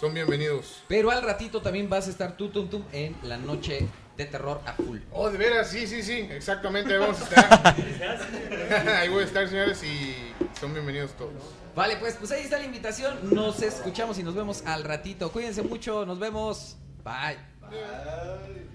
son 0.00 0.14
bienvenidos. 0.14 0.82
Pero 0.88 1.10
al 1.10 1.22
ratito 1.22 1.60
también 1.60 1.88
vas 1.90 2.06
a 2.06 2.10
estar 2.10 2.36
tú, 2.36 2.48
Tum 2.48 2.68
Tum, 2.68 2.82
en 2.92 3.14
la 3.24 3.36
noche 3.36 3.86
de 4.18 4.26
terror 4.26 4.60
a 4.66 4.72
full. 4.72 4.98
Oh, 5.12 5.30
de 5.30 5.38
veras, 5.38 5.70
sí, 5.70 5.86
sí, 5.86 6.02
sí, 6.02 6.28
exactamente, 6.30 6.92
ahí 6.92 6.98
vamos 6.98 7.20
a 7.20 7.24
estar. 7.24 7.76
ahí 8.98 9.08
voy 9.08 9.22
a 9.22 9.26
estar, 9.26 9.48
señores, 9.48 9.80
y 9.84 10.16
son 10.58 10.74
bienvenidos 10.74 11.12
todos. 11.12 11.32
Vale, 11.76 11.96
pues, 11.98 12.16
pues 12.16 12.32
ahí 12.32 12.42
está 12.42 12.58
la 12.58 12.64
invitación. 12.64 13.16
Nos 13.32 13.62
escuchamos 13.62 14.18
y 14.18 14.24
nos 14.24 14.34
vemos 14.34 14.66
al 14.66 14.82
ratito. 14.82 15.30
Cuídense 15.30 15.62
mucho, 15.62 16.04
nos 16.04 16.18
vemos. 16.18 16.76
Bye. 17.04 17.38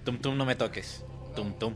Tum 0.06 0.18
tum, 0.18 0.38
no 0.38 0.46
me 0.46 0.56
toques. 0.56 1.04
Tum 1.36 1.52
tum. 1.60 1.76